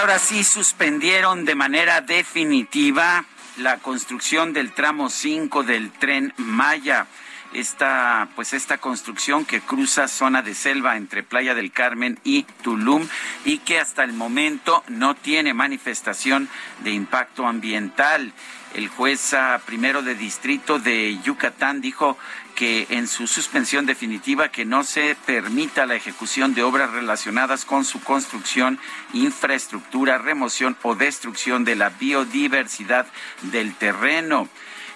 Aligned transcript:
Ahora 0.00 0.18
sí 0.18 0.44
suspendieron 0.44 1.44
de 1.44 1.54
manera 1.54 2.00
definitiva 2.00 3.26
la 3.58 3.76
construcción 3.76 4.54
del 4.54 4.72
tramo 4.72 5.10
5 5.10 5.62
del 5.62 5.90
tren 5.92 6.32
Maya. 6.38 7.06
Esta, 7.52 8.28
pues 8.34 8.54
esta 8.54 8.78
construcción 8.78 9.44
que 9.44 9.60
cruza 9.60 10.08
zona 10.08 10.40
de 10.40 10.54
selva 10.54 10.96
entre 10.96 11.22
Playa 11.22 11.54
del 11.54 11.70
Carmen 11.70 12.18
y 12.24 12.44
Tulum 12.62 13.06
y 13.44 13.58
que 13.58 13.78
hasta 13.78 14.02
el 14.02 14.14
momento 14.14 14.82
no 14.88 15.14
tiene 15.16 15.52
manifestación 15.52 16.48
de 16.82 16.92
impacto 16.92 17.46
ambiental. 17.46 18.32
El 18.72 18.88
juez 18.88 19.36
primero 19.66 20.00
de 20.00 20.14
distrito 20.14 20.78
de 20.78 21.18
Yucatán 21.22 21.82
dijo 21.82 22.16
que 22.60 22.86
en 22.90 23.08
su 23.08 23.26
suspensión 23.26 23.86
definitiva 23.86 24.50
que 24.50 24.66
no 24.66 24.84
se 24.84 25.16
permita 25.24 25.86
la 25.86 25.94
ejecución 25.94 26.52
de 26.52 26.62
obras 26.62 26.90
relacionadas 26.90 27.64
con 27.64 27.86
su 27.86 28.02
construcción, 28.02 28.78
infraestructura, 29.14 30.18
remoción 30.18 30.76
o 30.82 30.94
destrucción 30.94 31.64
de 31.64 31.74
la 31.74 31.88
biodiversidad 31.88 33.06
del 33.40 33.74
terreno. 33.76 34.46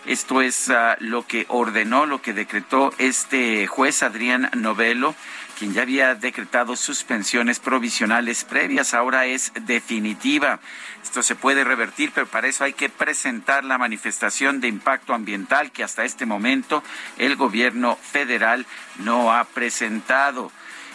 Esto 0.05 0.43
es 0.43 0.69
ah, 0.69 0.99
lo 1.01 1.27
que 1.27 1.47
ordenó, 1.49 2.05
lo 2.05 2.21
que 2.21 2.35
decretó 2.35 2.93
este 2.99 3.67
juez 3.67 4.03
Adrián 4.03 4.51
Novelo, 4.55 5.15
quien 5.59 5.73
ya 5.73 5.81
había 5.81 6.15
decretado 6.15 6.77
suspensiones 6.77 7.61
provisionales 7.61 8.45
previas, 8.45 8.93
ahora 8.93 9.25
es 9.25 9.53
definitiva. 9.63 10.61
Esto 11.05 11.23
se 11.23 11.37
puede 11.37 11.65
revertir, 11.65 12.13
pero 12.13 12.27
para 12.27 12.49
eso 12.49 12.65
hay 12.65 12.73
que 12.73 12.89
presentar 12.89 13.63
la 13.63 13.77
manifestación 13.79 14.61
de 14.61 14.69
impacto 14.69 15.13
ambiental 15.13 15.71
que 15.71 15.85
hasta 15.85 16.05
este 16.05 16.25
momento 16.25 16.83
el 17.19 17.37
gobierno 17.37 17.97
federal 17.97 18.67
no 18.99 19.33
ha 19.33 19.45
presentado. 19.45 20.51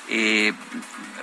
Eh, 0.10 0.52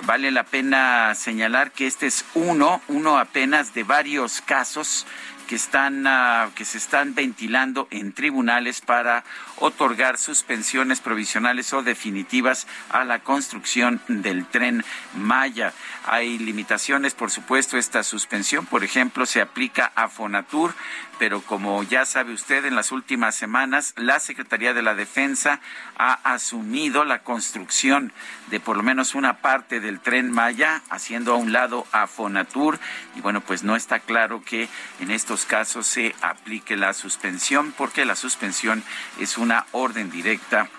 vale 0.03 0.31
la 0.31 0.45
pena 0.45 1.13
señalar 1.15 1.71
que 1.71 1.85
este 1.85 2.07
es 2.07 2.23
uno, 2.33 2.81
uno 2.87 3.19
apenas 3.19 3.73
de 3.73 3.83
varios 3.83 4.41
casos 4.41 5.05
que 5.47 5.55
están 5.55 6.05
uh, 6.05 6.51
que 6.53 6.65
se 6.65 6.77
están 6.77 7.15
ventilando 7.15 7.87
en 7.89 8.11
tribunales 8.13 8.81
para 8.81 9.23
otorgar 9.57 10.17
suspensiones 10.17 10.99
provisionales 10.99 11.73
o 11.73 11.81
definitivas 11.81 12.67
a 12.89 13.05
la 13.05 13.19
construcción 13.19 14.01
del 14.07 14.45
tren 14.45 14.83
Maya. 15.15 15.73
Hay 16.09 16.37
limitaciones, 16.39 17.13
por 17.13 17.31
supuesto, 17.31 17.77
esta 17.77 18.01
suspensión, 18.01 18.65
por 18.65 18.85
ejemplo, 18.85 19.25
se 19.25 19.41
aplica 19.41 19.91
a 19.93 20.07
Fonatur, 20.07 20.73
pero 21.19 21.41
como 21.41 21.83
ya 21.83 22.05
sabe 22.05 22.33
usted, 22.33 22.63
en 22.63 22.75
las 22.75 22.93
últimas 22.93 23.35
semanas 23.35 23.93
la 23.97 24.21
Secretaría 24.21 24.73
de 24.73 24.81
la 24.81 24.95
Defensa 24.95 25.59
ha 25.97 26.13
asumido 26.23 27.03
la 27.03 27.23
construcción 27.23 28.13
de 28.49 28.61
por 28.61 28.77
lo 28.77 28.83
menos 28.83 29.15
una 29.15 29.39
parte 29.39 29.81
del 29.81 29.99
tren 29.99 30.31
Maya, 30.31 30.81
haciendo 30.89 31.33
a 31.33 31.37
un 31.37 31.51
lado 31.51 31.85
a 31.91 32.07
Fonatur, 32.07 32.79
y 33.17 33.19
bueno, 33.19 33.41
pues 33.41 33.63
no 33.63 33.75
está 33.75 33.99
claro 33.99 34.41
que 34.45 34.69
en 35.01 35.11
estos 35.11 35.43
casos 35.43 35.87
se 35.87 36.15
aplique 36.21 36.77
la 36.77 36.93
suspensión, 36.93 37.73
porque 37.77 38.05
la 38.05 38.15
suspensión 38.15 38.81
es 39.19 39.37
una 39.37 39.65
orden 39.73 40.09
directa 40.09 40.69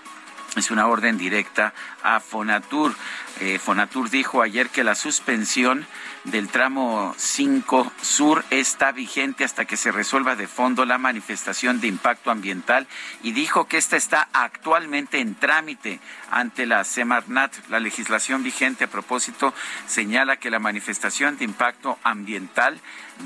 es 0.57 0.71
una 0.71 0.87
orden 0.87 1.19
directa 1.19 1.75
a 2.03 2.21
Fonatur. 2.21 2.95
Eh, 3.41 3.59
Fonatur 3.59 4.11
dijo 4.11 4.43
ayer 4.43 4.71
que 4.71 4.83
la 4.83 4.95
suspensión 4.95 5.87
del 6.25 6.49
tramo 6.49 7.15
5 7.17 7.93
sur 8.03 8.45
está 8.51 8.93
vigente 8.93 9.45
hasta 9.45 9.65
que 9.65 9.77
se 9.77 9.93
resuelva 9.93 10.37
de 10.37 10.49
fondo 10.49 10.85
la 10.85 10.99
manifestación 10.99 11.81
de 11.81 11.87
impacto 11.87 12.31
ambiental 12.31 12.87
y 13.23 13.33
dijo 13.33 13.67
que 13.67 13.79
esta 13.79 13.97
está 13.97 14.29
actualmente 14.33 15.21
en 15.21 15.35
trámite 15.35 16.01
ante 16.31 16.67
la 16.67 16.85
Semarnat. 16.85 17.55
La 17.69 17.81
legislación 17.81 18.43
vigente 18.43 18.85
a 18.85 18.91
propósito 18.91 19.55
señala 19.87 20.37
que 20.37 20.51
la 20.51 20.59
manifestación 20.59 21.39
de 21.39 21.45
impacto 21.45 21.99
ambiental 22.03 22.81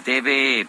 debe 0.05 0.67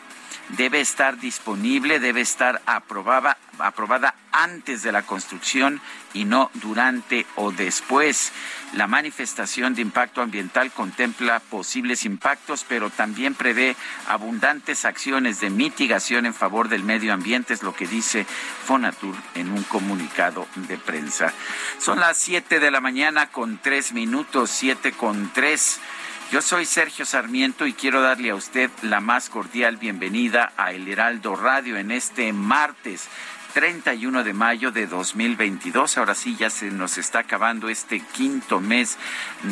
debe 0.49 0.81
estar 0.81 1.19
disponible, 1.19 1.99
debe 1.99 2.21
estar 2.21 2.61
aprobada, 2.65 3.37
aprobada 3.59 4.15
antes 4.31 4.83
de 4.83 4.91
la 4.91 5.03
construcción 5.03 5.81
y 6.13 6.25
no 6.25 6.51
durante 6.55 7.25
o 7.35 7.51
después. 7.51 8.31
La 8.73 8.87
manifestación 8.87 9.75
de 9.75 9.81
impacto 9.81 10.21
ambiental 10.21 10.71
contempla 10.71 11.39
posibles 11.39 12.05
impactos, 12.05 12.65
pero 12.67 12.89
también 12.89 13.35
prevé 13.35 13.75
abundantes 14.07 14.85
acciones 14.85 15.39
de 15.39 15.49
mitigación 15.49 16.25
en 16.25 16.33
favor 16.33 16.69
del 16.69 16.83
medio 16.83 17.13
ambiente, 17.13 17.53
es 17.53 17.63
lo 17.63 17.75
que 17.75 17.87
dice 17.87 18.25
Fonatur 18.65 19.15
en 19.35 19.51
un 19.51 19.63
comunicado 19.63 20.47
de 20.55 20.77
prensa. 20.77 21.31
Son 21.79 21.99
las 21.99 22.17
siete 22.17 22.59
de 22.59 22.71
la 22.71 22.81
mañana 22.81 23.27
con 23.31 23.59
tres 23.59 23.93
minutos, 23.93 24.49
siete 24.49 24.91
con 24.91 25.31
tres. 25.33 25.79
Yo 26.31 26.41
soy 26.41 26.65
Sergio 26.65 27.05
Sarmiento 27.05 27.67
y 27.67 27.73
quiero 27.73 28.01
darle 28.01 28.31
a 28.31 28.35
usted 28.35 28.71
la 28.81 28.99
más 28.99 29.29
cordial 29.29 29.77
bienvenida 29.77 30.51
a 30.57 30.71
El 30.71 30.87
Heraldo 30.87 31.35
Radio 31.35 31.77
en 31.77 31.91
este 31.91 32.33
martes 32.33 33.07
31 33.53 34.23
de 34.23 34.33
mayo 34.33 34.71
de 34.71 34.87
2022. 34.87 35.97
Ahora 35.97 36.15
sí, 36.15 36.35
ya 36.35 36.49
se 36.49 36.71
nos 36.71 36.97
está 36.97 37.19
acabando 37.19 37.69
este 37.69 37.99
quinto 37.99 38.59
mes 38.59 38.97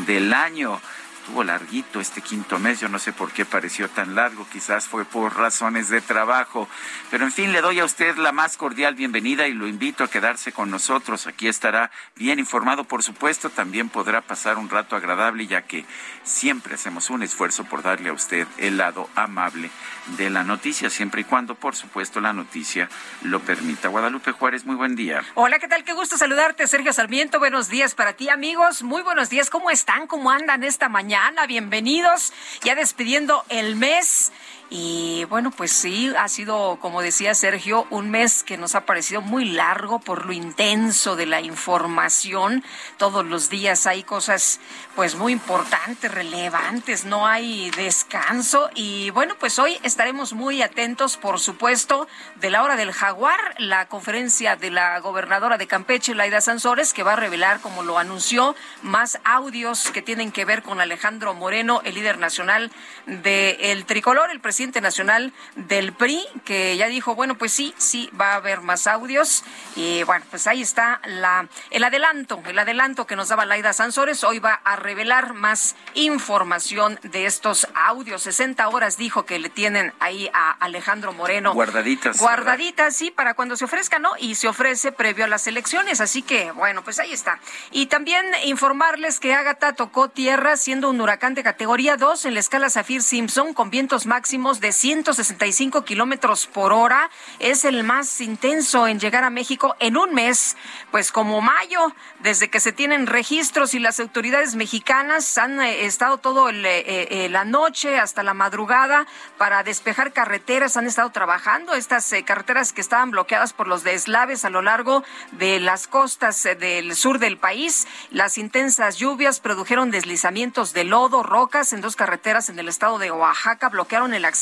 del 0.07 0.33
año 0.33 0.81
estuvo 1.21 1.43
larguito 1.43 1.99
este 1.99 2.19
quinto 2.21 2.57
mes, 2.57 2.79
yo 2.79 2.89
no 2.89 2.97
sé 2.97 3.13
por 3.13 3.31
qué 3.31 3.45
pareció 3.45 3.87
tan 3.87 4.15
largo, 4.15 4.47
quizás 4.51 4.87
fue 4.87 5.05
por 5.05 5.37
razones 5.37 5.87
de 5.87 6.01
trabajo, 6.01 6.67
pero 7.11 7.25
en 7.25 7.31
fin, 7.31 7.51
le 7.51 7.61
doy 7.61 7.79
a 7.79 7.85
usted 7.85 8.17
la 8.17 8.31
más 8.31 8.57
cordial 8.57 8.95
bienvenida 8.95 9.47
y 9.47 9.53
lo 9.53 9.67
invito 9.67 10.03
a 10.03 10.09
quedarse 10.09 10.51
con 10.51 10.71
nosotros, 10.71 11.27
aquí 11.27 11.47
estará 11.47 11.91
bien 12.15 12.39
informado, 12.39 12.85
por 12.85 13.03
supuesto, 13.03 13.51
también 13.51 13.89
podrá 13.89 14.21
pasar 14.21 14.57
un 14.57 14.67
rato 14.67 14.95
agradable, 14.95 15.45
ya 15.45 15.61
que 15.61 15.85
siempre 16.23 16.73
hacemos 16.73 17.11
un 17.11 17.21
esfuerzo 17.21 17.65
por 17.65 17.83
darle 17.83 18.09
a 18.09 18.13
usted 18.13 18.47
el 18.57 18.77
lado 18.77 19.07
amable 19.13 19.69
de 20.17 20.31
la 20.31 20.43
noticia, 20.43 20.89
siempre 20.89 21.21
y 21.21 21.25
cuando, 21.25 21.53
por 21.53 21.75
supuesto, 21.75 22.19
la 22.19 22.33
noticia 22.33 22.89
lo 23.21 23.41
permita. 23.41 23.89
Guadalupe 23.89 24.31
Juárez, 24.31 24.65
muy 24.65 24.75
buen 24.75 24.95
día. 24.95 25.21
Hola, 25.35 25.59
¿qué 25.59 25.67
tal? 25.67 25.83
Qué 25.83 25.93
gusto 25.93 26.17
saludarte, 26.17 26.65
Sergio 26.65 26.93
Sarmiento. 26.93 27.37
Buenos 27.37 27.69
días 27.69 27.93
para 27.93 28.13
ti, 28.13 28.29
amigos. 28.29 28.81
Muy 28.81 29.03
buenos 29.03 29.29
días. 29.29 29.51
¿Cómo 29.51 29.69
están? 29.69 30.07
¿Cómo 30.07 30.31
andan 30.31 30.63
esta 30.63 30.89
mañana? 30.89 31.10
Bienvenidos. 31.45 32.31
Ya 32.63 32.73
despidiendo 32.73 33.43
el 33.49 33.75
mes. 33.75 34.31
Y 34.73 35.25
bueno, 35.25 35.51
pues 35.51 35.73
sí, 35.73 36.13
ha 36.17 36.29
sido, 36.29 36.77
como 36.79 37.01
decía 37.01 37.35
Sergio, 37.35 37.85
un 37.89 38.09
mes 38.09 38.41
que 38.41 38.55
nos 38.55 38.73
ha 38.73 38.85
parecido 38.85 39.19
muy 39.19 39.43
largo 39.43 39.99
por 39.99 40.25
lo 40.25 40.31
intenso 40.31 41.17
de 41.17 41.25
la 41.25 41.41
información. 41.41 42.63
Todos 42.95 43.25
los 43.25 43.49
días 43.49 43.85
hay 43.85 44.03
cosas 44.03 44.61
pues 44.95 45.15
muy 45.15 45.33
importantes, 45.33 46.09
relevantes, 46.09 47.03
no 47.03 47.27
hay 47.27 47.69
descanso. 47.71 48.69
Y 48.73 49.09
bueno, 49.09 49.35
pues 49.37 49.59
hoy 49.59 49.77
estaremos 49.83 50.31
muy 50.31 50.61
atentos, 50.61 51.17
por 51.17 51.41
supuesto, 51.41 52.07
de 52.39 52.49
la 52.49 52.63
hora 52.63 52.77
del 52.77 52.93
jaguar, 52.93 53.55
la 53.57 53.89
conferencia 53.89 54.55
de 54.55 54.71
la 54.71 54.97
gobernadora 55.01 55.57
de 55.57 55.67
Campeche, 55.67 56.15
Laida 56.15 56.39
Sansores, 56.39 56.93
que 56.93 57.03
va 57.03 57.11
a 57.13 57.17
revelar, 57.17 57.59
como 57.59 57.83
lo 57.83 57.97
anunció, 57.97 58.55
más 58.83 59.19
audios 59.25 59.91
que 59.91 60.01
tienen 60.01 60.31
que 60.31 60.45
ver 60.45 60.63
con 60.63 60.79
Alejandro 60.79 61.33
Moreno, 61.33 61.81
el 61.83 61.95
líder 61.95 62.19
nacional 62.19 62.71
del 63.05 63.85
tricolor, 63.85 64.31
el 64.31 64.39
presidente 64.39 64.60
nacional 64.69 65.33
del 65.55 65.93
PRI, 65.93 66.23
que 66.45 66.77
ya 66.77 66.87
dijo, 66.87 67.15
bueno, 67.15 67.35
pues 67.37 67.51
sí, 67.51 67.73
sí, 67.77 68.09
va 68.19 68.33
a 68.33 68.35
haber 68.35 68.61
más 68.61 68.85
audios. 68.85 69.43
Y 69.75 70.03
bueno, 70.03 70.23
pues 70.29 70.45
ahí 70.45 70.61
está 70.61 71.01
la, 71.05 71.47
el 71.71 71.83
adelanto, 71.83 72.41
el 72.45 72.59
adelanto 72.59 73.07
que 73.07 73.15
nos 73.15 73.29
daba 73.29 73.45
Laida 73.45 73.73
Sansores. 73.73 74.23
Hoy 74.23 74.39
va 74.39 74.53
a 74.63 74.75
revelar 74.75 75.33
más 75.33 75.75
información 75.95 76.99
de 77.01 77.25
estos 77.25 77.67
audios. 77.73 78.21
60 78.21 78.67
horas 78.67 78.97
dijo 78.97 79.25
que 79.25 79.39
le 79.39 79.49
tienen 79.49 79.93
ahí 79.99 80.29
a 80.33 80.51
Alejandro 80.51 81.13
Moreno. 81.13 81.53
Guardaditas. 81.53 82.19
Guardaditas, 82.19 82.95
sí, 82.95 83.09
para 83.09 83.33
cuando 83.33 83.57
se 83.57 83.65
ofrezca, 83.65 83.97
¿no? 83.97 84.11
Y 84.19 84.35
se 84.35 84.47
ofrece 84.47 84.91
previo 84.91 85.25
a 85.25 85.27
las 85.27 85.47
elecciones. 85.47 86.01
Así 86.01 86.21
que, 86.21 86.51
bueno, 86.51 86.83
pues 86.83 86.99
ahí 86.99 87.11
está. 87.11 87.39
Y 87.71 87.87
también 87.87 88.25
informarles 88.45 89.19
que 89.19 89.33
Ágata 89.33 89.73
tocó 89.73 90.09
tierra 90.09 90.57
siendo 90.57 90.89
un 90.89 91.01
huracán 91.01 91.33
de 91.33 91.43
categoría 91.43 91.97
2 91.97 92.25
en 92.25 92.33
la 92.33 92.39
escala 92.41 92.69
Zafir 92.69 93.01
Simpson 93.01 93.53
con 93.53 93.69
vientos 93.69 94.05
máximos 94.05 94.50
de 94.59 94.71
165 94.71 95.85
kilómetros 95.85 96.47
por 96.47 96.73
hora. 96.73 97.09
Es 97.39 97.63
el 97.65 97.83
más 97.83 98.19
intenso 98.21 98.87
en 98.87 98.99
llegar 98.99 99.23
a 99.23 99.29
México 99.29 99.75
en 99.79 99.97
un 99.97 100.13
mes, 100.13 100.57
pues 100.91 101.11
como 101.11 101.41
mayo, 101.41 101.93
desde 102.19 102.49
que 102.49 102.59
se 102.59 102.71
tienen 102.71 103.07
registros 103.07 103.73
y 103.73 103.79
las 103.79 103.99
autoridades 103.99 104.55
mexicanas 104.55 105.37
han 105.37 105.61
eh, 105.61 105.85
estado 105.85 106.17
todo 106.17 106.49
eh, 106.49 106.63
eh, 106.65 107.29
la 107.29 107.45
noche 107.45 107.99
hasta 107.99 108.23
la 108.23 108.33
madrugada 108.33 109.05
para 109.37 109.63
despejar 109.63 110.11
carreteras, 110.11 110.77
han 110.77 110.87
estado 110.87 111.09
trabajando 111.11 111.73
estas 111.73 112.13
carreteras 112.25 112.73
que 112.73 112.81
estaban 112.81 113.11
bloqueadas 113.11 113.53
por 113.53 113.67
los 113.67 113.83
deslaves 113.83 114.43
a 114.45 114.49
lo 114.49 114.61
largo 114.61 115.03
de 115.31 115.59
las 115.59 115.87
costas 115.87 116.43
del 116.43 116.95
sur 116.95 117.19
del 117.19 117.37
país. 117.37 117.87
Las 118.09 118.37
intensas 118.37 118.97
lluvias 118.97 119.39
produjeron 119.39 119.91
deslizamientos 119.91 120.73
de 120.73 120.83
lodo, 120.83 121.23
rocas 121.23 121.73
en 121.73 121.81
dos 121.81 121.95
carreteras 121.95 122.49
en 122.49 122.59
el 122.59 122.67
estado 122.67 122.97
de 122.97 123.11
Oaxaca, 123.11 123.69
bloquearon 123.69 124.13
el 124.13 124.25
acceso 124.25 124.40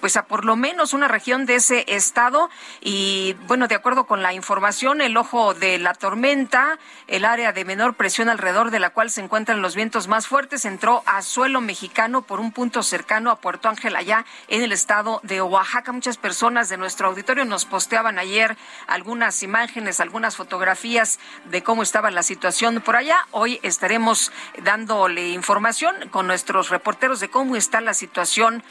pues 0.00 0.16
a 0.16 0.26
por 0.26 0.44
lo 0.44 0.56
menos 0.56 0.92
una 0.92 1.08
región 1.08 1.46
de 1.46 1.56
ese 1.56 1.84
estado 1.88 2.50
y 2.80 3.36
bueno, 3.46 3.68
de 3.68 3.74
acuerdo 3.74 4.04
con 4.04 4.22
la 4.22 4.32
información, 4.32 5.00
el 5.00 5.16
ojo 5.16 5.54
de 5.54 5.78
la 5.78 5.94
tormenta, 5.94 6.78
el 7.06 7.24
área 7.24 7.52
de 7.52 7.64
menor 7.64 7.94
presión 7.94 8.28
alrededor 8.28 8.70
de 8.70 8.80
la 8.80 8.90
cual 8.90 9.10
se 9.10 9.20
encuentran 9.20 9.62
los 9.62 9.74
vientos 9.74 10.08
más 10.08 10.26
fuertes, 10.26 10.64
entró 10.64 11.02
a 11.06 11.22
suelo 11.22 11.60
mexicano 11.60 12.22
por 12.22 12.40
un 12.40 12.52
punto 12.52 12.82
cercano 12.82 13.30
a 13.30 13.36
Puerto 13.36 13.68
Ángel 13.68 13.96
allá 13.96 14.24
en 14.48 14.62
el 14.62 14.72
estado 14.72 15.20
de 15.22 15.42
Oaxaca. 15.42 15.92
Muchas 15.92 16.16
personas 16.16 16.68
de 16.68 16.76
nuestro 16.76 17.08
auditorio 17.08 17.44
nos 17.44 17.64
posteaban 17.64 18.18
ayer 18.18 18.56
algunas 18.86 19.42
imágenes, 19.42 20.00
algunas 20.00 20.36
fotografías 20.36 21.18
de 21.46 21.62
cómo 21.62 21.82
estaba 21.82 22.10
la 22.10 22.22
situación 22.22 22.80
por 22.80 22.96
allá. 22.96 23.26
Hoy 23.30 23.60
estaremos 23.62 24.32
dándole 24.62 25.30
información 25.30 26.08
con 26.10 26.26
nuestros 26.26 26.70
reporteros 26.70 27.20
de 27.20 27.30
cómo 27.30 27.56
está 27.56 27.80
la 27.80 27.94
situación 27.94 28.62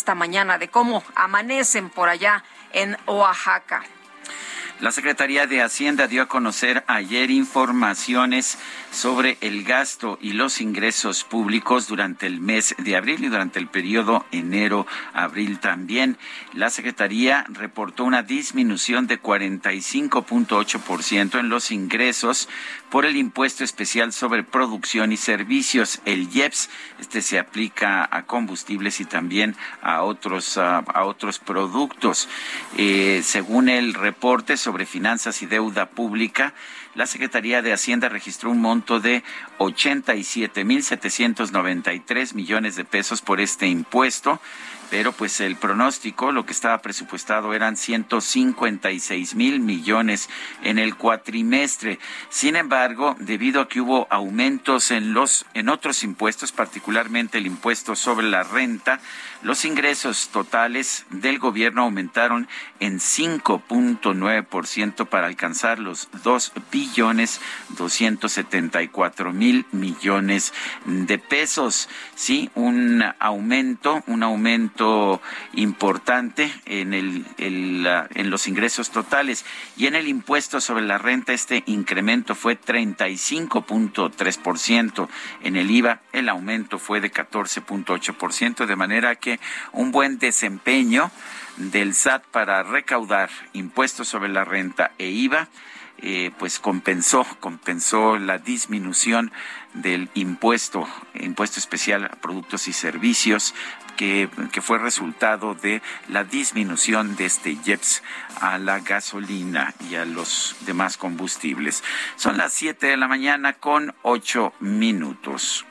esta 0.00 0.14
mañana, 0.14 0.56
de 0.56 0.68
cómo 0.68 1.04
amanecen 1.14 1.90
por 1.90 2.08
allá 2.08 2.42
en 2.72 2.96
Oaxaca. 3.06 3.82
La 4.80 4.92
Secretaría 4.92 5.46
de 5.46 5.60
Hacienda 5.60 6.06
dio 6.06 6.22
a 6.22 6.26
conocer 6.26 6.84
ayer 6.86 7.30
informaciones 7.30 8.56
sobre 8.90 9.38
el 9.40 9.64
gasto 9.64 10.18
y 10.20 10.32
los 10.32 10.60
ingresos 10.60 11.24
públicos 11.24 11.88
durante 11.88 12.26
el 12.26 12.40
mes 12.40 12.74
de 12.78 12.96
abril 12.96 13.24
y 13.24 13.28
durante 13.28 13.58
el 13.58 13.68
periodo 13.68 14.26
enero-abril 14.32 15.60
también. 15.60 16.18
La 16.52 16.68
Secretaría 16.70 17.44
reportó 17.48 18.04
una 18.04 18.22
disminución 18.22 19.06
de 19.06 19.22
45.8% 19.22 21.38
en 21.38 21.48
los 21.48 21.70
ingresos 21.70 22.48
por 22.90 23.06
el 23.06 23.16
impuesto 23.16 23.62
especial 23.62 24.12
sobre 24.12 24.42
producción 24.42 25.12
y 25.12 25.16
servicios, 25.16 26.00
el 26.04 26.28
IEPS. 26.34 26.68
Este 26.98 27.22
se 27.22 27.38
aplica 27.38 28.08
a 28.10 28.26
combustibles 28.26 28.98
y 29.00 29.04
también 29.04 29.54
a 29.80 30.02
otros, 30.02 30.58
a, 30.58 30.82
otros 31.04 31.38
productos. 31.38 32.28
Eh, 32.76 33.22
según 33.24 33.68
el 33.68 33.94
reporte 33.94 34.56
sobre 34.56 34.86
finanzas 34.86 35.42
y 35.42 35.46
deuda 35.46 35.90
pública, 35.90 36.52
la 36.94 37.06
Secretaría 37.06 37.62
de 37.62 37.72
Hacienda 37.72 38.08
registró 38.08 38.50
un 38.50 38.60
monto 38.60 38.98
de 39.00 39.24
87.793 39.58 42.34
millones 42.34 42.76
de 42.76 42.84
pesos 42.84 43.22
por 43.22 43.40
este 43.40 43.66
impuesto 43.66 44.40
pero 44.90 45.12
pues 45.12 45.40
el 45.40 45.56
pronóstico, 45.56 46.32
lo 46.32 46.44
que 46.44 46.52
estaba 46.52 46.82
presupuestado 46.82 47.54
eran 47.54 47.76
156 47.76 49.36
mil 49.36 49.60
millones 49.60 50.28
en 50.64 50.78
el 50.78 50.96
cuatrimestre. 50.96 52.00
Sin 52.28 52.56
embargo, 52.56 53.16
debido 53.20 53.62
a 53.62 53.68
que 53.68 53.80
hubo 53.80 54.08
aumentos 54.10 54.90
en 54.90 55.14
los 55.14 55.46
en 55.54 55.68
otros 55.68 56.02
impuestos, 56.02 56.50
particularmente 56.50 57.38
el 57.38 57.46
impuesto 57.46 57.94
sobre 57.94 58.28
la 58.28 58.42
renta, 58.42 59.00
los 59.42 59.64
ingresos 59.64 60.28
totales 60.28 61.06
del 61.10 61.38
gobierno 61.38 61.82
aumentaron 61.82 62.48
en 62.78 62.98
5.9% 62.98 65.06
para 65.06 65.26
alcanzar 65.26 65.78
los 65.78 66.08
2 66.22 66.52
billones 66.70 67.40
274 67.76 69.32
mil 69.32 69.64
millones 69.72 70.52
de 70.84 71.18
pesos. 71.18 71.88
Sí, 72.14 72.50
un 72.54 73.02
aumento, 73.18 74.04
un 74.06 74.22
aumento 74.22 75.20
importante 75.54 76.52
en, 76.66 76.92
el, 76.94 77.26
en 77.38 78.30
los 78.30 78.46
ingresos 78.46 78.90
totales. 78.90 79.44
Y 79.76 79.86
en 79.86 79.94
el 79.94 80.08
impuesto 80.08 80.60
sobre 80.60 80.84
la 80.84 80.98
renta, 80.98 81.32
este 81.32 81.62
incremento 81.66 82.34
fue 82.34 82.60
35.3%. 82.60 85.08
En 85.42 85.56
el 85.56 85.70
IVA, 85.70 86.02
el 86.12 86.28
aumento 86.28 86.78
fue 86.78 87.00
de 87.00 87.10
14.8%, 87.10 88.66
de 88.66 88.76
manera 88.76 89.16
que 89.16 89.29
un 89.72 89.92
buen 89.92 90.18
desempeño 90.18 91.10
del 91.56 91.94
SAT 91.94 92.24
para 92.26 92.62
recaudar 92.62 93.30
impuestos 93.52 94.08
sobre 94.08 94.30
la 94.30 94.44
renta 94.44 94.92
e 94.98 95.08
IVA, 95.08 95.48
eh, 96.02 96.30
pues 96.38 96.58
compensó, 96.58 97.26
compensó 97.40 98.16
la 98.16 98.38
disminución 98.38 99.32
del 99.74 100.08
impuesto, 100.14 100.88
impuesto 101.12 101.58
especial 101.58 102.06
a 102.06 102.08
productos 102.08 102.68
y 102.68 102.72
servicios, 102.72 103.54
que, 103.98 104.30
que, 104.50 104.62
fue 104.62 104.78
resultado 104.78 105.54
de 105.54 105.82
la 106.08 106.24
disminución 106.24 107.16
de 107.16 107.26
este 107.26 107.58
IEPS 107.66 108.02
a 108.40 108.56
la 108.56 108.80
gasolina 108.80 109.74
y 109.90 109.96
a 109.96 110.06
los 110.06 110.56
demás 110.60 110.96
combustibles. 110.96 111.84
Son 112.16 112.38
las 112.38 112.54
7 112.54 112.86
de 112.86 112.96
la 112.96 113.06
mañana 113.06 113.52
con 113.52 113.94
8 114.00 114.54
minutos. 114.60 115.66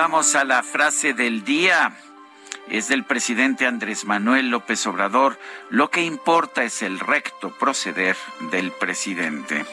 Vamos 0.00 0.34
a 0.34 0.46
la 0.46 0.62
frase 0.62 1.12
del 1.12 1.44
día. 1.44 1.94
Es 2.70 2.88
del 2.88 3.04
presidente 3.04 3.66
Andrés 3.66 4.06
Manuel 4.06 4.48
López 4.48 4.86
Obrador. 4.86 5.38
Lo 5.68 5.90
que 5.90 6.02
importa 6.02 6.64
es 6.64 6.80
el 6.80 6.98
recto 6.98 7.50
proceder 7.58 8.16
del 8.50 8.72
presidente. 8.72 9.66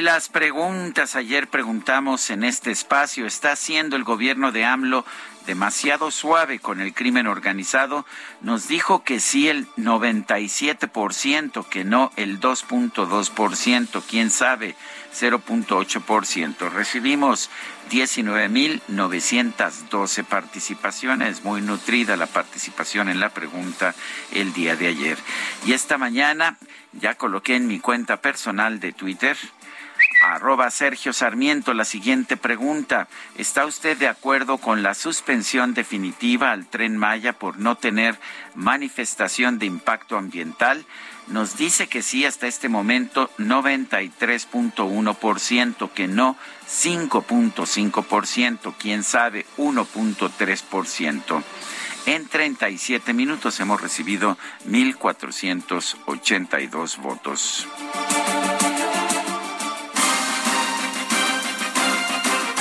Y 0.00 0.02
las 0.02 0.30
preguntas, 0.30 1.14
ayer 1.14 1.48
preguntamos 1.48 2.30
en 2.30 2.42
este 2.42 2.70
espacio, 2.70 3.26
¿está 3.26 3.52
haciendo 3.52 3.96
el 3.96 4.04
gobierno 4.04 4.50
de 4.50 4.64
AMLO 4.64 5.04
demasiado 5.44 6.10
suave 6.10 6.58
con 6.58 6.80
el 6.80 6.94
crimen 6.94 7.26
organizado? 7.26 8.06
Nos 8.40 8.66
dijo 8.66 9.04
que 9.04 9.20
sí 9.20 9.50
el 9.50 9.68
97%, 9.74 11.68
que 11.68 11.84
no 11.84 12.12
el 12.16 12.40
2.2%, 12.40 14.02
quién 14.08 14.30
sabe, 14.30 14.74
0.8%. 15.14 16.70
Recibimos 16.70 17.50
19.912 17.90 20.24
participaciones, 20.24 21.44
muy 21.44 21.60
nutrida 21.60 22.16
la 22.16 22.26
participación 22.26 23.10
en 23.10 23.20
la 23.20 23.28
pregunta 23.28 23.94
el 24.32 24.54
día 24.54 24.76
de 24.76 24.86
ayer. 24.86 25.18
Y 25.66 25.74
esta 25.74 25.98
mañana 25.98 26.56
ya 26.92 27.16
coloqué 27.16 27.56
en 27.56 27.66
mi 27.66 27.80
cuenta 27.80 28.22
personal 28.22 28.80
de 28.80 28.92
Twitter 28.92 29.36
arroba 30.22 30.70
Sergio 30.70 31.12
Sarmiento 31.12 31.74
la 31.74 31.84
siguiente 31.84 32.36
pregunta. 32.36 33.06
¿Está 33.36 33.66
usted 33.66 33.96
de 33.96 34.08
acuerdo 34.08 34.58
con 34.58 34.82
la 34.82 34.94
suspensión 34.94 35.72
definitiva 35.74 36.50
al 36.52 36.66
tren 36.66 36.96
Maya 36.96 37.32
por 37.32 37.58
no 37.58 37.76
tener 37.76 38.18
manifestación 38.54 39.58
de 39.58 39.66
impacto 39.66 40.16
ambiental? 40.16 40.86
Nos 41.28 41.56
dice 41.56 41.86
que 41.86 42.02
sí 42.02 42.24
hasta 42.24 42.48
este 42.48 42.68
momento 42.68 43.30
93.1%, 43.38 45.90
que 45.92 46.08
no 46.08 46.36
5.5%, 46.68 48.74
quién 48.78 49.04
sabe 49.04 49.46
1.3%. 49.56 51.44
En 52.06 52.26
37 52.26 53.12
minutos 53.12 53.60
hemos 53.60 53.78
recibido 53.80 54.36
1.482 54.66 56.96
votos. 56.96 57.68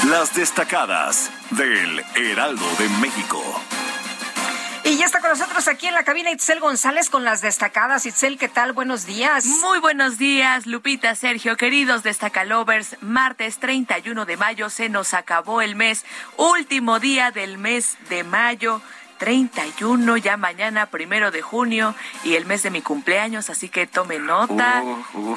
Las 0.09 0.33
destacadas 0.33 1.29
del 1.51 2.03
Heraldo 2.15 2.65
de 2.79 2.89
México. 2.99 3.43
Y 4.83 4.97
ya 4.97 5.05
está 5.05 5.19
con 5.19 5.29
nosotros 5.29 5.67
aquí 5.67 5.85
en 5.85 5.93
la 5.93 6.03
cabina 6.03 6.31
Itzel 6.31 6.59
González 6.59 7.11
con 7.11 7.23
las 7.23 7.41
destacadas. 7.41 8.07
Itzel, 8.07 8.39
¿qué 8.39 8.49
tal? 8.49 8.71
Buenos 8.71 9.05
días. 9.05 9.45
Muy 9.45 9.77
buenos 9.77 10.17
días, 10.17 10.65
Lupita, 10.65 11.13
Sergio, 11.13 11.57
queridos 11.57 12.01
destacalovers. 12.01 12.95
Martes 13.01 13.59
31 13.59 14.25
de 14.25 14.37
mayo 14.37 14.71
se 14.71 14.89
nos 14.89 15.13
acabó 15.13 15.61
el 15.61 15.75
mes, 15.75 16.05
último 16.37 16.99
día 16.99 17.29
del 17.29 17.59
mes 17.59 17.97
de 18.09 18.23
mayo. 18.23 18.81
31, 19.19 20.17
ya 20.17 20.37
mañana, 20.37 20.87
primero 20.87 21.29
de 21.29 21.41
junio, 21.41 21.93
y 22.23 22.35
el 22.35 22.45
mes 22.45 22.63
de 22.63 22.71
mi 22.71 22.81
cumpleaños, 22.81 23.49
así 23.49 23.69
que 23.69 23.85
tome 23.85 24.17
nota. 24.17 24.83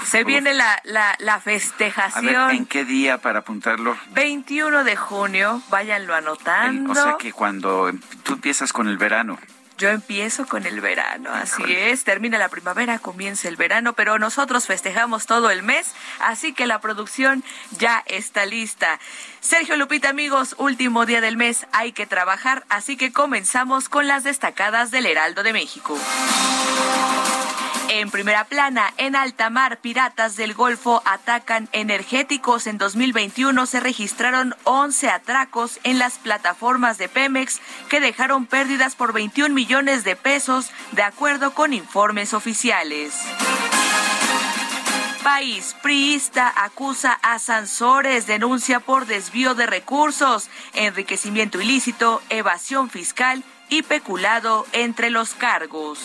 Se 0.05 0.25
viene 0.25 0.55
la, 0.55 0.81
la, 0.85 1.17
la 1.19 1.41
festejación. 1.41 2.51
¿En 2.53 2.67
qué 2.67 2.85
día 2.85 3.19
para 3.19 3.41
apuntarlo? 3.41 3.97
21 4.13 4.85
de 4.85 4.97
junio, 4.97 5.61
váyanlo 5.69 6.15
anotando. 6.15 6.93
o 6.93 6.95
sea 6.95 7.17
que 7.19 7.33
cuando 7.33 7.91
tú 8.23 8.35
empiezas 8.35 8.73
con 8.73 8.89
el 8.89 8.97
verano. 8.97 9.39
Yo 9.83 9.89
empiezo 9.89 10.47
con 10.47 10.65
el 10.65 10.81
verano, 10.81 11.31
así 11.33 11.65
es. 11.67 12.05
Termina 12.05 12.39
la 12.39 12.49
primavera, 12.49 13.01
comienza 13.01 13.49
el 13.49 13.57
verano, 13.57 13.95
pero 13.95 14.17
nosotros 14.21 14.65
festejamos 14.69 15.27
todo 15.27 15.51
el 15.51 15.65
mes, 15.65 15.93
así 16.21 16.53
que 16.53 16.69
la 16.69 16.81
producción 16.81 17.43
ya 17.81 18.05
está 18.07 18.47
lista. 18.47 19.01
Sergio 19.41 19.77
Lupita, 19.77 20.11
amigos, 20.11 20.55
último 20.57 21.05
día 21.05 21.21
del 21.21 21.37
mes, 21.37 21.67
hay 21.73 21.91
que 21.91 22.07
trabajar, 22.07 22.65
así 22.69 22.97
que 22.97 23.13
comenzamos 23.13 23.89
con 23.89 24.07
las 24.07 24.23
destacadas 24.23 24.93
del 24.93 25.05
Heraldo 25.05 25.43
de 25.43 25.53
México. 25.53 25.99
En 27.95 28.11
primera 28.11 28.45
plana, 28.45 28.95
en 28.97 29.15
alta 29.15 29.51
mar, 29.51 29.77
piratas 29.83 30.35
del 30.37 30.55
Golfo 30.55 31.03
atacan 31.05 31.69
energéticos. 31.73 32.67
En 32.67 32.79
2021 32.79 33.67
se 33.67 33.81
registraron 33.81 34.57
11 34.65 35.11
atracos 35.11 35.79
en 35.85 35.99
las 35.99 36.15
plataformas 36.15 36.97
de 36.97 37.11
Pemex 37.11 37.61
que 37.91 38.01
dejaron 38.01 38.47
pérdidas 38.47 38.97
por 38.97 39.13
21 39.13 39.55
millones 39.55 40.05
de 40.05 40.17
pesos, 40.17 40.71
de 40.93 41.03
acuerdo 41.03 41.53
con 41.53 41.75
informes 41.75 42.33
oficiales. 42.33 43.13
País 45.23 45.77
priista 45.83 46.51
acusa 46.57 47.13
a 47.23 47.39
Sansores, 47.39 48.27
denuncia 48.27 48.81
por 48.81 49.05
desvío 49.05 49.55
de 49.55 49.67
recursos, 49.67 50.49
enriquecimiento 50.73 51.61
ilícito, 51.61 52.23
evasión 52.31 52.89
fiscal 52.89 53.45
y 53.69 53.83
peculado 53.83 54.67
entre 54.73 55.11
los 55.11 55.35
cargos. 55.35 55.99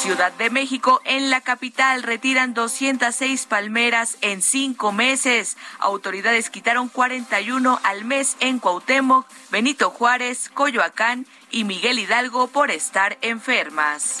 Ciudad 0.00 0.32
de 0.32 0.48
México, 0.48 1.02
en 1.04 1.28
la 1.28 1.42
capital, 1.42 2.02
retiran 2.02 2.54
206 2.54 3.44
palmeras 3.44 4.16
en 4.22 4.40
cinco 4.40 4.92
meses. 4.92 5.58
Autoridades 5.78 6.48
quitaron 6.48 6.88
41 6.88 7.78
al 7.82 8.06
mes 8.06 8.38
en 8.40 8.60
Cuauhtémoc, 8.60 9.26
Benito 9.50 9.90
Juárez, 9.90 10.48
Coyoacán 10.48 11.26
y 11.50 11.64
Miguel 11.64 11.98
Hidalgo 11.98 12.46
por 12.46 12.70
estar 12.70 13.18
enfermas. 13.20 14.20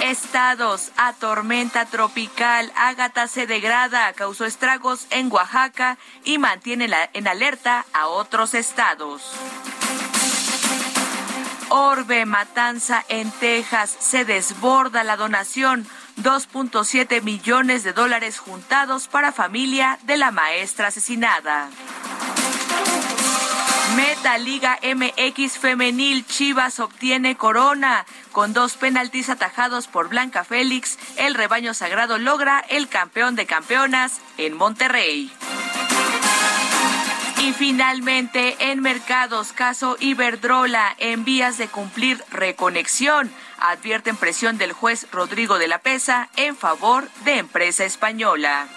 Estados 0.00 0.90
a 0.96 1.12
tormenta 1.12 1.84
tropical. 1.84 2.72
Ágata 2.74 3.28
se 3.28 3.46
degrada, 3.46 4.10
causó 4.14 4.46
estragos 4.46 5.06
en 5.10 5.30
Oaxaca 5.30 5.98
y 6.24 6.38
mantiene 6.38 6.88
en 7.12 7.28
alerta 7.28 7.84
a 7.92 8.06
otros 8.06 8.54
estados. 8.54 9.34
Orbe 11.74 12.26
Matanza 12.26 13.02
en 13.08 13.30
Texas 13.30 13.96
se 13.98 14.26
desborda 14.26 15.04
la 15.04 15.16
donación. 15.16 15.86
2.7 16.18 17.22
millones 17.22 17.82
de 17.82 17.94
dólares 17.94 18.38
juntados 18.38 19.08
para 19.08 19.32
familia 19.32 19.98
de 20.02 20.18
la 20.18 20.30
maestra 20.32 20.88
asesinada. 20.88 21.70
Meta 23.96 24.36
Liga 24.36 24.78
MX 24.82 25.56
Femenil 25.56 26.26
Chivas 26.26 26.78
obtiene 26.78 27.38
corona. 27.38 28.04
Con 28.32 28.52
dos 28.52 28.74
penaltis 28.76 29.30
atajados 29.30 29.86
por 29.86 30.10
Blanca 30.10 30.44
Félix, 30.44 30.98
el 31.16 31.34
rebaño 31.34 31.72
sagrado 31.72 32.18
logra 32.18 32.60
el 32.68 32.88
campeón 32.88 33.34
de 33.34 33.46
campeonas 33.46 34.20
en 34.36 34.58
Monterrey. 34.58 35.32
Y 37.42 37.52
finalmente, 37.54 38.54
en 38.70 38.80
mercados, 38.82 39.52
caso 39.52 39.96
Iberdrola, 39.98 40.94
en 40.98 41.24
vías 41.24 41.58
de 41.58 41.66
cumplir 41.66 42.22
reconexión, 42.30 43.32
advierten 43.58 44.16
presión 44.16 44.58
del 44.58 44.72
juez 44.72 45.08
Rodrigo 45.10 45.58
de 45.58 45.66
la 45.66 45.80
Pesa 45.80 46.28
en 46.36 46.56
favor 46.56 47.10
de 47.24 47.38
empresa 47.38 47.84
española. 47.84 48.68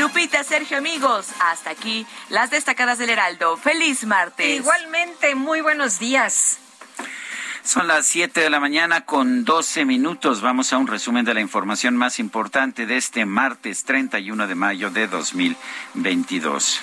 Lupita, 0.00 0.42
Sergio, 0.42 0.78
amigos, 0.78 1.28
hasta 1.38 1.70
aquí 1.70 2.04
las 2.30 2.50
destacadas 2.50 2.98
del 2.98 3.10
Heraldo. 3.10 3.56
Feliz 3.56 4.04
martes. 4.04 4.56
Igualmente, 4.56 5.36
muy 5.36 5.60
buenos 5.60 6.00
días. 6.00 6.58
Son 7.64 7.86
las 7.86 8.08
7 8.08 8.40
de 8.40 8.50
la 8.50 8.58
mañana 8.58 9.02
con 9.02 9.44
12 9.44 9.84
minutos. 9.84 10.40
Vamos 10.40 10.72
a 10.72 10.78
un 10.78 10.88
resumen 10.88 11.24
de 11.24 11.32
la 11.32 11.40
información 11.40 11.96
más 11.96 12.18
importante 12.18 12.86
de 12.86 12.96
este 12.96 13.24
martes 13.24 13.84
31 13.84 14.48
de 14.48 14.54
mayo 14.56 14.90
de 14.90 15.06
2022. 15.06 16.80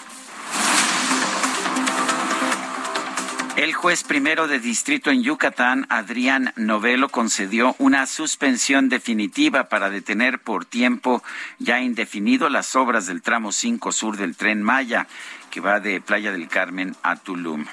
El 3.58 3.74
juez 3.74 4.06
primero 4.06 4.48
de 4.48 4.60
distrito 4.60 5.12
en 5.12 5.22
Yucatán, 5.22 5.86
Adrián 5.90 6.54
Novelo, 6.56 7.10
concedió 7.10 7.76
una 7.78 8.06
suspensión 8.06 8.88
definitiva 8.88 9.66
para 9.66 9.90
detener 9.90 10.40
por 10.40 10.64
tiempo 10.64 11.22
ya 11.58 11.82
indefinido 11.82 12.48
las 12.48 12.78
obras 12.78 13.06
del 13.06 13.22
tramo 13.22 13.52
5 13.52 13.92
sur 13.92 14.16
del 14.16 14.38
tren 14.38 14.64
Maya, 14.64 15.08
que 15.52 15.60
va 15.60 15.82
de 15.82 16.00
Playa 16.00 16.32
del 16.32 16.48
Carmen 16.48 16.96
a 17.04 17.18
Tulum. 17.18 17.66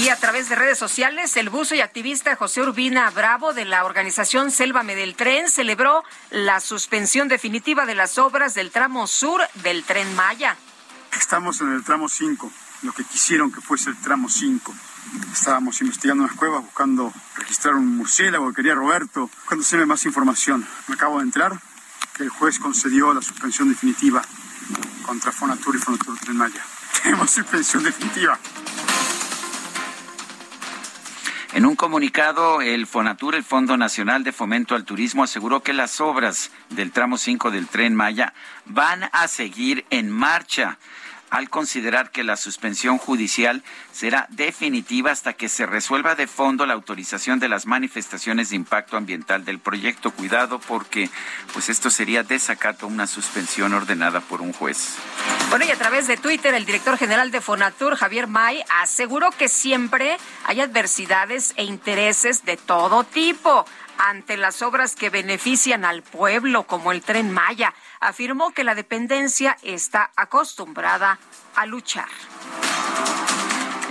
Y 0.00 0.08
a 0.08 0.16
través 0.16 0.48
de 0.48 0.56
redes 0.56 0.76
sociales, 0.76 1.36
el 1.36 1.50
buzo 1.50 1.76
y 1.76 1.80
activista 1.80 2.34
José 2.34 2.62
Urbina 2.62 3.08
Bravo 3.10 3.54
de 3.54 3.64
la 3.64 3.84
organización 3.84 4.50
Sélvame 4.50 4.96
del 4.96 5.14
Tren 5.14 5.48
celebró 5.48 6.02
la 6.30 6.58
suspensión 6.58 7.28
definitiva 7.28 7.86
de 7.86 7.94
las 7.94 8.18
obras 8.18 8.54
del 8.54 8.72
tramo 8.72 9.06
sur 9.06 9.40
del 9.62 9.84
tren 9.84 10.12
Maya. 10.16 10.56
Estamos 11.16 11.60
en 11.60 11.72
el 11.72 11.84
tramo 11.84 12.08
5, 12.08 12.50
lo 12.82 12.92
que 12.92 13.04
quisieron 13.04 13.52
que 13.52 13.60
fuese 13.60 13.90
el 13.90 13.96
tramo 13.98 14.28
5. 14.28 14.74
Estábamos 15.32 15.80
investigando 15.80 16.26
las 16.26 16.34
cuevas, 16.34 16.64
buscando 16.64 17.12
registrar 17.36 17.74
un 17.74 17.96
murciélago 17.96 18.48
que 18.48 18.56
quería 18.56 18.74
Roberto, 18.74 19.30
buscando 19.48 19.86
más 19.86 20.04
información. 20.06 20.66
Me 20.88 20.96
acabo 20.96 21.18
de 21.18 21.24
enterar 21.24 21.60
que 22.16 22.24
el 22.24 22.30
juez 22.30 22.58
concedió 22.58 23.14
la 23.14 23.22
suspensión 23.22 23.68
definitiva 23.68 24.22
contra 25.06 25.30
Fonatur 25.30 25.76
y 25.76 25.78
Fonatur 25.78 26.18
Tren 26.18 26.36
Maya. 26.36 26.64
Tenemos 27.02 27.30
suspensión 27.30 27.84
definitiva. 27.84 28.38
En 31.54 31.66
un 31.66 31.76
comunicado, 31.76 32.62
el 32.62 32.84
Fonatur, 32.84 33.36
el 33.36 33.44
Fondo 33.44 33.76
Nacional 33.76 34.24
de 34.24 34.32
Fomento 34.32 34.74
al 34.74 34.84
Turismo, 34.84 35.22
aseguró 35.22 35.62
que 35.62 35.72
las 35.72 36.00
obras 36.00 36.50
del 36.70 36.90
tramo 36.90 37.16
5 37.16 37.52
del 37.52 37.68
tren 37.68 37.94
Maya 37.94 38.34
van 38.64 39.08
a 39.12 39.28
seguir 39.28 39.84
en 39.90 40.10
marcha 40.10 40.78
al 41.34 41.50
considerar 41.50 42.12
que 42.12 42.22
la 42.22 42.36
suspensión 42.36 42.96
judicial 42.96 43.64
será 43.90 44.28
definitiva 44.30 45.10
hasta 45.10 45.32
que 45.32 45.48
se 45.48 45.66
resuelva 45.66 46.14
de 46.14 46.28
fondo 46.28 46.64
la 46.64 46.74
autorización 46.74 47.40
de 47.40 47.48
las 47.48 47.66
manifestaciones 47.66 48.50
de 48.50 48.56
impacto 48.56 48.96
ambiental 48.96 49.44
del 49.44 49.58
proyecto. 49.58 50.12
Cuidado 50.12 50.60
porque 50.60 51.10
pues 51.52 51.70
esto 51.70 51.90
sería 51.90 52.22
desacato 52.22 52.86
una 52.86 53.08
suspensión 53.08 53.74
ordenada 53.74 54.20
por 54.20 54.42
un 54.42 54.52
juez. 54.52 54.94
Bueno, 55.50 55.64
y 55.64 55.72
a 55.72 55.76
través 55.76 56.06
de 56.06 56.16
Twitter, 56.16 56.54
el 56.54 56.66
director 56.66 56.96
general 56.96 57.32
de 57.32 57.40
Fonatur, 57.40 57.96
Javier 57.96 58.28
May, 58.28 58.62
aseguró 58.82 59.32
que 59.32 59.48
siempre 59.48 60.16
hay 60.44 60.60
adversidades 60.60 61.52
e 61.56 61.64
intereses 61.64 62.44
de 62.44 62.56
todo 62.56 63.02
tipo 63.02 63.66
ante 63.98 64.36
las 64.36 64.62
obras 64.62 64.96
que 64.96 65.10
benefician 65.10 65.84
al 65.84 66.02
pueblo, 66.02 66.64
como 66.64 66.92
el 66.92 67.02
tren 67.02 67.30
Maya. 67.30 67.74
Afirmó 68.04 68.52
que 68.52 68.64
la 68.64 68.74
dependencia 68.74 69.56
está 69.62 70.10
acostumbrada 70.14 71.18
a 71.56 71.64
luchar. 71.64 72.04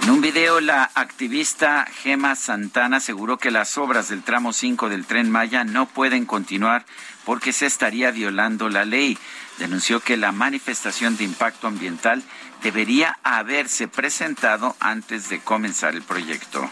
En 0.04 0.12
un 0.12 0.22
video, 0.22 0.62
la 0.62 0.84
activista 0.94 1.88
Gema 2.04 2.36
Santana 2.36 2.98
aseguró 2.98 3.38
que 3.38 3.50
las 3.50 3.76
obras 3.80 4.10
del 4.10 4.22
tramo 4.22 4.54
5 4.54 4.90
del 4.90 5.08
tren 5.08 5.32
Maya 5.32 5.64
no 5.64 5.88
pueden 5.88 6.28
continuar 6.28 6.86
porque 7.26 7.54
se 7.54 7.66
estaría 7.66 8.12
violando 8.12 8.70
la 8.70 8.86
ley. 8.86 9.18
Denunció 9.58 10.00
que 10.00 10.16
la 10.16 10.32
manifestación 10.32 11.18
de 11.18 11.24
impacto 11.24 11.66
ambiental 11.66 12.22
debería 12.62 13.18
haberse 13.24 13.88
presentado 13.88 14.76
antes 14.80 15.28
de 15.30 15.40
comenzar 15.40 15.96
el 15.96 16.04
proyecto. 16.04 16.70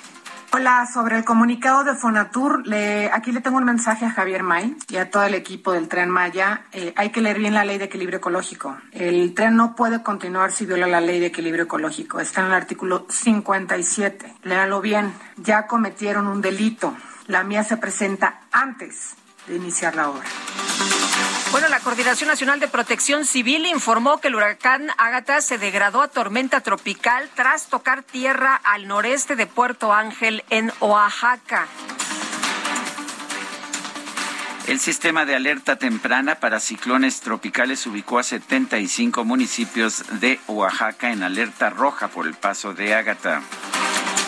Hola, 0.53 0.86
sobre 0.86 1.15
el 1.15 1.24
comunicado 1.24 1.86
de 1.86 1.96
Fonatur, 1.96 2.65
aquí 3.13 3.31
le 3.31 3.39
tengo 3.39 3.58
un 3.58 3.63
mensaje 3.63 4.05
a 4.05 4.12
Javier 4.12 4.43
May 4.43 4.75
y 4.89 4.98
a 4.98 5.10
todo 5.10 5.24
el 5.24 5.34
equipo 5.34 5.72
del 5.72 5.88
Tren 5.88 6.10
Maya. 6.10 6.65
Eh, 6.74 6.93
hay 6.98 7.10
que 7.10 7.22
leer 7.22 7.39
bien 7.39 7.53
la 7.53 7.63
ley 7.63 7.77
de 7.77 7.86
equilibrio 7.86 8.17
ecológico. 8.17 8.77
El 8.91 9.34
tren 9.34 9.55
no 9.55 9.77
puede 9.77 10.03
continuar 10.03 10.51
si 10.51 10.65
viola 10.65 10.88
la 10.88 11.00
ley 11.00 11.22
de 11.22 11.27
equilibrio 11.27 11.63
ecológico. 11.63 12.20
Está 12.20 12.41
en 12.41 12.48
el 12.48 12.53
artículo 12.53 13.05
57. 13.08 14.34
Léanlo 14.43 14.81
bien. 14.81 15.13
Ya 15.38 15.67
cometieron 15.67 16.27
un 16.27 16.41
delito. 16.41 16.98
La 17.27 17.46
mía 17.46 17.63
se 17.63 17.77
presenta 17.77 18.41
antes 18.51 19.15
de 19.48 19.55
iniciar 19.55 19.96
la 19.96 20.10
obra. 20.10 20.25
Bueno, 21.51 21.67
la 21.67 21.81
Coordinación 21.81 22.29
Nacional 22.29 22.62
de 22.62 22.70
Protección 22.70 23.25
Civil 23.25 23.65
informó 23.65 24.20
que 24.20 24.29
el 24.29 24.36
huracán 24.36 24.89
Ágata 24.98 25.41
se 25.41 25.58
degradó 25.58 26.01
a 26.01 26.08
tormenta 26.08 26.62
tropical 26.62 27.29
tras 27.36 27.67
tocar 27.67 28.03
tierra 28.03 28.55
al 28.55 28.88
noreste 28.88 29.36
de 29.36 29.48
Puerto 29.48 29.91
Ángel 29.91 30.46
en 30.50 30.72
Oaxaca. 30.79 31.67
El 34.67 34.79
sistema 34.79 35.25
de 35.25 35.36
alerta 35.36 35.75
temprana 35.75 36.36
para 36.36 36.62
ciclones 36.62 37.20
tropicales 37.20 37.86
ubicó 37.86 38.20
a 38.20 38.24
75 38.24 39.25
municipios 39.25 40.05
de 40.22 40.39
Oaxaca 40.48 41.12
en 41.12 41.22
alerta 41.22 41.70
roja 41.70 42.08
por 42.08 42.27
el 42.27 42.36
paso 42.36 42.74
de 42.74 42.93
Ágata. 42.93 43.41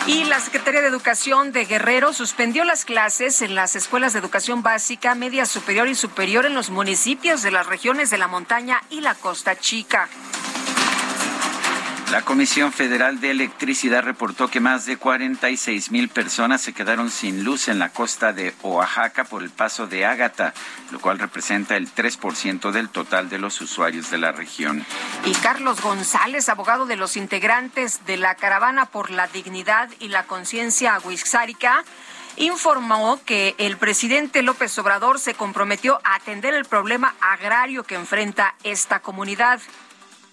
Y 0.06 0.24
la 0.24 0.38
Secretaría 0.38 0.82
de 0.82 0.88
Educación 0.88 1.52
de 1.52 1.64
Guerrero 1.64 2.12
suspendió 2.12 2.64
las 2.64 2.84
clases 2.84 3.40
en 3.40 3.54
las 3.54 3.74
escuelas 3.74 4.12
de 4.12 4.18
educación 4.18 4.62
básica, 4.62 5.14
media 5.14 5.46
superior 5.46 5.88
y 5.88 5.94
superior 5.94 6.44
en 6.44 6.52
los 6.52 6.68
municipios 6.68 7.42
de 7.42 7.50
las 7.50 7.66
regiones 7.66 8.10
de 8.10 8.18
la 8.18 8.28
montaña 8.28 8.82
y 8.90 9.00
la 9.00 9.14
costa 9.14 9.56
chica. 9.56 10.10
La 12.14 12.22
Comisión 12.22 12.72
Federal 12.72 13.20
de 13.20 13.32
Electricidad 13.32 14.04
reportó 14.04 14.46
que 14.46 14.60
más 14.60 14.86
de 14.86 14.96
46 14.96 15.90
mil 15.90 16.08
personas 16.08 16.60
se 16.60 16.72
quedaron 16.72 17.10
sin 17.10 17.42
luz 17.42 17.66
en 17.66 17.80
la 17.80 17.88
costa 17.88 18.32
de 18.32 18.54
Oaxaca 18.62 19.24
por 19.24 19.42
el 19.42 19.50
paso 19.50 19.88
de 19.88 20.06
Ágata, 20.06 20.54
lo 20.92 21.00
cual 21.00 21.18
representa 21.18 21.76
el 21.76 21.92
3% 21.92 22.70
del 22.70 22.88
total 22.88 23.28
de 23.28 23.40
los 23.40 23.60
usuarios 23.60 24.12
de 24.12 24.18
la 24.18 24.30
región. 24.30 24.86
Y 25.24 25.32
Carlos 25.32 25.80
González, 25.80 26.48
abogado 26.48 26.86
de 26.86 26.94
los 26.94 27.16
integrantes 27.16 28.06
de 28.06 28.16
la 28.16 28.36
Caravana 28.36 28.86
por 28.86 29.10
la 29.10 29.26
Dignidad 29.26 29.90
y 29.98 30.06
la 30.06 30.22
Conciencia 30.22 31.00
Huixárica, 31.02 31.82
informó 32.36 33.18
que 33.24 33.56
el 33.58 33.76
presidente 33.76 34.42
López 34.42 34.78
Obrador 34.78 35.18
se 35.18 35.34
comprometió 35.34 36.00
a 36.04 36.14
atender 36.14 36.54
el 36.54 36.64
problema 36.64 37.16
agrario 37.20 37.82
que 37.82 37.96
enfrenta 37.96 38.54
esta 38.62 39.00
comunidad 39.00 39.60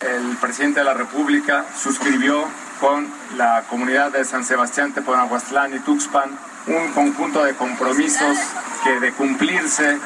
el 0.02 0.38
presidente 0.38 0.80
de 0.80 0.86
la 0.86 0.94
República 0.94 1.66
suscribió 1.76 2.46
con 2.80 3.08
la 3.38 3.64
comunidad 3.70 4.12
de 4.12 4.26
San 4.26 4.44
Sebastián, 4.44 4.94
Teponahuastlán 4.94 5.76
y 5.76 5.80
Tuxpan 5.80 6.30
un 6.68 6.92
conjunto 6.94 7.44
de 7.44 7.56
compromisos 7.56 8.38
que 8.84 9.00
de 9.00 9.12
cumplirse 9.14 10.00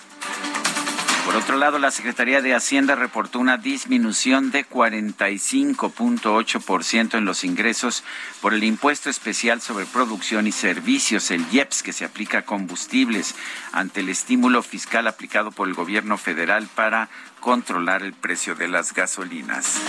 Por 1.28 1.36
otro 1.36 1.58
lado, 1.58 1.78
la 1.78 1.92
Secretaría 1.92 2.42
de 2.42 2.56
Hacienda 2.56 2.96
reportó 2.96 3.40
una 3.40 3.58
disminución 3.58 4.50
de 4.50 4.66
45.8% 4.66 7.18
en 7.18 7.26
los 7.26 7.44
ingresos 7.44 8.06
por 8.40 8.54
el 8.54 8.64
impuesto 8.64 9.10
especial 9.10 9.60
sobre 9.60 9.86
producción 9.86 10.48
y 10.48 10.54
servicios, 10.54 11.30
el 11.30 11.46
IEPS, 11.52 11.84
que 11.84 11.92
se 11.92 12.06
aplica 12.06 12.38
a 12.38 12.44
combustibles, 12.44 13.36
ante 13.74 14.00
el 14.00 14.08
estímulo 14.08 14.64
fiscal 14.64 15.06
aplicado 15.06 15.52
por 15.52 15.68
el 15.68 15.74
gobierno 15.74 16.18
federal 16.18 16.70
para 16.74 17.10
controlar 17.42 18.04
el 18.04 18.14
precio 18.14 18.56
de 18.56 18.70
las 18.70 18.94
gasolinas. 18.94 19.82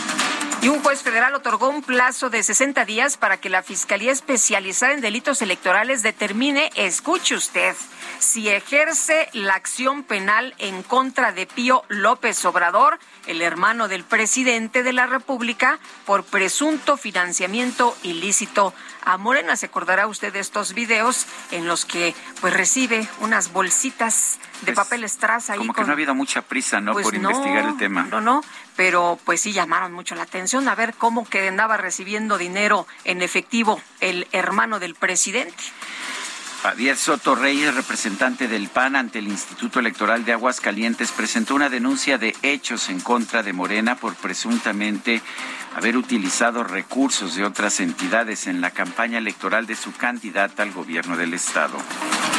Y 0.61 0.69
un 0.69 0.83
juez 0.83 1.03
federal 1.03 1.37
otorgó 1.37 1.69
un 1.69 1.83
plazo 1.83 2.31
de 2.31 2.43
60 2.43 2.85
días 2.85 3.17
para 3.17 3.37
que 3.37 3.49
la 3.49 3.63
Fiscalía 3.63 4.11
Especializada 4.11 4.93
en 4.93 5.01
Delitos 5.01 5.41
Electorales 5.41 6.03
determine, 6.03 6.71
escuche 6.75 7.37
usted, 7.37 7.77
si 8.19 8.49
ejerce 8.49 9.29
la 9.35 9.55
acción 9.55 10.03
penal 10.03 10.57
en 10.59 10.83
contra 10.83 11.31
de 11.31 11.47
Pío 11.47 11.85
López 11.87 12.45
Obrador, 12.45 12.99
el 13.29 13.41
hermano 13.41 13.87
del 13.87 14.03
presidente 14.03 14.83
de 14.83 14.93
la 14.93 15.07
República, 15.07 15.79
por 16.05 16.25
presunto 16.25 16.97
financiamiento 16.97 17.97
ilícito 18.03 18.75
a 19.09 19.17
Morena. 19.17 19.57
Se 19.57 19.67
acordará 19.67 20.07
usted 20.07 20.33
de 20.33 20.41
estos 20.41 20.75
videos 20.75 21.27
en 21.51 21.67
los 21.67 21.85
que 21.85 22.15
pues 22.41 22.53
recibe 22.53 23.09
unas 23.21 23.53
bolsitas 23.53 24.39
de 24.61 24.73
pues, 24.73 24.77
papel 24.77 25.05
estraza 25.05 25.57
Como 25.57 25.73
que 25.73 25.83
no 25.83 25.89
ha 25.89 25.93
habido 25.93 26.15
mucha 26.15 26.43
prisa, 26.43 26.81
¿no? 26.81 26.93
Pues 26.93 27.05
por 27.05 27.15
investigar 27.15 27.65
el 27.65 27.77
tema. 27.79 28.07
No, 28.11 28.21
no, 28.21 28.43
pero 28.77 29.19
pues 29.25 29.41
sí 29.41 29.53
llamaron 29.53 29.93
mucho 29.93 30.15
la 30.15 30.25
atención 30.25 30.69
a 30.69 30.75
ver 30.75 30.95
cómo 30.95 31.27
que 31.27 31.49
andaba 31.49 31.77
recibiendo 31.79 32.37
dinero 32.37 32.87
en 33.05 33.23
efectivo 33.23 33.81
el 34.01 34.29
hermano 34.33 34.79
del 34.79 34.95
presidente. 34.95 35.65
Javier 36.63 36.97
Soto 36.97 37.37
Reyes, 37.37 37.73
representante 37.73 38.49
del 38.49 38.69
PAN 38.69 38.97
ante 38.97 39.21
el 39.21 39.29
Instituto 39.29 39.79
Electoral 39.79 40.25
de 40.25 40.33
Aguascalientes, 40.33 41.13
presentó 41.13 41.55
una 41.55 41.69
denuncia 41.69 42.19
de 42.19 42.35
hechos 42.43 42.89
en 42.89 43.01
contra 43.01 43.45
de 43.45 43.53
Morena 43.53 43.95
por 43.95 44.17
presuntamente 44.17 45.23
haber 45.79 45.97
utilizado 45.97 46.65
recursos 46.65 47.37
de 47.37 47.45
otras 47.45 47.79
entidades 47.79 48.49
en 48.49 48.61
la 48.61 48.73
campaña 48.73 49.19
electoral 49.19 49.65
de 49.65 49.77
su 49.77 49.93
candidata 49.93 50.65
al 50.65 50.73
gobierno 50.73 51.17
del 51.17 51.35
Estado. 51.35 51.79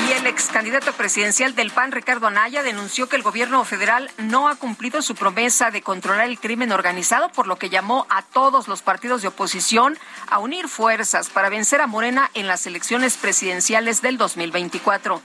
Y 0.10 0.12
el 0.12 0.28
ex 0.28 0.47
candidato 0.47 0.91
presidencial 0.91 1.56
del 1.56 1.71
PAN, 1.71 1.93
Ricardo 1.93 2.28
Anaya, 2.28 2.63
denunció 2.63 3.08
que 3.08 3.15
el 3.15 3.23
gobierno 3.23 3.63
federal 3.63 4.12
no 4.17 4.49
ha 4.49 4.56
cumplido 4.56 5.02
su 5.02 5.15
promesa 5.15 5.71
de 5.71 5.82
controlar 5.82 6.28
el 6.28 6.38
crimen 6.38 6.73
organizado, 6.73 7.30
por 7.30 7.47
lo 7.47 7.56
que 7.56 7.69
llamó 7.69 8.06
a 8.10 8.23
todos 8.23 8.67
los 8.67 8.82
partidos 8.82 9.21
de 9.21 9.30
oposición 9.30 9.97
a 10.30 10.39
unir 10.39 10.67
fuerzas 10.67 11.30
para 11.30 11.47
vencer 11.47 11.80
a 11.80 11.88
Morena 11.88 12.30
en 12.34 12.45
las 12.45 12.67
elecciones 12.67 13.15
presidenciales 13.15 14.02
del 14.02 14.17
2024. 14.17 15.21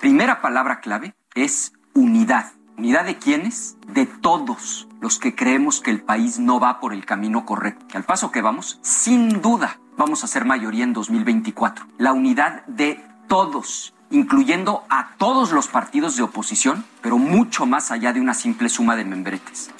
Primera 0.00 0.42
palabra 0.42 0.80
clave 0.80 1.14
es 1.36 1.72
unidad. 1.94 2.55
¿Unidad 2.78 3.06
de 3.06 3.16
quiénes? 3.16 3.78
De 3.88 4.04
todos 4.04 4.86
los 5.00 5.18
que 5.18 5.34
creemos 5.34 5.80
que 5.80 5.90
el 5.90 6.02
país 6.02 6.38
no 6.38 6.60
va 6.60 6.78
por 6.78 6.92
el 6.92 7.06
camino 7.06 7.46
correcto. 7.46 7.86
Que 7.88 7.96
al 7.96 8.04
paso 8.04 8.30
que 8.30 8.42
vamos, 8.42 8.78
sin 8.82 9.40
duda, 9.40 9.80
vamos 9.96 10.24
a 10.24 10.26
ser 10.26 10.44
mayoría 10.44 10.84
en 10.84 10.92
2024. 10.92 11.86
La 11.96 12.12
unidad 12.12 12.66
de 12.66 13.02
todos, 13.28 13.94
incluyendo 14.10 14.84
a 14.90 15.14
todos 15.16 15.52
los 15.52 15.68
partidos 15.68 16.16
de 16.16 16.24
oposición, 16.24 16.84
pero 17.00 17.16
mucho 17.16 17.64
más 17.64 17.90
allá 17.90 18.12
de 18.12 18.20
una 18.20 18.34
simple 18.34 18.68
suma 18.68 18.94
de 18.94 19.06
membretes. 19.06 19.70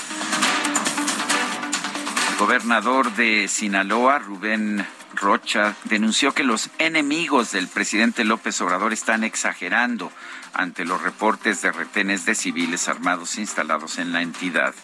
El 2.31 2.39
gobernador 2.39 3.15
de 3.15 3.47
Sinaloa, 3.47 4.21
Rubén 4.21 4.87
Rocha, 5.15 5.75
denunció 5.85 6.33
que 6.33 6.45
los 6.45 6.71
enemigos 6.79 7.53
del 7.53 7.69
presidente 7.69 8.25
López 8.25 8.59
Obrador 8.63 8.95
están 8.95 9.23
exagerando 9.23 10.11
ante 10.57 10.85
los 10.85 11.03
reportes 11.03 11.63
de 11.63 11.71
retenes 11.71 12.25
de 12.25 12.35
civiles 12.35 12.89
armados 12.89 13.39
instalados 13.39 13.99
en 13.99 14.13
la 14.13 14.23
entidad. 14.23 14.75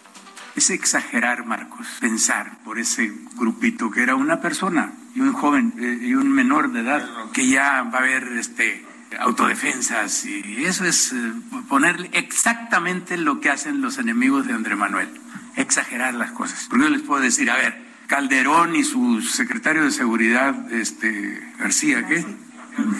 Es 0.54 0.68
exagerar, 0.70 1.46
Marcos, 1.46 1.86
pensar 2.00 2.58
por 2.62 2.78
ese 2.78 3.10
grupito 3.36 3.90
que 3.90 4.02
era 4.02 4.14
una 4.14 4.40
persona 4.40 4.92
y 5.14 5.20
un 5.20 5.32
joven 5.32 5.72
eh, 5.78 5.98
y 6.02 6.14
un 6.14 6.30
menor 6.30 6.72
de 6.72 6.80
edad 6.80 7.08
que 7.32 7.48
ya 7.48 7.82
va 7.82 7.98
a 7.98 8.02
haber 8.02 8.24
este 8.38 8.86
autodefensas 9.18 10.24
y 10.24 10.64
eso 10.64 10.86
es 10.86 11.12
eh, 11.12 11.32
ponerle 11.68 12.08
exactamente 12.12 13.18
lo 13.18 13.40
que 13.40 13.50
hacen 13.50 13.82
los 13.82 13.98
enemigos 13.98 14.46
de 14.46 14.54
Andrés 14.54 14.76
Manuel, 14.76 15.08
exagerar 15.56 16.14
las 16.14 16.32
cosas. 16.32 16.66
Porque 16.68 16.84
yo 16.84 16.90
les 16.90 17.02
puedo 17.02 17.20
decir, 17.22 17.50
a 17.50 17.56
ver, 17.56 17.82
Calderón 18.06 18.76
y 18.76 18.84
su 18.84 19.20
secretario 19.22 19.84
de 19.84 19.90
seguridad, 19.90 20.70
este 20.72 21.42
García, 21.58 22.06
¿qué? 22.06 22.24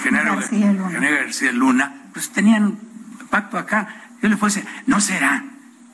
Genaro 0.03 0.37
García 0.37 0.73
Luna. 0.73 1.11
García 1.11 1.53
Luna 1.53 2.02
pues 2.12 2.31
tenían 2.31 2.79
pacto 3.31 3.59
acá. 3.59 3.88
Yo 4.22 4.29
le 4.29 4.37
decir, 4.37 4.66
¿no 4.87 5.01
será 5.01 5.44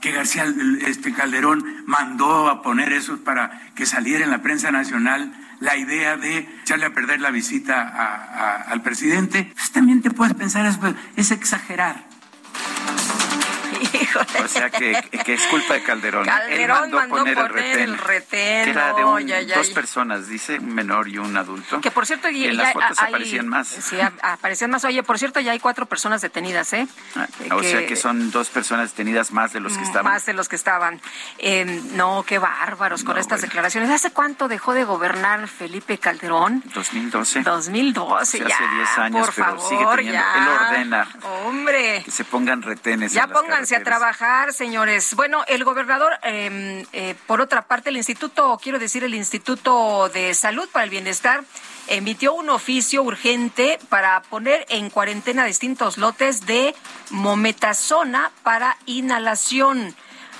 que 0.00 0.12
García 0.12 0.44
este 0.86 1.12
Calderón 1.12 1.64
mandó 1.86 2.48
a 2.48 2.62
poner 2.62 2.92
eso 2.92 3.18
para 3.24 3.72
que 3.74 3.86
saliera 3.86 4.24
en 4.24 4.30
la 4.30 4.42
prensa 4.42 4.70
nacional 4.70 5.32
la 5.60 5.76
idea 5.76 6.16
de 6.16 6.48
echarle 6.62 6.86
a 6.86 6.94
perder 6.94 7.20
la 7.20 7.30
visita 7.30 8.62
al 8.68 8.82
presidente? 8.82 9.50
Pues 9.54 9.70
también 9.70 10.02
te 10.02 10.10
puedes 10.10 10.34
pensar, 10.34 10.66
es 11.16 11.30
exagerar. 11.30 12.07
O 14.44 14.48
sea 14.48 14.70
que, 14.70 15.00
que 15.24 15.34
es 15.34 15.42
culpa 15.46 15.74
de 15.74 15.82
Calderón. 15.82 16.24
Calderón 16.24 16.90
mandó, 16.90 17.14
poner, 17.16 17.78
el 17.78 17.98
retén. 17.98 18.64
que 18.64 18.70
era 18.70 18.92
de 18.92 19.46
dos 19.54 19.70
personas, 19.70 20.28
dice, 20.28 20.58
un 20.58 20.74
menor 20.74 21.08
y 21.08 21.18
un 21.18 21.36
adulto. 21.36 21.80
Que 21.80 21.90
por 21.90 22.06
cierto, 22.06 22.28
y, 22.28 22.44
en 22.44 22.56
las 22.56 22.72
fotos 22.72 22.98
aparecían 22.98 23.48
más. 23.48 23.68
Sí, 23.68 23.96
aparecían 24.22 24.70
más. 24.70 24.84
Oye, 24.84 25.02
por 25.02 25.18
cierto, 25.18 25.40
ya 25.40 25.52
hay 25.52 25.60
cuatro 25.60 25.86
personas 25.86 26.20
detenidas, 26.20 26.72
¿eh? 26.72 26.86
Ah, 27.16 27.26
o 27.52 27.62
sea 27.62 27.86
que 27.86 27.96
son 27.96 28.30
dos 28.30 28.48
personas 28.48 28.90
detenidas 28.90 29.32
más 29.32 29.52
de 29.52 29.60
los 29.60 29.76
que 29.76 29.84
estaban. 29.84 30.12
Más 30.12 30.26
de 30.26 30.32
los 30.32 30.48
que 30.48 30.56
estaban. 30.56 31.00
Eh, 31.38 31.64
no, 31.92 32.24
qué 32.26 32.38
bárbaros 32.38 33.04
con 33.04 33.18
estas 33.18 33.40
declaraciones. 33.42 33.90
¿Hace 33.90 34.10
cuánto 34.10 34.48
dejó 34.48 34.74
de 34.74 34.84
gobernar 34.84 35.48
Felipe 35.48 35.98
Calderón? 35.98 36.62
2012. 36.74 37.42
2012, 37.42 38.38
ya. 38.38 38.46
Hace 38.46 38.68
10 38.68 38.98
años, 38.98 39.26
por 39.26 39.34
pero 39.34 39.46
favor, 39.46 39.68
sigue 39.68 39.84
teniendo, 39.96 40.12
ya. 40.12 40.34
él 40.38 40.48
ordena. 40.48 41.08
Hombre. 41.44 42.02
Que 42.04 42.10
se 42.10 42.24
pongan 42.24 42.62
retenes. 42.62 43.12
Ya 43.12 43.26
pónganse 43.68 43.76
a 43.76 43.84
trabajar, 43.84 44.52
señores. 44.52 45.14
Bueno, 45.14 45.44
el 45.46 45.62
gobernador, 45.64 46.12
em, 46.22 46.86
eh, 46.92 47.14
por 47.26 47.40
otra 47.40 47.62
parte, 47.62 47.90
el 47.90 47.96
Instituto, 47.96 48.58
quiero 48.62 48.78
decir, 48.78 49.04
el 49.04 49.14
Instituto 49.14 50.08
de 50.08 50.32
Salud 50.32 50.68
para 50.72 50.84
el 50.84 50.90
Bienestar, 50.90 51.44
emitió 51.86 52.32
un 52.32 52.48
oficio 52.48 53.02
urgente 53.02 53.78
para 53.88 54.22
poner 54.22 54.64
en 54.70 54.88
cuarentena 54.90 55.44
distintos 55.44 55.98
lotes 55.98 56.46
de 56.46 56.74
mometasona 57.10 58.30
para 58.42 58.76
inhalación 58.86 59.94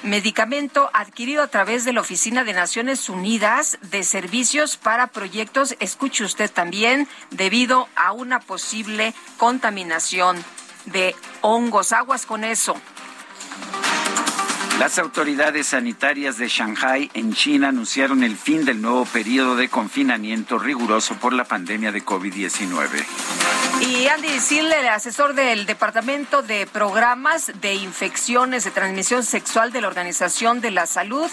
medicamento 0.04 0.90
adquirido 0.94 1.42
a 1.42 1.48
través 1.48 1.84
de 1.84 1.92
la 1.92 2.00
Oficina 2.00 2.44
de 2.44 2.52
Naciones 2.52 3.08
Unidas 3.08 3.78
de 3.82 4.04
Servicios 4.04 4.76
para 4.76 5.08
Proyectos, 5.08 5.74
escuche 5.80 6.22
usted 6.22 6.48
también, 6.48 7.08
debido 7.30 7.88
a 7.96 8.12
una 8.12 8.38
posible 8.38 9.12
contaminación 9.38 10.42
de 10.86 11.16
hongos. 11.40 11.92
Aguas 11.92 12.26
con 12.26 12.44
eso. 12.44 12.76
Las 14.78 14.96
autoridades 15.00 15.66
sanitarias 15.66 16.38
de 16.38 16.46
Shanghai 16.46 17.10
en 17.14 17.32
China 17.32 17.70
anunciaron 17.70 18.22
el 18.22 18.36
fin 18.36 18.64
del 18.64 18.80
nuevo 18.80 19.04
periodo 19.06 19.56
de 19.56 19.68
confinamiento 19.68 20.56
riguroso 20.56 21.16
por 21.16 21.32
la 21.32 21.42
pandemia 21.42 21.90
de 21.90 22.04
COVID-19. 22.04 23.04
Y 23.80 24.06
Andy 24.06 24.38
Sille, 24.38 24.78
el 24.78 24.88
asesor 24.88 25.34
del 25.34 25.66
Departamento 25.66 26.42
de 26.42 26.68
Programas 26.68 27.50
de 27.60 27.74
Infecciones 27.74 28.62
de 28.62 28.70
Transmisión 28.70 29.24
Sexual 29.24 29.72
de 29.72 29.80
la 29.80 29.88
Organización 29.88 30.60
de 30.60 30.70
la 30.70 30.86
Salud, 30.86 31.28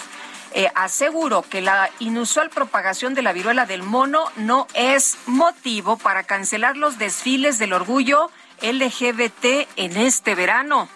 eh, 0.52 0.68
aseguró 0.74 1.42
que 1.42 1.60
la 1.60 1.88
inusual 2.00 2.50
propagación 2.50 3.14
de 3.14 3.22
la 3.22 3.32
viruela 3.32 3.64
del 3.64 3.84
mono 3.84 4.24
no 4.34 4.66
es 4.74 5.18
motivo 5.26 5.98
para 5.98 6.24
cancelar 6.24 6.76
los 6.76 6.98
desfiles 6.98 7.60
del 7.60 7.74
orgullo 7.74 8.28
LGBT 8.60 9.68
en 9.76 9.96
este 9.96 10.34
verano. 10.34 10.88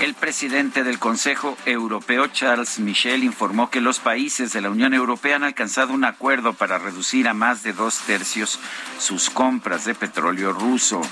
El 0.00 0.14
presidente 0.14 0.82
del 0.82 0.98
Consejo 0.98 1.58
Europeo, 1.66 2.26
Charles 2.28 2.78
Michel, 2.78 3.22
informó 3.22 3.68
que 3.68 3.82
los 3.82 4.00
países 4.00 4.50
de 4.54 4.62
la 4.62 4.70
Unión 4.70 4.94
Europea 4.94 5.36
han 5.36 5.44
alcanzado 5.44 5.92
un 5.92 6.06
acuerdo 6.06 6.54
para 6.54 6.78
reducir 6.78 7.28
a 7.28 7.34
más 7.34 7.62
de 7.62 7.74
dos 7.74 7.98
tercios 8.06 8.58
sus 8.98 9.28
compras 9.28 9.84
de 9.84 9.94
petróleo 9.94 10.54
ruso. 10.54 11.02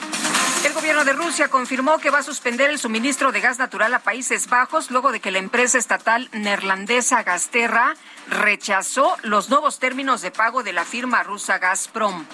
El 0.65 0.73
gobierno 0.73 1.05
de 1.05 1.13
Rusia 1.13 1.49
confirmó 1.49 1.99
que 1.99 2.09
va 2.09 2.21
a 2.21 2.23
suspender 2.23 2.71
el 2.71 2.79
suministro 2.79 3.31
de 3.31 3.43
gas 3.43 3.59
natural 3.59 3.93
a 3.93 3.99
Países 3.99 4.49
Bajos 4.49 4.91
luego 4.91 5.13
de 5.13 5.21
que 5.21 5.33
la 5.33 5.39
empresa 5.39 5.77
estatal 5.77 6.31
neerlandesa 6.33 7.23
Gasterra 7.23 7.95
rechazó 8.31 9.17
los 9.23 9.51
nuevos 9.51 9.79
términos 9.79 10.23
de 10.23 10.31
pago 10.31 10.63
de 10.63 10.73
la 10.73 10.87
firma 10.87 11.23
rusa 11.23 11.59
Gazprom. 11.59 12.25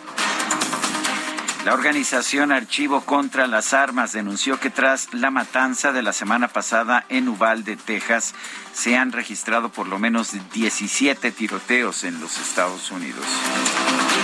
La 1.64 1.72
organización 1.72 2.52
Archivo 2.52 3.00
contra 3.06 3.46
las 3.46 3.72
Armas 3.72 4.12
denunció 4.12 4.60
que 4.60 4.68
tras 4.68 5.14
la 5.14 5.30
matanza 5.30 5.92
de 5.92 6.02
la 6.02 6.12
semana 6.12 6.48
pasada 6.48 7.06
en 7.08 7.26
Uvalde, 7.26 7.76
Texas, 7.76 8.34
se 8.74 8.98
han 8.98 9.12
registrado 9.12 9.70
por 9.70 9.88
lo 9.88 9.98
menos 9.98 10.32
17 10.52 11.32
tiroteos 11.32 12.04
en 12.04 12.20
los 12.20 12.36
Estados 12.36 12.90
Unidos. 12.90 13.24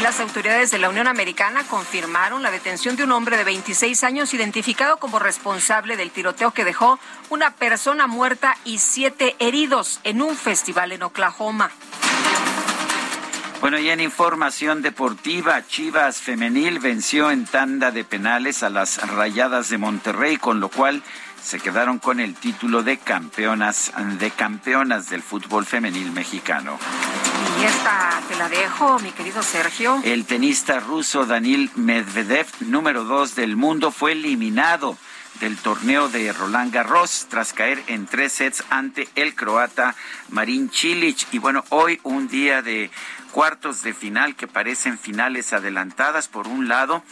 Las 0.03 0.21
autoridades 0.21 0.71
de 0.71 0.81
la 0.81 0.91
Unión 0.91 1.07
Americana 1.07 1.65
confirmaron 1.65 2.43
la 2.43 2.51
detención 2.51 2.97
de 2.97 3.05
un 3.05 3.13
hombre 3.13 3.39
de 3.39 3.45
26 3.45 4.05
años 4.05 4.35
identificado 4.35 4.99
como 4.99 5.19
responsable 5.19 5.97
del 5.97 6.11
tiroteo 6.11 6.51
que 6.51 6.67
dejó 6.67 6.99
una 7.31 7.53
persona 7.53 8.07
muerta 8.07 8.59
y 8.67 8.81
siete 8.81 9.37
heridos 9.39 10.01
en 10.05 10.21
un 10.21 10.37
festival 10.37 10.93
en 10.93 11.05
Oklahoma. 11.05 11.71
Bueno, 13.61 13.79
y 13.79 13.91
en 13.91 14.01
información 14.01 14.81
deportiva, 14.81 15.67
Chivas 15.67 16.17
Femenil 16.17 16.79
venció 16.79 17.31
en 17.31 17.45
tanda 17.45 17.91
de 17.91 18.05
penales 18.05 18.63
a 18.63 18.71
las 18.71 19.07
Rayadas 19.07 19.69
de 19.69 19.77
Monterrey, 19.77 20.39
con 20.39 20.61
lo 20.61 20.71
cual 20.71 21.03
se 21.43 21.61
quedaron 21.61 21.99
con 21.99 22.21
el 22.21 22.35
título 22.35 22.83
de 22.83 22.97
campeonas 22.97 23.93
de 24.19 24.31
campeonas 24.31 25.11
del 25.11 25.23
fútbol 25.23 25.67
femenil 25.67 26.11
mexicano. 26.11 26.79
Y 27.61 27.65
esta 27.65 28.23
te 28.29 28.37
la 28.37 28.49
dejo, 28.49 28.99
mi 29.01 29.13
querido 29.13 29.43
Sergio. 29.43 30.01
El 30.05 30.25
tenista 30.25 30.81
ruso 30.81 31.27
Daniel 31.27 31.71
Medvedev, 31.75 32.47
número 32.61 33.05
dos 33.05 33.35
del 33.35 33.57
mundo, 33.57 33.91
fue 33.91 34.13
eliminado 34.13 34.97
del 35.41 35.57
torneo 35.57 36.09
de 36.09 36.33
Roland 36.33 36.73
Garros 36.73 37.27
tras 37.29 37.53
caer 37.53 37.83
en 37.87 38.07
tres 38.07 38.33
sets 38.33 38.63
ante 38.69 39.09
el 39.15 39.35
croata 39.35 39.95
Marin 40.29 40.71
Cilic. 40.71 41.27
Y 41.33 41.39
bueno, 41.39 41.65
hoy 41.71 41.99
un 42.03 42.29
día 42.29 42.63
de 42.63 42.91
cuartos 43.31 43.83
de 43.83 43.95
final 43.95 44.37
que 44.37 44.47
parecen 44.47 44.99
finales 44.99 45.53
adelantadas. 45.53 46.29
Por 46.29 46.47
un 46.47 46.69
lado, 46.69 47.03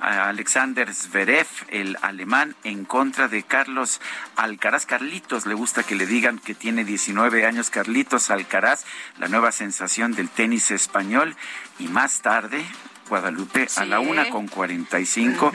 Alexander 0.00 0.92
Zverev, 0.94 1.46
el 1.68 1.96
alemán, 2.02 2.54
en 2.64 2.84
contra 2.84 3.28
de 3.28 3.42
Carlos 3.42 4.00
Alcaraz. 4.36 4.86
Carlitos, 4.86 5.46
le 5.46 5.54
gusta 5.54 5.82
que 5.82 5.94
le 5.94 6.06
digan 6.06 6.38
que 6.38 6.54
tiene 6.54 6.84
19 6.84 7.46
años. 7.46 7.70
Carlitos 7.70 8.30
Alcaraz, 8.30 8.84
la 9.18 9.28
nueva 9.28 9.52
sensación 9.52 10.12
del 10.12 10.28
tenis 10.28 10.70
español. 10.70 11.36
Y 11.78 11.88
más 11.88 12.20
tarde, 12.20 12.64
Guadalupe, 13.08 13.68
a 13.76 13.84
la 13.84 14.00
una 14.00 14.30
con 14.30 14.48
45, 14.48 15.52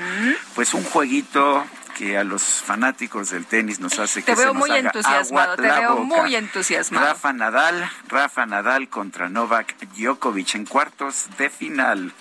pues 0.55 0.73
un 0.73 0.83
jueguito 0.83 1.65
que 1.93 2.17
a 2.17 2.23
los 2.23 2.43
fanáticos 2.43 3.29
del 3.29 3.45
tenis 3.45 3.79
nos 3.79 3.99
hace 3.99 4.23
que 4.23 4.35
veo 4.35 4.51
se 4.51 4.57
muy 4.57 4.71
entusiasmado, 4.71 5.55
te 5.55 5.61
veo 5.63 5.97
muy 5.99 6.35
entusiasmado. 6.35 7.07
Rafa 7.07 7.33
Nadal, 7.33 7.89
Rafa 8.07 8.45
Nadal 8.45 8.89
contra 8.89 9.29
Novak 9.29 9.75
Djokovic 9.95 10.55
en 10.55 10.65
cuartos 10.65 11.27
de 11.37 11.49
final. 11.49 12.13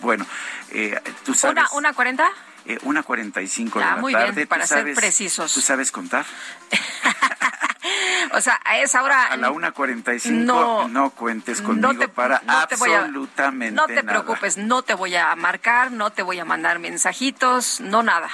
Bueno, 0.00 0.26
eh, 0.70 1.00
tú 1.24 1.34
sabes. 1.34 1.56
¿Una, 1.56 1.70
una 1.72 1.92
cuarenta? 1.92 2.28
Eh, 2.66 2.78
una 2.82 3.02
cuarenta 3.02 3.40
y 3.40 3.48
cinco 3.48 3.78
de 3.78 3.84
ah, 3.86 3.94
la 3.94 4.00
muy 4.02 4.12
tarde. 4.12 4.32
Bien, 4.32 4.48
para 4.48 4.66
ser 4.66 4.92
precisos. 4.94 5.52
¿Tú 5.54 5.60
sabes 5.60 5.90
contar? 5.90 6.26
o 8.32 8.40
sea, 8.40 8.60
a 8.64 8.78
esa 8.78 9.02
hora. 9.02 9.24
A 9.24 9.36
la 9.36 9.50
1.45 9.50 10.30
no, 10.44 10.88
no 10.88 11.10
cuentes 11.10 11.62
conmigo 11.62 11.92
no 11.92 11.98
te, 11.98 12.08
para 12.08 12.42
no 12.44 12.52
absolutamente 12.52 13.74
No 13.74 13.86
te 13.86 14.02
preocupes, 14.02 14.58
no 14.58 14.82
te 14.82 14.94
voy 14.94 15.16
a 15.16 15.34
marcar, 15.36 15.92
no 15.92 16.10
te 16.10 16.22
voy 16.22 16.38
a 16.38 16.44
mandar 16.44 16.78
mensajitos, 16.78 17.80
no 17.80 18.02
nada. 18.02 18.28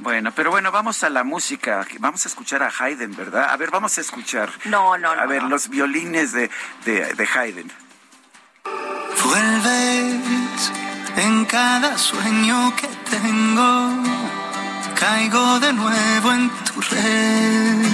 Bueno, 0.00 0.30
pero 0.34 0.50
bueno, 0.50 0.70
vamos 0.70 1.02
a 1.02 1.10
la 1.10 1.24
música. 1.24 1.86
Vamos 1.98 2.24
a 2.24 2.28
escuchar 2.28 2.62
a 2.62 2.70
Haydn, 2.70 3.16
¿verdad? 3.16 3.50
A 3.50 3.56
ver, 3.56 3.70
vamos 3.70 3.98
a 3.98 4.00
escuchar. 4.00 4.50
No, 4.66 4.96
no, 4.96 5.14
no. 5.14 5.20
A 5.20 5.26
ver, 5.26 5.42
los 5.42 5.68
violines 5.68 6.32
de, 6.32 6.50
de, 6.84 7.14
de 7.14 7.28
Haydn. 7.34 7.70
Vuelves 9.24 10.72
en 11.16 11.44
cada 11.46 11.98
sueño 11.98 12.74
que 12.76 12.88
tengo. 13.10 14.02
Caigo 14.94 15.60
de 15.60 15.72
nuevo 15.72 16.32
en 16.32 16.50
tu 16.64 16.80
red 16.80 17.87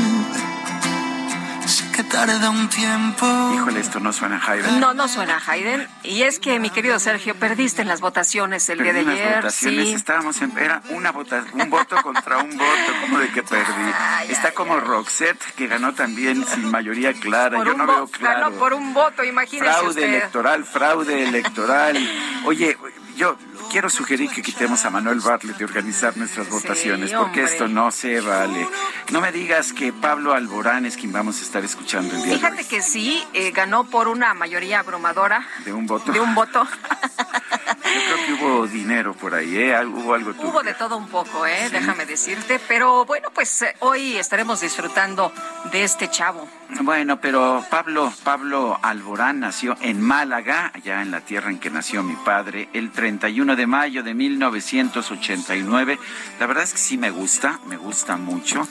que 1.94 2.02
tarda 2.02 2.50
un 2.50 2.68
tiempo. 2.68 3.26
Híjole, 3.54 3.78
esto 3.78 4.00
no 4.00 4.12
suena 4.12 4.38
a 4.38 4.52
Haydn. 4.52 4.80
No, 4.80 4.94
no 4.94 5.07
suena 5.07 5.37
a 5.37 5.52
Haydn. 5.52 5.87
Y 6.02 6.22
es 6.22 6.40
que, 6.40 6.59
mi 6.59 6.70
querido 6.70 6.98
Sergio, 6.98 7.37
perdiste 7.37 7.83
en 7.83 7.88
las 7.88 8.00
votaciones 8.00 8.68
el 8.68 8.83
día 8.83 8.92
de 8.92 9.00
ayer. 9.00 9.37
Votaciones, 9.37 9.88
sí. 9.88 9.94
Estábamos 9.94 10.42
en, 10.42 10.57
era 10.59 10.83
una 10.90 11.12
vota, 11.12 11.44
un 11.52 11.70
voto 11.70 11.96
contra 12.02 12.38
un 12.38 12.50
voto, 12.50 12.92
como 13.02 13.18
de 13.20 13.28
que 13.28 13.42
perdí. 13.44 13.92
Está 14.28 14.52
como 14.52 14.80
Roxette, 14.80 15.40
que 15.57 15.68
ganó 15.68 15.94
también 15.94 16.44
sin 16.44 16.68
mayoría 16.70 17.12
clara. 17.12 17.62
Yo 17.64 17.74
no 17.74 17.87
veo 17.87 18.07
claro. 18.09 18.40
Ganó 18.40 18.57
por 18.57 18.74
un 18.74 18.92
voto, 18.92 19.22
imagínese 19.22 19.72
Fraude 19.72 20.04
electoral, 20.04 20.64
fraude 20.64 21.28
electoral. 21.28 21.96
Oye, 22.44 22.76
yo 23.16 23.37
quiero 23.74 23.90
sugerir 23.90 24.30
que 24.30 24.40
quitemos 24.40 24.84
a 24.84 24.90
Manuel 24.90 25.18
Bartlett 25.18 25.56
de 25.56 25.64
organizar 25.64 26.16
nuestras 26.16 26.48
votaciones, 26.48 27.12
porque 27.12 27.42
esto 27.42 27.66
no 27.66 27.90
se 27.90 28.20
vale. 28.20 28.68
No 29.10 29.20
me 29.20 29.32
digas 29.32 29.72
que 29.72 29.92
Pablo 29.92 30.32
Alborán 30.32 30.87
es 30.87 30.96
quien 30.96 31.12
vamos 31.12 31.40
a 31.40 31.42
estar 31.42 31.64
escuchando 31.64 32.14
el 32.14 32.22
día 32.22 32.34
Fíjate 32.37 32.68
que 32.68 32.80
sí, 32.82 33.26
eh, 33.32 33.50
ganó 33.50 33.82
por 33.82 34.06
una 34.06 34.32
mayoría 34.32 34.78
abrumadora. 34.78 35.44
¿De 35.64 35.72
un 35.72 35.88
voto? 35.88 36.12
De 36.12 36.20
un 36.20 36.37
voto. 36.37 36.64
Yo 37.85 37.90
creo 37.90 38.27
que 38.27 38.33
hubo 38.44 38.66
dinero 38.66 39.14
por 39.14 39.35
ahí, 39.35 39.57
¿eh? 39.57 39.85
Hubo 39.85 40.14
algo 40.14 40.33
Hubo 40.42 40.62
de 40.62 40.73
todo 40.75 40.97
un 40.97 41.09
poco, 41.09 41.47
¿eh? 41.47 41.68
Déjame 41.70 42.07
decirte. 42.07 42.59
Pero 42.66 43.05
bueno, 43.05 43.29
pues 43.35 43.62
eh, 43.62 43.77
hoy 43.81 44.16
estaremos 44.16 44.62
disfrutando 44.62 45.33
de 45.70 45.85
este 45.85 46.09
chavo. 46.11 46.49
Bueno, 46.81 47.20
pero 47.20 47.64
Pablo, 47.70 48.12
Pablo 48.25 48.79
Alborán 48.83 49.40
nació 49.40 49.77
en 49.81 50.01
Málaga, 50.01 50.73
allá 50.75 51.03
en 51.03 51.11
la 51.11 51.20
tierra 51.20 51.51
en 51.51 51.59
que 51.59 51.70
nació 51.70 52.03
mi 52.03 52.16
padre, 52.16 52.68
el 52.73 52.90
31 52.90 53.55
de 53.55 53.66
mayo 53.66 54.03
de 54.03 54.14
1989. 54.14 55.99
La 56.40 56.47
verdad 56.47 56.64
es 56.64 56.73
que 56.73 56.79
sí 56.79 56.97
me 56.97 57.11
gusta, 57.11 57.61
me 57.66 57.77
gusta 57.77 58.16
mucho. 58.16 58.66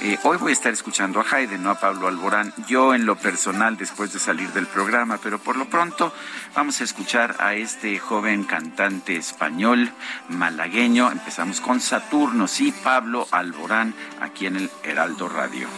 Eh, 0.00 0.18
hoy 0.24 0.36
voy 0.36 0.50
a 0.50 0.52
estar 0.52 0.72
escuchando 0.72 1.20
a 1.20 1.24
Haydn, 1.24 1.62
no 1.62 1.70
a 1.70 1.80
Pablo 1.80 2.08
Alborán, 2.08 2.52
yo 2.66 2.94
en 2.94 3.06
lo 3.06 3.16
personal 3.16 3.76
después 3.76 4.12
de 4.12 4.18
salir 4.18 4.50
del 4.52 4.66
programa, 4.66 5.18
pero 5.22 5.38
por 5.38 5.56
lo 5.56 5.66
pronto 5.66 6.12
vamos 6.54 6.80
a 6.80 6.84
escuchar 6.84 7.36
a 7.38 7.54
este 7.54 7.98
joven 7.98 8.44
cantante 8.44 9.16
español 9.16 9.90
malagueño. 10.28 11.10
Empezamos 11.10 11.60
con 11.60 11.80
Saturno, 11.80 12.48
sí, 12.48 12.74
Pablo 12.82 13.26
Alborán, 13.30 13.94
aquí 14.20 14.46
en 14.46 14.56
el 14.56 14.70
Heraldo 14.82 15.28
Radio. 15.28 15.68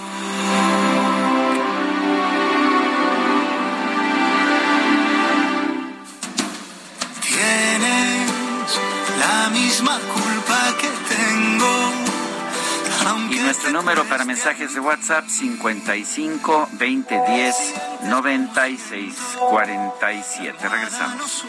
Tienes 7.21 8.81
la 9.21 9.51
misma 9.51 9.99
culpa 9.99 10.75
que 10.81 10.89
tengo 11.15 12.16
y 13.31 13.39
nuestro 13.39 13.71
número 13.71 14.05
para 14.05 14.25
mensajes 14.25 14.75
de 14.75 14.81
WhatsApp 14.81 15.29
55 15.29 16.69
20 16.73 17.23
10 17.29 17.57
96 18.05 19.15
47. 19.49 20.69
Regresamos. 20.69 21.45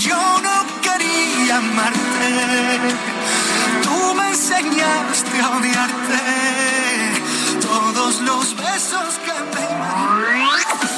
Yo 0.00 0.40
no 0.40 0.66
quería 0.82 1.58
amarte, 1.58 2.94
tú 3.84 4.14
me 4.14 4.28
enseñaste 4.30 5.40
a 5.40 5.50
odiarte. 5.56 6.18
Todos 7.60 8.20
los 8.22 8.56
besos 8.56 9.20
que 9.24 9.32
me 9.32 10.97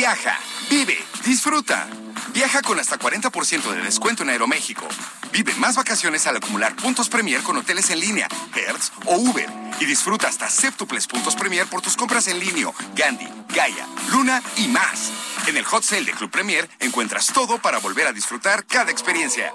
Viaja, 0.00 0.40
vive, 0.70 0.96
disfruta. 1.26 1.86
Viaja 2.32 2.62
con 2.62 2.80
hasta 2.80 2.98
40% 2.98 3.70
de 3.70 3.82
descuento 3.82 4.22
en 4.22 4.30
Aeroméxico. 4.30 4.88
Vive 5.30 5.54
más 5.56 5.76
vacaciones 5.76 6.26
al 6.26 6.38
acumular 6.38 6.74
puntos 6.74 7.10
Premier 7.10 7.42
con 7.42 7.58
hoteles 7.58 7.90
en 7.90 8.00
línea, 8.00 8.26
Hertz 8.54 8.92
o 9.04 9.16
Uber. 9.16 9.46
Y 9.78 9.84
disfruta 9.84 10.26
hasta 10.26 10.48
séptuples 10.48 11.06
puntos 11.06 11.36
Premier 11.36 11.66
por 11.66 11.82
tus 11.82 11.98
compras 11.98 12.28
en 12.28 12.40
línea, 12.40 12.72
Gandhi, 12.96 13.28
Gaia, 13.54 13.86
Luna 14.10 14.42
y 14.56 14.68
más. 14.68 15.12
En 15.46 15.58
el 15.58 15.66
Hot 15.66 15.82
Sale 15.82 16.06
de 16.06 16.12
Club 16.12 16.30
Premier 16.30 16.66
encuentras 16.78 17.26
todo 17.26 17.60
para 17.60 17.76
volver 17.76 18.06
a 18.06 18.14
disfrutar 18.14 18.64
cada 18.64 18.90
experiencia. 18.90 19.52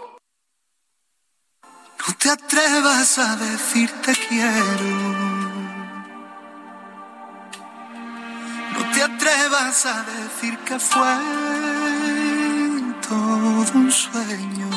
No 2.08 2.14
te 2.20 2.30
atrevas 2.30 3.18
a 3.18 3.36
decir 3.36 3.90
te 4.04 4.14
quiero. 4.14 5.35
Atrevas 9.06 9.86
a 9.86 10.04
decir 10.04 10.58
que 10.68 10.80
fue 10.80 11.16
todo 13.08 13.72
un 13.76 13.92
sueño. 13.92 14.70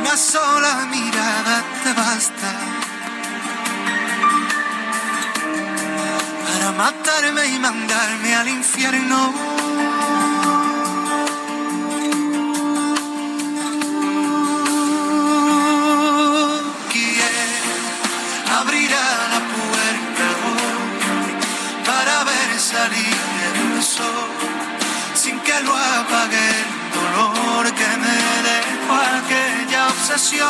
Una 0.00 0.16
sola 0.16 0.72
mirada 0.90 1.56
te 1.82 1.92
basta 2.02 2.50
para 6.44 6.72
matarme 6.72 7.46
y 7.54 7.58
mandarme 7.58 8.34
al 8.34 8.48
infierno. 8.48 9.85
Sin 25.14 25.38
que 25.40 25.60
lo 25.62 25.74
apague 25.74 26.48
el 26.60 26.68
dolor 26.94 27.64
que 27.74 27.90
me 28.04 28.18
dejó 28.50 28.94
aquella 29.18 29.88
obsesión 29.88 30.46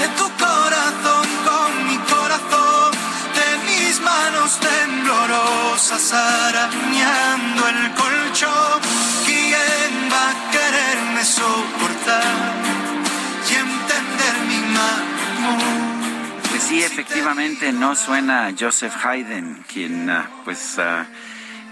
de 0.00 0.08
tu 0.18 0.26
corazón 0.44 1.26
con 1.48 1.86
mi 1.88 1.98
corazón, 2.12 2.90
de 3.38 3.48
mis 3.68 4.00
manos 4.00 4.58
temblorosas 4.58 6.12
arañando 6.12 7.68
el 7.68 7.92
colchón. 7.94 8.80
¿Quién 9.26 9.92
va 10.12 10.24
a 10.30 10.50
quererme 10.50 11.24
soportar 11.24 12.52
y 13.50 13.54
entender 13.54 14.34
mi 14.48 14.60
mal? 14.76 15.81
Sí, 16.72 16.82
efectivamente 16.82 17.70
no 17.70 17.94
suena 17.94 18.50
Joseph 18.58 18.94
Haydn, 19.04 19.62
quien 19.70 20.08
ah, 20.08 20.30
pues 20.42 20.78
ah, 20.78 21.04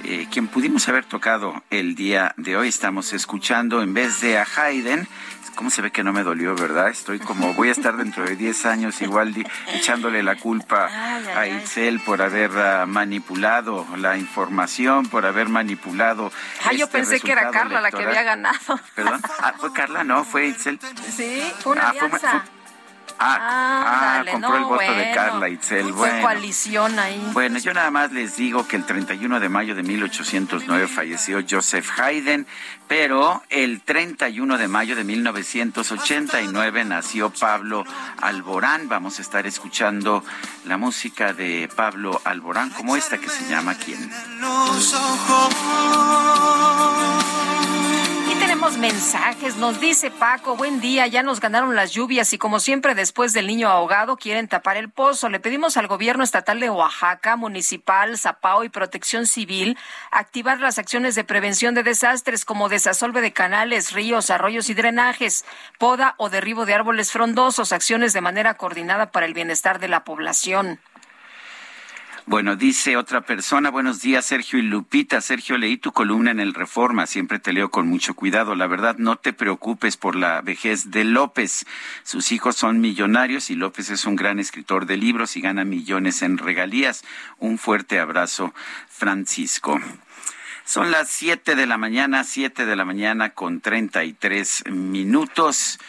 eh, 0.04 0.26
quien 0.30 0.46
pudimos 0.46 0.86
haber 0.90 1.06
tocado 1.06 1.62
el 1.70 1.94
día 1.94 2.34
de 2.36 2.58
hoy. 2.58 2.68
Estamos 2.68 3.14
escuchando 3.14 3.80
en 3.80 3.94
vez 3.94 4.20
de 4.20 4.36
a 4.36 4.44
Haydn. 4.44 5.08
¿Cómo 5.54 5.70
se 5.70 5.80
ve 5.80 5.90
que 5.90 6.04
no 6.04 6.12
me 6.12 6.22
dolió, 6.22 6.54
verdad? 6.54 6.90
Estoy 6.90 7.18
como, 7.18 7.54
voy 7.54 7.70
a 7.70 7.72
estar 7.72 7.96
dentro 7.96 8.26
de 8.26 8.36
10 8.36 8.66
años 8.66 9.00
igual 9.00 9.34
echándole 9.72 10.22
la 10.22 10.36
culpa 10.36 10.90
a 11.34 11.46
Itzel 11.46 12.00
por 12.00 12.20
haber 12.20 12.50
ah, 12.58 12.84
manipulado 12.84 13.86
la 13.96 14.18
información, 14.18 15.06
por 15.06 15.24
haber 15.24 15.48
manipulado. 15.48 16.30
Ah, 16.62 16.74
yo 16.74 16.84
este 16.84 16.98
pensé 16.98 17.20
que 17.20 17.32
era 17.32 17.50
Carla 17.50 17.80
la 17.80 17.90
que 17.90 18.04
había 18.04 18.22
ganado. 18.22 18.78
¿Perdón? 18.94 19.22
Ah, 19.38 19.54
¿Fue 19.56 19.72
Carla? 19.72 20.04
No, 20.04 20.24
fue 20.24 20.48
Itzel. 20.48 20.78
Sí, 21.16 21.42
fue 21.62 21.72
una 21.72 21.88
alianza. 21.88 22.44
Ah, 23.22 24.22
ah 24.22 24.24
compró 24.30 24.56
el 24.56 24.64
voto 24.64 24.94
de 24.94 25.12
Carla 25.12 25.48
Itzel. 25.50 25.92
Bueno, 25.92 26.22
coalición 26.22 26.98
ahí. 26.98 27.30
Bueno, 27.34 27.58
yo 27.58 27.74
nada 27.74 27.90
más 27.90 28.12
les 28.12 28.36
digo 28.36 28.66
que 28.66 28.76
el 28.76 28.86
31 28.86 29.40
de 29.40 29.48
mayo 29.50 29.74
de 29.74 29.82
1809 29.82 30.88
falleció 30.88 31.44
Joseph 31.48 31.86
Haydn, 31.98 32.46
pero 32.88 33.42
el 33.50 33.82
31 33.82 34.56
de 34.56 34.68
mayo 34.68 34.96
de 34.96 35.04
1989 35.04 36.84
nació 36.86 37.28
Pablo 37.28 37.84
Alborán. 38.22 38.88
Vamos 38.88 39.18
a 39.18 39.22
estar 39.22 39.46
escuchando 39.46 40.24
la 40.64 40.78
música 40.78 41.34
de 41.34 41.68
Pablo 41.76 42.22
Alborán, 42.24 42.70
como 42.70 42.96
esta 42.96 43.18
que 43.18 43.28
se 43.28 43.46
llama 43.50 43.74
¿Quién? 43.74 44.10
Tenemos 48.40 48.78
mensajes. 48.78 49.56
Nos 49.56 49.80
dice 49.80 50.10
Paco, 50.10 50.56
buen 50.56 50.80
día, 50.80 51.06
ya 51.06 51.22
nos 51.22 51.40
ganaron 51.40 51.76
las 51.76 51.92
lluvias 51.92 52.32
y 52.32 52.38
como 52.38 52.58
siempre 52.58 52.94
después 52.94 53.34
del 53.34 53.46
niño 53.46 53.68
ahogado 53.68 54.16
quieren 54.16 54.48
tapar 54.48 54.78
el 54.78 54.88
pozo. 54.88 55.28
Le 55.28 55.40
pedimos 55.40 55.76
al 55.76 55.86
gobierno 55.86 56.24
estatal 56.24 56.58
de 56.58 56.70
Oaxaca, 56.70 57.36
municipal, 57.36 58.16
Zapao 58.16 58.64
y 58.64 58.70
Protección 58.70 59.26
Civil 59.26 59.76
activar 60.10 60.58
las 60.58 60.78
acciones 60.78 61.14
de 61.14 61.24
prevención 61.24 61.74
de 61.74 61.82
desastres 61.82 62.46
como 62.46 62.70
desasolve 62.70 63.20
de 63.20 63.32
canales, 63.32 63.92
ríos, 63.92 64.30
arroyos 64.30 64.70
y 64.70 64.74
drenajes, 64.74 65.44
poda 65.78 66.14
o 66.16 66.30
derribo 66.30 66.64
de 66.64 66.74
árboles 66.74 67.12
frondosos, 67.12 67.72
acciones 67.72 68.14
de 68.14 68.22
manera 68.22 68.54
coordinada 68.54 69.10
para 69.10 69.26
el 69.26 69.34
bienestar 69.34 69.80
de 69.80 69.88
la 69.88 70.04
población. 70.04 70.80
Bueno, 72.30 72.54
dice 72.54 72.96
otra 72.96 73.22
persona, 73.22 73.70
buenos 73.72 74.02
días 74.02 74.24
Sergio 74.24 74.60
y 74.60 74.62
Lupita. 74.62 75.20
Sergio, 75.20 75.58
leí 75.58 75.76
tu 75.76 75.90
columna 75.90 76.30
en 76.30 76.38
el 76.38 76.54
Reforma, 76.54 77.08
siempre 77.08 77.40
te 77.40 77.52
leo 77.52 77.72
con 77.72 77.88
mucho 77.88 78.14
cuidado. 78.14 78.54
La 78.54 78.68
verdad, 78.68 78.94
no 78.98 79.16
te 79.16 79.32
preocupes 79.32 79.96
por 79.96 80.14
la 80.14 80.40
vejez 80.40 80.92
de 80.92 81.02
López. 81.02 81.66
Sus 82.04 82.30
hijos 82.30 82.54
son 82.54 82.80
millonarios 82.80 83.50
y 83.50 83.56
López 83.56 83.90
es 83.90 84.04
un 84.04 84.14
gran 84.14 84.38
escritor 84.38 84.86
de 84.86 84.96
libros 84.96 85.36
y 85.36 85.40
gana 85.40 85.64
millones 85.64 86.22
en 86.22 86.38
regalías. 86.38 87.02
Un 87.40 87.58
fuerte 87.58 87.98
abrazo, 87.98 88.54
Francisco. 88.88 89.80
Son 90.64 90.92
las 90.92 91.10
siete 91.10 91.56
de 91.56 91.66
la 91.66 91.78
mañana, 91.78 92.22
siete 92.22 92.64
de 92.64 92.76
la 92.76 92.84
mañana 92.84 93.30
con 93.30 93.60
treinta 93.60 94.04
y 94.04 94.12
tres 94.12 94.62
minutos. 94.70 95.80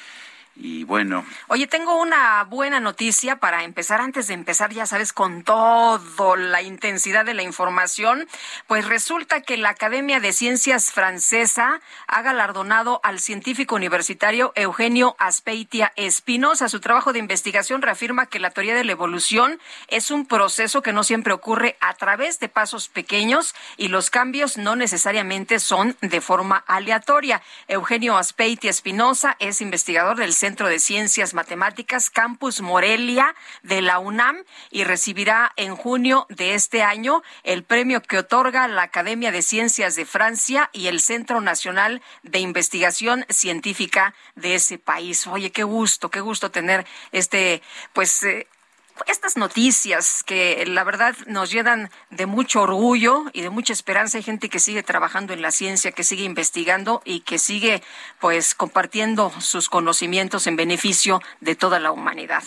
Y 0.63 0.83
bueno. 0.83 1.25
Oye, 1.47 1.65
tengo 1.65 1.99
una 1.99 2.43
buena 2.43 2.79
noticia 2.79 3.37
para 3.37 3.63
empezar. 3.63 3.99
Antes 3.99 4.27
de 4.27 4.35
empezar, 4.35 4.71
ya 4.71 4.85
sabes, 4.85 5.11
con 5.11 5.41
toda 5.41 5.99
la 6.37 6.61
intensidad 6.61 7.25
de 7.25 7.33
la 7.33 7.41
información, 7.41 8.27
pues 8.67 8.87
resulta 8.87 9.41
que 9.41 9.57
la 9.57 9.69
Academia 9.69 10.19
de 10.19 10.33
Ciencias 10.33 10.91
Francesa 10.91 11.81
ha 12.05 12.21
galardonado 12.21 13.01
al 13.03 13.19
científico 13.19 13.73
universitario 13.73 14.53
Eugenio 14.55 15.15
Aspeitia 15.17 15.93
Espinosa. 15.95 16.69
Su 16.69 16.79
trabajo 16.79 17.11
de 17.11 17.17
investigación 17.17 17.81
reafirma 17.81 18.27
que 18.27 18.39
la 18.39 18.51
teoría 18.51 18.75
de 18.75 18.83
la 18.83 18.91
evolución 18.91 19.59
es 19.87 20.11
un 20.11 20.27
proceso 20.27 20.83
que 20.83 20.93
no 20.93 21.03
siempre 21.03 21.33
ocurre 21.33 21.75
a 21.79 21.95
través 21.95 22.39
de 22.39 22.49
pasos 22.49 22.87
pequeños 22.87 23.55
y 23.77 23.87
los 23.87 24.11
cambios 24.11 24.59
no 24.59 24.75
necesariamente 24.75 25.57
son 25.57 25.97
de 26.01 26.21
forma 26.21 26.63
aleatoria. 26.67 27.41
Eugenio 27.67 28.15
Aspeitia 28.15 28.69
Espinosa 28.69 29.35
es 29.39 29.59
investigador 29.61 30.17
del 30.17 30.33
Centro 30.33 30.50
Centro 30.51 30.67
de 30.67 30.79
Ciencias 30.79 31.33
Matemáticas 31.33 32.09
Campus 32.09 32.59
Morelia 32.59 33.35
de 33.63 33.81
la 33.81 33.99
UNAM 33.99 34.43
y 34.69 34.83
recibirá 34.83 35.53
en 35.55 35.77
junio 35.77 36.25
de 36.27 36.55
este 36.55 36.83
año 36.83 37.23
el 37.43 37.63
premio 37.63 38.01
que 38.01 38.17
otorga 38.17 38.67
la 38.67 38.81
Academia 38.81 39.31
de 39.31 39.43
Ciencias 39.43 39.95
de 39.95 40.05
Francia 40.05 40.69
y 40.73 40.87
el 40.87 40.99
Centro 40.99 41.39
Nacional 41.39 42.01
de 42.23 42.39
Investigación 42.39 43.25
Científica 43.29 44.13
de 44.35 44.55
ese 44.55 44.77
país. 44.77 45.25
Oye, 45.25 45.53
qué 45.53 45.63
gusto, 45.63 46.11
qué 46.11 46.19
gusto 46.19 46.51
tener 46.51 46.85
este, 47.13 47.61
pues, 47.93 48.21
eh, 48.23 48.45
estas 49.07 49.37
noticias 49.37 50.23
que 50.23 50.65
la 50.65 50.83
verdad 50.83 51.15
nos 51.27 51.51
llenan 51.51 51.89
de 52.09 52.25
mucho 52.25 52.61
orgullo 52.61 53.25
y 53.33 53.41
de 53.41 53.49
mucha 53.49 53.73
esperanza. 53.73 54.17
Hay 54.17 54.23
gente 54.23 54.49
que 54.49 54.59
sigue 54.59 54.83
trabajando 54.83 55.33
en 55.33 55.41
la 55.41 55.51
ciencia, 55.51 55.91
que 55.91 56.03
sigue 56.03 56.23
investigando 56.23 57.01
y 57.05 57.21
que 57.21 57.37
sigue 57.37 57.81
pues 58.19 58.55
compartiendo 58.55 59.31
sus 59.39 59.69
conocimientos 59.69 60.47
en 60.47 60.55
beneficio 60.55 61.21
de 61.39 61.55
toda 61.55 61.79
la 61.79 61.91
humanidad. 61.91 62.43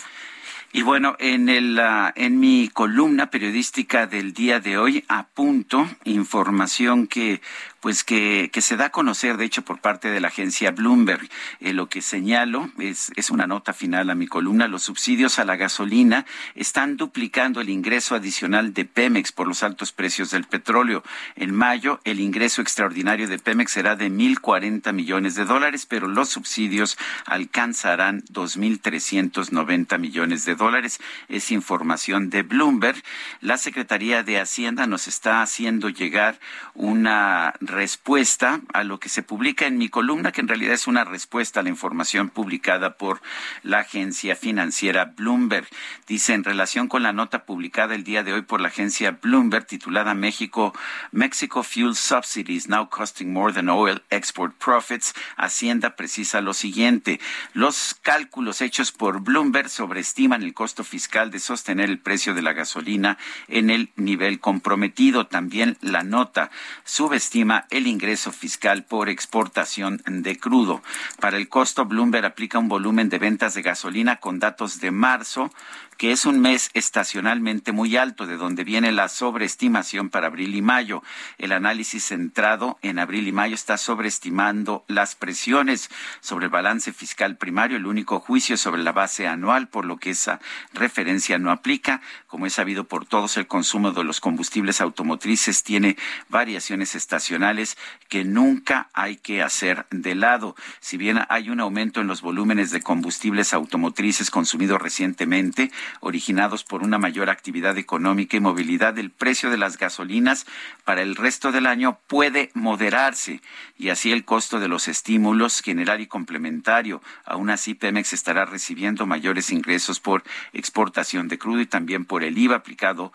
Y 0.75 0.81
bueno, 0.81 1.15
en, 1.19 1.47
el, 1.47 1.79
ah, 1.79 2.11
en 2.17 2.37
mi 2.37 2.67
columna 2.67 3.29
periodística 3.29 4.07
del 4.07 4.33
día 4.33 4.59
de 4.59 4.77
hoy 4.77 5.05
apunto 5.07 5.87
información 6.03 7.07
que 7.07 7.39
pues 7.85 8.03
que, 8.03 8.49
que, 8.51 8.61
se 8.61 8.77
da 8.77 8.85
a 8.85 8.89
conocer, 8.89 9.37
de 9.37 9.45
hecho, 9.45 9.61
por 9.61 9.79
parte 9.79 10.09
de 10.09 10.19
la 10.19 10.29
agencia 10.29 10.71
Bloomberg. 10.71 11.29
Eh, 11.59 11.71
lo 11.71 11.87
que 11.87 12.01
señalo 12.01 12.71
es, 12.79 13.11
es 13.15 13.29
una 13.29 13.45
nota 13.45 13.73
final 13.73 14.09
a 14.09 14.15
mi 14.15 14.25
columna. 14.25 14.67
Los 14.67 14.81
subsidios 14.81 15.37
a 15.37 15.45
la 15.45 15.55
gasolina 15.55 16.25
están 16.55 16.97
duplicando 16.97 17.61
el 17.61 17.69
ingreso 17.69 18.15
adicional 18.15 18.73
de 18.73 18.85
Pemex 18.85 19.31
por 19.31 19.47
los 19.47 19.61
altos 19.61 19.91
precios 19.91 20.31
del 20.31 20.45
petróleo. 20.45 21.03
En 21.35 21.53
mayo, 21.53 21.99
el 22.05 22.19
ingreso 22.19 22.63
extraordinario 22.63 23.27
de 23.27 23.37
Pemex 23.37 23.73
será 23.73 23.95
de 23.95 24.09
1.040 24.09 24.91
millones 24.91 25.35
de 25.35 25.45
dólares, 25.45 25.85
pero 25.85 26.07
los 26.07 26.29
subsidios 26.29 26.97
alcanzarán 27.27 28.23
2.390 28.31 29.99
millones 29.99 30.43
de 30.45 30.55
dólares. 30.55 30.99
Es 31.29 31.51
información 31.51 32.31
de 32.31 32.41
Bloomberg. 32.41 33.03
La 33.41 33.59
Secretaría 33.59 34.23
de 34.23 34.39
Hacienda 34.39 34.87
nos 34.87 35.07
está 35.07 35.43
haciendo 35.43 35.89
llegar 35.89 36.39
una 36.73 37.53
respuesta 37.75 38.61
a 38.73 38.83
lo 38.83 38.99
que 38.99 39.09
se 39.09 39.21
publica 39.21 39.67
en 39.67 39.77
mi 39.77 39.89
columna, 39.89 40.31
que 40.31 40.41
en 40.41 40.47
realidad 40.47 40.73
es 40.73 40.87
una 40.87 41.03
respuesta 41.03 41.59
a 41.59 41.63
la 41.63 41.69
información 41.69 42.29
publicada 42.29 42.97
por 42.97 43.21
la 43.63 43.79
agencia 43.79 44.35
financiera 44.35 45.13
Bloomberg. 45.15 45.67
Dice, 46.07 46.33
en 46.33 46.43
relación 46.43 46.87
con 46.87 47.03
la 47.03 47.13
nota 47.13 47.45
publicada 47.45 47.93
el 47.93 48.03
día 48.03 48.23
de 48.23 48.33
hoy 48.33 48.41
por 48.41 48.61
la 48.61 48.69
agencia 48.69 49.19
Bloomberg 49.21 49.67
titulada 49.67 50.13
México, 50.13 50.73
Mexico 51.11 51.63
Fuel 51.63 51.95
Subsidies 51.95 52.69
Now 52.69 52.89
Costing 52.89 53.31
More 53.31 53.53
Than 53.53 53.69
Oil 53.69 54.01
Export 54.09 54.55
Profits, 54.55 55.13
Hacienda 55.35 55.95
precisa 55.95 56.41
lo 56.41 56.53
siguiente. 56.53 57.19
Los 57.53 57.95
cálculos 58.01 58.61
hechos 58.61 58.91
por 58.91 59.21
Bloomberg 59.21 59.69
sobreestiman 59.69 60.43
el 60.43 60.53
costo 60.53 60.83
fiscal 60.83 61.29
de 61.29 61.39
sostener 61.39 61.89
el 61.89 61.99
precio 61.99 62.33
de 62.33 62.41
la 62.41 62.53
gasolina 62.53 63.17
en 63.49 63.69
el 63.69 63.89
nivel 63.97 64.39
comprometido. 64.39 65.27
También 65.27 65.77
la 65.81 66.03
nota 66.03 66.51
subestima 66.85 67.64
el 67.69 67.87
ingreso 67.87 68.31
fiscal 68.31 68.83
por 68.83 69.09
exportación 69.09 70.01
de 70.05 70.37
crudo. 70.37 70.81
Para 71.19 71.37
el 71.37 71.49
costo, 71.49 71.85
Bloomberg 71.85 72.25
aplica 72.25 72.59
un 72.59 72.67
volumen 72.67 73.09
de 73.09 73.19
ventas 73.19 73.53
de 73.53 73.61
gasolina 73.61 74.17
con 74.17 74.39
datos 74.39 74.79
de 74.79 74.91
marzo 74.91 75.51
que 75.97 76.11
es 76.11 76.25
un 76.25 76.39
mes 76.39 76.69
estacionalmente 76.73 77.71
muy 77.71 77.97
alto, 77.97 78.27
de 78.27 78.37
donde 78.37 78.63
viene 78.63 78.91
la 78.91 79.07
sobreestimación 79.07 80.09
para 80.09 80.27
abril 80.27 80.55
y 80.55 80.61
mayo. 80.61 81.03
El 81.37 81.51
análisis 81.51 82.05
centrado 82.05 82.77
en 82.81 82.99
abril 82.99 83.27
y 83.27 83.31
mayo 83.31 83.55
está 83.55 83.77
sobreestimando 83.77 84.83
las 84.87 85.15
presiones 85.15 85.89
sobre 86.19 86.45
el 86.45 86.51
balance 86.51 86.91
fiscal 86.93 87.37
primario, 87.37 87.77
el 87.77 87.85
único 87.85 88.19
juicio 88.19 88.57
sobre 88.57 88.83
la 88.83 88.91
base 88.91 89.27
anual, 89.27 89.67
por 89.67 89.85
lo 89.85 89.97
que 89.97 90.11
esa 90.11 90.39
referencia 90.73 91.39
no 91.39 91.51
aplica. 91.51 92.01
Como 92.27 92.45
es 92.45 92.53
sabido 92.53 92.85
por 92.85 93.05
todos, 93.05 93.37
el 93.37 93.47
consumo 93.47 93.91
de 93.91 94.03
los 94.03 94.19
combustibles 94.19 94.81
automotrices 94.81 95.63
tiene 95.63 95.97
variaciones 96.29 96.95
estacionales 96.95 97.77
que 98.09 98.23
nunca 98.23 98.89
hay 98.93 99.17
que 99.17 99.41
hacer 99.41 99.85
de 99.91 100.15
lado. 100.15 100.55
Si 100.79 100.97
bien 100.97 101.21
hay 101.29 101.49
un 101.49 101.59
aumento 101.59 102.01
en 102.01 102.07
los 102.07 102.21
volúmenes 102.21 102.71
de 102.71 102.81
combustibles 102.81 103.53
automotrices 103.53 104.29
consumidos 104.29 104.81
recientemente, 104.81 105.71
originados 105.99 106.63
por 106.63 106.83
una 106.83 106.97
mayor 106.97 107.29
actividad 107.29 107.77
económica 107.77 108.37
y 108.37 108.39
movilidad, 108.39 108.97
el 108.97 109.11
precio 109.11 109.49
de 109.49 109.57
las 109.57 109.77
gasolinas 109.77 110.45
para 110.83 111.01
el 111.01 111.15
resto 111.15 111.51
del 111.51 111.67
año 111.67 111.99
puede 112.07 112.51
moderarse 112.53 113.41
y 113.77 113.89
así 113.89 114.11
el 114.11 114.25
costo 114.25 114.59
de 114.59 114.67
los 114.67 114.87
estímulos 114.87 115.61
general 115.61 116.01
y 116.01 116.07
complementario. 116.07 117.01
Aún 117.25 117.49
así, 117.49 117.73
Pemex 117.73 118.13
estará 118.13 118.45
recibiendo 118.45 119.05
mayores 119.05 119.51
ingresos 119.51 119.99
por 119.99 120.23
exportación 120.53 121.27
de 121.27 121.37
crudo 121.37 121.61
y 121.61 121.65
también 121.65 122.05
por 122.05 122.23
el 122.23 122.37
IVA 122.37 122.57
aplicado 122.57 123.11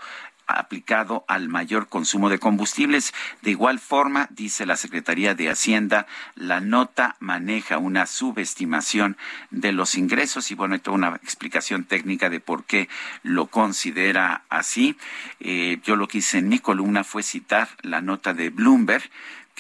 aplicado 0.51 1.25
al 1.29 1.49
mayor 1.49 1.89
consumo 1.89 2.29
de 2.29 2.39
combustibles. 2.39 3.13
De 3.43 3.51
igual 3.51 3.79
forma, 3.79 4.29
dice 4.31 4.67
la 4.67 4.77
Secretaría 4.77 5.35
de 5.35 5.51
Hacienda, 5.51 6.07
la 6.35 6.61
nota 6.61 7.17
maneja 7.21 7.79
una 7.79 8.07
subestimación 8.07 9.17
de 9.51 9.73
los 9.73 9.95
ingresos 9.95 10.51
y 10.51 10.55
bueno, 10.55 10.75
hay 10.75 10.81
toda 10.81 10.97
una 10.97 11.17
explicación 11.17 11.85
técnica 11.85 12.31
de 12.31 12.41
por 12.41 12.65
qué 12.65 12.89
lo 13.23 13.47
considera 13.47 14.43
así. 14.49 14.97
Eh, 15.41 15.81
yo 15.85 15.97
lo 15.97 16.09
que 16.09 16.19
hice 16.19 16.39
en 16.39 16.49
mi 16.49 16.59
columna 16.59 17.05
fue 17.05 17.23
citar 17.23 17.69
la 17.83 18.01
nota 18.01 18.35
de 18.35 18.51
Bloomberg 18.51 19.11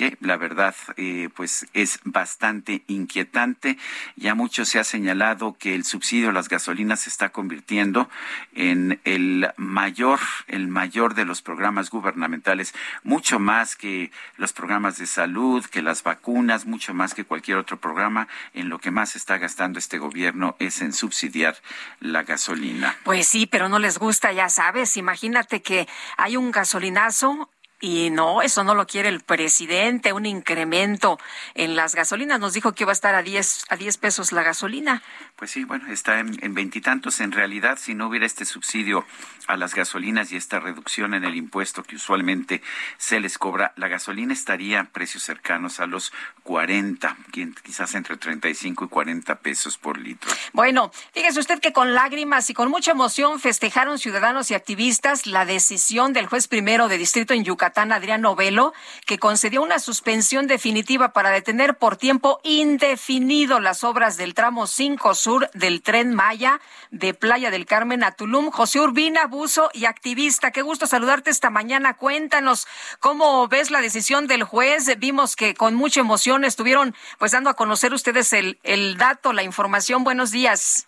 que 0.00 0.16
la 0.20 0.38
verdad 0.38 0.74
eh, 0.96 1.28
pues 1.36 1.66
es 1.74 2.00
bastante 2.04 2.84
inquietante. 2.86 3.76
Ya 4.16 4.34
mucho 4.34 4.64
se 4.64 4.78
ha 4.78 4.84
señalado 4.84 5.58
que 5.58 5.74
el 5.74 5.84
subsidio 5.84 6.30
a 6.30 6.32
las 6.32 6.48
gasolinas 6.48 7.00
se 7.00 7.10
está 7.10 7.28
convirtiendo 7.28 8.08
en 8.54 8.98
el 9.04 9.50
mayor, 9.58 10.18
el 10.46 10.68
mayor 10.68 11.12
de 11.14 11.26
los 11.26 11.42
programas 11.42 11.90
gubernamentales, 11.90 12.72
mucho 13.02 13.38
más 13.38 13.76
que 13.76 14.10
los 14.38 14.54
programas 14.54 14.96
de 14.96 15.04
salud, 15.04 15.66
que 15.66 15.82
las 15.82 16.02
vacunas, 16.02 16.64
mucho 16.64 16.94
más 16.94 17.12
que 17.12 17.26
cualquier 17.26 17.58
otro 17.58 17.78
programa. 17.78 18.26
En 18.54 18.70
lo 18.70 18.78
que 18.78 18.90
más 18.90 19.16
está 19.16 19.36
gastando 19.36 19.78
este 19.78 19.98
gobierno 19.98 20.56
es 20.60 20.80
en 20.80 20.94
subsidiar 20.94 21.58
la 22.00 22.22
gasolina. 22.22 22.96
Pues 23.04 23.28
sí, 23.28 23.44
pero 23.44 23.68
no 23.68 23.78
les 23.78 23.98
gusta, 23.98 24.32
ya 24.32 24.48
sabes. 24.48 24.96
Imagínate 24.96 25.60
que 25.60 25.86
hay 26.16 26.38
un 26.38 26.52
gasolinazo 26.52 27.50
y 27.80 28.10
no, 28.10 28.42
eso 28.42 28.62
no 28.62 28.74
lo 28.74 28.86
quiere 28.86 29.08
el 29.08 29.20
presidente, 29.20 30.12
un 30.12 30.26
incremento 30.26 31.18
en 31.54 31.76
las 31.76 31.94
gasolinas. 31.94 32.38
Nos 32.38 32.52
dijo 32.52 32.72
que 32.72 32.84
iba 32.84 32.92
a 32.92 32.92
estar 32.92 33.14
a 33.14 33.22
10, 33.22 33.64
a 33.70 33.76
10 33.76 33.96
pesos 33.96 34.32
la 34.32 34.42
gasolina. 34.42 35.02
Pues 35.40 35.52
sí, 35.52 35.64
bueno, 35.64 35.90
está 35.90 36.20
en 36.20 36.52
veintitantos. 36.52 37.18
En, 37.20 37.32
realidad, 37.32 37.78
si 37.80 37.94
no 37.94 38.08
hubiera 38.08 38.26
este 38.26 38.44
subsidio 38.44 39.06
a 39.46 39.56
las 39.56 39.74
gasolinas 39.74 40.30
y 40.32 40.36
esta 40.36 40.60
reducción 40.60 41.14
en 41.14 41.24
el 41.24 41.34
impuesto 41.34 41.82
que 41.82 41.96
usualmente 41.96 42.60
se 42.98 43.20
les 43.20 43.38
cobra, 43.38 43.72
la 43.76 43.88
gasolina 43.88 44.34
estaría 44.34 44.80
a 44.80 44.84
precios 44.84 45.22
cercanos 45.22 45.80
a 45.80 45.86
los 45.86 46.12
40, 46.42 47.16
quizás 47.64 47.94
entre 47.94 48.18
35 48.18 48.84
y 48.84 48.88
40 48.88 49.34
pesos 49.36 49.78
por 49.78 49.96
litro. 49.96 50.30
Bueno, 50.52 50.92
fíjese 51.14 51.40
usted 51.40 51.58
que 51.58 51.72
con 51.72 51.94
lágrimas 51.94 52.50
y 52.50 52.54
con 52.54 52.68
mucha 52.68 52.90
emoción 52.90 53.40
festejaron 53.40 53.98
ciudadanos 53.98 54.50
y 54.50 54.54
activistas 54.54 55.26
la 55.26 55.46
decisión 55.46 56.12
del 56.12 56.26
juez 56.26 56.48
primero 56.48 56.88
de 56.88 56.98
distrito 56.98 57.32
en 57.32 57.44
Yucatán 57.44 57.92
Adrián 57.92 58.20
Novelo, 58.20 58.74
que 59.06 59.18
concedió 59.18 59.62
una 59.62 59.78
suspensión 59.78 60.46
definitiva 60.48 61.14
para 61.14 61.30
detener 61.30 61.78
por 61.78 61.96
tiempo 61.96 62.40
indefinido 62.44 63.58
las 63.58 63.84
obras 63.84 64.18
del 64.18 64.34
tramo 64.34 64.66
5 64.66 65.14
sur 65.14 65.29
del 65.54 65.82
tren 65.82 66.14
Maya 66.14 66.60
de 66.90 67.14
Playa 67.14 67.50
del 67.50 67.66
Carmen 67.66 68.02
a 68.02 68.12
Tulum. 68.12 68.50
José 68.50 68.80
Urbina, 68.80 69.26
buzo 69.26 69.70
y 69.72 69.84
activista, 69.84 70.50
qué 70.50 70.62
gusto 70.62 70.86
saludarte 70.86 71.30
esta 71.30 71.50
mañana. 71.50 71.94
Cuéntanos 71.94 72.66
cómo 72.98 73.46
ves 73.48 73.70
la 73.70 73.80
decisión 73.80 74.26
del 74.26 74.42
juez. 74.42 74.98
Vimos 74.98 75.36
que 75.36 75.54
con 75.54 75.74
mucha 75.74 76.00
emoción 76.00 76.44
estuvieron 76.44 76.94
pues 77.18 77.32
dando 77.32 77.50
a 77.50 77.54
conocer 77.54 77.92
ustedes 77.92 78.32
el, 78.32 78.96
dato, 78.96 79.32
la 79.32 79.42
información. 79.42 80.04
Buenos 80.04 80.30
días 80.32 80.86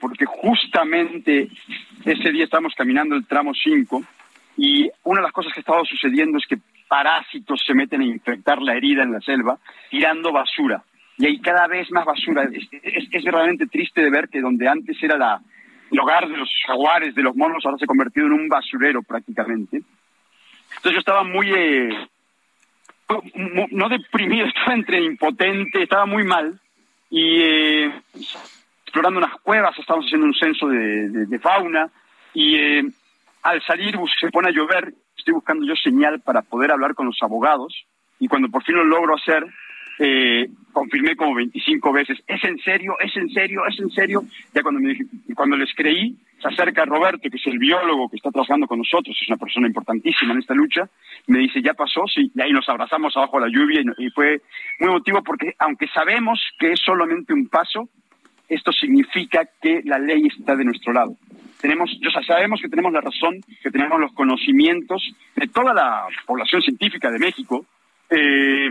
porque 0.00 0.24
justamente 0.24 1.48
ese 2.04 2.32
día 2.32 2.44
estamos 2.44 2.74
caminando 2.76 3.14
el 3.14 3.24
tramo 3.24 3.52
5 3.54 4.02
y 4.56 4.90
una 5.04 5.20
de 5.20 5.24
las 5.24 5.32
cosas 5.32 5.52
que 5.52 5.60
ha 5.60 5.62
estado 5.62 5.84
sucediendo 5.84 6.38
es 6.38 6.46
que 6.48 6.58
parásitos 6.94 7.60
se 7.66 7.74
meten 7.74 8.02
a 8.02 8.04
infectar 8.04 8.62
la 8.62 8.76
herida 8.76 9.02
en 9.02 9.10
la 9.10 9.20
selva 9.20 9.58
tirando 9.90 10.30
basura. 10.30 10.84
y 11.18 11.26
hay 11.26 11.40
cada 11.40 11.66
vez 11.66 11.90
más 11.90 12.04
basura. 12.04 12.44
Es, 12.44 13.08
es, 13.10 13.24
realmente 13.24 13.66
triste 13.66 14.00
de 14.00 14.10
ver 14.10 14.28
que 14.28 14.40
donde 14.40 14.68
antes 14.68 14.96
era 15.02 15.18
la, 15.18 15.40
el 15.90 15.98
hogar 15.98 16.28
de 16.28 16.36
los 16.36 16.48
jaguares, 16.64 17.12
de 17.16 17.22
los 17.24 17.34
monos, 17.34 17.64
ahora 17.66 17.78
se 17.78 17.84
ha 17.84 17.88
convertido 17.88 18.28
en 18.28 18.34
un 18.34 18.48
basurero 18.48 19.02
prácticamente. 19.02 19.78
Entonces 20.76 20.92
yo 20.92 20.98
estaba 21.00 21.24
muy, 21.24 21.50
eh, 21.52 22.06
no 23.72 23.88
deprimido, 23.88 24.46
estaba 24.54 24.74
entre 24.74 25.02
impotente, 25.02 25.82
estaba 25.82 26.06
muy 26.06 26.22
mal 26.22 26.60
y 27.10 27.40
eh, 27.40 27.92
explorando 28.84 29.18
unas 29.18 29.34
cuevas, 29.40 29.76
estábamos 29.76 30.06
haciendo 30.06 30.28
un 30.28 30.34
censo 30.34 30.68
de, 30.68 31.40
fauna 31.40 31.90
y 32.34 32.54
eh, 32.54 32.84
al 33.42 33.60
salir 33.62 33.98
se 34.20 34.30
pone 34.30 34.50
a 34.50 34.52
llover, 34.52 34.94
estoy 35.16 35.34
buscando 35.34 35.66
yo 35.66 35.74
señal 35.76 36.20
para 36.20 36.42
poder 36.42 36.70
hablar 36.70 36.94
con 36.94 37.06
los 37.06 37.18
abogados 37.22 37.86
y 38.18 38.28
cuando 38.28 38.48
por 38.48 38.62
fin 38.64 38.76
lo 38.76 38.84
logro 38.84 39.16
hacer, 39.16 39.44
eh, 39.98 40.48
confirmé 40.72 41.14
como 41.14 41.34
25 41.34 41.92
veces, 41.92 42.18
¿es 42.26 42.42
en 42.44 42.58
serio? 42.58 42.96
¿Es 43.00 43.16
en 43.16 43.28
serio? 43.30 43.62
¿Es 43.66 43.78
en 43.78 43.90
serio? 43.90 44.24
Ya 44.52 44.62
cuando, 44.62 44.80
me 44.80 44.96
cuando 45.34 45.56
les 45.56 45.72
creí, 45.74 46.16
se 46.40 46.48
acerca 46.48 46.84
Roberto, 46.84 47.28
que 47.30 47.36
es 47.36 47.46
el 47.46 47.58
biólogo 47.58 48.08
que 48.08 48.16
está 48.16 48.30
trabajando 48.30 48.66
con 48.66 48.78
nosotros, 48.78 49.16
es 49.20 49.28
una 49.28 49.36
persona 49.36 49.66
importantísima 49.66 50.32
en 50.32 50.40
esta 50.40 50.54
lucha, 50.54 50.88
me 51.26 51.38
dice, 51.38 51.62
¿ya 51.62 51.74
pasó? 51.74 52.06
Sí, 52.06 52.30
y 52.34 52.40
ahí 52.40 52.52
nos 52.52 52.68
abrazamos 52.68 53.16
abajo 53.16 53.40
de 53.40 53.46
la 53.46 53.52
lluvia 53.52 53.82
y, 53.98 54.10
fue 54.10 54.42
muy 54.80 54.90
emotivo 54.90 55.22
porque 55.22 55.54
aunque 55.58 55.86
sabemos 55.88 56.40
que 56.58 56.72
es 56.72 56.80
solamente 56.80 57.32
un 57.32 57.48
paso, 57.48 57.88
esto 58.48 58.72
significa 58.72 59.48
que 59.62 59.80
la 59.84 59.98
ley 59.98 60.26
está 60.26 60.54
de 60.56 60.64
nuestro 60.64 60.92
lado. 60.92 61.16
Tenemos, 61.60 61.90
ya 62.00 62.22
sabemos 62.22 62.60
que 62.60 62.68
tenemos 62.68 62.92
la 62.92 63.00
razón, 63.00 63.40
que 63.62 63.70
tenemos 63.70 63.98
los 64.00 64.12
conocimientos 64.12 65.02
de 65.34 65.46
toda 65.48 65.72
la 65.72 66.06
población 66.26 66.60
científica 66.62 67.10
de 67.10 67.18
México, 67.18 67.64
eh, 68.10 68.70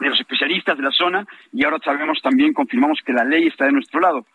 de 0.00 0.08
los 0.08 0.20
especialistas 0.20 0.76
de 0.76 0.82
la 0.82 0.90
zona, 0.90 1.26
y 1.52 1.64
ahora 1.64 1.78
sabemos 1.82 2.20
también, 2.22 2.52
confirmamos 2.52 3.00
que 3.04 3.12
la 3.12 3.24
ley 3.24 3.46
está 3.46 3.64
de 3.64 3.72
nuestro 3.72 4.00
lado. 4.00 4.26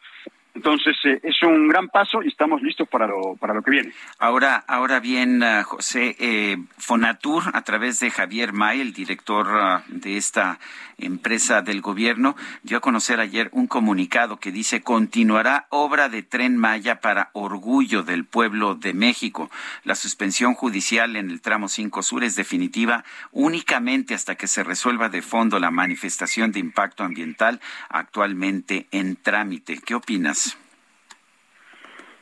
Entonces, 0.53 0.97
eh, 1.05 1.19
es 1.23 1.41
un 1.43 1.67
gran 1.69 1.87
paso 1.87 2.21
y 2.21 2.27
estamos 2.27 2.61
listos 2.61 2.87
para 2.87 3.07
lo, 3.07 3.35
para 3.37 3.53
lo 3.53 3.61
que 3.61 3.71
viene. 3.71 3.93
Ahora, 4.19 4.63
ahora 4.67 4.99
bien, 4.99 5.41
uh, 5.41 5.63
José, 5.63 6.15
eh, 6.19 6.57
Fonatur, 6.77 7.43
a 7.53 7.61
través 7.63 7.99
de 7.99 8.11
Javier 8.11 8.51
May, 8.51 8.81
el 8.81 8.91
director 8.91 9.81
de 9.87 10.17
esta 10.17 10.59
empresa 10.97 11.61
del 11.61 11.81
gobierno, 11.81 12.35
dio 12.63 12.77
a 12.77 12.81
conocer 12.81 13.19
ayer 13.19 13.49
un 13.53 13.67
comunicado 13.67 14.37
que 14.37 14.51
dice 14.51 14.81
continuará 14.81 15.67
obra 15.69 16.09
de 16.09 16.23
tren 16.23 16.57
Maya 16.57 17.01
para 17.01 17.29
orgullo 17.33 18.03
del 18.03 18.25
pueblo 18.25 18.75
de 18.75 18.93
México. 18.93 19.49
La 19.83 19.95
suspensión 19.95 20.53
judicial 20.53 21.15
en 21.15 21.29
el 21.29 21.41
tramo 21.41 21.67
5 21.67 22.03
sur 22.03 22.23
es 22.23 22.35
definitiva 22.35 23.03
únicamente 23.31 24.13
hasta 24.13 24.35
que 24.35 24.47
se 24.47 24.63
resuelva 24.63 25.09
de 25.09 25.21
fondo 25.21 25.59
la 25.59 25.71
manifestación 25.71 26.51
de 26.51 26.59
impacto 26.59 27.03
ambiental 27.03 27.59
actualmente 27.89 28.87
en 28.91 29.15
trámite. 29.15 29.79
¿Qué 29.83 29.95
opinas? 29.95 30.50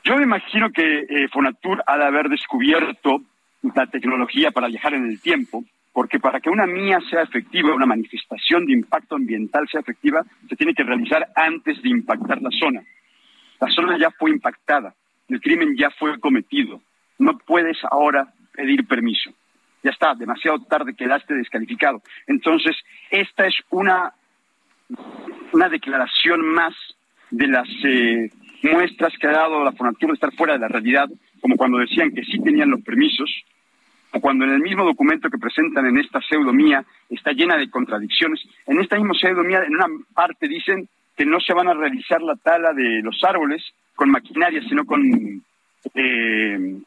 Yo 0.03 0.15
me 0.15 0.23
imagino 0.23 0.71
que 0.71 0.99
eh, 1.01 1.27
Fonatur 1.31 1.83
ha 1.85 1.97
de 1.97 2.05
haber 2.05 2.29
descubierto 2.29 3.21
la 3.61 3.87
tecnología 3.87 4.51
para 4.51 4.67
viajar 4.67 4.93
en 4.93 5.05
el 5.05 5.21
tiempo, 5.21 5.63
porque 5.91 6.19
para 6.19 6.39
que 6.39 6.49
una 6.49 6.65
mía 6.65 6.99
sea 7.09 7.23
efectiva, 7.23 7.75
una 7.75 7.85
manifestación 7.85 8.65
de 8.65 8.73
impacto 8.73 9.15
ambiental 9.15 9.67
sea 9.69 9.81
efectiva, 9.81 10.23
se 10.47 10.55
tiene 10.55 10.73
que 10.73 10.83
realizar 10.83 11.27
antes 11.35 11.81
de 11.81 11.89
impactar 11.89 12.41
la 12.41 12.49
zona. 12.51 12.81
La 13.59 13.67
zona 13.69 13.97
ya 13.97 14.09
fue 14.11 14.31
impactada, 14.31 14.93
el 15.27 15.41
crimen 15.41 15.75
ya 15.77 15.89
fue 15.91 16.19
cometido. 16.19 16.81
No 17.17 17.37
puedes 17.37 17.77
ahora 17.91 18.33
pedir 18.53 18.87
permiso. 18.87 19.31
Ya 19.83 19.91
está, 19.91 20.13
demasiado 20.15 20.59
tarde 20.63 20.95
quedaste 20.95 21.33
descalificado. 21.33 22.01
Entonces, 22.27 22.75
esta 23.09 23.45
es 23.45 23.55
una, 23.69 24.13
una 25.51 25.69
declaración 25.69 26.41
más 26.41 26.73
de 27.31 27.47
las 27.47 27.67
eh, 27.83 28.29
muestras 28.63 29.13
que 29.19 29.27
ha 29.27 29.31
dado 29.31 29.63
la 29.63 29.71
Fonatur 29.71 30.09
de 30.09 30.13
estar 30.15 30.33
fuera 30.33 30.53
de 30.53 30.59
la 30.59 30.67
realidad, 30.67 31.09
como 31.41 31.55
cuando 31.55 31.77
decían 31.77 32.11
que 32.11 32.23
sí 32.23 32.39
tenían 32.41 32.69
los 32.69 32.81
permisos, 32.81 33.29
o 34.11 34.19
cuando 34.19 34.45
en 34.45 34.51
el 34.51 34.59
mismo 34.59 34.83
documento 34.83 35.29
que 35.29 35.37
presentan 35.37 35.85
en 35.85 35.97
esta 35.97 36.19
pseudomía 36.21 36.83
está 37.09 37.31
llena 37.31 37.57
de 37.57 37.69
contradicciones. 37.69 38.41
En 38.65 38.79
esta 38.79 38.97
misma 38.97 39.13
pseudomía, 39.13 39.63
en 39.63 39.75
una 39.75 39.87
parte 40.13 40.47
dicen 40.47 40.87
que 41.15 41.25
no 41.25 41.39
se 41.39 41.53
van 41.53 41.67
a 41.67 41.73
realizar 41.73 42.21
la 42.21 42.35
tala 42.35 42.73
de 42.73 43.01
los 43.03 43.23
árboles 43.23 43.63
con 43.95 44.09
maquinaria, 44.09 44.61
sino 44.67 44.85
con 44.85 45.43
eh, 45.93 46.79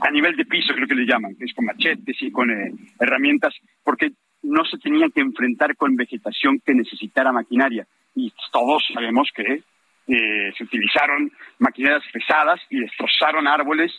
a 0.00 0.10
nivel 0.10 0.36
de 0.36 0.44
piso, 0.44 0.74
creo 0.74 0.86
que 0.86 0.94
le 0.94 1.06
llaman, 1.06 1.36
es 1.40 1.52
con 1.54 1.66
machetes 1.66 2.16
y 2.20 2.30
con 2.30 2.50
eh, 2.50 2.72
herramientas, 2.98 3.54
porque 3.82 4.12
no 4.42 4.64
se 4.64 4.78
tenían 4.78 5.10
que 5.10 5.20
enfrentar 5.20 5.76
con 5.76 5.96
vegetación 5.96 6.60
que 6.64 6.74
necesitara 6.74 7.32
maquinaria. 7.32 7.86
Y 8.14 8.32
todos 8.52 8.84
sabemos 8.92 9.28
que 9.34 9.62
eh, 10.06 10.52
se 10.56 10.64
utilizaron 10.64 11.30
maquinarias 11.58 12.02
pesadas 12.12 12.60
y 12.70 12.80
destrozaron 12.80 13.46
árboles 13.46 13.92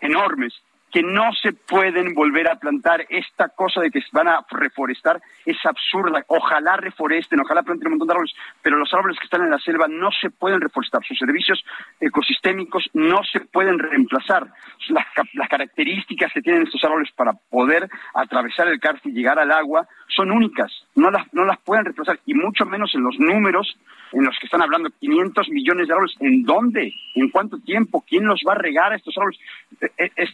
enormes 0.00 0.52
que 0.92 1.02
no 1.02 1.32
se 1.42 1.52
pueden 1.52 2.14
volver 2.14 2.48
a 2.48 2.56
plantar. 2.56 3.06
Esta 3.08 3.48
cosa 3.48 3.80
de 3.80 3.90
que 3.90 4.00
se 4.00 4.08
van 4.12 4.28
a 4.28 4.44
reforestar 4.50 5.20
es 5.44 5.56
absurda. 5.64 6.24
Ojalá 6.28 6.76
reforesten, 6.76 7.40
ojalá 7.40 7.62
planten 7.62 7.88
un 7.88 7.92
montón 7.92 8.08
de 8.08 8.14
árboles, 8.14 8.34
pero 8.62 8.76
los 8.76 8.92
árboles 8.94 9.18
que 9.18 9.24
están 9.24 9.42
en 9.42 9.50
la 9.50 9.58
selva 9.58 9.86
no 9.88 10.10
se 10.10 10.30
pueden 10.30 10.60
reforestar. 10.60 11.04
Sus 11.04 11.18
servicios 11.18 11.64
ecosistémicos 12.00 12.88
no 12.94 13.22
se 13.30 13.40
pueden 13.40 13.78
reemplazar. 13.78 14.46
Las, 14.88 15.06
las 15.34 15.48
características 15.48 16.32
que 16.32 16.42
tienen 16.42 16.62
estos 16.62 16.82
árboles 16.84 17.10
para 17.12 17.32
poder 17.32 17.88
atravesar 18.14 18.68
el 18.68 18.80
cárcel 18.80 19.12
y 19.12 19.14
llegar 19.14 19.38
al 19.38 19.52
agua 19.52 19.86
son 20.08 20.30
únicas. 20.30 20.72
No 20.94 21.10
las, 21.10 21.32
no 21.32 21.44
las 21.44 21.58
pueden 21.58 21.84
reemplazar, 21.84 22.18
y 22.26 22.34
mucho 22.34 22.64
menos 22.64 22.94
en 22.94 23.02
los 23.02 23.18
números 23.18 23.78
en 24.12 24.24
los 24.24 24.36
que 24.38 24.46
están 24.46 24.62
hablando 24.62 24.90
500 25.00 25.48
millones 25.50 25.88
de 25.88 25.94
árboles. 25.94 26.16
¿En 26.20 26.42
dónde? 26.42 26.94
¿En 27.14 27.30
cuánto 27.30 27.58
tiempo? 27.58 28.04
¿Quién 28.08 28.24
los 28.24 28.40
va 28.46 28.52
a 28.52 28.58
regar 28.58 28.92
a 28.92 28.96
estos 28.96 29.16
árboles? 29.18 29.38
E, 29.80 30.10
e, 30.16 30.28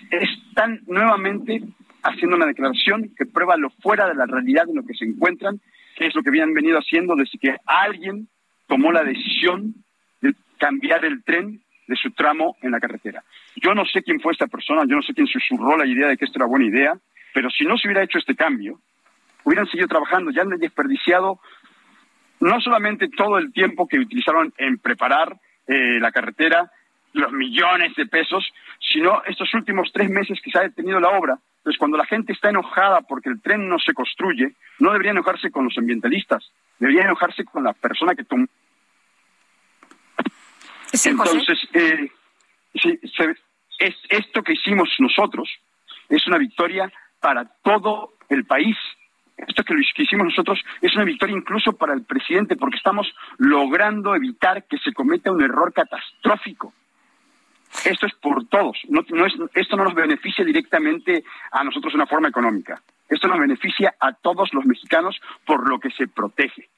están 0.49 0.80
nuevamente 0.86 1.62
haciendo 2.03 2.36
una 2.36 2.47
declaración 2.47 3.11
que 3.16 3.26
prueba 3.26 3.57
lo 3.57 3.70
fuera 3.70 4.07
de 4.07 4.14
la 4.14 4.26
realidad 4.26 4.64
en 4.68 4.76
lo 4.76 4.84
que 4.84 4.95
se 4.95 5.05
encuentran, 5.05 5.61
que 5.97 6.07
es 6.07 6.14
lo 6.14 6.22
que 6.22 6.28
habían 6.28 6.53
venido 6.53 6.78
haciendo 6.78 7.14
desde 7.16 7.38
que 7.38 7.57
alguien 7.66 8.28
tomó 8.66 8.92
la 8.92 9.05
decisión 9.05 9.74
de 10.20 10.34
cambiar 10.59 11.05
el 11.05 11.22
tren 11.24 11.61
de 11.86 11.97
su 11.97 12.11
tramo 12.12 12.57
en 12.62 12.70
la 12.70 12.80
carretera. 12.80 13.22
Yo 13.57 13.74
no 13.74 13.84
sé 13.84 14.03
quién 14.03 14.20
fue 14.20 14.32
esta 14.32 14.47
persona, 14.47 14.82
yo 14.88 14.97
no 14.97 15.03
sé 15.03 15.14
quién 15.14 15.26
susurró 15.26 15.76
la 15.76 15.86
idea 15.86 16.09
de 16.09 16.16
que 16.16 16.24
esto 16.24 16.38
era 16.38 16.47
buena 16.47 16.66
idea, 16.66 16.95
pero 17.32 17.51
si 17.51 17.64
no 17.64 17.76
se 17.76 17.88
hubiera 17.88 18.03
hecho 18.03 18.18
este 18.18 18.34
cambio, 18.34 18.80
hubieran 19.45 19.66
seguido 19.66 19.88
trabajando, 19.88 20.30
ya 20.30 20.42
han 20.42 20.51
desperdiciado 20.51 21.40
no 22.40 22.61
solamente 22.61 23.09
todo 23.09 23.38
el 23.38 23.53
tiempo 23.53 23.86
que 23.86 23.99
utilizaron 23.99 24.53
en 24.59 24.78
preparar 24.78 25.36
eh, 25.66 25.99
la 26.01 26.12
carretera, 26.12 26.70
los 27.12 27.32
millones 27.32 27.95
de 27.97 28.07
pesos, 28.07 28.45
sino 28.95 29.22
estos 29.26 29.53
últimos 29.55 29.90
tres 29.92 30.09
meses 30.09 30.40
que 30.40 30.53
se 30.53 30.59
ha 30.59 30.62
detenido 30.62 31.01
la 31.01 31.18
obra. 31.18 31.36
Entonces, 31.59 31.78
cuando 31.78 31.97
la 31.97 32.07
gente 32.07 32.32
está 32.32 32.51
enojada 32.51 33.01
porque 33.03 33.28
el 33.28 33.42
tren 33.42 33.68
no 33.68 33.78
se 33.80 33.92
construye, 33.92 34.55
no 34.78 34.92
debería 34.92 35.11
enojarse 35.11 35.51
con 35.51 35.64
los 35.64 35.76
ambientalistas, 35.76 36.49
debería 36.78 37.03
enojarse 37.03 37.45
con 37.45 37.64
la 37.64 37.72
persona 37.72 38.14
que 38.14 38.22
tomó. 38.22 38.47
Entonces, 41.05 41.59
eh, 41.72 42.09
es, 42.74 43.95
esto 44.09 44.42
que 44.45 44.53
hicimos 44.53 44.88
nosotros 45.01 45.51
es 46.09 46.24
una 46.28 46.38
victoria 46.38 46.92
para 47.18 47.45
todo 47.62 48.14
el 48.28 48.45
país 48.45 48.76
esto 49.36 49.64
que, 49.64 49.74
que 49.97 50.03
hicimos 50.05 50.26
nosotros 50.26 50.61
es 50.80 50.95
una 50.95 51.05
victoria 51.05 51.36
incluso 51.36 51.72
para 51.72 51.92
el 51.92 52.05
presidente 52.05 52.55
porque 52.55 52.76
estamos 52.76 53.12
logrando 53.38 54.14
evitar 54.14 54.64
que 54.68 54.78
se 54.78 54.92
cometa 54.92 55.32
un 55.32 55.42
error 55.42 55.72
catastrófico. 55.72 56.72
Esto 57.85 58.07
es 58.07 58.14
por 58.14 58.47
todos. 58.49 58.79
No, 58.89 59.01
es, 59.01 59.35
esto 59.55 59.77
no 59.77 59.85
nos 59.85 59.95
beneficia 59.95 60.45
directamente 60.45 61.25
a 61.51 61.64
nosotros 61.64 61.93
de 61.93 61.97
una 61.97 62.07
forma 62.07 62.29
económica. 62.29 62.81
Esto 63.09 63.29
nos 63.29 63.39
beneficia 63.39 63.95
a 64.01 64.12
todos 64.12 64.53
los 64.55 64.64
mexicanos 64.64 65.20
por 65.45 65.68
lo 65.68 65.79
que 65.79 65.91
se 65.91 66.09
protege. 66.09 66.68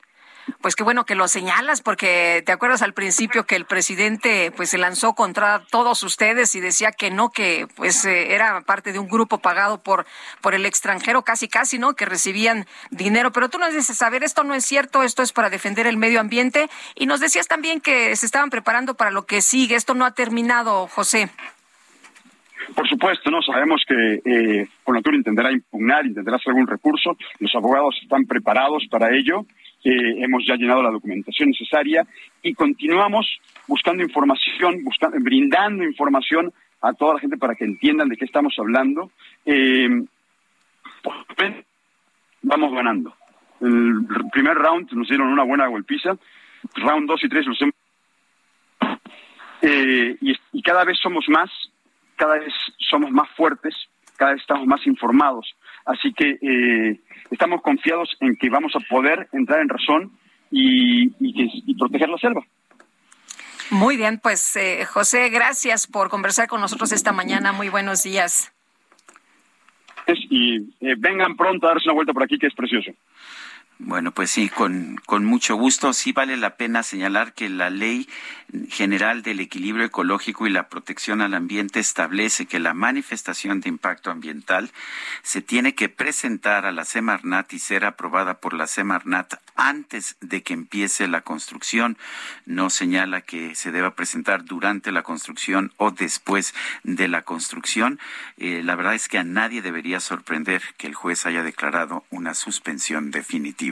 Pues 0.60 0.76
qué 0.76 0.84
bueno 0.84 1.04
que 1.04 1.16
lo 1.16 1.26
señalas, 1.26 1.82
porque 1.82 2.42
te 2.46 2.52
acuerdas 2.52 2.82
al 2.82 2.92
principio 2.92 3.46
que 3.46 3.56
el 3.56 3.64
presidente 3.64 4.52
pues 4.56 4.70
se 4.70 4.78
lanzó 4.78 5.14
contra 5.14 5.62
todos 5.70 6.02
ustedes 6.04 6.54
y 6.54 6.60
decía 6.60 6.92
que 6.92 7.10
no, 7.10 7.30
que 7.30 7.66
pues 7.74 8.04
eh, 8.04 8.32
era 8.32 8.60
parte 8.60 8.92
de 8.92 8.98
un 8.98 9.08
grupo 9.08 9.38
pagado 9.38 9.82
por, 9.82 10.06
por 10.40 10.54
el 10.54 10.64
extranjero, 10.64 11.22
casi 11.22 11.48
casi, 11.48 11.78
¿no? 11.78 11.94
Que 11.94 12.06
recibían 12.06 12.66
dinero. 12.90 13.32
Pero 13.32 13.48
tú 13.48 13.58
nos 13.58 13.74
dices, 13.74 14.00
a 14.02 14.10
ver, 14.10 14.22
esto 14.22 14.44
no 14.44 14.54
es 14.54 14.64
cierto, 14.64 15.02
esto 15.02 15.22
es 15.22 15.32
para 15.32 15.50
defender 15.50 15.86
el 15.86 15.96
medio 15.96 16.20
ambiente. 16.20 16.68
Y 16.94 17.06
nos 17.06 17.20
decías 17.20 17.48
también 17.48 17.80
que 17.80 18.14
se 18.14 18.26
estaban 18.26 18.50
preparando 18.50 18.94
para 18.94 19.10
lo 19.10 19.26
que 19.26 19.42
sigue. 19.42 19.74
Esto 19.74 19.94
no 19.94 20.04
ha 20.04 20.12
terminado, 20.12 20.86
José. 20.86 21.28
Por 22.74 22.88
supuesto, 22.88 23.30
no 23.30 23.42
sabemos 23.42 23.82
que 23.86 24.22
eh, 24.24 24.68
Conatur 24.84 25.14
intentará 25.14 25.52
impugnar, 25.52 26.06
intentará 26.06 26.36
hacer 26.36 26.50
algún 26.50 26.66
recurso. 26.66 27.16
Los 27.38 27.54
abogados 27.54 27.96
están 28.02 28.26
preparados 28.26 28.84
para 28.90 29.14
ello 29.14 29.46
hemos 29.84 30.44
ya 30.46 30.56
llenado 30.56 30.82
la 30.82 30.90
documentación 30.90 31.50
necesaria 31.50 32.06
y 32.42 32.54
continuamos 32.54 33.40
buscando 33.68 34.02
información, 34.02 34.82
buscando, 34.82 35.18
brindando 35.20 35.84
información 35.84 36.52
a 36.80 36.92
toda 36.92 37.14
la 37.14 37.20
gente 37.20 37.36
para 37.36 37.54
que 37.54 37.64
entiendan 37.64 38.08
de 38.08 38.16
qué 38.16 38.24
estamos 38.24 38.54
hablando. 38.58 39.10
Eh, 39.44 39.88
vamos 42.42 42.72
ganando. 42.72 43.14
El 43.60 44.06
primer 44.32 44.56
round 44.56 44.92
nos 44.92 45.08
dieron 45.08 45.28
una 45.28 45.44
buena 45.44 45.66
golpiza. 45.66 46.16
Round 46.74 47.08
2 47.08 47.24
y 47.24 47.28
3 47.28 47.46
los 47.46 47.62
hemos... 47.62 47.74
Eh, 49.62 50.16
y, 50.20 50.62
cada 50.62 50.84
vez 50.84 50.98
somos 51.00 51.28
más, 51.28 51.50
cada 52.16 52.38
vez 52.38 52.52
somos 52.78 53.10
más 53.10 53.28
fuertes, 53.30 53.74
cada 54.16 54.32
vez 54.32 54.40
estamos 54.42 54.66
más 54.66 54.86
informados. 54.86 55.56
Así 55.86 56.12
que 56.12 56.38
eh, 56.42 57.00
estamos 57.30 57.62
confiados 57.62 58.16
en 58.20 58.36
que 58.36 58.50
vamos 58.50 58.72
a 58.74 58.80
poder 58.80 59.28
entrar 59.32 59.60
en 59.60 59.68
razón 59.68 60.12
y, 60.50 61.08
proteger 61.74 62.08
la 62.08 62.18
selva. 62.18 62.42
Muy 63.70 63.96
bien, 63.96 64.20
pues 64.22 64.56
eh, 64.56 64.84
José, 64.84 65.28
gracias 65.30 65.86
por 65.86 66.08
conversar 66.08 66.48
con 66.48 66.60
nosotros 66.60 66.92
esta 66.92 67.12
mañana. 67.12 67.52
Muy 67.52 67.68
buenos 67.68 68.02
días. 68.02 68.52
Y 70.30 70.60
vengan 70.98 71.36
pronto 71.36 71.66
a 71.66 71.70
darse 71.70 71.88
una 71.88 71.94
vuelta 71.94 72.12
por 72.12 72.22
aquí, 72.22 72.38
que 72.38 72.46
es 72.46 72.54
precioso. 72.54 72.92
Bueno, 73.78 74.12
pues 74.12 74.30
sí, 74.30 74.48
con, 74.48 74.96
con 75.04 75.26
mucho 75.26 75.54
gusto. 75.56 75.92
Sí 75.92 76.12
vale 76.12 76.38
la 76.38 76.56
pena 76.56 76.82
señalar 76.82 77.34
que 77.34 77.50
la 77.50 77.68
Ley 77.68 78.08
General 78.70 79.22
del 79.22 79.40
Equilibrio 79.40 79.84
Ecológico 79.84 80.46
y 80.46 80.50
la 80.50 80.68
Protección 80.68 81.20
al 81.20 81.34
Ambiente 81.34 81.80
establece 81.80 82.46
que 82.46 82.58
la 82.58 82.74
manifestación 82.74 83.60
de 83.60 83.68
impacto 83.68 84.10
ambiental 84.10 84.70
se 85.22 85.42
tiene 85.42 85.74
que 85.74 85.88
presentar 85.88 86.64
a 86.64 86.72
la 86.72 86.84
Semarnat 86.84 87.52
y 87.52 87.58
ser 87.58 87.84
aprobada 87.84 88.40
por 88.40 88.54
la 88.54 88.66
Semarnat 88.66 89.34
antes 89.56 90.16
de 90.20 90.42
que 90.42 90.54
empiece 90.54 91.08
la 91.08 91.22
construcción. 91.22 91.98
No 92.46 92.70
señala 92.70 93.20
que 93.20 93.54
se 93.56 93.72
deba 93.72 93.94
presentar 93.94 94.44
durante 94.44 94.92
la 94.92 95.02
construcción 95.02 95.72
o 95.76 95.90
después 95.90 96.54
de 96.84 97.08
la 97.08 97.22
construcción. 97.22 97.98
Eh, 98.36 98.62
la 98.64 98.76
verdad 98.76 98.94
es 98.94 99.08
que 99.08 99.18
a 99.18 99.24
nadie 99.24 99.60
debería 99.60 100.00
sorprender 100.00 100.62
que 100.78 100.86
el 100.86 100.94
juez 100.94 101.26
haya 101.26 101.42
declarado 101.42 102.04
una 102.10 102.32
suspensión 102.34 103.10
definitiva. 103.10 103.65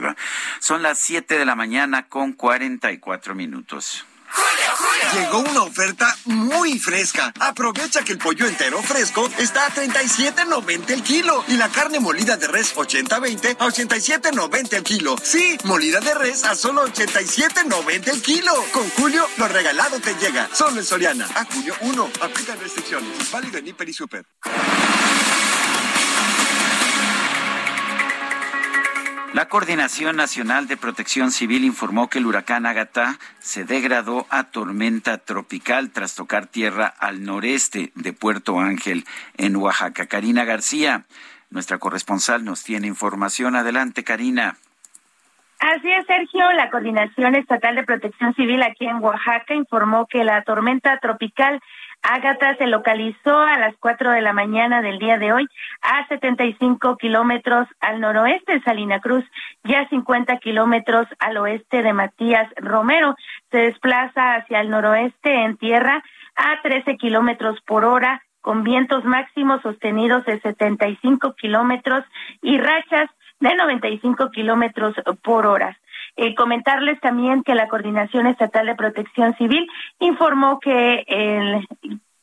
Son 0.59 0.81
las 0.81 0.99
7 0.99 1.37
de 1.37 1.45
la 1.45 1.55
mañana 1.55 2.07
con 2.07 2.33
44 2.33 3.35
minutos. 3.35 4.05
Llegó 5.13 5.39
una 5.39 5.61
oferta 5.63 6.15
muy 6.25 6.77
fresca. 6.79 7.31
Aprovecha 7.39 8.03
que 8.03 8.13
el 8.13 8.17
pollo 8.17 8.45
entero 8.47 8.81
fresco 8.81 9.29
está 9.37 9.67
a 9.67 9.69
37.90 9.69 10.89
el 10.89 11.03
kilo 11.03 11.43
y 11.47 11.57
la 11.57 11.69
carne 11.69 11.99
molida 11.99 12.35
de 12.35 12.47
res 12.47 12.75
80-20 12.75 13.57
a 13.59 13.67
87.90 13.67 14.73
el 14.73 14.83
kilo. 14.83 15.15
Sí, 15.21 15.57
molida 15.63 15.99
de 15.99 16.13
res 16.15 16.43
a 16.43 16.55
solo 16.55 16.85
87.90 16.87 18.09
el 18.09 18.21
kilo. 18.21 18.53
Con 18.73 18.89
Julio, 18.91 19.25
lo 19.37 19.47
regalado 19.47 19.99
te 19.99 20.15
llega. 20.15 20.49
Solo 20.53 20.79
en 20.79 20.85
Soriana. 20.85 21.29
A 21.35 21.45
Julio 21.45 21.75
1. 21.81 22.09
Aplica 22.21 22.55
restricciones. 22.55 23.31
Válido 23.31 23.57
en 23.59 23.67
Hiper 23.67 23.87
y 23.87 23.93
Super. 23.93 24.25
La 29.35 29.49
Coordinación 29.49 30.15
Nacional 30.15 30.65
de 30.69 30.77
Protección 30.77 31.29
Civil 31.29 31.65
informó 31.65 32.09
que 32.09 32.19
el 32.19 32.25
huracán 32.25 32.65
Agatha 32.65 33.17
se 33.39 33.65
degradó 33.65 34.25
a 34.29 34.45
tormenta 34.45 35.17
tropical 35.17 35.91
tras 35.91 36.15
tocar 36.15 36.47
tierra 36.47 36.93
al 36.99 37.25
noreste 37.25 37.91
de 37.95 38.13
Puerto 38.13 38.61
Ángel, 38.61 39.03
en 39.37 39.57
Oaxaca. 39.57 40.05
Karina 40.05 40.45
García, 40.45 41.03
nuestra 41.49 41.79
corresponsal, 41.79 42.45
nos 42.45 42.63
tiene 42.63 42.87
información. 42.87 43.57
Adelante, 43.57 44.05
Karina. 44.05 44.55
Así 45.59 45.91
es, 45.91 46.05
Sergio. 46.05 46.49
La 46.53 46.69
Coordinación 46.69 47.35
Estatal 47.35 47.75
de 47.75 47.83
Protección 47.83 48.33
Civil 48.35 48.63
aquí 48.63 48.85
en 48.85 49.03
Oaxaca 49.03 49.53
informó 49.53 50.07
que 50.07 50.23
la 50.23 50.43
tormenta 50.43 50.97
tropical 50.99 51.59
Ágata 52.07 52.55
se 52.57 52.67
localizó 52.67 53.35
a 53.39 53.57
las 53.57 53.75
4 53.79 54.11
de 54.11 54.21
la 54.21 54.31
mañana 54.31 54.83
del 54.83 54.99
día 54.99 55.17
de 55.17 55.33
hoy 55.33 55.47
a 55.81 56.07
75 56.07 56.97
kilómetros 56.97 57.67
al 57.79 57.99
noroeste 57.99 58.53
de 58.53 58.61
Salina 58.61 58.99
Cruz 58.99 59.25
y 59.63 59.73
a 59.73 59.89
50 59.89 60.37
kilómetros 60.37 61.07
al 61.17 61.37
oeste 61.37 61.81
de 61.81 61.93
Matías 61.93 62.47
Romero. 62.57 63.15
Se 63.49 63.57
desplaza 63.57 64.35
hacia 64.35 64.61
el 64.61 64.69
noroeste 64.69 65.33
en 65.33 65.57
tierra 65.57 66.03
a 66.35 66.61
13 66.61 66.95
kilómetros 66.97 67.59
por 67.61 67.85
hora 67.85 68.21
con 68.39 68.63
vientos 68.63 69.03
máximos 69.03 69.63
sostenidos 69.63 70.23
de 70.25 70.39
75 70.41 71.33
kilómetros 71.33 72.05
y 72.43 72.59
rachas 72.59 73.09
de 73.39 73.55
95 73.55 74.29
kilómetros 74.29 74.93
por 75.23 75.47
hora. 75.47 75.75
Eh, 76.17 76.33
comentarles 76.35 76.99
también 77.01 77.43
que 77.43 77.55
la 77.55 77.67
Coordinación 77.67 78.27
Estatal 78.27 78.65
de 78.65 78.75
Protección 78.75 79.35
Civil 79.37 79.67
informó 79.99 80.59
que 80.59 81.03
el, 81.07 81.67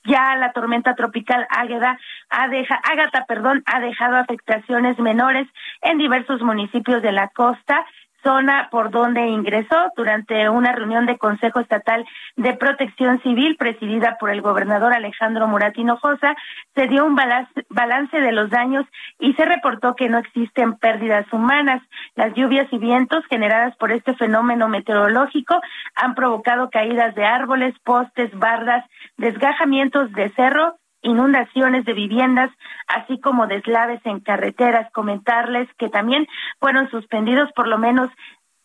ya 0.04 0.36
la 0.36 0.52
tormenta 0.52 0.94
tropical 0.94 1.46
Águeda 1.50 1.98
ha 2.30 2.48
deja, 2.48 2.80
perdón, 3.28 3.62
ha 3.66 3.80
dejado 3.80 4.16
afectaciones 4.16 4.98
menores 4.98 5.46
en 5.82 5.98
diversos 5.98 6.42
municipios 6.42 7.02
de 7.02 7.12
la 7.12 7.28
costa 7.28 7.84
zona 8.22 8.68
por 8.70 8.90
donde 8.90 9.26
ingresó 9.26 9.76
durante 9.96 10.48
una 10.48 10.72
reunión 10.72 11.06
de 11.06 11.18
Consejo 11.18 11.60
Estatal 11.60 12.04
de 12.36 12.54
Protección 12.54 13.20
Civil 13.22 13.56
presidida 13.56 14.16
por 14.18 14.30
el 14.30 14.42
gobernador 14.42 14.94
Alejandro 14.94 15.46
Murat 15.46 15.76
Hinojosa, 15.76 16.34
se 16.74 16.86
dio 16.86 17.04
un 17.04 17.16
balance 17.16 18.20
de 18.20 18.32
los 18.32 18.50
daños 18.50 18.86
y 19.18 19.34
se 19.34 19.44
reportó 19.44 19.94
que 19.94 20.08
no 20.08 20.18
existen 20.18 20.74
pérdidas 20.74 21.30
humanas. 21.32 21.82
Las 22.14 22.34
lluvias 22.34 22.66
y 22.72 22.78
vientos 22.78 23.24
generadas 23.26 23.76
por 23.76 23.92
este 23.92 24.14
fenómeno 24.14 24.68
meteorológico 24.68 25.60
han 25.94 26.14
provocado 26.14 26.70
caídas 26.70 27.14
de 27.14 27.24
árboles, 27.24 27.74
postes, 27.84 28.30
bardas, 28.38 28.84
desgajamientos 29.16 30.12
de 30.12 30.30
cerro 30.30 30.76
inundaciones 31.02 31.84
de 31.84 31.92
viviendas, 31.92 32.50
así 32.86 33.20
como 33.20 33.46
deslaves 33.46 34.00
en 34.04 34.20
carreteras. 34.20 34.90
Comentarles 34.92 35.68
que 35.78 35.88
también 35.88 36.26
fueron 36.58 36.90
suspendidos 36.90 37.50
por 37.52 37.68
lo 37.68 37.78
menos 37.78 38.08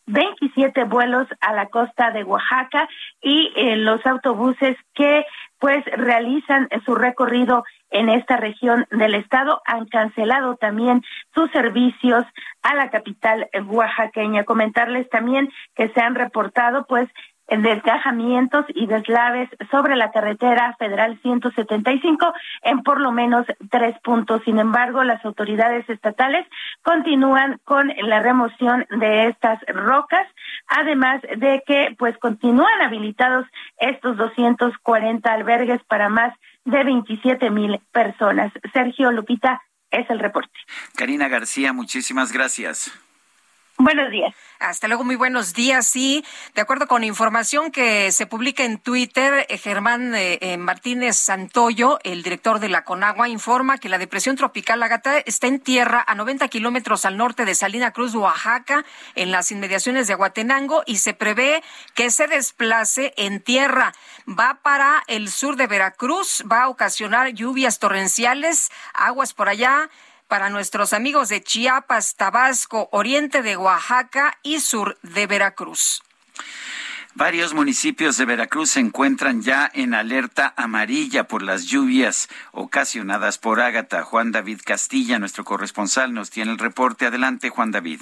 27 0.07 0.85
vuelos 0.85 1.27
a 1.41 1.53
la 1.53 1.67
costa 1.67 2.11
de 2.11 2.23
Oaxaca 2.23 2.88
y 3.21 3.51
eh, 3.55 3.75
los 3.75 4.05
autobuses 4.05 4.77
que 4.93 5.25
pues 5.59 5.83
realizan 5.85 6.69
su 6.85 6.95
recorrido 6.95 7.63
en 7.89 8.09
esta 8.09 8.38
región 8.38 8.85
del 8.91 9.15
estado 9.15 9.61
han 9.65 9.85
cancelado 9.85 10.55
también 10.55 11.03
sus 11.33 11.51
servicios 11.51 12.23
a 12.61 12.75
la 12.75 12.89
capital 12.89 13.49
oaxaqueña. 13.67 14.45
Comentarles 14.45 15.09
también 15.09 15.49
que 15.75 15.89
se 15.89 16.01
han 16.01 16.15
reportado 16.15 16.85
pues 16.88 17.09
desgajamientos 17.49 18.65
y 18.69 18.87
deslaves 18.87 19.49
sobre 19.71 19.95
la 19.95 20.11
carretera 20.11 20.75
federal 20.77 21.19
175 21.21 22.33
en 22.63 22.83
por 22.83 22.99
lo 22.99 23.11
menos 23.11 23.45
tres 23.69 23.95
puntos. 24.03 24.41
Sin 24.43 24.59
embargo, 24.59 25.03
las 25.03 25.23
autoridades 25.23 25.89
estatales 25.89 26.45
continúan 26.83 27.59
con 27.63 27.91
la 28.03 28.19
remoción 28.19 28.85
de 28.99 29.27
estas 29.27 29.59
rocas, 29.67 30.27
además 30.67 31.21
de 31.21 31.63
que 31.65 31.95
pues 31.97 32.17
continúan 32.17 32.81
habilitados 32.81 33.45
estos 33.77 34.17
240 34.17 35.31
albergues 35.31 35.81
para 35.83 36.09
más 36.09 36.33
de 36.65 36.83
27 36.83 37.49
mil 37.49 37.79
personas. 37.91 38.51
Sergio 38.73 39.11
Lupita 39.11 39.61
es 39.89 40.09
el 40.09 40.19
reporte. 40.19 40.51
Karina 40.95 41.29
García, 41.29 41.71
muchísimas 41.71 42.33
gracias. 42.33 42.91
Buenos 43.80 44.09
días. 44.09 44.34
Hasta 44.59 44.88
luego, 44.88 45.03
muy 45.03 45.15
buenos 45.15 45.53
días. 45.53 45.86
Sí, 45.86 46.25
de 46.55 46.61
acuerdo 46.61 46.88
con 46.88 47.03
información 47.03 47.71
que 47.71 48.11
se 48.11 48.25
publica 48.25 48.63
en 48.63 48.80
Twitter, 48.80 49.45
eh, 49.49 49.57
Germán 49.59 50.15
eh, 50.15 50.39
eh, 50.41 50.57
Martínez 50.57 51.15
Santoyo, 51.15 51.99
el 52.03 52.23
director 52.23 52.59
de 52.59 52.69
la 52.69 52.84
Conagua, 52.84 53.30
informa 53.30 53.78
que 53.78 53.88
la 53.88 53.99
depresión 53.99 54.36
tropical 54.36 54.82
Agata 54.82 55.19
está 55.19 55.45
en 55.45 55.59
tierra 55.59 56.03
a 56.07 56.15
90 56.15 56.47
kilómetros 56.47 57.05
al 57.05 57.17
norte 57.17 57.45
de 57.45 57.53
Salina 57.53 57.91
Cruz, 57.91 58.15
Oaxaca, 58.15 58.84
en 59.13 59.32
las 59.32 59.51
inmediaciones 59.51 60.07
de 60.07 60.13
Aguatenango, 60.13 60.82
y 60.88 60.97
se 60.97 61.13
prevé 61.13 61.61
que 61.93 62.09
se 62.09 62.25
desplace 62.25 63.13
en 63.15 63.41
tierra. 63.41 63.93
Va 64.28 64.59
para 64.63 65.03
el 65.05 65.30
sur 65.30 65.55
de 65.55 65.67
Veracruz, 65.67 66.43
va 66.51 66.63
a 66.63 66.69
ocasionar 66.69 67.30
lluvias 67.30 67.78
torrenciales, 67.78 68.71
aguas 68.95 69.36
por 69.36 69.49
allá 69.49 69.91
para 70.28 70.49
nuestros 70.49 70.93
amigos 70.93 71.30
de 71.30 71.41
Chiapas, 71.41 72.15
Tabasco, 72.15 72.89
oriente 72.91 73.41
de 73.41 73.57
Oaxaca 73.57 74.38
y 74.43 74.59
sur 74.59 74.97
de 75.01 75.28
Veracruz. 75.28 76.03
Varios 77.15 77.55
municipios 77.55 78.15
de 78.17 78.25
Veracruz 78.25 78.71
se 78.71 78.80
encuentran 78.80 79.41
ya 79.41 79.71
en 79.73 79.95
alerta 79.95 80.53
amarilla 80.55 81.23
por 81.23 81.41
las 81.41 81.65
lluvias 81.65 82.30
ocasionadas 82.51 83.39
por 83.39 83.59
Ágata. 83.59 84.03
Juan 84.03 84.32
David 84.32 84.59
Castilla, 84.63 85.17
nuestro 85.17 85.43
corresponsal, 85.43 86.13
nos 86.13 86.30
tiene 86.30 86.51
el 86.51 86.59
reporte. 86.59 87.07
Adelante, 87.07 87.49
Juan 87.49 87.71
David. 87.71 88.01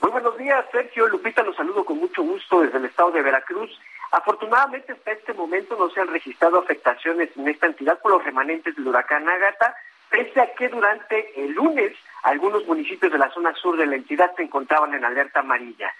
Muy 0.00 0.12
buenos 0.12 0.38
días, 0.38 0.64
Sergio. 0.70 1.08
Lupita, 1.08 1.42
los 1.42 1.56
saludo 1.56 1.84
con 1.84 1.98
mucho 1.98 2.22
gusto 2.22 2.60
desde 2.60 2.78
el 2.78 2.84
estado 2.84 3.10
de 3.10 3.22
Veracruz. 3.22 3.70
Afortunadamente, 4.12 4.92
hasta 4.92 5.10
este 5.10 5.34
momento 5.34 5.76
no 5.76 5.90
se 5.90 6.00
han 6.00 6.06
registrado 6.06 6.60
afectaciones 6.60 7.30
en 7.36 7.48
esta 7.48 7.66
entidad 7.66 7.98
por 8.00 8.12
los 8.12 8.24
remanentes 8.24 8.76
del 8.76 8.86
huracán 8.86 9.28
Ágata 9.28 9.74
pese 10.10 10.40
a 10.40 10.54
que 10.54 10.68
durante 10.68 11.42
el 11.42 11.52
lunes 11.52 11.92
algunos 12.22 12.66
municipios 12.66 13.12
de 13.12 13.18
la 13.18 13.30
zona 13.30 13.54
sur 13.54 13.76
de 13.76 13.86
la 13.86 13.96
entidad 13.96 14.34
se 14.36 14.42
encontraban 14.42 14.94
en 14.94 15.04
alerta 15.04 15.40
amarilla. 15.40 15.92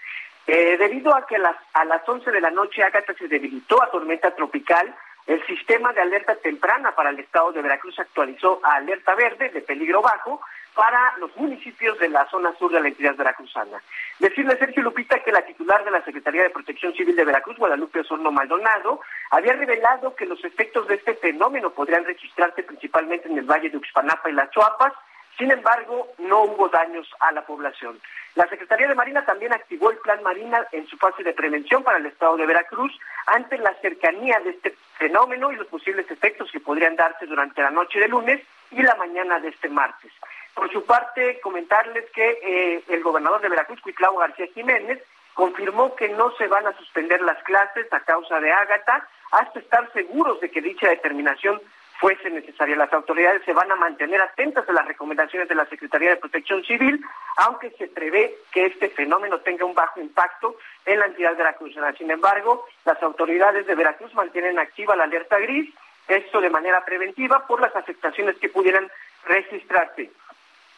Eh, 0.47 0.77
debido 0.77 1.15
a 1.15 1.25
que 1.27 1.35
a 1.35 1.85
las 1.85 2.09
11 2.09 2.31
de 2.31 2.41
la 2.41 2.49
noche 2.49 2.83
Ágata 2.83 3.13
se 3.13 3.27
debilitó 3.27 3.81
a 3.83 3.91
tormenta 3.91 4.33
tropical, 4.35 4.95
el 5.27 5.45
sistema 5.45 5.93
de 5.93 6.01
alerta 6.01 6.35
temprana 6.35 6.95
para 6.95 7.11
el 7.11 7.19
estado 7.19 7.51
de 7.51 7.61
Veracruz 7.61 7.99
actualizó 7.99 8.59
a 8.63 8.77
alerta 8.77 9.13
verde 9.13 9.49
de 9.49 9.61
peligro 9.61 10.01
bajo 10.01 10.41
para 10.79 11.13
los 11.17 11.35
municipios 11.35 11.99
de 11.99 12.07
la 12.07 12.25
zona 12.29 12.55
sur 12.57 12.71
de 12.71 12.79
la 12.79 12.87
entidad 12.87 13.13
veracruzana. 13.13 13.81
Decirle, 14.17 14.57
Sergio 14.57 14.81
Lupita, 14.81 15.19
que 15.19 15.29
la 15.29 15.41
titular 15.41 15.83
de 15.83 15.91
la 15.91 16.01
Secretaría 16.05 16.43
de 16.43 16.51
Protección 16.51 16.93
Civil 16.93 17.17
de 17.17 17.25
Veracruz, 17.25 17.57
Guadalupe 17.57 17.99
Osorno 17.99 18.31
Maldonado, 18.31 19.01
había 19.31 19.51
revelado 19.51 20.15
que 20.15 20.25
los 20.25 20.41
efectos 20.45 20.87
de 20.87 20.95
este 20.95 21.15
fenómeno 21.15 21.71
podrían 21.71 22.05
registrarse 22.05 22.63
principalmente 22.63 23.27
en 23.27 23.37
el 23.37 23.43
Valle 23.43 23.69
de 23.69 23.75
Uxpanapa 23.75 24.29
y 24.29 24.33
las 24.33 24.51
Chuapas, 24.51 24.93
sin 25.37 25.51
embargo, 25.51 26.13
no 26.17 26.43
hubo 26.43 26.69
daños 26.69 27.13
a 27.19 27.33
la 27.33 27.45
población. 27.45 27.99
La 28.35 28.47
Secretaría 28.47 28.87
de 28.87 28.95
Marina 28.95 29.25
también 29.25 29.51
activó 29.51 29.91
el 29.91 29.97
Plan 29.97 30.23
Marina 30.23 30.65
en 30.71 30.87
su 30.87 30.95
fase 30.95 31.23
de 31.23 31.33
prevención 31.33 31.83
para 31.83 31.97
el 31.97 32.05
estado 32.05 32.37
de 32.37 32.45
Veracruz 32.45 32.97
ante 33.25 33.57
la 33.57 33.73
cercanía 33.81 34.39
de 34.39 34.51
este 34.51 34.77
fenómeno 34.97 35.51
y 35.51 35.57
los 35.57 35.67
posibles 35.67 36.09
efectos 36.09 36.49
que 36.53 36.61
podrían 36.61 36.95
darse 36.95 37.25
durante 37.25 37.61
la 37.61 37.69
noche 37.69 37.99
de 37.99 38.07
lunes 38.07 38.39
y 38.71 38.81
la 38.81 38.95
mañana 38.95 39.39
de 39.39 39.49
este 39.49 39.67
martes. 39.67 40.11
Por 40.53 40.71
su 40.71 40.85
parte, 40.85 41.39
comentarles 41.41 42.09
que 42.11 42.39
eh, 42.43 42.83
el 42.89 43.01
gobernador 43.03 43.41
de 43.41 43.49
Veracruz, 43.49 43.81
Cuitlao 43.81 44.17
García 44.17 44.47
Jiménez, 44.53 45.01
confirmó 45.33 45.95
que 45.95 46.09
no 46.09 46.31
se 46.35 46.47
van 46.47 46.67
a 46.67 46.75
suspender 46.77 47.21
las 47.21 47.41
clases 47.43 47.91
a 47.93 48.01
causa 48.01 48.39
de 48.41 48.51
Ágata 48.51 49.07
hasta 49.31 49.59
estar 49.59 49.91
seguros 49.93 50.41
de 50.41 50.51
que 50.51 50.61
dicha 50.61 50.89
determinación 50.89 51.61
fuese 51.99 52.29
necesaria. 52.29 52.75
Las 52.75 52.91
autoridades 52.93 53.43
se 53.45 53.53
van 53.53 53.71
a 53.71 53.75
mantener 53.75 54.21
atentas 54.21 54.67
a 54.67 54.73
las 54.73 54.85
recomendaciones 54.87 55.49
de 55.49 55.55
la 55.55 55.65
Secretaría 55.65 56.11
de 56.11 56.17
Protección 56.17 56.63
Civil, 56.63 57.03
aunque 57.37 57.71
se 57.71 57.87
prevé 57.87 58.35
que 58.51 58.65
este 58.65 58.89
fenómeno 58.89 59.39
tenga 59.39 59.65
un 59.65 59.73
bajo 59.73 59.99
impacto 59.99 60.55
en 60.85 60.99
la 60.99 61.05
entidad 61.07 61.35
veracruzana. 61.35 61.93
Sin 61.93 62.09
embargo, 62.09 62.65
las 62.85 63.01
autoridades 63.03 63.67
de 63.67 63.75
Veracruz 63.75 64.13
mantienen 64.15 64.59
activa 64.59 64.95
la 64.95 65.03
alerta 65.03 65.37
gris, 65.39 65.73
esto 66.07 66.41
de 66.41 66.49
manera 66.49 66.83
preventiva 66.85 67.45
por 67.45 67.61
las 67.61 67.75
afectaciones 67.75 68.37
que 68.37 68.49
pudieran 68.49 68.89
registrarse 69.25 70.09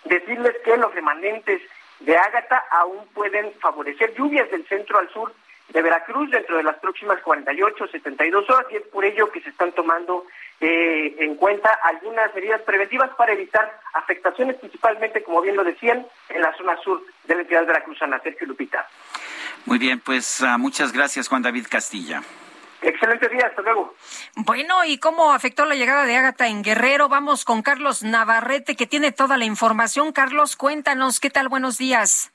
decirles 0.05 0.55
que 0.63 0.77
los 0.77 0.93
remanentes 0.93 1.61
de 1.99 2.17
Ágata 2.17 2.63
aún 2.71 3.07
pueden 3.13 3.53
favorecer 3.59 4.13
lluvias 4.15 4.49
del 4.51 4.67
centro 4.67 4.99
al 4.99 5.09
sur 5.09 5.33
de 5.69 5.81
Veracruz 5.81 6.29
dentro 6.29 6.57
de 6.57 6.63
las 6.63 6.77
próximas 6.79 7.21
48 7.21 7.83
o 7.83 7.87
72 7.87 8.49
horas 8.49 8.65
y 8.71 8.77
es 8.77 8.83
por 8.87 9.05
ello 9.05 9.31
que 9.31 9.41
se 9.41 9.49
están 9.49 9.71
tomando 9.71 10.25
eh, 10.59 11.15
en 11.19 11.35
cuenta 11.35 11.69
algunas 11.83 12.33
medidas 12.35 12.61
preventivas 12.61 13.09
para 13.15 13.33
evitar 13.33 13.79
afectaciones, 13.93 14.57
principalmente, 14.57 15.23
como 15.23 15.41
bien 15.41 15.55
lo 15.55 15.63
decían, 15.63 16.05
en 16.29 16.41
la 16.41 16.55
zona 16.57 16.77
sur 16.83 17.01
de 17.23 17.35
la 17.35 17.41
entidad 17.41 17.65
veracruzana. 17.65 18.19
Sergio 18.19 18.47
Lupita. 18.47 18.87
Muy 19.65 19.79
bien, 19.79 19.99
pues 19.99 20.41
uh, 20.41 20.57
muchas 20.59 20.91
gracias, 20.91 21.27
Juan 21.27 21.41
David 21.41 21.67
Castilla. 21.69 22.21
Excelente 22.81 23.29
día, 23.29 23.47
hasta 23.47 23.61
luego. 23.61 23.93
Bueno, 24.35 24.83
¿y 24.85 24.97
cómo 24.97 25.33
afectó 25.33 25.65
la 25.65 25.75
llegada 25.75 26.05
de 26.05 26.15
Ágata 26.15 26.47
en 26.47 26.63
Guerrero? 26.63 27.09
Vamos 27.09 27.45
con 27.45 27.61
Carlos 27.61 28.03
Navarrete, 28.03 28.75
que 28.75 28.87
tiene 28.87 29.11
toda 29.11 29.37
la 29.37 29.45
información. 29.45 30.11
Carlos, 30.11 30.55
cuéntanos, 30.55 31.19
¿qué 31.19 31.29
tal? 31.29 31.47
Buenos 31.47 31.77
días. 31.77 32.31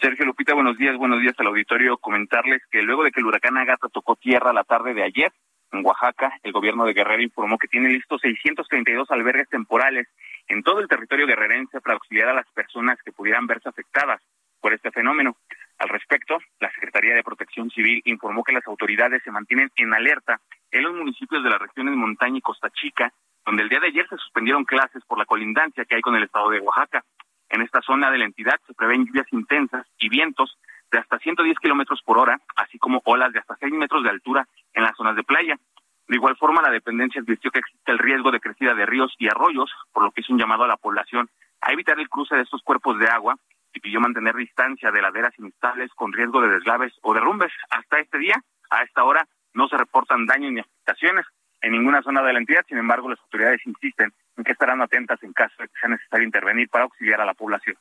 Sergio 0.00 0.24
Lupita, 0.24 0.54
buenos 0.54 0.78
días, 0.78 0.96
buenos 0.96 1.20
días 1.20 1.34
al 1.38 1.48
auditorio. 1.48 1.96
Comentarles 1.96 2.62
que 2.70 2.82
luego 2.82 3.04
de 3.04 3.10
que 3.10 3.20
el 3.20 3.26
huracán 3.26 3.56
Ágata 3.56 3.88
tocó 3.88 4.16
tierra 4.16 4.52
la 4.52 4.64
tarde 4.64 4.94
de 4.94 5.04
ayer 5.04 5.32
en 5.72 5.84
Oaxaca, 5.84 6.38
el 6.42 6.52
gobierno 6.52 6.84
de 6.84 6.92
Guerrero 6.92 7.22
informó 7.22 7.56
que 7.56 7.68
tiene 7.68 7.88
listos 7.88 8.20
632 8.20 9.10
albergues 9.10 9.48
temporales 9.48 10.06
en 10.48 10.62
todo 10.62 10.80
el 10.80 10.88
territorio 10.88 11.26
guerrerense 11.26 11.80
para 11.80 11.94
auxiliar 11.94 12.28
a 12.28 12.34
las 12.34 12.46
personas 12.50 12.98
que 13.02 13.12
pudieran 13.12 13.46
verse 13.46 13.68
afectadas 13.68 14.20
por 14.60 14.74
este 14.74 14.90
fenómeno. 14.90 15.36
Al 15.78 15.88
respecto, 15.88 16.38
la 16.60 16.70
Secretaría 16.72 17.14
de 17.14 17.24
Protección 17.24 17.70
Civil 17.70 18.02
informó 18.04 18.44
que 18.44 18.52
las 18.52 18.66
autoridades 18.66 19.22
se 19.22 19.30
mantienen 19.30 19.70
en 19.76 19.92
alerta 19.92 20.40
en 20.70 20.84
los 20.84 20.94
municipios 20.94 21.42
de 21.42 21.50
las 21.50 21.60
regiones 21.60 21.96
Montaña 21.96 22.38
y 22.38 22.42
Costa 22.42 22.70
Chica, 22.70 23.12
donde 23.44 23.62
el 23.62 23.68
día 23.68 23.80
de 23.80 23.88
ayer 23.88 24.06
se 24.08 24.16
suspendieron 24.16 24.64
clases 24.64 25.04
por 25.04 25.18
la 25.18 25.24
colindancia 25.24 25.84
que 25.84 25.96
hay 25.96 26.02
con 26.02 26.14
el 26.14 26.22
estado 26.22 26.50
de 26.50 26.60
Oaxaca. 26.60 27.04
En 27.48 27.62
esta 27.62 27.82
zona 27.82 28.10
de 28.10 28.18
la 28.18 28.24
entidad 28.24 28.60
se 28.66 28.74
prevén 28.74 29.04
lluvias 29.04 29.26
intensas 29.32 29.86
y 29.98 30.08
vientos 30.08 30.56
de 30.90 30.98
hasta 30.98 31.18
110 31.18 31.58
kilómetros 31.58 32.00
por 32.02 32.18
hora, 32.18 32.40
así 32.56 32.78
como 32.78 33.02
olas 33.04 33.32
de 33.32 33.40
hasta 33.40 33.56
6 33.56 33.72
metros 33.72 34.04
de 34.04 34.10
altura 34.10 34.46
en 34.74 34.84
las 34.84 34.96
zonas 34.96 35.16
de 35.16 35.24
playa. 35.24 35.58
De 36.06 36.16
igual 36.16 36.36
forma, 36.36 36.62
la 36.62 36.70
dependencia 36.70 37.20
advirtió 37.20 37.50
que 37.50 37.60
existe 37.60 37.92
el 37.92 37.98
riesgo 37.98 38.30
de 38.30 38.40
crecida 38.40 38.74
de 38.74 38.86
ríos 38.86 39.14
y 39.18 39.28
arroyos, 39.28 39.70
por 39.92 40.04
lo 40.04 40.10
que 40.10 40.20
hizo 40.20 40.32
un 40.32 40.38
llamado 40.38 40.64
a 40.64 40.68
la 40.68 40.76
población 40.76 41.28
a 41.60 41.72
evitar 41.72 41.98
el 41.98 42.08
cruce 42.08 42.36
de 42.36 42.42
estos 42.42 42.62
cuerpos 42.62 42.98
de 42.98 43.08
agua 43.08 43.36
y 43.72 43.80
pidió 43.80 44.00
mantener 44.00 44.34
distancia 44.34 44.90
de 44.90 45.02
laderas 45.02 45.32
inestables 45.38 45.90
con 45.94 46.12
riesgo 46.12 46.40
de 46.40 46.48
deslaves 46.48 46.92
o 47.02 47.14
derrumbes. 47.14 47.52
Hasta 47.70 47.98
este 48.00 48.18
día, 48.18 48.42
a 48.70 48.82
esta 48.82 49.04
hora, 49.04 49.26
no 49.54 49.68
se 49.68 49.76
reportan 49.76 50.26
daños 50.26 50.52
ni 50.52 50.60
afectaciones 50.60 51.26
en 51.60 51.72
ninguna 51.72 52.02
zona 52.02 52.22
de 52.22 52.32
la 52.32 52.38
entidad. 52.38 52.64
Sin 52.68 52.78
embargo, 52.78 53.08
las 53.08 53.20
autoridades 53.20 53.60
insisten 53.66 54.12
en 54.36 54.44
que 54.44 54.52
estarán 54.52 54.82
atentas 54.82 55.22
en 55.22 55.32
caso 55.32 55.54
de 55.58 55.68
que 55.68 55.74
sea 55.80 55.88
necesario 55.88 56.24
intervenir 56.24 56.68
para 56.68 56.84
auxiliar 56.84 57.20
a 57.20 57.24
la 57.24 57.34
población. 57.34 57.76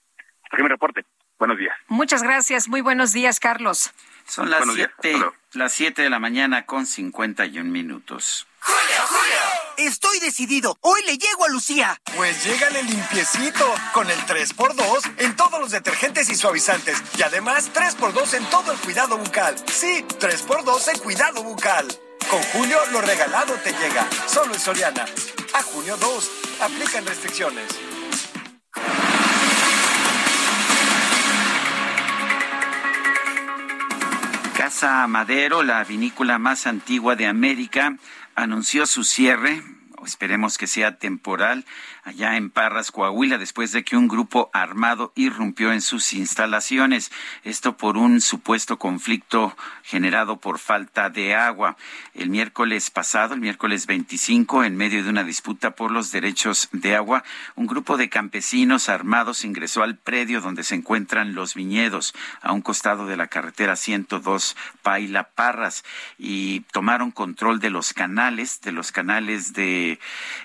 Aquí 0.52 0.62
mi 0.62 0.70
reporte. 0.70 1.06
Buenos 1.39 1.58
días. 1.58 1.76
Muchas 1.88 2.22
gracias. 2.22 2.68
Muy 2.68 2.82
buenos 2.82 3.14
días, 3.14 3.39
Carlos. 3.39 3.94
Son 4.26 4.50
las 4.50 4.64
siete, 4.72 5.16
las 5.54 5.74
siete 5.74 6.04
de 6.04 6.10
la 6.10 6.20
mañana 6.20 6.66
con 6.66 6.86
cincuenta 6.86 7.46
y 7.46 7.58
un 7.58 7.72
minutos. 7.72 8.48
¡Julio, 8.60 8.80
Julio! 8.80 9.01
Estoy 9.88 10.20
decidido. 10.20 10.78
Hoy 10.82 11.02
le 11.08 11.18
llego 11.18 11.44
a 11.44 11.50
Lucía. 11.50 12.00
Pues 12.16 12.44
llégale 12.46 12.84
limpiecito. 12.84 13.66
Con 13.94 14.12
el 14.12 14.20
3x2 14.20 15.14
en 15.18 15.36
todos 15.36 15.60
los 15.60 15.72
detergentes 15.72 16.30
y 16.30 16.36
suavizantes. 16.36 17.02
Y 17.18 17.24
además 17.24 17.72
3x2 17.74 18.36
en 18.36 18.46
todo 18.46 18.72
el 18.72 18.78
cuidado 18.78 19.18
bucal. 19.18 19.56
Sí, 19.74 20.06
3x2 20.20 20.94
en 20.94 21.00
cuidado 21.00 21.44
bucal. 21.44 21.88
Con 22.30 22.44
Julio 22.44 22.78
lo 22.92 23.02
regalado 23.02 23.56
te 23.56 23.74
llega. 23.74 24.08
Solo 24.28 24.54
en 24.54 24.60
Soriana. 24.60 25.06
A 25.56 25.64
junio 25.64 25.98
2. 25.98 26.32
Aplican 26.62 27.04
restricciones. 27.04 27.66
Casa 34.56 35.08
Madero, 35.08 35.64
la 35.64 35.84
vinícola 35.84 36.38
más 36.38 36.68
antigua 36.68 37.16
de 37.16 37.26
América, 37.26 37.98
anunció 38.36 38.86
su 38.86 39.04
cierre 39.04 39.64
esperemos 40.06 40.58
que 40.58 40.68
sea 40.68 40.97
temporal, 40.97 41.66
allá 42.04 42.36
en 42.38 42.49
Parras, 42.49 42.91
Coahuila, 42.91 43.38
después 43.38 43.72
de 43.72 43.84
que 43.84 43.97
un 43.97 44.08
grupo 44.08 44.49
armado 44.54 45.12
irrumpió 45.16 45.72
en 45.72 45.82
sus 45.82 46.14
instalaciones. 46.14 47.12
Esto 47.43 47.78
por 47.78 47.97
un 47.97 48.22
supuesto 48.22 48.78
conflicto 48.78 49.56
generado 49.84 50.38
por 50.38 50.60
falta 50.60 51.10
de 51.10 51.36
agua. 51.36 51.78
El 52.14 52.30
miércoles 52.30 52.89
pasado, 52.91 53.34
el 53.34 53.41
miércoles 53.41 53.88
25, 53.88 54.64
en 54.64 54.76
medio 54.76 55.04
de 55.04 55.10
una 55.10 55.24
disputa 55.24 55.72
por 55.72 55.91
los 55.91 56.12
derechos 56.12 56.70
de 56.72 56.95
agua, 56.95 57.24
un 57.56 57.68
grupo 57.68 57.97
de 57.97 58.10
campesinos 58.10 58.89
armados 58.89 59.45
ingresó 59.45 59.84
al 59.84 59.97
predio 59.97 60.41
donde 60.41 60.64
se 60.64 60.76
encuentran 60.76 61.34
los 61.34 61.56
viñedos, 61.56 62.14
a 62.41 62.52
un 62.52 62.62
costado 62.62 63.06
de 63.06 63.18
la 63.18 63.28
carretera 63.28 63.76
102 63.76 64.56
Paila 64.82 65.30
Parras, 65.30 65.84
y 66.18 66.62
tomaron 66.72 67.12
control 67.12 67.60
de 67.60 67.70
los 67.70 67.93
canales, 67.93 68.62
de 68.62 68.72
los 68.72 68.91
canales 68.91 69.54
de 69.54 69.62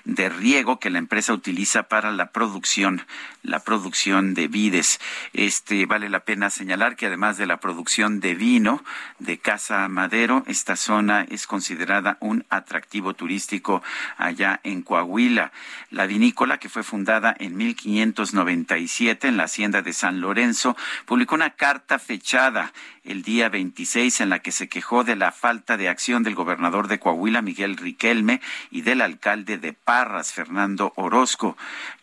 de, 0.05 0.29
riego 0.29 0.79
que 0.79 0.89
la 0.89 0.99
empresa 0.99 1.33
utiliza 1.47 1.83
para 1.83 2.11
la 2.11 2.31
producción, 2.33 3.05
la 3.41 3.61
producción 3.61 4.33
de 4.33 4.49
vides. 4.49 4.99
Este 5.31 5.85
vale 5.85 6.09
la 6.09 6.25
pena 6.25 6.49
señalar 6.49 6.97
que 6.97 7.05
además 7.05 7.37
de 7.37 7.45
la 7.45 7.61
producción 7.61 8.19
de 8.19 8.35
vino 8.35 8.83
de 9.19 9.37
Casa 9.37 9.87
Madero, 9.87 10.43
esta 10.47 10.75
zona 10.75 11.25
es 11.29 11.47
considerada 11.47 12.17
un 12.19 12.45
atractivo 12.49 13.13
turístico 13.13 13.81
allá 14.17 14.59
en 14.63 14.81
Coahuila. 14.81 15.53
La 15.89 16.05
vinícola, 16.05 16.57
que 16.57 16.67
fue 16.67 16.83
fundada 16.83 17.33
en 17.39 17.55
1597 17.55 19.29
en 19.29 19.37
la 19.37 19.43
hacienda 19.43 19.81
de 19.81 19.93
San 19.93 20.19
Lorenzo, 20.19 20.75
publicó 21.05 21.35
una 21.35 21.51
carta 21.51 21.97
fechada 21.97 22.73
el 23.07 23.23
día 23.23 23.47
26 23.47 24.19
en 24.21 24.29
la 24.29 24.39
que 24.39 24.51
se 24.51 24.67
quejó 24.67 25.05
de 25.05 25.15
la 25.15 25.31
falta 25.31 25.77
de 25.77 25.87
acción 25.87 26.23
del 26.23 26.35
gobernador 26.35 26.89
de 26.89 26.99
Coahuila, 26.99 27.41
Miguel 27.41 27.77
Riquelme, 27.77 28.41
y 28.69 28.81
del 28.81 29.01
alcalde 29.01 29.57
de 29.57 29.71
Parras, 29.71 30.33
Fernando 30.33 30.91
Orozco, 30.97 31.55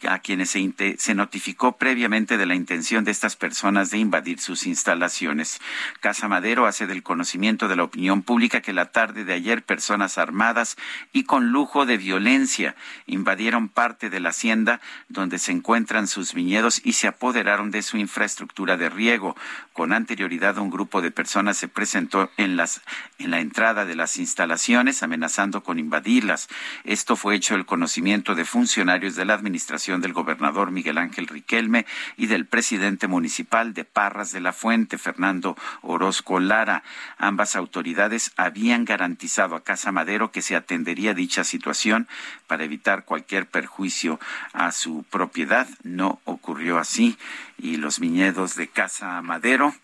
a 0.09 0.19
quienes 0.21 0.51
se, 0.51 1.15
notificó 1.15 1.77
previamente 1.77 2.39
de 2.39 2.47
la 2.47 2.55
intención 2.55 3.05
de 3.05 3.11
estas 3.11 3.37
personas 3.37 3.91
de 3.91 3.99
invadir 3.99 4.41
sus 4.41 4.67
instalaciones. 4.67 5.61
Casa 6.01 6.27
Madero 6.27 6.67
hace 6.67 6.87
del 6.87 7.03
conocimiento 7.03 7.69
de 7.69 7.77
la 7.77 7.85
opinión 7.85 8.23
pública 8.23 8.63
que 8.63 8.73
la 8.73 8.91
tarde 8.91 9.25
de 9.25 9.35
ayer 9.35 9.63
personas 9.63 10.17
armadas 10.17 10.77
y 11.13 11.25
con 11.25 11.51
lujo 11.51 11.85
de 11.85 11.99
violencia 11.99 12.77
invadieron 13.07 13.69
parte 13.69 14.09
de 14.09 14.21
la 14.21 14.31
hacienda 14.31 14.81
donde 15.09 15.39
se 15.39 15.53
encuentran 15.53 16.07
sus 16.07 16.33
viñedos 16.33 16.81
y 16.83 16.95
se 16.95 17.09
apoderaron 17.09 17.71
de 17.71 17.83
su 17.83 17.99
infraestructura 17.99 18.79
de 18.79 18.89
riego. 18.89 19.37
Con 19.75 19.93
anterioridad 19.93 20.57
un 20.57 20.71
grupo 20.71 20.94
de 21.01 21.11
personas 21.11 21.57
se 21.57 21.69
presentó 21.69 22.31
en 22.37 22.57
las 22.57 22.83
en 23.19 23.31
la 23.31 23.41
entrada 23.41 23.85
de 23.85 23.95
las 23.95 24.17
instalaciones 24.17 25.03
amenazando 25.03 25.63
con 25.63 25.79
invadirlas. 25.79 26.49
Esto 26.85 27.17
fue 27.17 27.37
hecho 27.37 27.55
el 27.55 27.65
conocimiento 27.65 28.35
de 28.35 28.45
funcionarios 28.45 29.15
de 29.15 29.25
la 29.25 29.35
administración 29.35 30.01
del 30.01 30.13
gobernador 30.13 30.71
Miguel 30.71 30.99
Ángel 30.99 31.27
Riquelme 31.27 31.87
y 32.17 32.27
del 32.27 32.47
presidente 32.47 33.07
municipal 33.07 33.73
de 33.73 33.85
Parras 33.85 34.33
de 34.33 34.41
la 34.41 34.53
Fuente, 34.53 34.99
Fernando 34.99 35.57
Orozco 35.83 36.41
Lara. 36.41 36.83
Ambas 37.19 37.57
autoridades 37.57 38.33
habían 38.37 38.85
garantizado 38.85 39.57
a 39.57 39.65
Casa 39.65 39.93
Madero 39.93 40.31
que 40.31 40.43
se 40.43 40.57
atendería 40.57 41.15
dicha 41.15 41.45
situación 41.45 42.09
para 42.47 42.65
evitar 42.65 43.05
cualquier 43.05 43.47
perjuicio 43.47 44.21
a 44.53 44.73
su 44.73 45.05
propiedad. 45.11 45.69
No 45.83 46.21
ocurrió 46.25 46.79
así 46.79 47.17
y 47.59 47.77
los 47.77 48.01
viñedos 48.01 48.57
de 48.57 48.69
Casa 48.69 49.23
Madero 49.23 49.75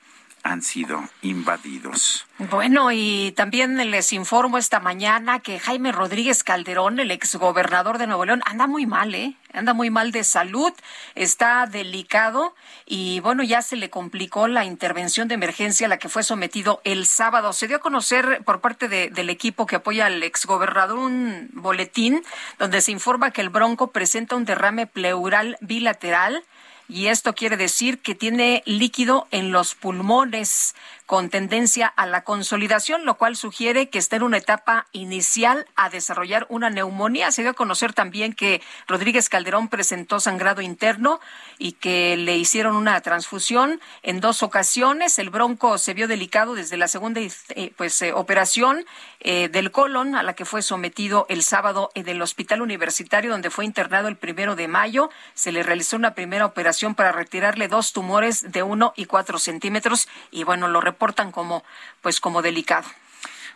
han 0.42 0.62
sido 0.62 1.02
invadidos. 1.22 2.26
Bueno, 2.38 2.90
y 2.92 3.32
también 3.36 3.76
les 3.90 4.12
informo 4.12 4.56
esta 4.56 4.80
mañana 4.80 5.40
que 5.40 5.58
Jaime 5.58 5.92
Rodríguez 5.92 6.42
Calderón, 6.42 6.98
el 6.98 7.10
exgobernador 7.10 7.98
de 7.98 8.06
Nuevo 8.06 8.24
León, 8.24 8.42
anda 8.46 8.66
muy 8.66 8.86
mal, 8.86 9.14
¿eh? 9.14 9.34
Anda 9.52 9.74
muy 9.74 9.90
mal 9.90 10.12
de 10.12 10.24
salud, 10.24 10.72
está 11.14 11.66
delicado 11.66 12.54
y 12.86 13.20
bueno, 13.20 13.42
ya 13.42 13.62
se 13.62 13.76
le 13.76 13.90
complicó 13.90 14.48
la 14.48 14.64
intervención 14.64 15.28
de 15.28 15.34
emergencia 15.34 15.86
a 15.86 15.90
la 15.90 15.98
que 15.98 16.08
fue 16.08 16.22
sometido 16.22 16.80
el 16.84 17.04
sábado. 17.06 17.52
Se 17.52 17.66
dio 17.66 17.76
a 17.76 17.80
conocer 17.80 18.42
por 18.44 18.60
parte 18.60 18.88
de, 18.88 19.10
del 19.10 19.28
equipo 19.28 19.66
que 19.66 19.76
apoya 19.76 20.06
al 20.06 20.22
exgobernador 20.22 20.98
un 20.98 21.50
boletín 21.52 22.22
donde 22.58 22.80
se 22.80 22.92
informa 22.92 23.32
que 23.32 23.40
el 23.40 23.50
Bronco 23.50 23.90
presenta 23.90 24.36
un 24.36 24.44
derrame 24.44 24.86
pleural 24.86 25.58
bilateral 25.60 26.42
y 26.90 27.06
esto 27.06 27.34
quiere 27.34 27.56
decir 27.56 28.00
que 28.00 28.14
tiene 28.14 28.62
líquido 28.66 29.28
en 29.30 29.52
los 29.52 29.74
pulmones 29.74 30.74
con 31.10 31.28
tendencia 31.28 31.88
a 31.88 32.06
la 32.06 32.22
consolidación, 32.22 33.04
lo 33.04 33.16
cual 33.16 33.34
sugiere 33.34 33.88
que 33.88 33.98
está 33.98 34.14
en 34.14 34.22
una 34.22 34.36
etapa 34.36 34.86
inicial 34.92 35.66
a 35.74 35.90
desarrollar 35.90 36.46
una 36.48 36.70
neumonía. 36.70 37.32
Se 37.32 37.42
dio 37.42 37.50
a 37.50 37.54
conocer 37.54 37.92
también 37.92 38.32
que 38.32 38.62
Rodríguez 38.86 39.28
Calderón 39.28 39.66
presentó 39.66 40.20
sangrado 40.20 40.62
interno 40.62 41.18
y 41.58 41.72
que 41.72 42.16
le 42.16 42.36
hicieron 42.36 42.76
una 42.76 43.00
transfusión 43.00 43.80
en 44.04 44.20
dos 44.20 44.44
ocasiones. 44.44 45.18
El 45.18 45.30
bronco 45.30 45.78
se 45.78 45.94
vio 45.94 46.06
delicado 46.06 46.54
desde 46.54 46.76
la 46.76 46.86
segunda 46.86 47.20
eh, 47.20 47.72
pues, 47.76 48.00
eh, 48.02 48.12
operación 48.12 48.84
eh, 49.18 49.48
del 49.48 49.72
colon 49.72 50.14
a 50.14 50.22
la 50.22 50.34
que 50.34 50.44
fue 50.44 50.62
sometido 50.62 51.26
el 51.28 51.42
sábado 51.42 51.90
en 51.96 52.08
el 52.08 52.22
hospital 52.22 52.62
universitario 52.62 53.32
donde 53.32 53.50
fue 53.50 53.64
internado 53.64 54.06
el 54.06 54.16
primero 54.16 54.54
de 54.54 54.68
mayo. 54.68 55.10
Se 55.34 55.50
le 55.50 55.64
realizó 55.64 55.96
una 55.96 56.14
primera 56.14 56.46
operación 56.46 56.94
para 56.94 57.10
retirarle 57.10 57.66
dos 57.66 57.92
tumores 57.92 58.52
de 58.52 58.62
uno 58.62 58.92
y 58.94 59.06
cuatro 59.06 59.40
centímetros 59.40 60.06
y 60.30 60.44
bueno, 60.44 60.68
lo 60.68 60.80
portan 61.00 61.32
como, 61.32 61.64
pues, 62.02 62.20
como 62.20 62.42
delicado. 62.42 62.86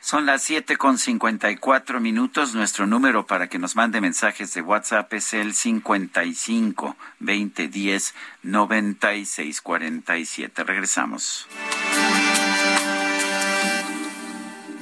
Son 0.00 0.26
las 0.26 0.42
siete 0.42 0.76
con 0.76 0.98
cincuenta 0.98 1.50
y 1.50 1.56
cuatro 1.56 1.98
minutos. 1.98 2.54
Nuestro 2.54 2.86
número 2.86 3.26
para 3.26 3.48
que 3.48 3.58
nos 3.58 3.74
mande 3.74 4.02
mensajes 4.02 4.52
de 4.52 4.60
WhatsApp 4.60 5.10
es 5.14 5.32
el 5.32 5.54
cincuenta 5.54 6.24
y 6.24 6.34
cinco 6.34 6.96
veinte 7.20 7.68
diez 7.68 8.14
noventa 8.42 9.14
y 9.14 9.24
seis 9.24 9.62
cuarenta 9.62 10.18
y 10.18 10.26
siete. 10.26 10.62
Regresamos. 10.62 11.46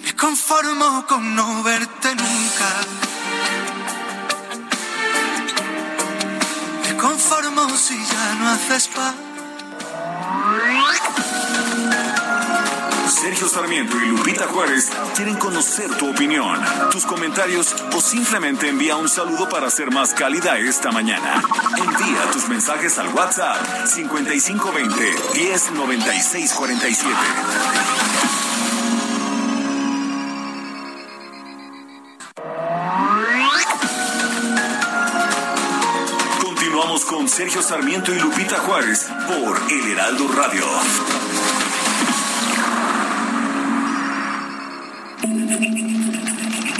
Me 0.04 0.12
conformo 0.16 1.06
con 1.06 1.36
no 1.36 1.62
verte 1.62 2.08
nunca. 2.16 2.68
Me 6.82 6.96
conformo 6.96 7.68
si 7.76 7.94
ya 7.94 8.34
no 8.40 8.48
haces 8.48 8.88
paz. 8.88 9.14
Sergio 13.22 13.48
Sarmiento 13.48 13.96
y 13.98 14.08
Lupita 14.08 14.48
Juárez 14.48 14.90
quieren 15.14 15.36
conocer 15.36 15.88
tu 15.96 16.10
opinión, 16.10 16.60
tus 16.90 17.06
comentarios 17.06 17.72
o 17.94 18.00
simplemente 18.00 18.68
envía 18.68 18.96
un 18.96 19.08
saludo 19.08 19.48
para 19.48 19.70
ser 19.70 19.92
más 19.92 20.12
cálida 20.12 20.58
esta 20.58 20.90
mañana. 20.90 21.40
Envía 21.76 22.30
tus 22.32 22.48
mensajes 22.48 22.98
al 22.98 23.14
WhatsApp 23.14 23.86
5520 23.86 25.14
109647. 25.34 27.16
Continuamos 36.42 37.04
con 37.04 37.28
Sergio 37.28 37.62
Sarmiento 37.62 38.12
y 38.12 38.18
Lupita 38.18 38.58
Juárez 38.58 39.06
por 39.28 39.62
El 39.70 39.92
Heraldo 39.92 40.26
Radio. 40.34 41.61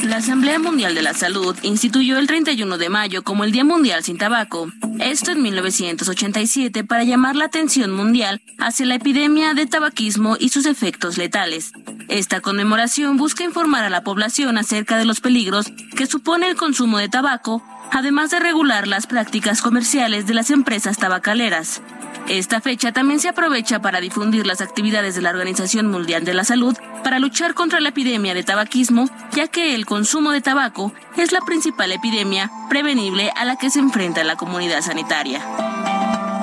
La 0.03 0.16
Asamblea 0.18 0.59
Mundial 0.59 0.95
de 0.95 1.03
la 1.03 1.14
Salud 1.14 1.57
instituyó 1.62 2.18
el 2.18 2.26
31 2.26 2.76
de 2.76 2.88
mayo 2.88 3.22
como 3.22 3.45
el 3.45 3.53
Día 3.53 3.64
Mundial 3.64 4.05
sin 4.05 4.18
Tabaco. 4.18 4.68
Esto 4.99 5.30
en 5.30 5.43
1987 5.43 6.84
para 6.84 7.05
llamar 7.05 7.34
la 7.36 7.47
atención 7.47 7.93
mundial 7.93 8.43
hacia 8.59 8.84
la 8.86 8.97
epidemia 8.97 9.55
de 9.55 9.66
tabaquismo 9.66 10.36
y 10.38 10.51
sus 10.51 10.66
efectos 10.66 11.18
letales. 11.18 11.72
Esta 12.09 12.40
conmemoración 12.40 13.16
busca 13.16 13.45
informar 13.45 13.84
a 13.84 13.90
la 13.90 14.05
población 14.05 14.59
acerca 14.59 14.99
de 14.99 15.05
los 15.05 15.20
peligros 15.20 15.72
que 15.97 16.07
supone 16.07 16.49
el 16.49 16.57
consumo 16.57 16.99
de 16.99 17.09
tabaco, 17.09 17.62
además 17.90 18.30
de 18.30 18.40
regular 18.40 18.86
las 18.86 19.07
prácticas 19.07 19.62
comerciales 19.62 20.26
de 20.26 20.34
las 20.34 20.51
empresas 20.51 20.99
tabacaleras. 20.99 21.80
Esta 22.28 22.60
fecha 22.60 22.92
también 22.92 23.20
se 23.20 23.28
aprovecha 23.28 23.80
para 23.80 24.00
difundir 24.00 24.46
las 24.46 24.60
actividades 24.60 25.14
de 25.14 25.22
la 25.22 25.30
Organización 25.30 25.88
Mundial 25.88 26.24
de 26.24 26.34
la 26.34 26.44
Salud 26.44 26.76
para 27.02 27.18
luchar 27.18 27.54
contra 27.54 27.80
la 27.80 27.90
epidemia 27.90 28.32
de 28.32 28.44
tabaquismo, 28.44 29.10
ya 29.32 29.48
que 29.48 29.74
el 29.74 29.86
consumo 29.86 30.30
de 30.30 30.40
tabaco 30.40 30.92
es 31.16 31.32
la 31.32 31.40
principal 31.40 31.90
epidemia 31.92 32.50
prevenible 32.70 33.30
a 33.36 33.44
la 33.44 33.56
que 33.56 33.70
se 33.70 33.80
enfrenta 33.80 34.24
la 34.24 34.36
comunidad 34.36 34.82
sanitaria. 34.82 35.44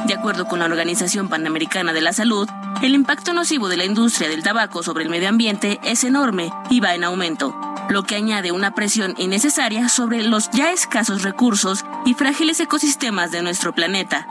De 0.06 0.14
acuerdo 0.14 0.48
con 0.48 0.60
la 0.60 0.66
Organización 0.66 1.30
Panamericana 1.30 1.94
de 1.94 2.02
la 2.02 2.14
Salud, 2.14 2.48
el 2.82 2.94
impacto 2.94 3.34
nocivo 3.34 3.70
de 3.70 3.78
la 3.78 3.86
industria 3.86 4.28
del 4.28 4.44
tabaco 4.44 4.84
sobre 4.84 5.04
el 5.04 5.10
medio 5.10 5.30
ambiente 5.30 5.80
es 5.84 6.04
enorme 6.04 6.52
y 6.70 6.82
va 6.82 6.94
en 6.94 7.04
aumento, 7.04 7.56
lo 7.90 8.04
que 8.04 8.16
añade 8.16 8.52
una 8.52 8.72
presión 8.72 9.16
innecesaria 9.18 9.88
sobre 9.88 10.24
los 10.24 10.52
ya 10.52 10.72
escasos 10.72 11.24
recursos 11.24 11.86
y 12.06 12.16
frágiles 12.16 12.60
ecosistemas 12.60 13.32
de 13.32 13.42
nuestro 13.42 13.74
planeta 13.74 14.28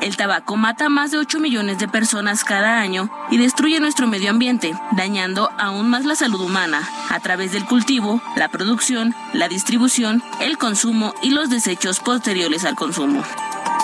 el 0.00 0.16
tabaco 0.16 0.56
mata 0.56 0.86
a 0.86 0.88
más 0.88 1.10
de 1.10 1.18
8 1.18 1.38
millones 1.38 1.78
de 1.78 1.88
personas 1.88 2.44
cada 2.44 2.80
año 2.80 3.10
y 3.30 3.38
destruye 3.38 3.78
nuestro 3.80 4.06
medio 4.06 4.30
ambiente, 4.30 4.72
dañando 4.92 5.50
aún 5.58 5.88
más 5.88 6.04
la 6.04 6.16
salud 6.16 6.40
humana 6.40 6.88
a 7.10 7.20
través 7.20 7.52
del 7.52 7.64
cultivo, 7.66 8.20
la 8.36 8.48
producción, 8.48 9.14
la 9.32 9.48
distribución, 9.48 10.22
el 10.40 10.58
consumo 10.58 11.14
y 11.22 11.30
los 11.30 11.50
desechos 11.50 12.00
posteriores 12.00 12.64
al 12.64 12.74
consumo. 12.74 13.22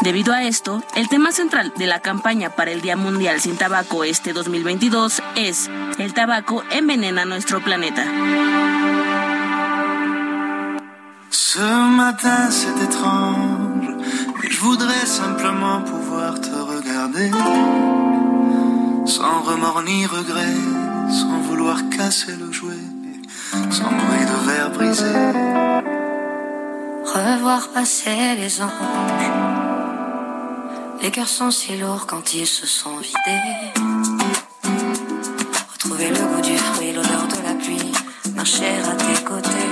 Debido 0.03 0.33
a 0.33 0.45
esto, 0.45 0.83
el 0.95 1.09
tema 1.09 1.33
central 1.33 1.73
de 1.77 1.87
la 1.87 2.01
campaña 2.01 2.51
para 2.51 2.71
el 2.71 2.81
Día 2.81 2.97
Mundial 2.97 3.41
sin 3.41 3.57
Tabaco 3.57 4.05
este 4.05 4.33
2022 4.33 5.23
es 5.35 5.69
El 5.99 6.15
tabaco 6.15 6.63
envenena 6.71 7.25
nuestro 7.25 7.61
planeta. 7.61 8.05
Je 14.59 14.65
voudrais 14.65 15.07
simplement 15.07 15.83
pouvoir 15.83 16.41
te 16.41 16.51
regarder, 16.51 17.31
sans 19.07 19.41
remords 19.43 19.83
ni 19.85 20.05
regret, 20.05 20.57
sans 21.11 21.39
vouloir 21.49 21.79
casser 21.97 22.35
le 22.35 22.51
jouet, 22.51 22.85
sans 23.71 23.93
bruit 24.01 24.27
de 24.33 24.39
verre 24.49 24.71
brisé. 24.73 25.15
Revoir 27.05 27.69
passer 27.69 28.35
les 28.37 28.61
anges, 28.61 29.31
les 31.03 31.13
cœurs 31.13 31.29
sont 31.29 31.53
si 31.53 31.77
lourds 31.77 32.07
quand 32.09 32.35
ils 32.35 32.47
se 32.47 32.67
sont 32.67 32.97
vidés. 32.97 33.73
Retrouver 35.73 36.09
le 36.09 36.23
goût 36.31 36.43
du 36.43 36.57
fruit, 36.57 36.93
l'odeur 36.93 37.29
de 37.29 37.41
la 37.47 37.55
pluie, 37.55 37.93
marcher 38.35 38.75
à 38.91 38.95
tes 38.97 39.23
côtés. 39.23 39.71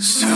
Ce 0.00 0.26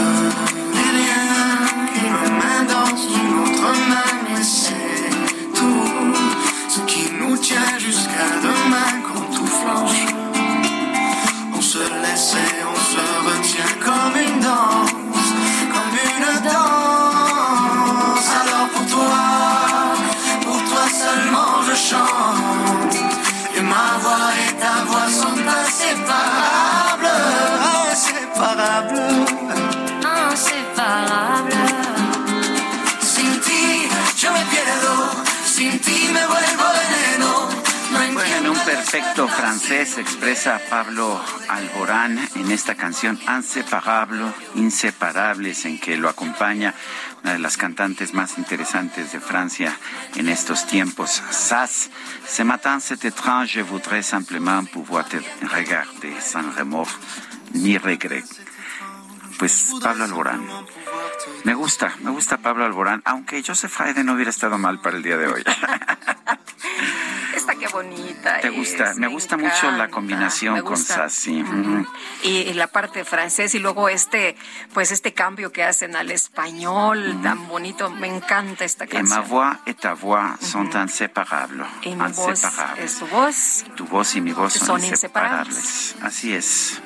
afecto 38.90 39.28
francés 39.28 39.98
expresa 39.98 40.60
Pablo 40.68 41.22
Alborán 41.48 42.18
en 42.34 42.50
esta 42.50 42.74
canción 42.74 43.20
Inseparable, 43.36 44.32
Inseparables, 44.56 45.64
en 45.64 45.78
que 45.78 45.96
lo 45.96 46.08
acompaña 46.08 46.74
una 47.22 47.34
de 47.34 47.38
las 47.38 47.56
cantantes 47.56 48.14
más 48.14 48.36
interesantes 48.36 49.12
de 49.12 49.20
Francia 49.20 49.76
en 50.16 50.28
estos 50.28 50.66
tiempos, 50.66 51.22
Sass. 51.30 51.88
Ce 52.26 52.42
matin, 52.42 52.80
c'est 52.80 53.04
étrange, 53.04 53.52
je 53.52 53.62
voudrais 53.62 54.02
simplement 54.02 54.64
pouvoir 54.64 55.04
te 55.08 55.18
regarder 55.40 56.20
sans 56.20 56.52
remords 56.56 56.98
ni 57.52 57.78
regret. 57.78 58.24
Pues 59.38 59.70
Pablo 59.80 60.02
Alborán. 60.02 60.44
Me 61.44 61.54
gusta, 61.54 61.94
me 62.02 62.10
gusta 62.10 62.38
Pablo 62.38 62.64
Alborán, 62.64 63.02
aunque 63.04 63.40
Joseph 63.40 63.80
Haydn 63.80 64.04
no 64.04 64.14
hubiera 64.14 64.30
estado 64.30 64.58
mal 64.58 64.80
para 64.80 64.96
el 64.96 65.04
día 65.04 65.16
de 65.16 65.28
hoy. 65.28 65.44
Esta 67.40 67.54
qué 67.54 67.68
bonita. 67.68 68.40
¿Te 68.40 68.50
gusta? 68.50 68.92
me, 68.96 69.08
gusta 69.08 69.38
mucho 69.38 69.70
la 69.70 69.88
combinación 69.88 70.60
con 70.60 70.76
Sassy. 70.76 71.42
Y, 72.22 72.52
la 72.52 72.66
parte 72.66 73.04
francés 73.04 73.54
y 73.54 73.58
luego 73.58 73.88
este, 73.88 74.36
pues 74.74 74.92
este 74.92 75.14
cambio 75.14 75.50
que 75.50 75.64
hacen 75.64 75.96
al 75.96 76.10
español 76.10 77.18
tan 77.22 77.48
bonito. 77.48 77.88
Me 77.90 78.08
encanta 78.08 78.66
esta 78.66 78.86
canción. 78.86 79.08
ma 79.08 79.26
voix 79.26 79.56
et 79.64 79.74
ta 79.74 79.94
voix 79.94 80.36
sont 80.40 80.74
inséparables. 80.74 81.66
Y 81.82 81.94
mi 81.94 82.12
voz 82.12 82.44
es 82.78 82.98
tu 82.98 83.06
voz. 83.06 83.64
Tu 83.74 83.86
voz 83.86 84.14
y 84.16 84.20
mi 84.20 84.32
voz 84.32 84.52
son, 84.52 84.84
inseparables. 84.84 85.96
Así 86.02 86.34
es. 86.34 86.82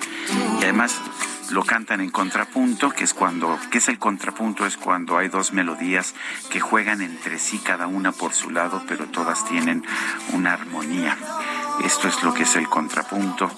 Y 0.60 0.62
además 0.62 1.00
lo 1.50 1.64
cantan 1.64 2.00
en 2.00 2.10
contrapunto, 2.10 2.90
que 2.90 3.04
es 3.04 3.14
cuando, 3.14 3.58
¿qué 3.70 3.78
es 3.78 3.88
el 3.88 3.98
contrapunto? 3.98 4.66
Es 4.66 4.76
cuando 4.76 5.18
hay 5.18 5.28
dos 5.28 5.52
melodías 5.52 6.14
que 6.50 6.60
juegan 6.60 7.02
entre 7.02 7.38
sí, 7.38 7.58
cada 7.58 7.86
una 7.86 8.12
por 8.12 8.32
su 8.32 8.50
lado, 8.50 8.82
pero 8.86 9.06
todas 9.06 9.44
tienen 9.44 9.84
una 10.32 10.52
armonía. 10.52 11.16
Esto 11.84 12.08
es 12.08 12.22
lo 12.22 12.32
que 12.32 12.44
es 12.44 12.56
el 12.56 12.68
contrapunto. 12.68 13.50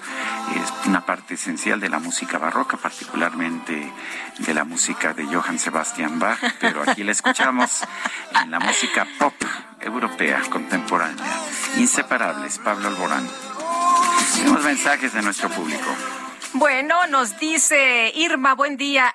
Es 0.55 0.89
una 0.89 1.05
parte 1.05 1.35
esencial 1.35 1.81
de 1.81 1.89
la 1.89 1.99
música 1.99 2.39
barroca, 2.39 2.77
particularmente 2.77 3.93
de 4.39 4.55
la 4.55 4.65
música 4.65 5.13
de 5.13 5.27
Johann 5.27 5.59
Sebastian 5.59 6.19
Bach, 6.19 6.39
pero 6.61 6.83
aquí 6.83 7.05
la 7.05 7.13
escuchamos 7.13 7.83
en 8.43 8.51
la 8.51 8.61
música 8.61 9.07
pop 9.19 9.35
europea 9.81 10.41
contemporánea. 10.51 11.25
Inseparables, 11.77 12.59
Pablo 12.59 12.89
Alborán. 12.89 13.29
Tenemos 14.35 14.65
mensajes 14.65 15.13
de 15.13 15.23
nuestro 15.23 15.49
público. 15.51 15.91
Bueno, 16.53 17.07
nos 17.09 17.39
dice 17.39 18.13
Irma, 18.15 18.55
buen 18.55 18.77
día. 18.77 19.15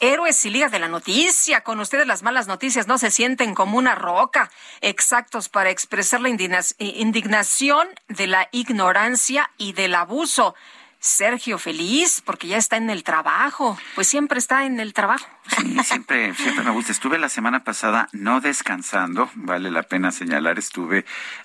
Héroes 0.00 0.44
y 0.44 0.50
ligas 0.50 0.72
de 0.72 0.80
la 0.80 0.88
noticia. 0.88 1.62
Con 1.62 1.78
ustedes 1.80 2.06
las 2.06 2.22
malas 2.22 2.48
noticias 2.48 2.88
no 2.88 2.98
se 2.98 3.10
sienten 3.10 3.54
como 3.54 3.78
una 3.78 3.94
roca, 3.94 4.50
exactos 4.80 5.48
para 5.48 5.70
expresar 5.70 6.20
la 6.20 6.28
indignación 6.28 7.88
de 8.08 8.26
la 8.26 8.48
ignorancia 8.50 9.50
y 9.56 9.72
del 9.72 9.94
abuso. 9.94 10.54
Sergio 11.02 11.58
feliz 11.58 12.22
porque 12.24 12.46
ya 12.46 12.58
está 12.58 12.76
en 12.76 12.88
el 12.88 13.02
trabajo. 13.02 13.76
Pues 13.96 14.06
siempre 14.06 14.38
está 14.38 14.66
en 14.66 14.78
el 14.78 14.94
trabajo. 14.94 15.26
Sí, 15.48 15.76
siempre, 15.84 16.32
siempre 16.34 16.64
me 16.64 16.70
gusta. 16.70 16.92
Estuve 16.92 17.18
la 17.18 17.28
semana 17.28 17.64
pasada 17.64 18.08
no 18.12 18.40
descansando, 18.40 19.28
vale 19.34 19.72
la 19.72 19.82
pena 19.82 20.12
señalar, 20.12 20.60
estuve 20.60 21.04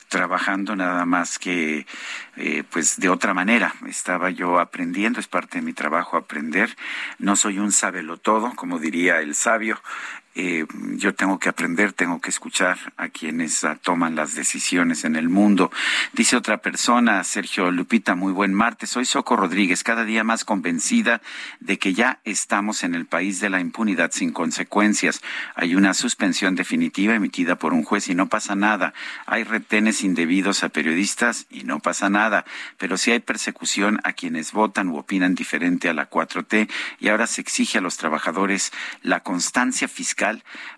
trabajando 0.09 0.75
nada 0.75 1.05
más 1.05 1.39
que 1.39 1.87
eh, 2.35 2.63
pues 2.69 2.99
de 2.99 3.09
otra 3.09 3.33
manera. 3.33 3.73
Estaba 3.87 4.29
yo 4.29 4.59
aprendiendo, 4.59 5.19
es 5.19 5.27
parte 5.27 5.57
de 5.57 5.63
mi 5.63 5.73
trabajo 5.73 6.17
aprender. 6.17 6.77
No 7.17 7.35
soy 7.35 7.57
un 7.57 7.71
todo, 8.17 8.53
como 8.55 8.77
diría 8.77 9.21
el 9.21 9.33
sabio, 9.33 9.81
eh, 10.39 10.67
yo 10.97 11.15
tengo 11.15 11.39
que 11.39 11.49
aprender, 11.49 11.93
tengo 11.93 12.21
que 12.21 12.29
escuchar 12.29 12.77
a 12.95 13.09
quienes 13.09 13.63
ah, 13.63 13.75
toman 13.81 14.15
las 14.15 14.35
decisiones 14.35 15.03
en 15.03 15.15
el 15.15 15.29
mundo. 15.29 15.71
Dice 16.13 16.35
otra 16.35 16.57
persona, 16.59 17.23
Sergio 17.23 17.71
Lupita, 17.71 18.13
muy 18.13 18.31
buen 18.31 18.53
martes. 18.53 18.91
Soy 18.91 19.05
Soco 19.05 19.35
Rodríguez, 19.35 19.83
cada 19.83 20.05
día 20.05 20.23
más 20.23 20.45
convencida 20.45 21.23
de 21.59 21.79
que 21.79 21.95
ya 21.95 22.19
estamos 22.23 22.83
en 22.83 22.93
el 22.93 23.07
país 23.07 23.39
de 23.39 23.49
la 23.49 23.59
impunidad 23.59 24.11
sin 24.11 24.31
consecuencias. 24.31 25.23
Hay 25.55 25.73
una 25.73 25.95
suspensión 25.95 26.53
definitiva 26.53 27.15
emitida 27.15 27.55
por 27.55 27.73
un 27.73 27.83
juez 27.83 28.07
y 28.07 28.13
no 28.13 28.29
pasa 28.29 28.55
nada. 28.55 28.93
Hay 29.25 29.43
retenes 29.43 30.03
indebidos 30.03 30.63
a 30.63 30.69
periodistas 30.69 31.47
y 31.49 31.63
no 31.63 31.79
pasa 31.79 32.11
nada. 32.11 32.45
Pero 32.77 32.97
si 32.97 33.09
hay 33.09 33.21
persecución 33.21 33.99
a 34.03 34.13
quienes 34.13 34.51
votan 34.51 34.89
u 34.89 34.97
opinan 34.97 35.33
diferente 35.33 35.89
a 35.89 35.95
la 35.95 36.11
4T 36.11 36.69
y 36.99 37.07
ahora 37.07 37.25
se 37.25 37.41
exige 37.41 37.79
a 37.79 37.81
los 37.81 37.97
trabajadores 37.97 38.71
la 39.01 39.21
constancia 39.21 39.87
fiscal 39.87 40.26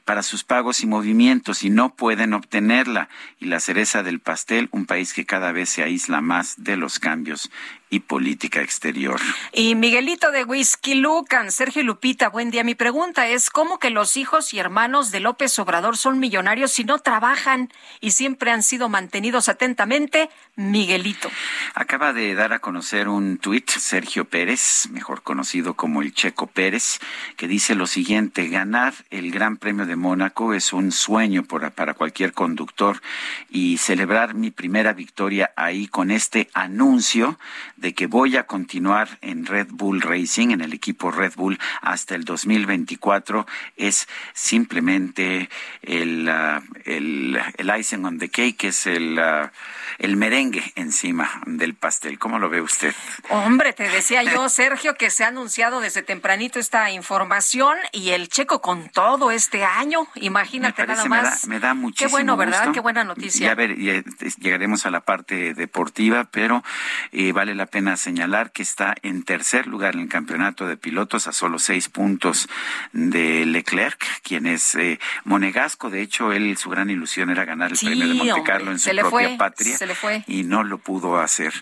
para 0.06 0.24
sus 0.24 0.44
pagos 0.44 0.82
y 0.82 0.88
movimientos 0.88 1.64
y 1.64 1.70
no 1.70 1.96
pueden 1.96 2.34
obtenerla. 2.34 3.10
Y 3.40 3.46
la 3.46 3.60
cereza 3.60 4.04
del 4.04 4.20
pastel, 4.20 4.70
un 4.72 4.86
país 4.86 5.14
que 5.14 5.26
cada 5.26 5.52
vez 5.52 5.70
se 5.70 5.84
aísla 5.84 6.22
más 6.22 6.56
de 6.64 6.78
los 6.78 7.00
cambios 7.00 7.52
y 7.90 8.02
política 8.02 8.62
exterior. 8.62 9.20
Y 9.54 9.76
Miguelito 9.76 10.32
de 10.32 10.44
Whisky 10.44 10.96
Lucan, 10.96 11.52
Sergio 11.52 11.84
Lupita, 11.84 12.30
buen 12.30 12.52
día. 12.52 12.64
Mi 12.64 12.76
pregunta 12.76 13.28
es, 13.28 13.50
¿cómo 13.50 13.80
que 13.80 13.90
los 13.90 14.18
hijos 14.18 14.54
y 14.54 14.60
hermanos 14.60 15.12
de 15.12 15.20
López 15.20 15.58
Obrador 15.60 15.98
son 15.98 16.20
millonarios 16.20 16.72
si 16.72 16.84
no 16.84 17.00
trabajan 17.00 17.72
y 18.00 18.12
siempre 18.12 18.52
han 18.52 18.64
sido 18.64 18.90
mantenidos 18.90 19.50
atentamente? 19.50 20.30
Miguelito. 20.56 21.30
Acaba 21.74 22.14
de 22.14 22.36
dar 22.36 22.54
a 22.54 22.60
conocer 22.60 23.08
un 23.08 23.38
tuit 23.38 23.70
Sergio 23.70 24.26
Pérez, 24.26 24.88
mejor 24.92 25.24
conocido 25.24 25.74
como 25.74 26.02
el 26.02 26.14
Checo 26.14 26.48
Pérez, 26.48 27.00
que 27.38 27.48
dice 27.48 27.76
lo 27.76 27.88
siguiente, 27.88 28.48
ganar 28.48 28.94
el 29.10 29.32
Gran 29.32 29.58
Premio 29.58 29.86
de 29.86 29.96
Mónaco 29.96 30.54
es 30.54 30.74
un 30.74 30.92
sueño 30.92 31.44
para 31.44 31.94
cualquier 31.94 32.34
conductor 32.34 33.02
y 33.50 33.78
celebrar 33.78 34.34
mi 34.34 34.52
primera 34.52 34.94
victoria 34.94 35.52
ahí 35.56 35.88
con 35.88 36.12
este 36.12 36.50
anuncio 36.54 37.40
de 37.80 37.94
que 37.94 38.08
voy 38.08 38.36
a 38.36 38.44
continuar 38.44 39.18
en 39.22 39.46
Red 39.46 39.68
Bull 39.72 40.02
Racing, 40.02 40.50
en 40.52 40.62
el 40.62 40.74
equipo 40.74 41.12
Red 41.12 41.34
Bull, 41.36 41.58
hasta 41.82 42.16
el 42.16 42.26
2024, 42.26 43.48
es 43.78 44.08
simplemente 44.34 45.50
el, 45.82 46.28
uh, 46.28 46.62
el, 46.86 47.40
el 47.58 47.80
icing 47.80 48.06
on 48.06 48.20
the 48.20 48.30
cake, 48.30 48.66
es 48.66 48.86
el, 48.86 49.18
uh, 49.18 49.50
el 49.98 50.18
merengue 50.18 50.72
encima 50.76 51.30
del 51.46 51.74
pastel. 51.74 52.20
¿Cómo 52.20 52.40
lo 52.40 52.50
ve 52.50 52.62
usted? 52.62 52.94
Hombre, 53.30 53.74
te 53.74 53.90
decía 53.90 54.24
yo, 54.24 54.50
Sergio, 54.50 54.96
que 54.96 55.10
se 55.10 55.24
ha 55.24 55.28
anunciado 55.28 55.80
desde 55.80 56.04
tempranito 56.04 56.60
esta 56.60 56.92
información 56.92 57.78
y 57.92 58.10
el 58.10 58.30
checo 58.30 58.62
con 58.62 58.90
todo 58.90 59.32
este 59.32 59.64
año. 59.64 60.08
Imagínate 60.16 60.86
nada 60.86 61.06
más. 61.06 61.48
Me 61.48 61.60
da, 61.60 61.74
me 61.74 61.82
muchísimo 61.82 62.10
Qué 62.10 62.12
bueno, 62.12 62.38
¿verdad? 62.38 62.72
Qué 62.72 62.80
buena 62.80 63.04
noticia. 63.04 63.48
Ya 63.48 63.56
ver, 63.56 63.76
llegaremos 63.76 64.86
a 64.86 64.92
la 64.92 65.02
parte 65.02 65.54
deportiva, 65.54 66.26
pero 66.26 66.64
eh, 67.12 67.32
vale 67.32 67.56
la 67.56 67.66
pena 67.66 67.98
señalar 67.98 68.52
que 68.52 68.64
está 68.64 68.96
en 69.02 69.24
tercer 69.24 69.68
lugar 69.68 69.96
en 69.96 70.02
el 70.02 70.10
campeonato 70.10 70.68
de 70.68 70.78
pilotos 70.78 71.28
a 71.28 71.34
solo 71.34 71.60
seis 71.60 71.90
puntos 71.90 72.50
de 72.92 73.46
Leclerc, 73.46 74.04
quien 74.24 74.46
es 74.46 74.76
eh, 74.76 75.00
monegasco. 75.24 75.90
De 75.90 76.02
hecho, 76.02 76.32
él 76.32 76.58
su 76.58 76.70
gran 76.70 76.90
ilusión 76.90 77.30
era 77.30 77.46
ganar 77.46 77.72
el 77.72 77.78
premio 77.78 78.08
de 78.08 78.14
Monte 78.14 78.44
Carlo 78.44 78.72
en 78.72 78.80
su 78.80 78.90
propia 78.96 79.38
patria 79.38 79.79
y 80.28 80.44
no 80.44 80.64
lo 80.64 80.78
pudo 80.78 81.20
hacer. 81.20 81.54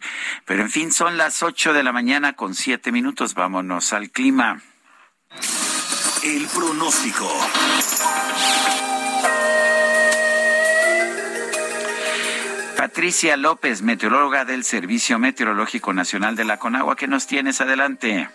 Pero 0.45 0.63
en 0.63 0.69
fin, 0.69 0.91
son 0.91 1.17
las 1.17 1.43
ocho 1.43 1.73
de 1.73 1.83
la 1.83 1.91
mañana 1.91 2.33
con 2.33 2.55
siete 2.55 2.91
minutos. 2.91 3.33
Vámonos 3.33 3.93
al 3.93 4.09
clima. 4.09 4.61
El 6.23 6.45
pronóstico. 6.47 7.29
Patricia 12.77 13.37
López, 13.37 13.81
meteoróloga 13.81 14.45
del 14.45 14.63
Servicio 14.63 15.19
Meteorológico 15.19 15.93
Nacional 15.93 16.35
de 16.35 16.45
la 16.45 16.57
Conagua, 16.57 16.95
¿qué 16.95 17.07
nos 17.07 17.27
tienes 17.27 17.59
adelante? 17.59 18.29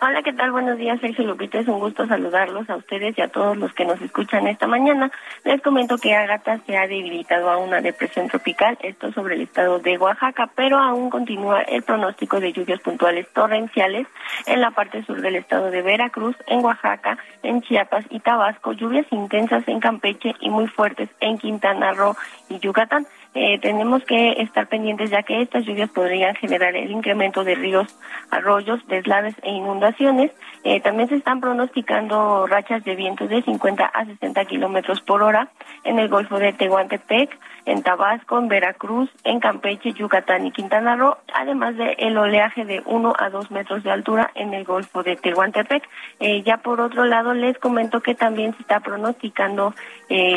Hola, 0.00 0.22
¿qué 0.22 0.32
tal? 0.32 0.50
Buenos 0.50 0.76
días, 0.76 1.00
Sergio 1.00 1.24
Lupita. 1.24 1.58
Es 1.58 1.68
un 1.68 1.78
gusto 1.78 2.06
saludarlos 2.06 2.68
a 2.68 2.76
ustedes 2.76 3.16
y 3.16 3.22
a 3.22 3.28
todos 3.28 3.56
los 3.56 3.72
que 3.74 3.84
nos 3.84 4.00
escuchan 4.02 4.46
esta 4.48 4.66
mañana. 4.66 5.10
Les 5.44 5.62
comento 5.62 5.98
que 5.98 6.14
Ágata 6.14 6.58
se 6.66 6.76
ha 6.76 6.86
debilitado 6.86 7.48
a 7.48 7.58
una 7.58 7.80
depresión 7.80 8.28
tropical, 8.28 8.76
esto 8.82 9.12
sobre 9.12 9.36
el 9.36 9.42
estado 9.42 9.78
de 9.78 9.96
Oaxaca, 9.96 10.50
pero 10.54 10.78
aún 10.78 11.10
continúa 11.10 11.62
el 11.62 11.82
pronóstico 11.82 12.40
de 12.40 12.52
lluvias 12.52 12.80
puntuales 12.80 13.28
torrenciales 13.32 14.06
en 14.46 14.60
la 14.60 14.72
parte 14.72 15.04
sur 15.04 15.20
del 15.20 15.36
estado 15.36 15.70
de 15.70 15.82
Veracruz, 15.82 16.36
en 16.48 16.64
Oaxaca, 16.64 17.16
en 17.42 17.62
Chiapas 17.62 18.04
y 18.10 18.20
Tabasco, 18.20 18.72
lluvias 18.72 19.06
intensas 19.10 19.66
en 19.68 19.80
Campeche 19.80 20.34
y 20.40 20.50
muy 20.50 20.66
fuertes 20.66 21.08
en 21.20 21.38
Quintana 21.38 21.92
Roo 21.92 22.16
y 22.48 22.58
Yucatán. 22.58 23.06
Eh, 23.34 23.58
tenemos 23.58 24.04
que 24.04 24.40
estar 24.42 24.68
pendientes 24.68 25.10
ya 25.10 25.24
que 25.24 25.42
estas 25.42 25.64
lluvias 25.66 25.90
podrían 25.90 26.36
generar 26.36 26.76
el 26.76 26.90
incremento 26.90 27.42
de 27.42 27.56
ríos, 27.56 27.98
arroyos, 28.30 28.86
deslaves 28.86 29.34
e 29.42 29.50
inundaciones. 29.50 30.30
Eh, 30.62 30.80
también 30.80 31.08
se 31.08 31.16
están 31.16 31.40
pronosticando 31.40 32.46
rachas 32.46 32.84
de 32.84 32.94
vientos 32.94 33.28
de 33.28 33.42
50 33.42 33.84
a 33.84 34.04
60 34.04 34.44
kilómetros 34.44 35.00
por 35.00 35.22
hora 35.24 35.48
en 35.82 35.98
el 35.98 36.08
Golfo 36.08 36.38
de 36.38 36.52
Tehuantepec, 36.52 37.36
en 37.66 37.82
Tabasco, 37.82 38.38
en 38.38 38.46
Veracruz, 38.46 39.10
en 39.24 39.40
Campeche, 39.40 39.92
Yucatán 39.92 40.46
y 40.46 40.52
Quintana 40.52 40.96
Roo, 40.96 41.16
además 41.32 41.76
de 41.76 41.96
el 41.98 42.16
oleaje 42.16 42.64
de 42.64 42.82
1 42.86 43.14
a 43.18 43.30
2 43.30 43.50
metros 43.50 43.82
de 43.82 43.90
altura 43.90 44.30
en 44.36 44.54
el 44.54 44.64
Golfo 44.64 45.02
de 45.02 45.16
Tehuantepec. 45.16 45.82
Eh, 46.20 46.42
ya 46.42 46.58
por 46.58 46.80
otro 46.80 47.04
lado, 47.04 47.34
les 47.34 47.58
comento 47.58 48.00
que 48.00 48.14
también 48.14 48.54
se 48.54 48.62
está 48.62 48.80
pronosticando 48.80 49.74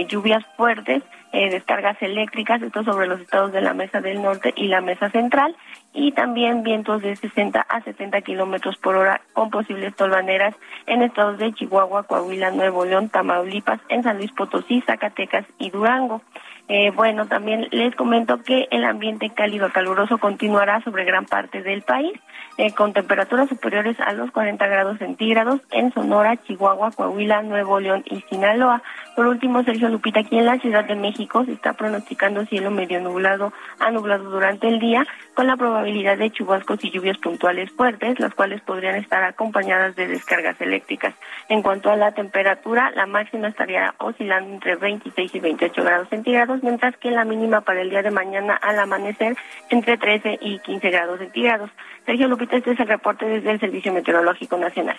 lluvias 0.10 0.44
fuertes 0.56 1.04
eh, 1.38 1.52
descargas 1.52 2.02
eléctricas, 2.02 2.64
esto 2.64 2.84
sobre 2.84 3.06
los 3.06 3.22
estados 3.22 3.52
de 3.52 3.62
la 3.62 3.76
Mesa 3.76 4.02
del 4.02 4.24
Norte 4.24 4.56
y 4.56 4.70
la 4.70 4.82
Mesa 4.82 5.12
Central, 5.12 5.56
y 5.94 6.12
también 6.14 6.64
vientos 6.64 7.04
de 7.04 7.16
60 7.16 7.62
a 7.62 7.82
70 7.82 8.22
kilómetros 8.22 8.76
por 8.78 8.96
hora 8.96 9.22
con 9.34 9.52
posibles 9.52 9.96
tolvaneras 9.96 10.56
en 10.88 11.04
estados 11.04 11.38
de 11.38 11.54
Chihuahua, 11.54 12.04
Coahuila, 12.04 12.50
Nuevo 12.50 12.86
León, 12.86 13.10
Tamaulipas, 13.10 13.80
en 13.90 14.02
San 14.02 14.18
Luis 14.18 14.32
Potosí, 14.32 14.82
Zacatecas 14.82 15.46
y 15.60 15.70
Durango. 15.70 16.24
Eh, 16.70 16.92
bueno, 16.92 17.28
también 17.28 17.68
les 17.72 17.96
comento 17.96 18.42
que 18.44 18.68
el 18.72 18.84
ambiente 18.84 19.30
cálido 19.30 19.72
caluroso 19.72 20.18
continuará 20.18 20.82
sobre 20.82 21.06
gran 21.06 21.26
parte 21.26 21.62
del 21.64 21.82
país, 21.82 22.20
eh, 22.58 22.74
con 22.74 22.92
temperaturas 22.92 23.48
superiores 23.48 23.98
a 24.02 24.12
los 24.12 24.32
40 24.32 24.68
grados 24.68 24.98
centígrados 24.98 25.62
en 25.72 25.94
Sonora, 25.94 26.36
Chihuahua, 26.44 26.92
Coahuila, 26.92 27.42
Nuevo 27.44 27.80
León 27.80 28.04
y 28.06 28.20
Sinaloa. 28.22 28.82
Por 29.16 29.28
último, 29.28 29.64
Sergio 29.64 29.88
Lupita, 29.88 30.20
aquí 30.20 30.38
en 30.38 30.46
la 30.46 30.60
Ciudad 30.60 30.84
de 30.84 30.96
México 30.96 31.46
se 31.46 31.54
está 31.54 31.74
pronosticando 31.74 32.46
cielo 32.46 32.70
medio 32.70 33.00
nublado 33.00 33.54
a 33.80 33.90
nublado 33.90 34.30
durante 34.30 34.68
el 34.68 34.80
día, 34.80 35.08
con 35.36 35.48
la 35.48 35.56
probabilidad 35.56 36.18
de 36.18 36.32
chubascos 36.32 36.84
y 36.84 36.92
lluvias 36.92 37.18
puntuales 37.20 37.72
fuertes, 37.72 38.20
las 38.20 38.34
cuales 38.34 38.60
podrían 38.62 38.96
estar 38.96 39.24
acompañadas 39.24 39.96
de 39.96 40.08
descargas 40.08 40.60
eléctricas. 40.60 41.14
En 41.48 41.62
cuanto 41.62 41.90
a 41.92 41.96
la 41.96 42.12
temperatura, 42.12 42.92
la 42.92 43.06
máxima 43.06 43.48
estaría 43.48 43.94
oscilando 44.00 44.52
entre 44.52 44.76
26 44.76 45.34
y 45.36 45.40
28 45.40 45.84
grados 45.84 46.10
centígrados 46.10 46.57
mientras 46.64 46.96
que 46.98 47.12
la 47.12 47.26
mínima 47.26 47.62
para 47.62 47.82
el 47.82 47.90
día 47.90 48.02
de 48.02 48.12
mañana 48.12 48.56
al 48.56 48.80
amanecer 48.80 49.36
entre 49.70 49.98
13 49.98 50.40
y 50.42 50.60
15 50.60 50.90
grados 50.90 51.20
centígrados. 51.20 51.70
Sergio 52.06 52.28
Lupita, 52.28 52.58
este 52.58 52.72
es 52.72 52.80
el 52.80 52.88
reporte 52.88 53.26
desde 53.26 53.52
el 53.52 53.60
Servicio 53.60 53.94
Meteorológico 53.94 54.58
Nacional. 54.58 54.98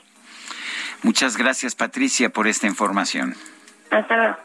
Muchas 1.02 1.36
gracias, 1.36 1.74
Patricia, 1.74 2.30
por 2.30 2.48
esta 2.48 2.66
información. 2.66 3.34
Hasta 3.90 4.16
luego. 4.16 4.36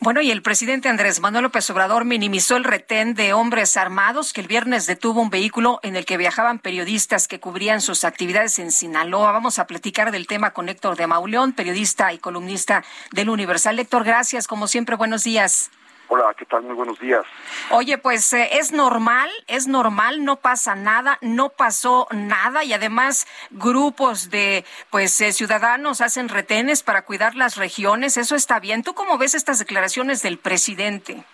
Bueno, 0.00 0.20
y 0.20 0.30
el 0.30 0.42
presidente 0.42 0.90
Andrés 0.90 1.20
Manuel 1.20 1.44
López 1.44 1.70
Obrador 1.70 2.04
minimizó 2.04 2.56
el 2.56 2.64
retén 2.64 3.14
de 3.14 3.32
hombres 3.32 3.76
armados 3.78 4.34
que 4.34 4.42
el 4.42 4.46
viernes 4.46 4.86
detuvo 4.86 5.22
un 5.22 5.30
vehículo 5.30 5.80
en 5.82 5.96
el 5.96 6.04
que 6.04 6.18
viajaban 6.18 6.58
periodistas 6.58 7.28
que 7.28 7.40
cubrían 7.40 7.80
sus 7.80 8.04
actividades 8.04 8.58
en 8.58 8.70
Sinaloa. 8.70 9.32
Vamos 9.32 9.58
a 9.58 9.66
platicar 9.66 10.10
del 10.10 10.26
tema 10.26 10.50
con 10.50 10.68
Héctor 10.68 10.96
de 10.96 11.06
Mauleón, 11.06 11.52
periodista 11.52 12.12
y 12.12 12.18
columnista 12.18 12.84
del 13.12 13.30
Universal. 13.30 13.78
Héctor, 13.78 14.04
gracias. 14.04 14.46
Como 14.46 14.68
siempre, 14.68 14.96
buenos 14.96 15.24
días. 15.24 15.70
Hola, 16.08 16.32
¿qué 16.34 16.44
tal? 16.44 16.62
Muy 16.62 16.74
buenos 16.74 17.00
días. 17.00 17.24
Oye, 17.70 17.98
pues 17.98 18.32
eh, 18.32 18.48
es 18.52 18.70
normal, 18.70 19.28
es 19.48 19.66
normal, 19.66 20.24
no 20.24 20.36
pasa 20.36 20.76
nada, 20.76 21.18
no 21.20 21.48
pasó 21.48 22.06
nada 22.12 22.62
y 22.62 22.72
además 22.72 23.26
grupos 23.50 24.30
de 24.30 24.64
pues 24.90 25.20
eh, 25.20 25.32
ciudadanos 25.32 26.00
hacen 26.00 26.28
retenes 26.28 26.84
para 26.84 27.02
cuidar 27.02 27.34
las 27.34 27.56
regiones, 27.56 28.16
eso 28.16 28.36
está 28.36 28.60
bien. 28.60 28.84
¿Tú 28.84 28.94
cómo 28.94 29.18
ves 29.18 29.34
estas 29.34 29.58
declaraciones 29.58 30.22
del 30.22 30.38
presidente? 30.38 31.24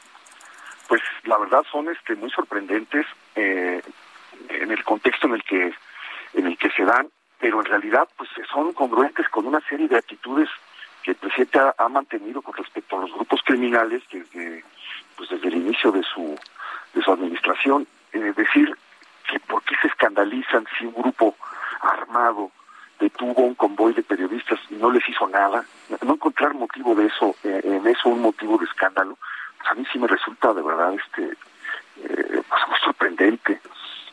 Pues 0.88 1.02
la 1.24 1.36
verdad 1.36 1.62
son 1.70 1.90
este 1.90 2.14
muy 2.14 2.30
sorprendentes 2.30 3.06
eh, 3.34 3.82
en 4.48 4.70
el 4.70 4.82
contexto 4.84 5.26
en 5.26 5.34
el 5.34 5.42
que 5.44 5.74
en 6.34 6.46
el 6.46 6.56
que 6.56 6.70
se 6.70 6.84
dan, 6.84 7.10
pero 7.38 7.60
en 7.60 7.66
realidad 7.66 8.08
pues 8.16 8.30
son 8.50 8.72
congruentes 8.72 9.28
con 9.28 9.46
una 9.46 9.60
serie 9.68 9.86
de 9.88 9.98
actitudes 9.98 10.48
que 11.02 11.12
el 11.12 11.16
presidente 11.16 11.58
ha, 11.76 11.88
mantenido 11.88 12.42
con 12.42 12.54
respecto 12.54 12.96
a 12.96 13.00
los 13.02 13.12
grupos 13.12 13.40
criminales 13.44 14.02
desde, 14.10 14.64
pues 15.16 15.28
desde 15.30 15.48
el 15.48 15.56
inicio 15.56 15.90
de 15.90 16.02
su, 16.02 16.38
de 16.94 17.02
su 17.02 17.12
administración. 17.12 17.86
Es 18.12 18.36
decir, 18.36 18.76
que 19.28 19.40
por 19.40 19.62
qué 19.64 19.74
se 19.80 19.88
escandalizan 19.88 20.66
si 20.78 20.86
un 20.86 20.94
grupo 20.94 21.36
armado 21.80 22.50
detuvo 23.00 23.42
un 23.42 23.54
convoy 23.54 23.92
de 23.94 24.02
periodistas 24.02 24.60
y 24.70 24.74
no 24.74 24.90
les 24.90 25.06
hizo 25.08 25.28
nada, 25.28 25.64
no 26.06 26.14
encontrar 26.14 26.54
motivo 26.54 26.94
de 26.94 27.06
eso, 27.06 27.34
eh, 27.42 27.60
en 27.64 27.86
eso 27.86 28.08
un 28.08 28.22
motivo 28.22 28.56
de 28.58 28.64
escándalo, 28.64 29.18
pues 29.58 29.70
a 29.70 29.74
mí 29.74 29.84
sí 29.92 29.98
me 29.98 30.06
resulta 30.06 30.54
de 30.54 30.62
verdad 30.62 30.94
este 30.94 31.36
eh, 32.04 32.42
pues 32.48 32.80
sorprendente. 32.84 33.60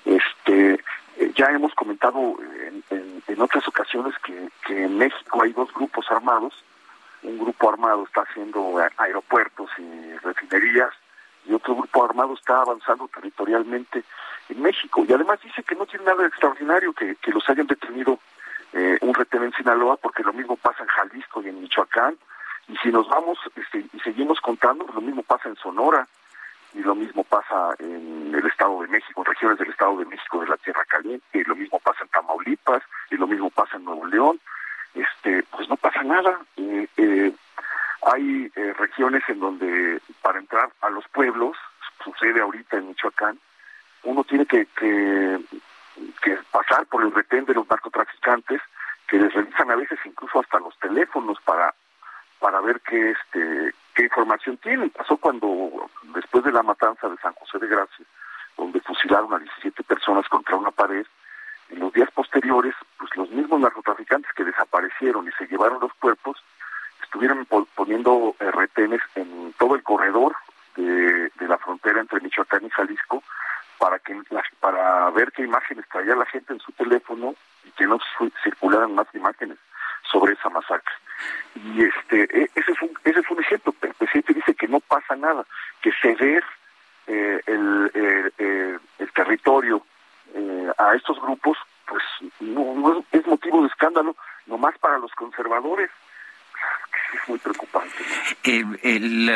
Este 0.05 0.83
eh, 1.17 1.31
ya 1.35 1.47
hemos 1.47 1.73
comentado 1.75 2.35
en, 2.65 2.83
en, 3.27 3.41
otras 3.41 3.67
ocasiones 3.67 4.13
que, 4.19 4.49
que 4.65 4.83
en 4.83 4.97
México 4.97 5.41
hay 5.41 5.53
dos 5.53 5.73
grupos 5.73 6.05
armados 6.11 6.53
un 7.23 7.37
grupo 7.37 7.69
armado 7.69 8.03
está 8.03 8.21
haciendo 8.21 8.77
aeropuertos 8.97 9.69
y 9.77 10.17
refinerías 10.17 10.91
y 11.45 11.53
otro 11.53 11.75
grupo 11.75 12.05
armado 12.05 12.33
está 12.33 12.61
avanzando 12.61 13.07
territorialmente 13.07 14.03
en 14.49 14.61
México. 14.61 15.03
Y 15.07 15.13
además 15.13 15.39
dice 15.41 15.63
que 15.63 15.75
no 15.75 15.85
tiene 15.85 16.05
nada 16.05 16.21
de 16.21 16.27
extraordinario 16.27 16.93
que, 16.93 17.15
los 17.27 17.49
hayan 17.49 17.67
detenido 17.67 18.19
eh, 18.73 18.97
un 19.01 19.13
retén 19.13 19.43
en 19.43 19.53
Sinaloa, 19.53 19.97
porque 19.97 20.23
lo 20.23 20.33
mismo 20.33 20.55
pasa 20.57 20.83
en 20.83 20.89
Jalisco 20.89 21.41
y 21.41 21.49
en 21.49 21.61
Michoacán. 21.61 22.15
Y 22.67 22.77
si 22.77 22.91
nos 22.91 23.07
vamos 23.09 23.39
este, 23.55 23.85
y 23.91 23.99
seguimos 24.01 24.39
contando, 24.41 24.85
lo 24.93 25.01
mismo 25.01 25.23
pasa 25.23 25.49
en 25.49 25.55
Sonora 25.55 26.07
y 26.73 26.79
lo 26.79 26.93
mismo 26.93 27.23
pasa 27.23 27.73
en 27.79 28.31
el 28.35 28.45
Estado 28.45 28.81
de 28.81 28.89
México, 28.89 29.21
en 29.21 29.25
regiones 29.25 29.57
del 29.57 29.71
Estado 29.71 29.97
de 29.97 30.05
México 30.05 30.39
de 30.41 30.47
la 30.47 30.57
Tierra 30.57 30.85
Caliente, 30.85 31.25
y 31.39 31.43
lo 31.45 31.55
mismo 31.55 31.79
pasa 31.79 32.03
en 32.03 32.09
Tamaulipas, 32.09 32.83
y 33.09 33.15
lo 33.15 33.25
mismo 33.25 33.49
pasa 33.49 33.77
en 33.77 33.85
Nuevo 33.85 34.05
León 34.05 34.39
este, 35.01 35.43
pues 35.51 35.67
no 35.69 35.77
pasa 35.77 36.03
nada. 36.03 36.39
Eh, 36.57 37.33
hay 38.03 38.51
eh, 38.55 38.73
regiones 38.77 39.23
en 39.27 39.39
donde 39.39 40.01
para 40.21 40.39
entrar 40.39 40.69
a 40.81 40.89
los 40.89 41.07
pueblos, 41.09 41.57
sucede 42.03 42.41
ahorita 42.41 42.77
en 42.77 42.87
Michoacán, 42.87 43.39
uno 44.03 44.23
tiene 44.23 44.45
que, 44.45 44.65
que, 44.75 45.39
pasar 46.51 46.85
por 46.85 47.03
el 47.03 47.13
retén 47.13 47.45
de 47.45 47.53
los 47.53 47.69
narcotraficantes 47.69 48.61
que 49.07 49.17
les 49.17 49.33
revisan 49.33 49.69
a 49.71 49.75
veces 49.75 49.99
incluso 50.05 50.39
hasta 50.39 50.59
los 50.59 50.77
teléfonos 50.79 51.37
para 51.43 51.73
para 52.39 52.61
ver 52.61 52.79
qué 52.81 53.11
este 53.11 53.73
qué 53.93 54.03
información 54.03 54.57
tienen. 54.57 54.89
Pasó 54.91 55.17
cuando 55.17 55.89
después 56.13 56.43
de 56.45 56.53
la 56.53 56.63
matanza 56.63 57.09
de 57.09 57.17
San 57.17 57.33
José 57.33 57.59
de 57.59 57.67
Gracia, 57.67 58.05
donde 58.55 58.79
fusilaron 58.79 59.33
a 59.33 59.39
17 59.39 59.83
personas 59.83 60.27
contra 60.29 60.55
una 60.55 60.71
pared, 60.71 61.05
en 61.69 61.79
los 61.79 61.93
días 61.93 62.09
posteriores, 62.11 62.73
pues 62.97 63.15
los 63.15 63.29
mismos 63.29 63.59
narcotraficantes 63.59 64.31
que 64.33 64.43
desaparecieron 64.43 65.27
y 65.27 65.31
se 65.33 65.47
llevaron 65.59 65.81
los 65.81 65.93
cuerpos, 65.95 66.37
estuvieron 67.03 67.45
poniendo 67.75 68.35
eh, 68.39 68.49
retenes 68.51 69.01
en 69.15 69.53
todo 69.57 69.75
el 69.75 69.83
corredor 69.83 70.35
de, 70.75 71.29
la 71.39 71.57
frontera 71.57 71.99
entre 71.99 72.21
Michoacán 72.21 72.65
y 72.65 72.69
Jalisco 72.69 73.23
para 73.79 73.97
que 73.99 74.15
para 74.59 75.09
ver 75.09 75.31
qué 75.31 75.43
imágenes 75.43 75.85
traía 75.91 76.15
la 76.15 76.25
gente 76.27 76.53
en 76.53 76.59
su 76.59 76.71
teléfono 76.73 77.33
y 77.65 77.71
que 77.71 77.87
no 77.87 77.97
circularan 78.43 78.93
más 78.93 79.07
imágenes 79.15 79.57
sobre 80.11 80.33
esa 80.33 80.49
masacre. 80.49 80.93
Y 81.55 81.83
este 81.83 82.23
e, 82.23 82.49
ese 82.55 82.71
es 82.71 82.81
un 82.81 82.91
ese 83.03 83.19
es 83.19 83.29
un 83.29 83.39
ejemplo. 83.39 83.73
El 83.81 83.93
presidente 83.95 84.33
dice 84.33 84.53
que 84.53 84.67
no 84.67 84.79
pasa 84.79 85.15
nada, 85.15 85.43
que 85.81 85.91
ceder 86.01 86.43
eh, 87.07 87.41
el, 87.47 87.91
eh, 87.95 88.77
el 88.99 89.11
territorio 89.13 89.83
eh, 90.35 90.71
a 90.77 90.93
estos 90.95 91.19
grupos, 91.19 91.57
pues 91.87 92.03
no, 92.39 93.03
es 93.11 93.25
motivo 93.25 93.61
de 93.61 93.67
escándalo, 93.67 94.15
nomás 94.45 94.77
para 94.79 94.97
los 94.99 95.11
conservadores 95.13 95.89
es 97.13 97.29
muy 97.29 97.39
preocupante. 97.39 97.95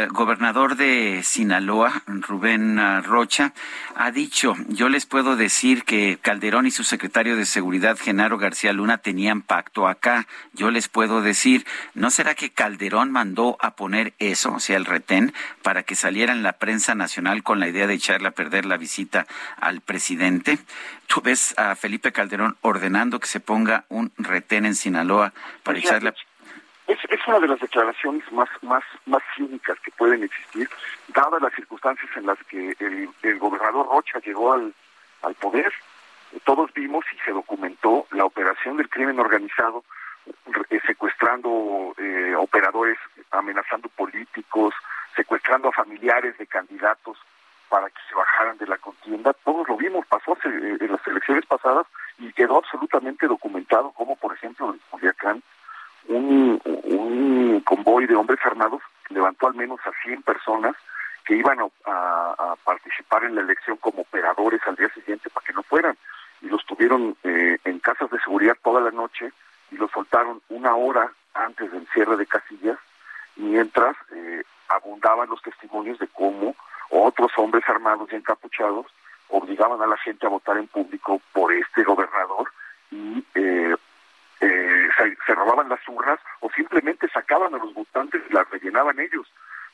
El, 0.03 0.09
gobernador 0.09 0.75
de 0.75 1.21
Sinaloa, 1.23 2.03
Rubén 2.07 2.79
Rocha, 3.03 3.53
ha 3.95 4.11
dicho, 4.11 4.55
yo 4.67 4.89
les 4.89 5.05
puedo 5.05 5.35
decir 5.35 5.83
que 5.83 6.17
Calderón 6.21 6.65
y 6.65 6.71
su 6.71 6.83
secretario 6.83 7.35
de 7.35 7.45
Seguridad, 7.45 7.97
Genaro 7.97 8.37
García 8.37 8.73
Luna, 8.73 8.97
tenían 8.97 9.41
pacto 9.41 9.87
acá. 9.87 10.27
Yo 10.53 10.71
les 10.71 10.87
puedo 10.87 11.21
decir, 11.21 11.65
¿no 11.93 12.09
será 12.11 12.35
que 12.35 12.51
Calderón 12.51 13.11
mandó 13.11 13.57
a 13.59 13.75
poner 13.75 14.13
eso, 14.19 14.53
o 14.53 14.59
sea, 14.59 14.77
el 14.77 14.85
retén, 14.85 15.33
para 15.61 15.83
que 15.83 15.95
saliera 15.95 16.33
en 16.33 16.43
la 16.43 16.53
prensa 16.53 16.95
nacional 16.95 17.43
con 17.43 17.59
la 17.59 17.67
idea 17.67 17.87
de 17.87 17.95
echarle 17.95 18.27
a 18.27 18.31
perder 18.31 18.65
la 18.65 18.77
visita 18.77 19.27
al 19.59 19.81
presidente? 19.81 20.59
¿Tú 21.07 21.21
ves 21.21 21.53
a 21.57 21.75
Felipe 21.75 22.11
Calderón 22.11 22.57
ordenando 22.61 23.19
que 23.19 23.27
se 23.27 23.39
ponga 23.39 23.85
un 23.89 24.11
retén 24.17 24.65
en 24.65 24.75
Sinaloa 24.75 25.33
para 25.63 25.77
pues 25.77 25.85
echarle 25.85 26.09
a 26.09 26.15
es, 26.87 26.99
es 27.09 27.27
una 27.27 27.39
de 27.39 27.47
las 27.47 27.59
declaraciones 27.59 28.29
más, 28.31 28.49
más, 28.61 28.83
más 29.05 29.23
cínicas 29.35 29.79
que 29.79 29.91
pueden 29.91 30.23
existir, 30.23 30.69
dadas 31.09 31.41
las 31.41 31.53
circunstancias 31.53 32.09
en 32.15 32.25
las 32.25 32.37
que 32.43 32.75
el, 32.79 33.39
gobernador 33.39 33.87
Rocha 33.87 34.19
llegó 34.19 34.53
al, 34.53 34.73
al 35.21 35.35
poder. 35.35 35.71
Todos 36.43 36.73
vimos 36.73 37.05
y 37.13 37.17
se 37.25 37.31
documentó 37.31 38.07
la 38.11 38.25
operación 38.25 38.77
del 38.77 38.89
crimen 38.89 39.19
organizado, 39.19 39.83
eh, 40.69 40.79
secuestrando 40.85 41.93
eh, 41.97 42.35
operadores, 42.37 42.97
amenazando 43.31 43.87
políticos, 43.89 44.73
secuestrando 45.15 45.69
a 45.69 45.73
familiares 45.73 46.37
de 46.37 46.47
candidatos 46.47 47.17
para 47.69 47.89
que 47.89 47.99
se 48.09 48.15
bajaran 48.15 48.57
de 48.57 48.67
la 48.67 48.77
contienda. 48.77 49.33
Todos 49.33 49.67
lo 49.67 49.77
vimos, 49.77 50.05
pasó 50.07 50.37
en 50.43 50.91
las 50.91 51.07
elecciones 51.07 51.45
pasadas 51.45 51.87
y 52.17 52.31
quedó 52.33 52.57
absolutamente 52.57 53.27
documentado, 53.27 53.91
como 53.91 54.15
por 54.15 54.33
ejemplo 54.33 54.73
en 54.73 54.79
Culiacán 54.89 55.43
un, 56.07 57.61
convoy 57.65 58.05
de 58.05 58.15
hombres 58.15 58.39
armados 58.43 58.81
levantó 59.09 59.47
al 59.47 59.55
menos 59.55 59.79
a 59.85 59.91
100 60.03 60.21
personas 60.23 60.75
que 61.25 61.35
iban 61.35 61.59
a, 61.85 62.55
participar 62.63 63.23
en 63.25 63.35
la 63.35 63.41
elección 63.41 63.77
como 63.77 64.01
operadores 64.01 64.61
al 64.65 64.75
día 64.75 64.89
siguiente 64.89 65.29
para 65.29 65.45
que 65.45 65.53
no 65.53 65.63
fueran. 65.63 65.97
Y 66.41 66.47
los 66.47 66.65
tuvieron 66.65 67.15
eh, 67.23 67.57
en 67.63 67.79
casas 67.79 68.09
de 68.09 68.19
seguridad 68.19 68.57
toda 68.63 68.81
la 68.81 68.91
noche 68.91 69.31
y 69.71 69.75
los 69.75 69.91
soltaron 69.91 70.41
una 70.49 70.75
hora 70.75 71.11
antes 71.33 71.71
del 71.71 71.87
cierre 71.93 72.17
de 72.17 72.25
casillas, 72.25 72.77
mientras 73.35 73.95
eh, 74.11 74.43
abundaban 74.69 75.29
los 75.29 75.41
testimonios 75.41 75.99
de 75.99 76.07
cómo 76.07 76.55
otros 76.89 77.31
hombres 77.37 77.63
armados 77.67 78.09
y 78.11 78.15
encapuchados 78.15 78.85
obligaban 79.29 79.81
a 79.81 79.87
la 79.87 79.97
gente 79.97 80.25
a 80.25 80.29
votar 80.29 80.57
en 80.57 80.67
público 80.67 81.21
por 81.31 81.51
este 81.53 81.83
gobernador 81.83 82.51
y 82.91 83.25
eh, 83.33 83.75
eh, 84.45 84.89
se, 85.25 85.35
robaban 85.35 85.69
las 85.69 85.79
urnas 85.87 86.19
o 86.41 86.49
simplemente 86.51 87.07
sacaban 87.09 87.53
a 87.53 87.57
los 87.57 87.73
votantes 87.73 88.21
y 88.29 88.33
las 88.33 88.49
rellenaban 88.49 88.99
ellos 88.99 89.31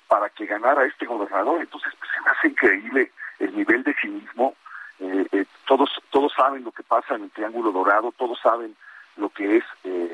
para 0.07 0.29
que 0.29 0.45
ganara 0.45 0.85
este 0.85 1.05
gobernador. 1.05 1.61
Entonces, 1.61 1.93
pues, 1.97 2.11
se 2.11 2.21
me 2.21 2.31
hace 2.31 2.47
increíble 2.49 3.11
el 3.39 3.55
nivel 3.55 3.83
de 3.83 3.93
cinismo. 3.95 4.55
Eh, 4.99 5.45
todos 5.65 5.89
todos 6.09 6.33
saben 6.33 6.63
lo 6.63 6.71
que 6.71 6.83
pasa 6.83 7.15
en 7.15 7.23
el 7.23 7.31
Triángulo 7.31 7.71
Dorado, 7.71 8.11
todos 8.17 8.39
saben 8.41 8.75
lo 9.17 9.29
que 9.29 9.57
es 9.57 9.63
eh. 9.83 10.09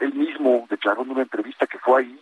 Él 0.00 0.14
mismo 0.14 0.66
declaró 0.68 1.02
en 1.02 1.10
una 1.10 1.22
entrevista 1.22 1.66
que 1.66 1.78
fue 1.78 2.02
ahí 2.02 2.20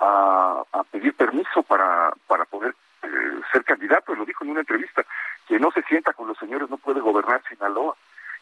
a, 0.00 0.62
pedir 0.90 1.14
permiso 1.14 1.62
para, 1.62 2.12
para 2.26 2.44
poder 2.44 2.74
eh, 3.02 3.40
ser 3.52 3.64
candidato, 3.64 4.14
lo 4.14 4.24
dijo 4.24 4.44
en 4.44 4.50
una 4.50 4.60
entrevista, 4.60 5.04
que 5.46 5.58
no 5.58 5.70
se 5.70 5.82
sienta 5.82 6.12
con 6.12 6.28
los 6.28 6.38
señores 6.38 6.68
no 6.70 6.76
puede 6.76 7.00
gobernar 7.00 7.42
Sinaloa. 7.48 7.96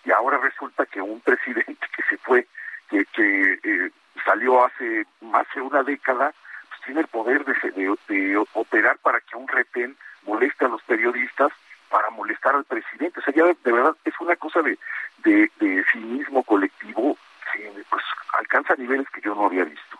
Y 0.06 0.12
ahora 0.12 0.38
resulta 0.38 0.86
que 0.86 1.02
un 1.02 1.20
presidente 1.20 1.86
que 1.94 2.02
se 2.08 2.16
fue, 2.18 2.46
que, 2.88 3.04
que 3.06 3.58
eh, 3.64 3.90
salió 4.24 4.64
hace 4.64 5.04
más 5.20 5.46
de 5.52 5.60
una 5.60 5.82
década, 5.82 6.32
pues 6.68 6.80
tiene 6.84 7.00
el 7.00 7.08
poder 7.08 7.44
de, 7.44 7.96
de, 8.08 8.44
operar 8.54 8.98
para 8.98 9.20
que 9.20 9.36
un 9.36 9.48
retén 9.48 9.96
moleste 10.24 10.64
a 10.64 10.68
los 10.68 10.82
periodistas 10.84 11.50
para 11.90 12.08
molestar 12.10 12.54
al 12.54 12.64
presidente. 12.64 13.18
O 13.18 13.22
sea, 13.22 13.34
ya 13.34 13.44
de, 13.46 13.72
verdad 13.72 13.96
es 14.04 14.14
una 14.20 14.36
cosa 14.36 14.62
de, 14.62 14.78
de, 15.24 15.50
de 15.58 15.84
cinismo 15.92 16.44
colectivo 16.44 17.18
que 17.52 17.72
pues 17.90 18.04
alcanza 18.38 18.76
niveles 18.76 19.08
que 19.10 19.20
yo 19.20 19.34
no 19.34 19.46
había 19.46 19.64
visto. 19.64 19.98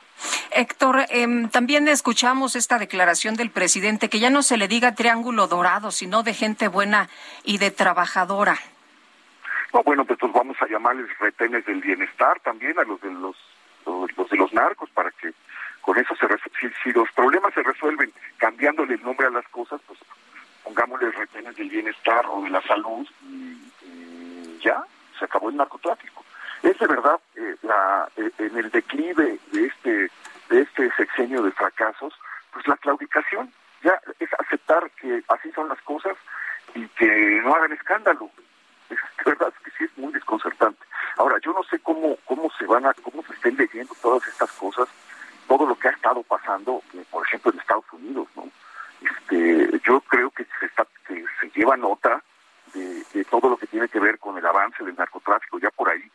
Héctor, 0.53 1.07
em, 1.09 1.49
también 1.49 1.89
escuchamos 1.89 2.55
esta 2.55 2.79
declaración 2.79 3.35
del 3.35 3.51
presidente 3.51 4.09
que 4.09 4.21
ya 4.21 4.31
no 4.31 4.43
se 4.43 4.57
le 4.57 4.69
diga 4.69 4.95
triángulo 4.95 5.49
dorado, 5.49 5.91
sino 5.91 6.23
de 6.23 6.33
gente 6.33 6.69
buena 6.69 7.09
y 7.45 7.59
de 7.59 7.73
trabajadora. 7.73 8.57
No, 9.77 9.83
bueno, 9.83 10.07
pues, 10.07 10.19
vamos 10.33 10.57
a 10.63 10.69
llamarles 10.69 11.07
retenes 11.19 11.67
del 11.67 11.83
bienestar 11.83 12.41
también 12.41 12.79
a 12.79 12.85
los 12.85 12.99
de 13.03 13.11
los, 13.11 13.37
los, 13.85 14.31
de 14.31 14.37
los 14.39 14.51
narcos 14.55 14.89
para 14.89 15.11
que 15.11 15.35
con 15.83 15.99
eso 15.99 16.17
se 16.17 16.27
si, 16.59 16.75
si 16.83 16.93
los 16.93 17.13
problemas 17.13 17.53
se 17.53 17.63
resuelven 17.63 18.11
cambiándole 18.39 18.95
el 18.95 19.03
nombre 19.03 19.27
a 19.27 19.31
las 19.31 19.47
cosas, 19.49 19.79
pues 19.87 19.99
pongámosle 20.65 21.11
retenes 21.11 21.57
del 21.57 21.69
bienestar 21.69 22.25
o 22.27 22.41
de 22.41 22.49
la 22.49 22.63
salud 22.63 23.07
y 23.21 24.59
ya, 24.65 24.83
se 25.19 25.27
acabó 25.27 25.51
el 25.51 25.57
narcotráfico. 25.57 26.25
Es 26.63 26.79
de 26.79 26.87
verdad 26.87 27.21
eh, 27.35 27.57
la, 27.61 28.09
eh, 28.17 28.31
en 28.39 28.57
el 28.57 28.71
declive 28.71 29.39
de 29.53 29.67
este 29.67 30.11
de 30.49 30.63
este 30.63 30.91
sexenio 30.97 31.43
de 31.43 31.53
fracasos, 31.53 32.15
pues 32.51 32.67
la 32.67 32.79
claudicación 32.79 33.53
ya 33.83 34.01
es 34.21 34.31
aceptar 34.39 34.91
que 34.93 35.23
así 35.29 35.53
son 35.53 35.69
las 35.69 35.83
cosas 35.83 36.17
y 36.75 36.89
que 36.89 37.43
no 37.45 37.55
hagan 37.55 37.75
escándalo. 37.75 38.31
Verdad 39.25 39.53
que 39.65 39.71
sí 39.73 39.85
es 39.85 39.99
muy 39.99 40.13
desconcertante. 40.13 40.85
Ahora, 41.17 41.39
yo 41.45 41.53
no 41.53 41.63
sé 41.65 41.79
cómo 41.81 42.17
cómo 42.25 42.51
se 42.59 42.67
van 42.67 42.87
a 42.87 42.95
cómo 42.95 43.23
se 43.25 43.35
estén 43.35 43.57
leyendo 43.57 43.95
todas 44.01 44.27
estas 44.29 44.51
cosas, 44.53 44.89
todo 45.49 45.67
lo 45.67 45.75
que 45.79 45.89
ha 45.89 45.93
estado 45.93 46.23
pasando, 46.23 46.83
eh, 46.95 47.05
por 47.11 47.27
ejemplo, 47.27 47.53
en 47.53 47.59
Estados 47.59 47.85
Unidos, 47.93 48.29
¿no? 48.37 48.49
Este, 49.01 49.81
yo 49.85 50.01
creo 50.03 50.31
que 50.31 50.47
se 50.59 50.67
está 50.67 50.87
que 51.07 51.25
se 51.41 51.51
lleva 51.55 51.77
nota 51.77 52.23
de, 52.75 53.25
todo 53.31 53.49
lo 53.51 53.57
que 53.57 53.67
tiene 53.67 53.89
que 53.89 54.01
ver 54.01 54.19
con 54.19 54.37
el 54.37 54.47
avance 54.47 54.85
del 54.85 54.95
narcotráfico 54.97 55.59
ya 55.59 55.71
por 55.71 55.89
ahí 55.89 56.11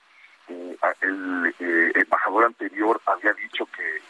eh, 0.47 0.77
el 1.01 1.55
eh, 1.59 1.91
embajador 1.95 2.45
anterior 2.45 3.01
había 3.05 3.33
dicho 3.33 3.65
que, 3.65 4.01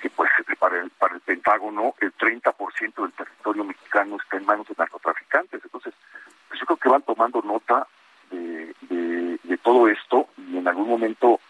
que 0.00 0.10
pues 0.10 0.30
para 0.58 0.80
el, 0.80 0.90
para 0.90 1.14
el 1.14 1.20
Pentágono 1.20 1.94
el 2.00 2.14
30% 2.16 3.02
del 3.02 3.12
territorio 3.12 3.64
mexicano 3.64 4.16
está 4.22 4.36
en 4.36 4.46
manos 4.46 4.66
de 4.68 4.74
narcotraficantes. 4.76 5.60
Entonces, 5.64 5.94
pues 6.48 6.60
yo 6.60 6.66
creo 6.66 6.76
que 6.76 6.88
van 6.88 7.02
tomando 7.02 7.40
nota 7.42 7.86
de, 8.30 8.74
de, 8.88 9.58
todo 9.58 9.88
esto 9.88 10.28
y 10.36 10.56
en 10.56 10.66
algún 10.66 10.88
momento, 10.88 11.40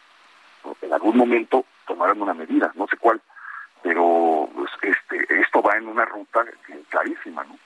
en 0.81 0.93
algún 0.93 1.17
momento 1.17 1.65
tomarán 1.87 2.21
una 2.21 2.35
medida, 2.35 2.73
no 2.75 2.87
sé 2.89 2.97
cuál, 2.97 3.21
pero 3.83 4.49
pues, 4.55 4.71
este 4.83 5.41
esto 5.41 5.63
va 5.63 5.77
en 5.77 5.87
una 5.87 6.05
ruta 6.05 6.45
clarísima, 6.89 7.45
¿no? 7.45 7.57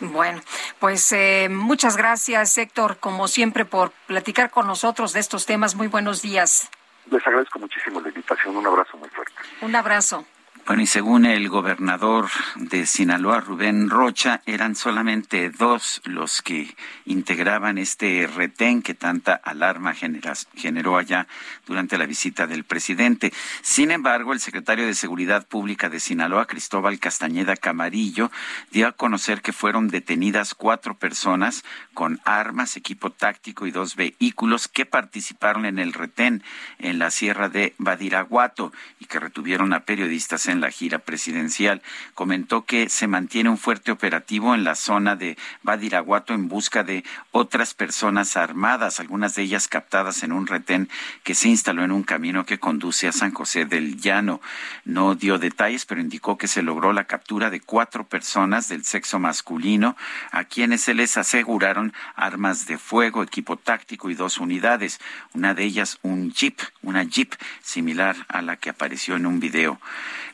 Bueno, 0.00 0.40
pues 0.78 1.12
eh, 1.12 1.48
muchas 1.50 1.96
gracias, 1.96 2.56
Héctor, 2.56 2.98
como 2.98 3.28
siempre, 3.28 3.64
por 3.64 3.92
platicar 4.06 4.50
con 4.50 4.66
nosotros 4.66 5.12
de 5.12 5.20
estos 5.20 5.44
temas. 5.44 5.74
Muy 5.74 5.88
buenos 5.88 6.22
días. 6.22 6.70
Les 7.10 7.26
agradezco 7.26 7.58
muchísimo 7.58 8.00
la 8.00 8.08
invitación. 8.08 8.56
Un 8.56 8.66
abrazo 8.66 8.96
muy 8.96 9.08
fuerte. 9.10 9.34
Un 9.60 9.76
abrazo. 9.76 10.24
Bueno, 10.70 10.84
y 10.84 10.86
según 10.86 11.26
el 11.26 11.48
gobernador 11.48 12.28
de 12.54 12.86
Sinaloa, 12.86 13.40
Rubén 13.40 13.90
Rocha, 13.90 14.40
eran 14.46 14.76
solamente 14.76 15.50
dos 15.50 16.00
los 16.04 16.42
que 16.42 16.76
integraban 17.06 17.76
este 17.76 18.28
retén 18.32 18.80
que 18.80 18.94
tanta 18.94 19.34
alarma 19.34 19.94
generó 19.94 20.96
allá 20.96 21.26
durante 21.66 21.98
la 21.98 22.06
visita 22.06 22.46
del 22.46 22.62
presidente. 22.62 23.32
Sin 23.62 23.90
embargo, 23.90 24.32
el 24.32 24.38
secretario 24.38 24.86
de 24.86 24.94
Seguridad 24.94 25.44
Pública 25.44 25.88
de 25.88 25.98
Sinaloa, 25.98 26.46
Cristóbal 26.46 27.00
Castañeda 27.00 27.56
Camarillo, 27.56 28.30
dio 28.70 28.86
a 28.86 28.92
conocer 28.92 29.42
que 29.42 29.52
fueron 29.52 29.88
detenidas 29.88 30.54
cuatro 30.54 30.94
personas 30.96 31.64
con 31.94 32.20
armas, 32.24 32.76
equipo 32.76 33.10
táctico 33.10 33.66
y 33.66 33.72
dos 33.72 33.96
vehículos 33.96 34.68
que 34.68 34.86
participaron 34.86 35.66
en 35.66 35.80
el 35.80 35.92
retén 35.92 36.44
en 36.78 37.00
la 37.00 37.10
sierra 37.10 37.48
de 37.48 37.74
Badiraguato 37.78 38.72
y 39.00 39.06
que 39.06 39.18
retuvieron 39.18 39.72
a 39.72 39.80
periodistas 39.80 40.46
en 40.46 40.59
la 40.60 40.70
gira 40.70 40.98
presidencial. 40.98 41.82
Comentó 42.14 42.64
que 42.64 42.88
se 42.88 43.06
mantiene 43.06 43.50
un 43.50 43.58
fuerte 43.58 43.90
operativo 43.90 44.54
en 44.54 44.64
la 44.64 44.74
zona 44.74 45.16
de 45.16 45.36
Badiraguato 45.62 46.34
en 46.34 46.48
busca 46.48 46.82
de 46.82 47.04
otras 47.30 47.74
personas 47.74 48.36
armadas, 48.36 49.00
algunas 49.00 49.34
de 49.34 49.42
ellas 49.42 49.68
captadas 49.68 50.22
en 50.22 50.32
un 50.32 50.46
retén 50.46 50.88
que 51.24 51.34
se 51.34 51.48
instaló 51.48 51.84
en 51.84 51.92
un 51.92 52.02
camino 52.02 52.44
que 52.44 52.58
conduce 52.58 53.08
a 53.08 53.12
San 53.12 53.32
José 53.32 53.64
del 53.64 54.00
Llano. 54.00 54.40
No 54.84 55.14
dio 55.14 55.38
detalles, 55.38 55.86
pero 55.86 56.00
indicó 56.00 56.38
que 56.38 56.48
se 56.48 56.62
logró 56.62 56.92
la 56.92 57.04
captura 57.04 57.50
de 57.50 57.60
cuatro 57.60 58.04
personas 58.06 58.68
del 58.68 58.84
sexo 58.84 59.18
masculino, 59.18 59.96
a 60.30 60.44
quienes 60.44 60.82
se 60.82 60.94
les 60.94 61.16
aseguraron 61.16 61.92
armas 62.14 62.66
de 62.66 62.78
fuego, 62.78 63.22
equipo 63.22 63.56
táctico 63.56 64.10
y 64.10 64.14
dos 64.14 64.38
unidades. 64.38 65.00
Una 65.34 65.54
de 65.54 65.64
ellas 65.64 65.98
un 66.02 66.32
jeep, 66.32 66.58
una 66.82 67.02
jeep 67.02 67.34
similar 67.62 68.16
a 68.28 68.42
la 68.42 68.56
que 68.56 68.70
apareció 68.70 69.16
en 69.16 69.26
un 69.26 69.40
video. 69.40 69.80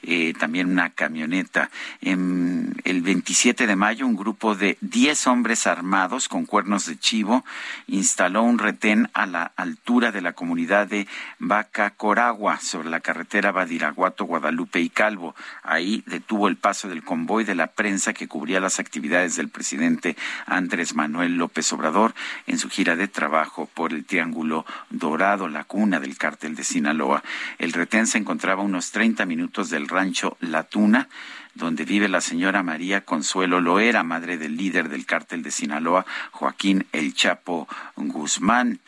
Eh, 0.08 0.34
también 0.38 0.70
una 0.70 0.90
camioneta. 0.90 1.68
En 2.00 2.74
el 2.84 3.02
27 3.02 3.66
de 3.66 3.74
mayo, 3.74 4.06
un 4.06 4.14
grupo 4.14 4.54
de 4.54 4.78
10 4.80 5.26
hombres 5.26 5.66
armados 5.66 6.28
con 6.28 6.46
cuernos 6.46 6.86
de 6.86 6.96
chivo 6.96 7.44
instaló 7.88 8.44
un 8.44 8.60
retén 8.60 9.10
a 9.14 9.26
la 9.26 9.50
altura 9.56 10.12
de 10.12 10.20
la 10.20 10.32
comunidad 10.32 10.86
de 10.86 11.08
Vaca 11.40 11.90
Coragua, 11.90 12.60
sobre 12.60 12.88
la 12.88 13.00
carretera 13.00 13.50
Badiraguato, 13.50 14.26
Guadalupe 14.26 14.80
y 14.80 14.90
Calvo. 14.90 15.34
Ahí 15.64 16.04
detuvo 16.06 16.46
el 16.46 16.56
paso 16.56 16.88
del 16.88 17.02
convoy 17.02 17.42
de 17.42 17.56
la 17.56 17.66
prensa 17.66 18.12
que 18.12 18.28
cubría 18.28 18.60
las 18.60 18.78
actividades 18.78 19.34
del 19.34 19.48
presidente 19.48 20.16
Andrés 20.46 20.94
Manuel 20.94 21.36
López 21.36 21.72
Obrador 21.72 22.14
en 22.46 22.60
su 22.60 22.70
gira 22.70 22.94
de 22.94 23.08
trabajo 23.08 23.68
por 23.74 23.92
el 23.92 24.04
Triángulo 24.04 24.66
Dorado, 24.90 25.48
la 25.48 25.64
cuna 25.64 25.98
del 25.98 26.16
cártel 26.16 26.54
de 26.54 26.62
Sinaloa. 26.62 27.24
El 27.58 27.72
retén 27.72 28.06
se 28.06 28.18
encontraba 28.18 28.62
a 28.62 28.66
unos 28.66 28.92
30 28.92 29.26
minutos 29.26 29.70
del 29.70 29.88
rancho 29.96 30.36
La 30.40 30.64
Tuna, 30.64 31.08
donde 31.54 31.86
vive 31.86 32.08
la 32.08 32.20
señora 32.20 32.62
María 32.62 33.06
Consuelo 33.06 33.62
Loera, 33.62 34.02
madre 34.02 34.36
del 34.36 34.58
líder 34.58 34.90
del 34.90 35.06
cártel 35.06 35.42
de 35.42 35.50
Sinaloa, 35.50 36.04
Joaquín 36.32 36.86
El 36.92 37.14
Chapo 37.14 37.66
Guzmán. 37.96 38.80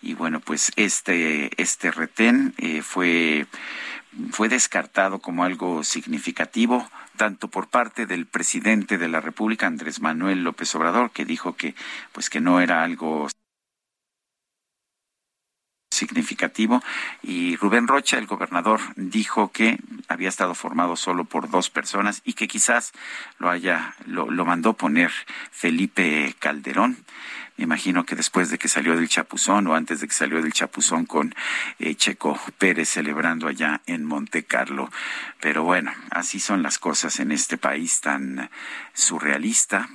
Y 0.00 0.14
bueno, 0.14 0.40
pues 0.40 0.72
este, 0.76 1.50
este 1.60 1.90
retén 1.90 2.54
eh, 2.56 2.80
fue, 2.80 3.46
fue 4.30 4.48
descartado 4.48 5.18
como 5.18 5.44
algo 5.44 5.84
significativo 5.84 6.88
tanto 7.18 7.48
por 7.48 7.68
parte 7.68 8.06
del 8.06 8.24
presidente 8.24 8.96
de 8.96 9.08
la 9.08 9.20
República 9.20 9.66
Andrés 9.66 10.00
Manuel 10.00 10.44
López 10.44 10.74
Obrador 10.74 11.10
que 11.10 11.24
dijo 11.24 11.56
que 11.56 11.74
pues 12.12 12.28
que 12.28 12.40
no 12.40 12.60
era 12.60 12.82
algo 12.82 13.28
significativo 15.94 16.82
y 17.22 17.56
Rubén 17.56 17.88
Rocha, 17.88 18.18
el 18.18 18.26
gobernador, 18.26 18.80
dijo 18.96 19.50
que 19.50 19.78
había 20.08 20.28
estado 20.28 20.54
formado 20.54 20.96
solo 20.96 21.24
por 21.24 21.48
dos 21.48 21.70
personas 21.70 22.20
y 22.24 22.34
que 22.34 22.48
quizás 22.48 22.92
lo 23.38 23.48
haya 23.48 23.94
lo, 24.06 24.26
mandó 24.44 24.74
poner 24.74 25.10
Felipe 25.50 26.34
Calderón. 26.38 26.98
Me 27.56 27.64
imagino 27.64 28.04
que 28.04 28.16
después 28.16 28.50
de 28.50 28.58
que 28.58 28.68
salió 28.68 28.96
del 28.96 29.08
Chapuzón 29.08 29.68
o 29.68 29.74
antes 29.76 30.00
de 30.00 30.08
que 30.08 30.14
salió 30.14 30.42
del 30.42 30.52
Chapuzón 30.52 31.06
con 31.06 31.34
eh, 31.78 31.94
Checo 31.94 32.38
Pérez 32.58 32.88
celebrando 32.88 33.46
allá 33.46 33.80
en 33.86 34.04
Monte 34.04 34.44
Carlo. 34.44 34.90
Pero 35.40 35.62
bueno, 35.62 35.92
así 36.10 36.40
son 36.40 36.64
las 36.64 36.78
cosas 36.78 37.20
en 37.20 37.30
este 37.30 37.56
país 37.56 38.00
tan 38.00 38.50
surrealista, 38.92 39.88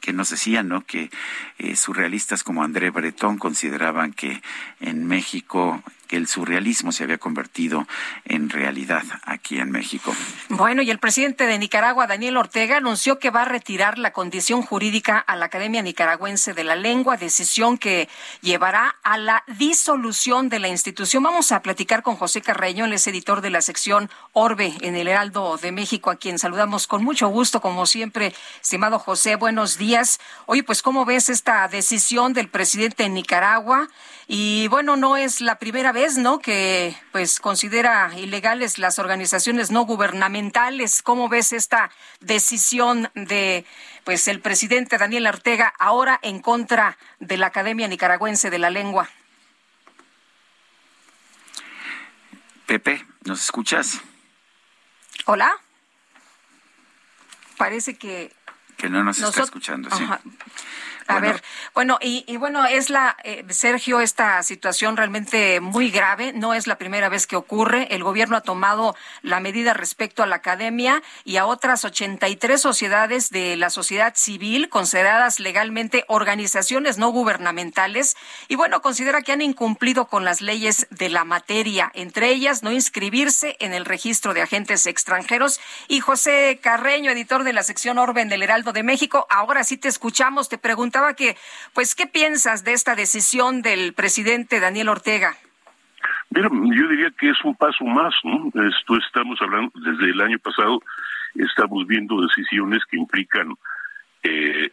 que 0.00 0.12
nos 0.12 0.30
decían, 0.30 0.68
¿no? 0.68 0.84
Que 0.84 1.10
eh, 1.58 1.76
surrealistas 1.76 2.42
como 2.42 2.64
André 2.64 2.90
Breton 2.90 3.38
consideraban 3.38 4.12
que 4.12 4.42
en 4.80 5.06
México 5.06 5.82
el 6.16 6.28
surrealismo 6.28 6.92
se 6.92 7.04
había 7.04 7.18
convertido 7.18 7.86
en 8.24 8.50
realidad 8.50 9.02
aquí 9.24 9.58
en 9.58 9.70
México. 9.70 10.14
Bueno, 10.48 10.82
y 10.82 10.90
el 10.90 10.98
presidente 10.98 11.46
de 11.46 11.58
Nicaragua, 11.58 12.06
Daniel 12.06 12.36
Ortega, 12.36 12.76
anunció 12.76 13.18
que 13.18 13.30
va 13.30 13.42
a 13.42 13.46
retirar 13.46 13.98
la 13.98 14.12
condición 14.12 14.62
jurídica 14.62 15.18
a 15.18 15.36
la 15.36 15.46
Academia 15.46 15.82
Nicaragüense 15.82 16.54
de 16.54 16.64
la 16.64 16.76
Lengua, 16.76 17.16
decisión 17.16 17.78
que 17.78 18.08
llevará 18.40 18.96
a 19.02 19.16
la 19.18 19.44
disolución 19.58 20.48
de 20.48 20.58
la 20.58 20.68
institución. 20.68 21.22
Vamos 21.22 21.52
a 21.52 21.62
platicar 21.62 22.02
con 22.02 22.16
José 22.16 22.42
Carreño, 22.42 22.84
él 22.84 22.92
es 22.92 23.06
editor 23.06 23.40
de 23.40 23.50
la 23.50 23.62
sección 23.62 24.10
Orbe 24.32 24.74
en 24.80 24.96
el 24.96 25.08
Heraldo 25.08 25.56
de 25.56 25.72
México, 25.72 26.10
a 26.10 26.16
quien 26.16 26.38
saludamos 26.38 26.86
con 26.86 27.04
mucho 27.04 27.28
gusto, 27.28 27.60
como 27.60 27.86
siempre. 27.86 28.34
Estimado 28.60 28.98
José, 28.98 29.36
buenos 29.36 29.78
días. 29.78 30.20
Oye, 30.46 30.62
pues, 30.62 30.82
¿cómo 30.82 31.04
ves 31.04 31.28
esta 31.28 31.66
decisión 31.68 32.32
del 32.32 32.48
presidente 32.48 33.02
de 33.04 33.08
Nicaragua? 33.08 33.88
Y 34.28 34.68
bueno, 34.68 34.96
no 34.96 35.16
es 35.16 35.40
la 35.40 35.58
primera 35.58 35.92
vez, 35.92 36.01
¿no? 36.18 36.40
Que 36.40 36.96
pues 37.12 37.38
considera 37.38 38.10
ilegales 38.16 38.78
las 38.78 38.98
organizaciones 38.98 39.70
no 39.70 39.82
gubernamentales. 39.82 41.00
¿Cómo 41.02 41.28
ves 41.28 41.52
esta 41.52 41.90
decisión 42.20 43.08
de 43.14 43.64
pues 44.04 44.26
el 44.26 44.40
presidente 44.40 44.98
Daniel 44.98 45.28
Ortega 45.28 45.72
ahora 45.78 46.18
en 46.22 46.40
contra 46.40 46.98
de 47.20 47.36
la 47.36 47.46
Academia 47.46 47.86
Nicaragüense 47.86 48.50
de 48.50 48.58
la 48.58 48.70
Lengua? 48.70 49.08
Pepe, 52.66 53.06
¿nos 53.24 53.42
escuchas? 53.42 54.00
Hola. 55.26 55.52
Parece 57.56 57.96
que 57.96 58.32
que 58.76 58.90
no 58.90 59.04
nos 59.04 59.20
está 59.20 59.44
escuchando, 59.44 59.88
sí. 59.90 60.04
A 61.16 61.20
ver, 61.20 61.42
bueno, 61.74 61.98
y, 62.00 62.36
bueno, 62.36 62.64
es 62.66 62.90
la, 62.90 63.16
eh, 63.24 63.44
Sergio, 63.50 64.00
esta 64.00 64.42
situación 64.42 64.96
realmente 64.96 65.60
muy 65.60 65.90
grave. 65.90 66.32
No 66.32 66.54
es 66.54 66.66
la 66.66 66.76
primera 66.76 67.08
vez 67.08 67.26
que 67.26 67.36
ocurre. 67.36 67.88
El 67.94 68.04
gobierno 68.04 68.36
ha 68.36 68.40
tomado 68.40 68.96
la 69.22 69.40
medida 69.40 69.74
respecto 69.74 70.22
a 70.22 70.26
la 70.26 70.36
academia 70.36 71.02
y 71.24 71.36
a 71.36 71.46
otras 71.46 71.84
83 71.84 72.60
sociedades 72.60 73.30
de 73.30 73.56
la 73.56 73.70
sociedad 73.70 74.14
civil 74.16 74.68
consideradas 74.68 75.40
legalmente 75.40 76.04
organizaciones 76.08 76.98
no 76.98 77.10
gubernamentales. 77.10 78.16
Y 78.48 78.56
bueno, 78.56 78.82
considera 78.82 79.22
que 79.22 79.32
han 79.32 79.42
incumplido 79.42 80.06
con 80.06 80.24
las 80.24 80.40
leyes 80.40 80.86
de 80.90 81.08
la 81.08 81.24
materia, 81.24 81.90
entre 81.94 82.30
ellas 82.30 82.62
no 82.62 82.72
inscribirse 82.72 83.56
en 83.60 83.72
el 83.72 83.84
registro 83.84 84.34
de 84.34 84.42
agentes 84.42 84.86
extranjeros. 84.86 85.60
Y 85.88 86.00
José 86.00 86.58
Carreño, 86.62 87.10
editor 87.10 87.44
de 87.44 87.52
la 87.52 87.62
sección 87.62 87.98
Orben 87.98 88.28
del 88.28 88.42
Heraldo 88.42 88.72
de 88.72 88.82
México, 88.82 89.26
ahora 89.30 89.64
sí 89.64 89.76
te 89.76 89.88
escuchamos, 89.88 90.48
te 90.48 90.58
que, 91.14 91.36
pues, 91.74 91.94
¿qué 91.94 92.06
piensas 92.06 92.64
de 92.64 92.72
esta 92.72 92.94
decisión 92.94 93.62
del 93.62 93.92
presidente 93.94 94.60
Daniel 94.60 94.88
Ortega? 94.88 95.36
Mira, 96.30 96.48
yo 96.50 96.88
diría 96.88 97.10
que 97.18 97.30
es 97.30 97.44
un 97.44 97.54
paso 97.56 97.84
más, 97.84 98.14
¿no? 98.24 98.48
Esto 98.66 98.96
estamos 98.96 99.40
hablando 99.42 99.70
desde 99.74 100.10
el 100.10 100.20
año 100.20 100.38
pasado, 100.38 100.80
estamos 101.34 101.86
viendo 101.86 102.20
decisiones 102.22 102.82
que 102.90 102.96
implican 102.96 103.54
eh, 104.22 104.70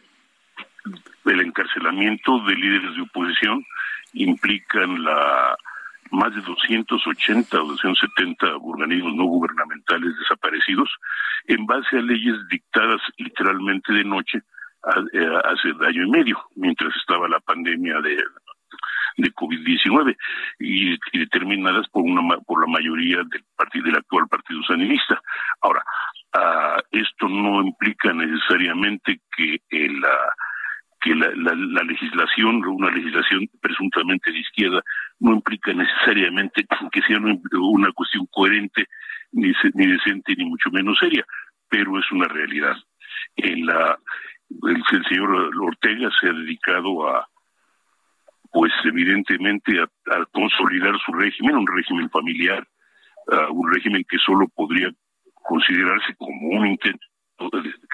el 1.26 1.40
encarcelamiento 1.40 2.40
de 2.44 2.54
líderes 2.54 2.94
de 2.96 3.02
oposición, 3.02 3.64
implican 4.14 5.04
la 5.04 5.56
más 6.10 6.34
de 6.34 6.40
280 6.40 7.62
o 7.62 7.66
270 7.66 8.56
organismos 8.56 9.14
no 9.14 9.24
gubernamentales 9.24 10.16
desaparecidos 10.18 10.88
en 11.46 11.66
base 11.66 11.98
a 11.98 12.02
leyes 12.02 12.36
dictadas 12.48 13.00
literalmente 13.18 13.92
de 13.92 14.04
noche 14.04 14.42
hace 14.82 15.68
año 15.86 16.06
y 16.06 16.10
medio, 16.10 16.38
mientras 16.56 16.94
estaba 16.96 17.28
la 17.28 17.40
pandemia 17.40 18.00
de, 18.00 18.16
de 19.16 19.32
COVID-19 19.32 20.16
y, 20.58 20.96
determinadas 21.18 21.88
por 21.90 22.02
una 22.02 22.38
por 22.38 22.60
la 22.60 22.72
mayoría 22.72 23.18
del 23.18 23.44
partido 23.56 23.86
del 23.86 23.96
actual 23.96 24.28
Partido 24.28 24.62
Sandinista. 24.66 25.20
Ahora, 25.60 25.82
uh, 26.36 26.80
esto 26.90 27.28
no 27.28 27.62
implica 27.62 28.12
necesariamente 28.12 29.20
que 29.36 29.60
el 29.70 30.02
que 31.00 31.14
la, 31.14 31.28
la, 31.34 31.54
la, 31.54 31.82
legislación, 31.82 32.62
una 32.66 32.90
legislación 32.90 33.48
presuntamente 33.62 34.30
de 34.30 34.38
izquierda, 34.38 34.82
no 35.18 35.32
implica 35.32 35.72
necesariamente 35.72 36.66
que 36.92 37.02
sea 37.02 37.18
una 37.18 37.90
cuestión 37.92 38.26
coherente, 38.30 38.86
ni, 39.32 39.50
ni 39.74 39.86
decente, 39.86 40.34
ni 40.36 40.44
mucho 40.44 40.70
menos 40.70 40.98
seria, 40.98 41.24
pero 41.70 41.98
es 41.98 42.12
una 42.12 42.28
realidad. 42.28 42.76
En 43.36 43.64
la, 43.64 43.98
el, 44.50 45.04
señor 45.08 45.50
Ortega 45.60 46.08
se 46.20 46.28
ha 46.28 46.32
dedicado 46.32 47.08
a, 47.08 47.28
pues 48.52 48.72
evidentemente, 48.84 49.80
a, 49.80 49.86
consolidar 50.32 50.94
su 51.04 51.12
régimen, 51.12 51.56
un 51.56 51.66
régimen 51.66 52.10
familiar, 52.10 52.66
un 53.50 53.72
régimen 53.72 54.04
que 54.08 54.18
solo 54.18 54.48
podría 54.48 54.90
considerarse 55.34 56.14
como 56.16 56.58
un 56.58 56.66
intento, 56.66 57.06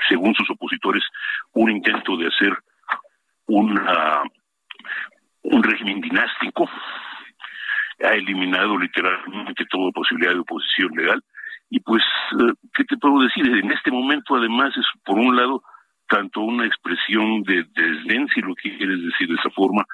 según 0.09 0.35
sus 0.35 0.49
opositores, 0.51 1.05
un 1.53 1.71
intento 1.71 2.17
de 2.17 2.29
hacer 2.29 2.57
una, 3.47 4.23
un 5.43 5.63
régimen 5.63 6.01
dinástico. 6.01 6.69
Ha 8.03 8.13
eliminado 8.15 8.79
literalmente 8.79 9.65
toda 9.71 9.91
posibilidad 9.93 10.35
de 10.35 10.41
oposición 10.41 10.91
legal. 10.97 11.23
Y 11.71 11.81
pues, 11.81 12.03
eh, 12.41 12.53
¿qué 12.75 12.85
te 12.85 12.97
puedo 12.99 13.21
decir? 13.21 13.47
En 13.47 13.71
este 13.73 13.91
momento, 13.91 14.37
además, 14.37 14.77
es 14.77 14.87
por 15.05 15.19
un 15.19 15.35
lado 15.35 15.63
tanto 16.09 16.41
una 16.41 16.67
expresión 16.67 17.43
de 17.43 17.65
desdén, 17.75 18.29
si 18.35 18.41
lo 18.41 18.55
quieres 18.55 19.03
decir 19.03 19.29
de 19.29 19.35
esa 19.35 19.51
forma, 19.51 19.85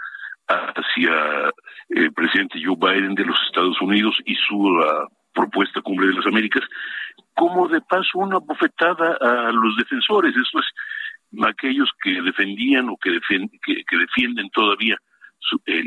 hacia 0.49 1.53
el 1.89 2.13
presidente 2.13 2.61
Joe 2.63 2.77
Biden 2.77 3.15
de 3.15 3.25
los 3.25 3.39
Estados 3.47 3.81
Unidos 3.81 4.17
y 4.25 4.35
su 4.35 4.79
propuesta 5.33 5.81
Cumbre 5.81 6.09
de 6.09 6.15
las 6.15 6.27
Américas, 6.27 6.63
como 7.35 7.69
de 7.69 7.81
paso 7.81 8.19
una 8.19 8.39
bofetada 8.39 9.17
a 9.21 9.53
los 9.53 9.77
defensores, 9.77 10.35
eso 10.37 10.59
es, 10.59 11.47
aquellos 11.47 11.89
que 12.03 12.21
defendían 12.23 12.89
o 12.91 12.97
que, 12.99 13.19
defienden 13.99 14.51
todavía 14.51 14.97
eh, 15.67 15.83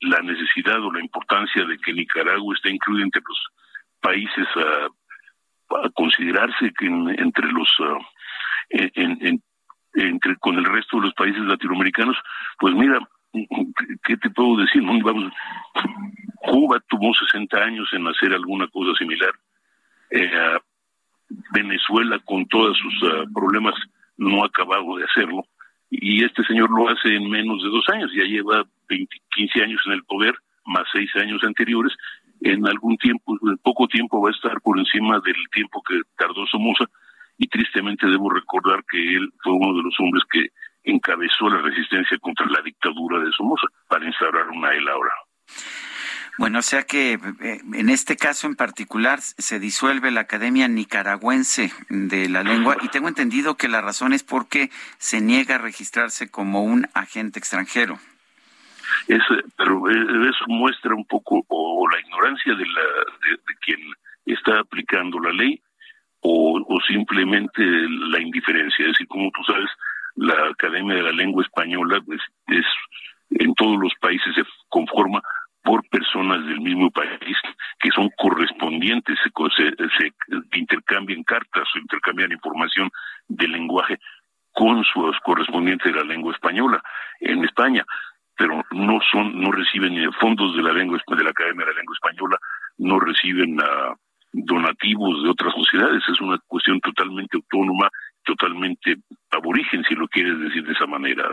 la, 0.00 0.20
necesidad 0.22 0.82
o 0.82 0.92
la 0.92 1.00
importancia 1.00 1.64
de 1.64 1.76
que 1.78 1.92
Nicaragua 1.92 2.54
esté 2.54 2.70
incluido 2.70 3.04
entre 3.04 3.22
los 3.28 3.46
países 4.00 4.46
a, 4.56 4.88
considerarse 5.94 6.72
que 6.78 6.86
entre 6.86 7.52
los 7.52 7.68
ah, 7.80 7.98
en, 8.70 9.42
entre 9.98 10.36
con 10.36 10.56
el 10.56 10.64
resto 10.64 10.96
de 10.96 11.06
los 11.06 11.14
países 11.14 11.42
latinoamericanos, 11.42 12.16
pues 12.58 12.74
mira, 12.74 13.00
¿qué 14.04 14.16
te 14.16 14.30
puedo 14.30 14.56
decir? 14.56 14.82
Vamos, 14.82 15.32
Cuba 16.36 16.80
tuvo 16.88 17.12
60 17.14 17.56
años 17.58 17.88
en 17.92 18.06
hacer 18.06 18.32
alguna 18.32 18.68
cosa 18.68 18.96
similar. 18.98 19.32
Eh, 20.10 20.58
Venezuela, 21.52 22.18
con 22.24 22.46
todos 22.46 22.78
sus 22.78 23.10
ah, 23.10 23.24
problemas, 23.34 23.74
no 24.16 24.42
ha 24.42 24.46
acabado 24.46 24.96
de 24.96 25.04
hacerlo. 25.04 25.44
Y 25.90 26.24
este 26.24 26.44
señor 26.44 26.70
lo 26.70 26.88
hace 26.88 27.14
en 27.14 27.28
menos 27.28 27.62
de 27.62 27.68
dos 27.68 27.84
años. 27.88 28.10
Ya 28.14 28.24
lleva 28.24 28.64
20, 28.88 29.16
15 29.34 29.62
años 29.62 29.80
en 29.86 29.92
el 29.92 30.04
poder, 30.04 30.34
más 30.64 30.84
seis 30.92 31.10
años 31.16 31.42
anteriores. 31.44 31.92
En 32.40 32.66
algún 32.66 32.96
tiempo, 32.98 33.36
en 33.42 33.58
poco 33.58 33.88
tiempo, 33.88 34.20
va 34.20 34.28
a 34.28 34.32
estar 34.32 34.60
por 34.60 34.78
encima 34.78 35.18
del 35.20 35.36
tiempo 35.52 35.82
que 35.82 36.00
tardó 36.16 36.46
Somoza 36.46 36.84
y 37.38 37.46
tristemente 37.46 38.06
debo 38.06 38.30
recordar 38.30 38.84
que 38.90 38.98
él 38.98 39.32
fue 39.42 39.52
uno 39.52 39.76
de 39.76 39.84
los 39.84 39.94
hombres 40.00 40.24
que 40.30 40.48
encabezó 40.82 41.48
la 41.48 41.62
resistencia 41.62 42.18
contra 42.18 42.46
la 42.46 42.60
dictadura 42.62 43.20
de 43.20 43.30
Somoza 43.32 43.66
para 43.88 44.06
instaurar 44.06 44.48
una 44.48 44.72
ELA 44.72 44.92
ahora. 44.92 45.12
Bueno, 46.38 46.60
o 46.60 46.62
sea 46.62 46.84
que 46.84 47.14
eh, 47.14 47.60
en 47.74 47.90
este 47.90 48.16
caso 48.16 48.46
en 48.46 48.54
particular 48.54 49.20
se 49.20 49.58
disuelve 49.58 50.10
la 50.10 50.20
Academia 50.20 50.68
Nicaragüense 50.68 51.72
de 51.88 52.28
la 52.28 52.44
Lengua 52.44 52.76
y 52.80 52.88
tengo 52.88 53.08
entendido 53.08 53.56
que 53.56 53.68
la 53.68 53.80
razón 53.80 54.12
es 54.12 54.22
porque 54.22 54.70
se 54.98 55.20
niega 55.20 55.56
a 55.56 55.58
registrarse 55.58 56.30
como 56.30 56.62
un 56.62 56.86
agente 56.94 57.40
extranjero. 57.40 57.98
Es, 59.08 59.20
pero 59.56 59.90
eh, 59.90 60.30
eso 60.30 60.44
muestra 60.46 60.94
un 60.94 61.04
poco 61.06 61.44
o, 61.48 61.88
la 61.88 62.00
ignorancia 62.00 62.54
de, 62.54 62.66
la, 62.66 62.82
de 63.30 63.54
quien 63.60 63.80
está 64.24 64.60
aplicando 64.60 65.18
la 65.18 65.32
ley 65.32 65.60
o, 66.30 66.80
simplemente 66.86 67.62
la 67.62 68.20
indiferencia. 68.20 68.84
Es 68.84 68.92
decir, 68.92 69.08
como 69.08 69.30
tú 69.30 69.42
sabes, 69.44 69.70
la 70.16 70.48
Academia 70.50 70.96
de 70.96 71.02
la 71.02 71.12
Lengua 71.12 71.42
Española 71.42 72.00
pues, 72.04 72.20
es 72.48 72.66
en 73.30 73.54
todos 73.54 73.78
los 73.78 73.92
países 74.00 74.34
se 74.34 74.42
conforma 74.68 75.20
por 75.62 75.86
personas 75.90 76.46
del 76.46 76.60
mismo 76.60 76.90
país 76.90 77.36
que 77.78 77.90
son 77.90 78.10
correspondientes, 78.16 79.18
se, 79.56 79.70
se, 79.98 80.12
intercambian 80.56 81.22
cartas 81.24 81.68
o 81.74 81.78
intercambian 81.78 82.32
información 82.32 82.90
del 83.28 83.52
lenguaje 83.52 83.98
con 84.52 84.82
sus 84.84 85.18
correspondientes 85.20 85.92
de 85.92 85.98
la 85.98 86.06
lengua 86.06 86.32
española 86.32 86.82
en 87.20 87.44
España, 87.44 87.84
pero 88.34 88.64
no 88.70 88.98
son, 89.12 89.38
no 89.40 89.52
reciben 89.52 90.10
fondos 90.14 90.56
de 90.56 90.62
la 90.62 90.72
lengua 90.72 90.98
de 91.06 91.24
la 91.24 91.30
Academia 91.30 91.66
de 91.66 91.72
la 91.72 91.78
Lengua 91.78 91.94
Española, 91.94 92.38
no 92.78 92.98
reciben 92.98 93.60
uh, 93.60 93.94
donativos 94.32 95.22
de 95.22 95.30
otras 95.30 95.54
sociedades, 95.54 96.02
es 96.08 96.20
una 96.20 96.38
cuestión 96.46 96.80
totalmente 96.80 97.36
autónoma, 97.36 97.88
totalmente 98.24 98.96
aborigen, 99.30 99.84
si 99.84 99.94
lo 99.94 100.08
quieres 100.08 100.38
decir 100.40 100.64
de 100.64 100.72
esa 100.72 100.86
manera. 100.86 101.24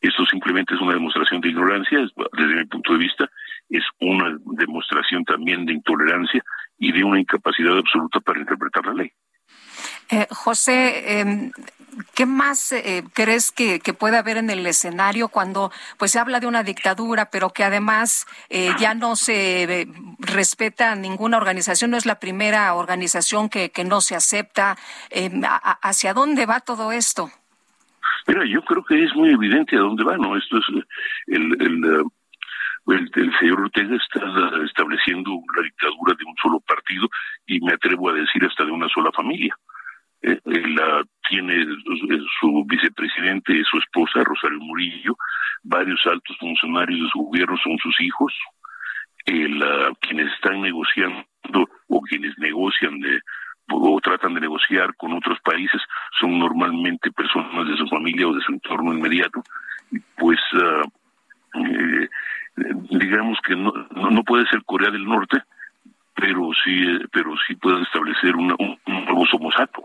Esto 0.00 0.24
simplemente 0.26 0.74
es 0.74 0.80
una 0.80 0.94
demostración 0.94 1.40
de 1.40 1.48
ignorancia, 1.48 1.98
desde 1.98 2.54
mi 2.56 2.66
punto 2.66 2.92
de 2.92 2.98
vista, 2.98 3.28
es 3.68 3.84
una 4.00 4.36
demostración 4.58 5.24
también 5.24 5.64
de 5.64 5.72
intolerancia 5.72 6.42
y 6.78 6.92
de 6.92 7.02
una 7.02 7.20
incapacidad 7.20 7.78
absoluta 7.78 8.20
para 8.20 8.40
interpretar 8.40 8.86
la 8.86 8.94
ley. 8.94 9.12
Eh, 10.10 10.26
José, 10.30 11.20
em, 11.20 11.52
¿qué 12.14 12.26
más 12.26 12.72
eh, 12.72 13.04
crees 13.14 13.52
que, 13.52 13.80
puede 13.98 14.18
haber 14.18 14.36
en 14.36 14.50
el 14.50 14.66
escenario 14.66 15.28
cuando 15.28 15.70
pues 15.98 16.12
se 16.12 16.18
habla 16.18 16.40
de 16.40 16.46
una 16.46 16.62
dictadura, 16.62 17.30
pero 17.30 17.50
que 17.50 17.64
además 17.64 18.26
eh, 18.50 18.70
ya 18.78 18.94
no 18.94 19.16
se 19.16 19.88
respeta 20.18 20.94
ninguna 20.94 21.36
organización, 21.36 21.90
no 21.90 21.96
es 21.96 22.06
la 22.06 22.20
primera 22.20 22.74
organización 22.74 23.48
que, 23.48 23.70
no 23.86 24.00
se 24.00 24.14
acepta? 24.14 24.76
Em, 25.10 25.42
¿Hacia 25.82 26.14
dónde 26.14 26.46
va 26.46 26.60
todo 26.60 26.92
esto? 26.92 27.30
Mira, 28.26 28.44
yo 28.46 28.62
creo 28.62 28.84
que 28.84 29.04
es 29.04 29.14
muy 29.14 29.30
evidente 29.30 29.76
a 29.76 29.80
dónde 29.80 30.04
va, 30.04 30.16
¿no? 30.16 30.36
Esto 30.36 30.58
es 30.58 30.64
el, 31.26 31.56
el 31.60 32.04
el, 32.92 33.32
señor 33.38 33.60
Ortega 33.60 33.96
está 33.96 34.20
estableciendo 34.64 35.30
la 35.56 35.62
dictadura 35.62 36.14
de 36.18 36.24
un 36.24 36.34
solo 36.42 36.60
partido 36.60 37.08
y 37.46 37.60
me 37.60 37.72
atrevo 37.72 38.10
a 38.10 38.14
decir 38.14 38.44
hasta 38.44 38.64
de 38.64 38.72
una 38.72 38.88
sola 38.88 39.10
familia. 39.12 39.56
Eh, 40.26 40.40
él 40.46 40.80
tiene 41.28 41.66
su 42.40 42.64
vicepresidente, 42.66 43.62
su 43.70 43.78
esposa, 43.78 44.24
Rosario 44.24 44.58
Murillo, 44.60 45.16
varios 45.62 46.00
altos 46.06 46.36
funcionarios 46.38 47.00
de 47.00 47.08
su 47.12 47.18
gobierno 47.20 47.56
son 47.62 47.76
sus 47.78 48.00
hijos, 48.00 48.32
quienes 49.24 50.32
están 50.34 50.60
negociando 50.60 51.24
o 51.88 52.00
quienes 52.02 52.38
negocian 52.38 52.98
de, 53.00 53.20
o 53.70 54.00
tratan 54.00 54.34
de 54.34 54.40
negociar 54.40 54.94
con 54.96 55.12
otros 55.12 55.38
países 55.40 55.80
son 56.20 56.38
normalmente 56.38 57.10
personas 57.10 57.66
de 57.66 57.76
su 57.76 57.86
familia 57.88 58.28
o 58.28 58.34
de 58.34 58.42
su 58.42 58.52
entorno 58.52 58.92
inmediato. 58.92 59.42
Pues 60.16 60.38
eh, 60.54 62.08
digamos 62.90 63.38
que 63.46 63.56
no, 63.56 63.72
no, 63.94 64.22
puede 64.22 64.46
ser 64.48 64.62
Corea 64.64 64.90
del 64.90 65.04
Norte, 65.04 65.42
pero 66.14 66.50
sí, 66.64 66.98
pero 67.12 67.34
sí 67.46 67.54
puede 67.56 67.82
establecer 67.82 68.36
un, 68.36 68.54
nuevo 68.86 69.26
somosato. 69.26 69.82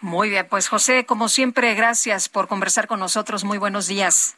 Muy 0.00 0.30
bien, 0.30 0.46
pues 0.48 0.68
José, 0.68 1.04
como 1.04 1.28
siempre, 1.28 1.74
gracias 1.74 2.28
por 2.28 2.48
conversar 2.48 2.86
con 2.86 3.00
nosotros. 3.00 3.44
Muy 3.44 3.58
buenos 3.58 3.86
días. 3.86 4.36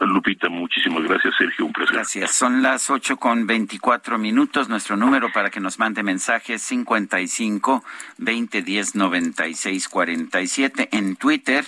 Lupita, 0.00 0.48
muchísimas 0.48 1.02
gracias, 1.04 1.34
Sergio, 1.38 1.66
un 1.66 1.72
placer. 1.72 1.96
Gracias. 1.96 2.32
Son 2.32 2.62
las 2.62 2.90
ocho 2.90 3.16
con 3.16 3.46
veinticuatro 3.46 4.18
minutos. 4.18 4.68
Nuestro 4.68 4.96
número 4.96 5.32
para 5.32 5.50
que 5.50 5.60
nos 5.60 5.78
mande 5.78 6.02
mensajes 6.02 6.62
cincuenta 6.62 7.20
y 7.20 7.28
cinco 7.28 7.84
veinte 8.18 8.62
diez 8.62 8.94
noventa 8.94 9.46
y 9.46 9.54
seis 9.54 9.88
cuarenta 9.88 10.40
y 10.40 10.48
siete. 10.48 10.88
En 10.92 11.16
Twitter 11.16 11.64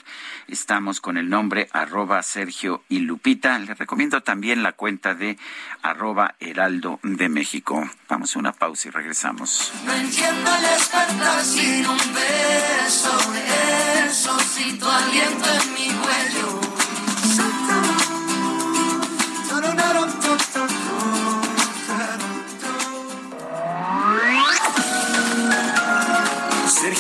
estamos 0.47 1.01
con 1.01 1.17
el 1.17 1.29
nombre 1.29 1.69
arroba 1.73 2.23
Sergio 2.23 2.83
y 2.89 3.01
Lupita. 3.01 3.59
Les 3.59 3.79
recomiendo 3.79 4.23
también 4.23 4.63
la 4.63 4.73
cuenta 4.73 5.15
de 5.15 5.39
arroba 5.83 6.35
Heraldo 6.39 7.01
de 7.03 7.29
México. 7.29 7.89
Vamos 8.09 8.37
a 8.37 8.39
una 8.39 8.53
pausa 8.53 8.89
y 8.89 8.91
regresamos. 8.91 9.73
No 9.85 9.93
entiendo 9.95 10.51
el 10.51 11.45
sin 11.45 11.87
un 11.87 11.97
beso, 11.97 13.19
eso, 14.07 14.39
si 14.41 14.79
tu 14.79 14.89
aliento 14.89 15.49
en 15.51 15.75
mi 15.75 15.89
cuello. 15.95 16.58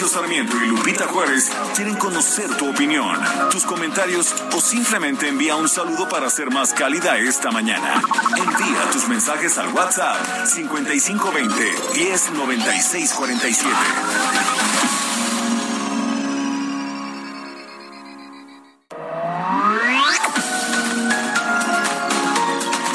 Sarmiento 0.09 0.57
y 0.57 0.69
Lupita 0.69 1.07
Juárez 1.07 1.51
quieren 1.77 1.95
conocer 1.97 2.49
tu 2.57 2.71
opinión, 2.71 3.21
tus 3.51 3.65
comentarios 3.65 4.35
o 4.57 4.61
simplemente 4.61 5.29
envía 5.29 5.55
un 5.55 5.69
saludo 5.69 6.09
para 6.09 6.31
ser 6.31 6.51
más 6.51 6.73
cálida 6.73 7.19
esta 7.19 7.51
mañana. 7.51 8.01
Envía 8.37 8.91
tus 8.91 9.07
mensajes 9.09 9.59
al 9.59 9.69
WhatsApp 9.69 10.47
5520 10.47 11.75
109647. 11.95 13.71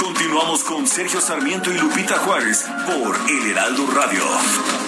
Continuamos 0.02 0.64
con 0.64 0.88
Sergio 0.88 1.22
Sarmiento 1.22 1.72
y 1.72 1.78
Lupita 1.78 2.18
Juárez 2.18 2.66
por 2.88 3.16
El 3.30 3.52
Heraldo 3.52 3.86
Radio. 3.92 4.83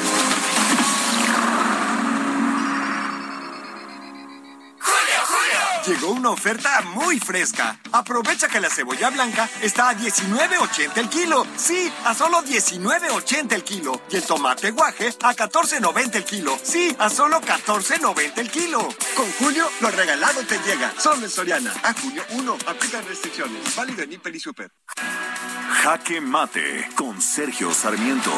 Llegó 5.87 6.11
una 6.11 6.31
oferta 6.31 6.81
muy 6.81 7.19
fresca. 7.19 7.79
Aprovecha 7.91 8.47
que 8.47 8.59
la 8.59 8.71
cebolla 8.71 9.11
blanca 9.11 9.47
está 9.61 9.89
a 9.89 9.95
19.80 9.95 10.97
el 10.97 11.09
kilo. 11.09 11.45
Sí, 11.57 11.93
a 12.05 12.15
solo 12.15 12.41
19.80 12.43 13.53
el 13.53 13.63
kilo. 13.63 14.01
Y 14.09 14.15
el 14.15 14.23
tomate 14.23 14.71
guaje 14.71 15.09
a 15.21 15.35
14.90 15.35 16.15
el 16.15 16.23
kilo. 16.23 16.57
Sí, 16.63 16.95
a 16.97 17.07
solo 17.07 17.39
14.90 17.39 18.37
el 18.37 18.49
kilo. 18.49 18.79
Con 19.15 19.31
Julio, 19.33 19.69
lo 19.79 19.91
regalado 19.91 20.41
te 20.41 20.57
llega. 20.59 20.91
Solo 20.97 21.23
en 21.23 21.29
Soriana. 21.29 21.71
A 21.83 21.93
junio 21.93 22.23
1. 22.31 22.57
Aplica 22.65 23.01
restricciones. 23.01 23.75
Válido 23.75 24.01
en 24.01 24.13
Hiper 24.13 24.35
y 24.35 24.39
Super. 24.39 24.71
Jaque 25.83 26.19
Mate 26.19 26.89
con 26.95 27.21
Sergio 27.21 27.71
Sarmiento. 27.71 28.31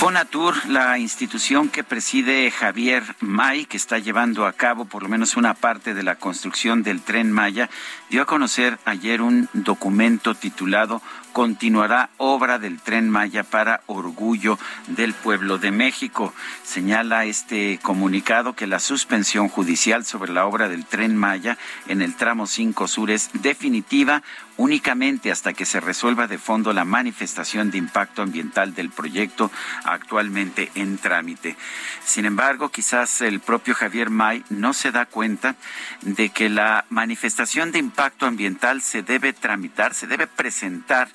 Fonatur, 0.00 0.54
la 0.66 0.96
institución 0.96 1.68
que 1.68 1.84
preside 1.84 2.50
Javier 2.50 3.04
May, 3.20 3.66
que 3.66 3.76
está 3.76 3.98
llevando 3.98 4.46
a 4.46 4.54
cabo 4.54 4.86
por 4.86 5.02
lo 5.02 5.10
menos 5.10 5.36
una 5.36 5.52
parte 5.52 5.92
de 5.92 6.02
la 6.02 6.16
construcción 6.16 6.82
del 6.82 7.02
tren 7.02 7.30
Maya, 7.30 7.68
dio 8.08 8.22
a 8.22 8.24
conocer 8.24 8.78
ayer 8.86 9.20
un 9.20 9.50
documento 9.52 10.34
titulado 10.34 11.02
continuará 11.32 12.10
obra 12.16 12.58
del 12.58 12.80
tren 12.80 13.08
Maya 13.10 13.42
para 13.42 13.82
orgullo 13.86 14.58
del 14.88 15.14
pueblo 15.14 15.58
de 15.58 15.70
México. 15.70 16.32
Señala 16.62 17.24
este 17.24 17.78
comunicado 17.82 18.54
que 18.54 18.66
la 18.66 18.78
suspensión 18.78 19.48
judicial 19.48 20.04
sobre 20.04 20.32
la 20.32 20.46
obra 20.46 20.68
del 20.68 20.84
tren 20.84 21.16
Maya 21.16 21.58
en 21.88 22.02
el 22.02 22.14
tramo 22.14 22.46
5 22.46 22.88
sur 22.88 23.10
es 23.10 23.30
definitiva 23.34 24.22
únicamente 24.60 25.30
hasta 25.32 25.54
que 25.54 25.64
se 25.64 25.80
resuelva 25.80 26.26
de 26.26 26.36
fondo 26.36 26.74
la 26.74 26.84
manifestación 26.84 27.70
de 27.70 27.78
impacto 27.78 28.20
ambiental 28.20 28.74
del 28.74 28.90
proyecto 28.90 29.50
actualmente 29.84 30.70
en 30.74 30.98
trámite. 30.98 31.56
Sin 32.04 32.26
embargo, 32.26 32.68
quizás 32.68 33.22
el 33.22 33.40
propio 33.40 33.74
Javier 33.74 34.10
May 34.10 34.44
no 34.50 34.74
se 34.74 34.92
da 34.92 35.06
cuenta 35.06 35.56
de 36.02 36.28
que 36.28 36.50
la 36.50 36.84
manifestación 36.90 37.72
de 37.72 37.78
impacto 37.78 38.26
ambiental 38.26 38.82
se 38.82 39.02
debe 39.02 39.32
tramitar, 39.32 39.94
se 39.94 40.06
debe 40.06 40.26
presentar 40.26 41.08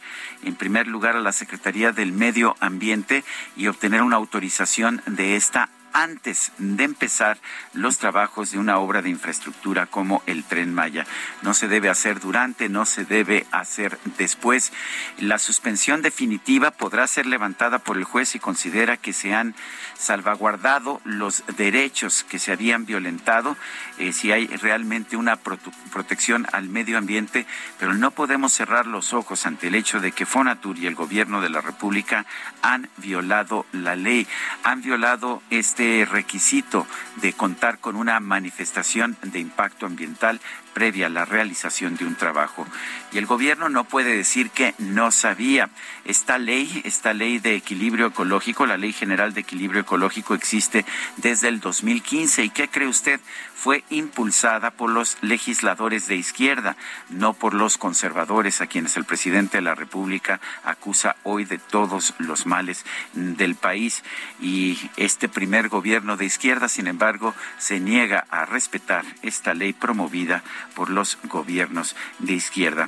en 0.44 0.56
primer 0.56 0.88
lugar 0.88 1.16
a 1.16 1.22
la 1.22 1.32
Secretaría 1.32 1.92
del 1.92 2.12
Medio 2.12 2.56
Ambiente 2.60 3.24
y 3.56 3.68
obtener 3.68 4.02
una 4.02 4.18
autorización 4.18 5.02
de 5.06 5.36
esta 5.36 5.70
antes 5.96 6.52
de 6.58 6.84
empezar 6.84 7.38
los 7.74 7.98
trabajos 7.98 8.52
de 8.52 8.60
una 8.60 8.80
obra 8.80 9.02
de 9.02 9.10
infraestructura 9.10 9.86
como 9.86 10.22
el 10.26 10.44
tren 10.44 10.74
Maya. 10.74 11.06
No 11.42 11.54
se 11.54 11.70
debe 11.70 11.90
hacer 11.90 12.20
durante, 12.20 12.68
no 12.68 12.86
se 12.86 13.06
debe 13.06 13.48
hacer 13.52 13.98
después. 14.18 14.74
La 15.20 15.40
suspensión 15.40 16.02
definitiva 16.02 16.72
podrá 16.72 17.08
ser 17.08 17.26
levantada 17.26 17.80
por 17.80 17.96
el 17.96 18.04
juez 18.04 18.28
si 18.28 18.40
considera 18.40 18.98
que 18.98 19.14
se 19.14 19.34
han 19.34 19.56
salvaguardado 19.98 21.00
los 21.06 21.44
derechos 21.56 22.26
que 22.26 22.40
se 22.40 22.52
habían 22.52 22.86
violentado, 22.86 23.56
eh, 23.98 24.12
si 24.12 24.34
hay 24.34 24.48
realmente 24.48 25.16
una 25.16 25.38
protección 25.38 26.46
al 26.52 26.68
medio 26.68 26.98
ambiente, 26.98 27.48
pero 27.80 27.94
no 27.94 28.12
podemos 28.12 28.52
cerrar 28.52 28.86
los 28.86 29.14
ojos 29.14 29.46
ante 29.46 29.68
el 29.68 29.76
hecho 29.76 30.02
de 30.02 30.12
que 30.12 30.26
Fonatur 30.26 30.78
y 30.78 30.88
el 30.88 30.96
gobierno 30.96 31.40
de 31.40 31.50
la 31.50 31.62
República 31.62 32.26
han 32.62 32.90
violado 32.98 33.66
la 33.72 33.96
ley, 33.96 34.28
han 34.64 34.82
violado 34.82 35.42
este 35.50 35.85
requisito 36.10 36.88
de 37.18 37.34
contar 37.34 37.80
con 37.80 37.96
una 37.96 38.20
manifestación 38.20 39.18
de 39.22 39.40
impacto 39.40 39.86
ambiental 39.86 40.40
previa 40.74 41.08
a 41.08 41.10
la 41.10 41.26
realización 41.26 41.96
de 41.96 42.06
un 42.06 42.16
trabajo. 42.16 42.68
Y 43.14 43.18
el 43.18 43.26
gobierno 43.26 43.70
no 43.70 43.86
puede 43.86 44.16
decir 44.16 44.50
que 44.50 44.76
no 44.78 45.12
sabía. 45.12 45.70
Esta 46.04 46.38
ley, 46.38 46.82
esta 46.84 47.14
ley 47.14 47.40
de 47.40 47.56
equilibrio 47.56 48.08
ecológico, 48.08 48.66
la 48.66 48.78
Ley 48.78 48.92
General 48.92 49.34
de 49.34 49.42
Equilibrio 49.42 49.82
Ecológico 49.82 50.34
existe 50.34 50.86
desde 51.18 51.48
el 51.48 51.62
2015. 51.62 52.44
¿Y 52.44 52.50
qué 52.50 52.68
cree 52.68 52.88
usted? 52.88 53.22
Fue 53.66 53.84
impulsada 53.90 54.70
por 54.70 54.92
los 54.92 55.18
legisladores 55.22 56.06
de 56.08 56.16
izquierda, 56.16 56.78
no 57.10 57.34
por 57.34 57.56
los 57.56 57.80
conservadores 57.80 58.62
a 58.62 58.68
quienes 58.68 58.96
el 58.96 59.06
presidente 59.06 59.58
de 59.58 59.64
la 59.64 59.74
República 59.74 60.40
acusa 60.64 61.16
hoy 61.24 61.46
de 61.46 61.58
todos 61.58 62.14
los 62.20 62.46
males 62.46 62.86
del 63.14 63.56
país. 63.56 64.04
Y 64.40 64.78
este 64.98 65.30
primer 65.30 65.68
gobierno 65.70 66.16
de 66.16 66.26
izquierda, 66.26 66.70
sin 66.70 66.86
embargo, 66.86 67.34
se 67.58 67.80
niega 67.80 68.28
a 68.30 68.46
respetar 68.46 69.04
esta 69.24 69.56
ley 69.56 69.74
promovida 69.74 70.44
por 70.76 70.92
los 70.92 71.18
gobiernos 71.24 71.96
de 72.20 72.34
izquierda. 72.34 72.88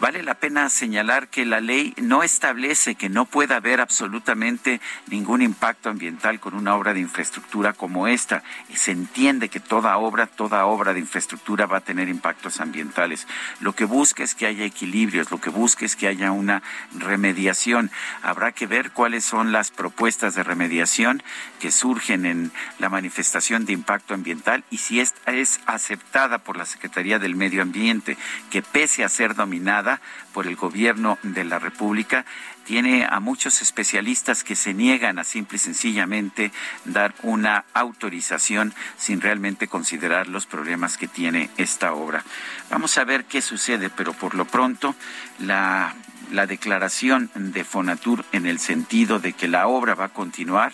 Vale 0.00 0.24
la 0.24 0.34
pena 0.34 0.70
señalar 0.70 1.28
que 1.28 1.46
la 1.46 1.60
ley 1.60 1.94
no 1.98 2.24
establece 2.24 2.96
que 2.96 3.08
no 3.08 3.26
pueda 3.26 3.58
haber 3.58 3.80
absolutamente 3.80 4.80
ningún 5.06 5.40
impacto 5.40 5.88
ambiental 5.88 6.40
con 6.40 6.54
una 6.56 6.74
obra 6.74 6.94
de 6.94 7.00
infraestructura 7.00 7.74
como 7.74 8.08
esta. 8.08 8.42
Se 8.74 8.90
entiende 8.90 9.48
que 9.48 9.60
toda 9.60 9.96
obra, 9.98 10.15
toda 10.24 10.64
obra 10.64 10.94
de 10.94 11.00
infraestructura 11.00 11.66
va 11.66 11.78
a 11.78 11.82
tener 11.82 12.08
impactos 12.08 12.60
ambientales. 12.60 13.26
Lo 13.60 13.74
que 13.74 13.84
busca 13.84 14.24
es 14.24 14.34
que 14.34 14.46
haya 14.46 14.64
equilibrios, 14.64 15.30
lo 15.30 15.38
que 15.38 15.50
busca 15.50 15.84
es 15.84 15.96
que 15.96 16.08
haya 16.08 16.32
una 16.32 16.62
remediación. 16.98 17.90
Habrá 18.22 18.52
que 18.52 18.66
ver 18.66 18.92
cuáles 18.92 19.26
son 19.26 19.52
las 19.52 19.70
propuestas 19.70 20.34
de 20.34 20.42
remediación 20.42 21.22
que 21.60 21.70
surgen 21.70 22.24
en 22.24 22.52
la 22.78 22.88
manifestación 22.88 23.66
de 23.66 23.74
impacto 23.74 24.14
ambiental 24.14 24.64
y 24.70 24.78
si 24.78 25.00
esta 25.00 25.32
es 25.32 25.60
aceptada 25.66 26.38
por 26.38 26.56
la 26.56 26.64
Secretaría 26.64 27.18
del 27.18 27.36
Medio 27.36 27.60
Ambiente, 27.60 28.16
que 28.50 28.62
pese 28.62 29.04
a 29.04 29.08
ser 29.08 29.34
dominada 29.34 30.00
por 30.32 30.46
el 30.46 30.56
gobierno 30.56 31.18
de 31.22 31.44
la 31.44 31.58
República, 31.58 32.24
tiene 32.66 33.06
a 33.08 33.20
muchos 33.20 33.62
especialistas 33.62 34.42
que 34.42 34.56
se 34.56 34.74
niegan 34.74 35.20
a 35.20 35.24
simple 35.24 35.56
y 35.56 35.60
sencillamente 35.60 36.50
dar 36.84 37.14
una 37.22 37.64
autorización 37.72 38.74
sin 38.98 39.20
realmente 39.20 39.68
considerar 39.68 40.26
los 40.26 40.46
problemas 40.46 40.98
que 40.98 41.06
tiene 41.06 41.48
esta 41.56 41.92
obra. 41.92 42.24
Vamos 42.68 42.98
a 42.98 43.04
ver 43.04 43.24
qué 43.24 43.40
sucede, 43.40 43.88
pero 43.88 44.12
por 44.14 44.34
lo 44.34 44.46
pronto 44.46 44.96
la, 45.38 45.94
la 46.32 46.46
declaración 46.46 47.30
de 47.34 47.62
Fonatur 47.62 48.24
en 48.32 48.46
el 48.46 48.58
sentido 48.58 49.20
de 49.20 49.32
que 49.32 49.46
la 49.46 49.68
obra 49.68 49.94
va 49.94 50.06
a 50.06 50.12
continuar 50.12 50.72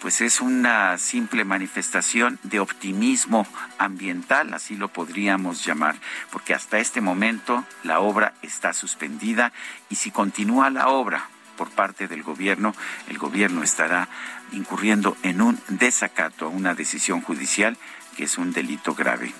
pues 0.00 0.20
es 0.20 0.40
una 0.40 0.96
simple 0.98 1.44
manifestación 1.44 2.38
de 2.42 2.60
optimismo 2.60 3.46
ambiental, 3.78 4.54
así 4.54 4.76
lo 4.76 4.88
podríamos 4.88 5.64
llamar, 5.64 5.96
porque 6.30 6.54
hasta 6.54 6.78
este 6.78 7.00
momento 7.00 7.64
la 7.82 8.00
obra 8.00 8.34
está 8.42 8.72
suspendida 8.72 9.52
y 9.90 9.96
si 9.96 10.10
continúa 10.10 10.70
la 10.70 10.88
obra 10.88 11.28
por 11.56 11.70
parte 11.70 12.08
del 12.08 12.22
gobierno, 12.22 12.74
el 13.08 13.18
gobierno 13.18 13.62
estará 13.62 14.08
incurriendo 14.52 15.16
en 15.22 15.42
un 15.42 15.60
desacato 15.68 16.46
a 16.46 16.48
una 16.48 16.74
decisión 16.74 17.20
judicial 17.20 17.76
que 18.16 18.24
es 18.24 18.38
un 18.38 18.52
delito 18.52 18.94
grave. 18.94 19.34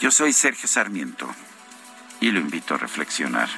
Yo 0.00 0.10
soy 0.10 0.32
Sergio 0.32 0.68
Sarmiento 0.68 1.32
y 2.20 2.32
lo 2.32 2.40
invito 2.40 2.74
a 2.74 2.78
reflexionar. 2.78 3.48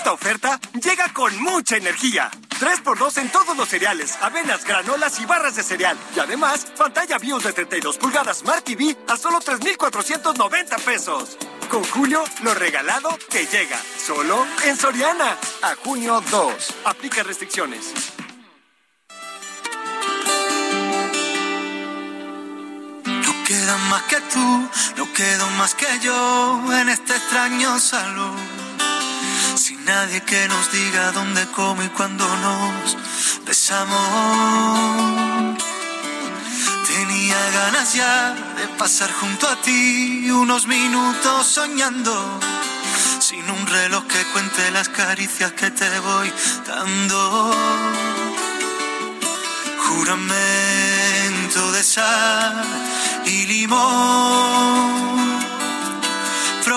Esta 0.00 0.14
oferta 0.14 0.58
llega 0.82 1.12
con 1.12 1.38
mucha 1.42 1.76
energía. 1.76 2.30
3x2 2.58 3.18
en 3.18 3.30
todos 3.30 3.54
los 3.54 3.68
cereales, 3.68 4.16
avenas, 4.22 4.64
granolas 4.64 5.20
y 5.20 5.26
barras 5.26 5.56
de 5.56 5.62
cereal. 5.62 5.94
Y 6.16 6.20
además, 6.20 6.64
pantalla 6.78 7.18
BIOS 7.18 7.44
de 7.44 7.52
32 7.52 7.98
pulgadas 7.98 8.38
Smart 8.38 8.64
TV 8.64 8.96
a 9.08 9.18
solo 9.18 9.40
3,490 9.40 10.78
pesos. 10.78 11.36
Con 11.68 11.84
Julio, 11.84 12.24
lo 12.42 12.54
regalado 12.54 13.10
te 13.28 13.46
llega. 13.46 13.78
Solo 13.98 14.46
en 14.64 14.78
Soriana. 14.78 15.36
A 15.60 15.74
junio 15.84 16.22
2. 16.30 16.74
Aplica 16.86 17.22
restricciones. 17.22 17.92
No 23.04 23.44
queda 23.44 23.76
más 23.90 24.02
que 24.04 24.16
tú, 24.32 24.70
no 24.96 25.12
quedo 25.12 25.50
más 25.58 25.74
que 25.74 25.86
yo 26.02 26.72
en 26.72 26.88
este 26.88 27.14
extraño 27.14 27.78
salón. 27.78 28.59
Sin 29.70 29.84
nadie 29.84 30.20
que 30.22 30.48
nos 30.48 30.72
diga 30.72 31.12
dónde, 31.12 31.46
cómo 31.54 31.80
y 31.84 31.88
cuándo 31.90 32.26
nos 32.26 32.96
besamos. 33.46 33.98
Tenía 36.88 37.38
ganas 37.54 37.94
ya 37.94 38.34
de 38.58 38.66
pasar 38.76 39.12
junto 39.12 39.46
a 39.46 39.54
ti 39.62 40.28
unos 40.28 40.66
minutos 40.66 41.46
soñando. 41.46 42.40
Sin 43.20 43.48
un 43.48 43.64
reloj 43.64 44.08
que 44.08 44.24
cuente 44.32 44.72
las 44.72 44.88
caricias 44.88 45.52
que 45.52 45.70
te 45.70 46.00
voy 46.00 46.32
dando. 46.66 47.54
Juramento 49.86 51.70
de 51.70 51.84
sal 51.84 52.64
y 53.24 53.46
limón. 53.46 55.29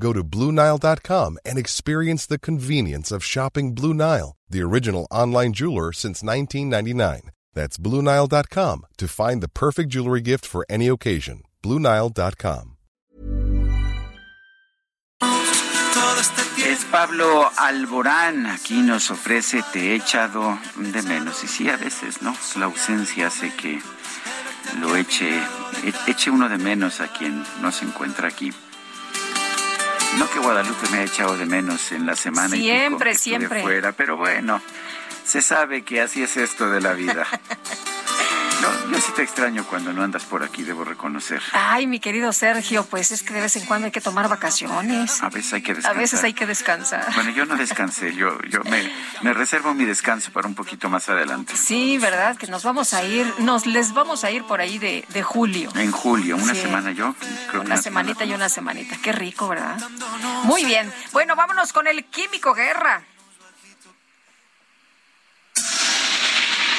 Go 0.00 0.12
to 0.12 0.24
BlueNile.com 0.24 1.38
and 1.44 1.58
experience 1.58 2.26
the 2.26 2.38
convenience 2.38 3.12
of 3.12 3.24
shopping 3.24 3.74
Blue 3.74 3.94
Nile, 3.94 4.36
the 4.48 4.62
original 4.62 5.06
online 5.10 5.52
jeweler 5.52 5.92
since 5.92 6.22
1999. 6.22 7.30
That's 7.54 7.78
BlueNile.com 7.78 8.86
to 8.96 9.08
find 9.08 9.42
the 9.42 9.48
perfect 9.48 9.90
jewelry 9.90 10.20
gift 10.20 10.46
for 10.46 10.66
any 10.68 10.88
occasion. 10.88 11.42
BlueNile.com. 11.62 12.70
Es 16.66 16.84
Pablo 16.86 17.50
Alborán, 17.58 18.46
aquí 18.46 18.80
nos 18.80 19.10
ofrece 19.10 19.62
Te 19.72 19.92
he 19.92 19.96
echado 19.96 20.58
de 20.76 21.02
menos. 21.02 21.44
Y 21.44 21.46
sí, 21.46 21.68
a 21.68 21.76
veces, 21.76 22.22
¿no? 22.22 22.34
La 22.56 22.64
ausencia 22.64 23.26
hace 23.26 23.52
que 23.54 23.80
lo 24.80 24.96
eche, 24.96 25.40
eche 26.06 26.30
uno 26.30 26.48
de 26.48 26.56
menos 26.56 27.00
a 27.00 27.08
quien 27.08 27.44
no 27.60 27.70
se 27.70 27.84
encuentra 27.84 28.28
aquí. 28.28 28.50
No 30.18 30.30
que 30.30 30.38
Guadalupe 30.38 30.88
me 30.90 30.98
ha 30.98 31.02
echado 31.04 31.36
de 31.36 31.46
menos 31.46 31.92
en 31.92 32.06
la 32.06 32.14
semana 32.16 32.56
y 32.56 32.70
pico 32.88 33.00
siempre. 33.14 33.62
fuera, 33.62 33.92
pero 33.92 34.16
bueno, 34.16 34.60
se 35.24 35.42
sabe 35.42 35.82
que 35.82 36.00
así 36.00 36.22
es 36.22 36.36
esto 36.36 36.70
de 36.70 36.80
la 36.80 36.92
vida. 36.92 37.26
No, 38.64 38.90
yo 38.92 39.00
sí 39.00 39.12
te 39.14 39.22
extraño 39.22 39.64
cuando 39.66 39.92
no 39.92 40.02
andas 40.02 40.24
por 40.24 40.42
aquí, 40.42 40.62
debo 40.62 40.84
reconocer. 40.84 41.42
Ay, 41.52 41.86
mi 41.86 42.00
querido 42.00 42.32
Sergio, 42.32 42.84
pues 42.86 43.10
es 43.10 43.22
que 43.22 43.34
de 43.34 43.40
vez 43.42 43.56
en 43.56 43.66
cuando 43.66 43.86
hay 43.86 43.90
que 43.92 44.00
tomar 44.00 44.28
vacaciones. 44.28 45.22
A 45.22 45.28
veces 45.28 45.52
hay 45.52 45.62
que 45.62 45.72
A 45.72 45.74
descansar. 45.74 46.00
veces 46.00 46.24
hay 46.24 46.32
que 46.32 46.46
descansar. 46.46 47.14
Bueno, 47.14 47.30
yo 47.30 47.44
no 47.46 47.56
descansé, 47.56 48.14
yo, 48.14 48.40
yo 48.48 48.62
me, 48.64 48.90
me 49.22 49.34
reservo 49.34 49.74
mi 49.74 49.84
descanso 49.84 50.32
para 50.32 50.48
un 50.48 50.54
poquito 50.54 50.88
más 50.88 51.08
adelante. 51.08 51.54
Sí, 51.56 51.98
¿verdad? 51.98 52.36
Que 52.36 52.46
nos 52.46 52.62
vamos 52.64 52.94
a 52.94 53.04
ir, 53.04 53.30
nos 53.38 53.66
les 53.66 53.92
vamos 53.92 54.24
a 54.24 54.30
ir 54.30 54.44
por 54.44 54.60
ahí 54.60 54.78
de, 54.78 55.04
de 55.10 55.22
julio. 55.22 55.70
En 55.74 55.90
julio, 55.92 56.36
una 56.36 56.54
Sí. 56.54 56.62
semana 56.62 56.92
yo. 56.92 57.14
Creo 57.50 57.62
que 57.62 57.66
Una 57.66 57.76
semanita 57.76 58.24
y 58.24 58.32
una 58.32 58.48
semanita. 58.48 58.96
Qué 59.02 59.12
rico, 59.12 59.48
¿verdad? 59.48 59.76
Muy 60.44 60.64
bien. 60.64 60.92
Bueno, 61.12 61.36
vámonos 61.36 61.72
con 61.72 61.86
el 61.86 62.04
Químico 62.06 62.54
Guerra. 62.54 63.02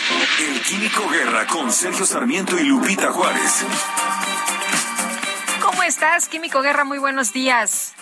El 0.08 0.62
Químico 0.62 1.10
Guerra 1.10 1.48
con 1.48 1.72
Sergio 1.72 2.06
Sarmiento 2.06 2.60
y 2.60 2.66
Lupita 2.66 3.12
Juárez. 3.12 3.66
¿Cómo 5.62 5.82
estás, 5.82 6.30
Químico 6.30 6.62
Guerra? 6.62 6.84
Muy 6.84 7.00
buenos 7.00 7.34
días. 7.34 7.96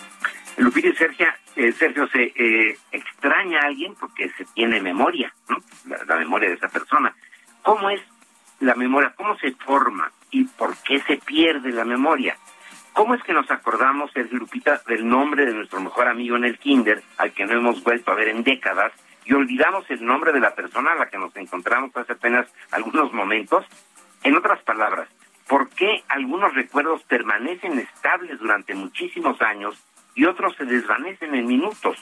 Lupita 0.58 0.88
y 0.88 0.94
Sergio, 0.96 1.26
eh, 1.56 1.72
Sergio 1.72 2.06
se 2.08 2.24
eh, 2.36 2.78
extraña 2.92 3.60
a 3.60 3.66
alguien 3.66 3.94
porque 3.94 4.30
se 4.36 4.44
tiene 4.54 4.82
memoria, 4.82 5.32
¿no? 5.48 5.56
La, 5.86 6.04
la 6.04 6.16
memoria 6.16 6.50
de 6.50 6.56
esa 6.56 6.68
persona. 6.68 7.14
¿Cómo 7.62 7.88
es 7.88 8.02
la 8.60 8.74
memoria? 8.74 9.14
¿Cómo 9.16 9.38
se 9.38 9.52
forma? 9.52 10.12
¿Y 10.30 10.44
por 10.44 10.76
qué 10.78 11.00
se 11.00 11.16
pierde 11.16 11.72
la 11.72 11.84
memoria? 11.84 12.36
¿Cómo 12.92 13.14
es 13.14 13.22
que 13.22 13.32
nos 13.32 13.50
acordamos, 13.50 14.12
Sergio 14.12 14.38
Lupita, 14.38 14.82
del 14.86 15.08
nombre 15.08 15.46
de 15.46 15.54
nuestro 15.54 15.80
mejor 15.80 16.06
amigo 16.08 16.36
en 16.36 16.44
el 16.44 16.58
kinder, 16.58 17.02
al 17.16 17.32
que 17.32 17.46
no 17.46 17.54
hemos 17.54 17.82
vuelto 17.82 18.12
a 18.12 18.14
ver 18.14 18.28
en 18.28 18.44
décadas, 18.44 18.92
y 19.24 19.32
olvidamos 19.32 19.88
el 19.90 20.04
nombre 20.04 20.32
de 20.32 20.40
la 20.40 20.54
persona 20.54 20.92
a 20.92 20.96
la 20.96 21.08
que 21.08 21.18
nos 21.18 21.34
encontramos 21.36 21.96
hace 21.96 22.12
apenas 22.12 22.46
algunos 22.70 23.12
momentos? 23.12 23.64
En 24.22 24.36
otras 24.36 24.62
palabras, 24.62 25.08
¿por 25.48 25.68
qué 25.70 26.02
algunos 26.08 26.54
recuerdos 26.54 27.02
permanecen 27.04 27.78
estables 27.78 28.38
durante 28.38 28.74
muchísimos 28.74 29.40
años 29.42 29.82
y 30.14 30.24
otros 30.24 30.56
se 30.56 30.64
desvanecen 30.64 31.34
en 31.34 31.46
minutos? 31.46 31.98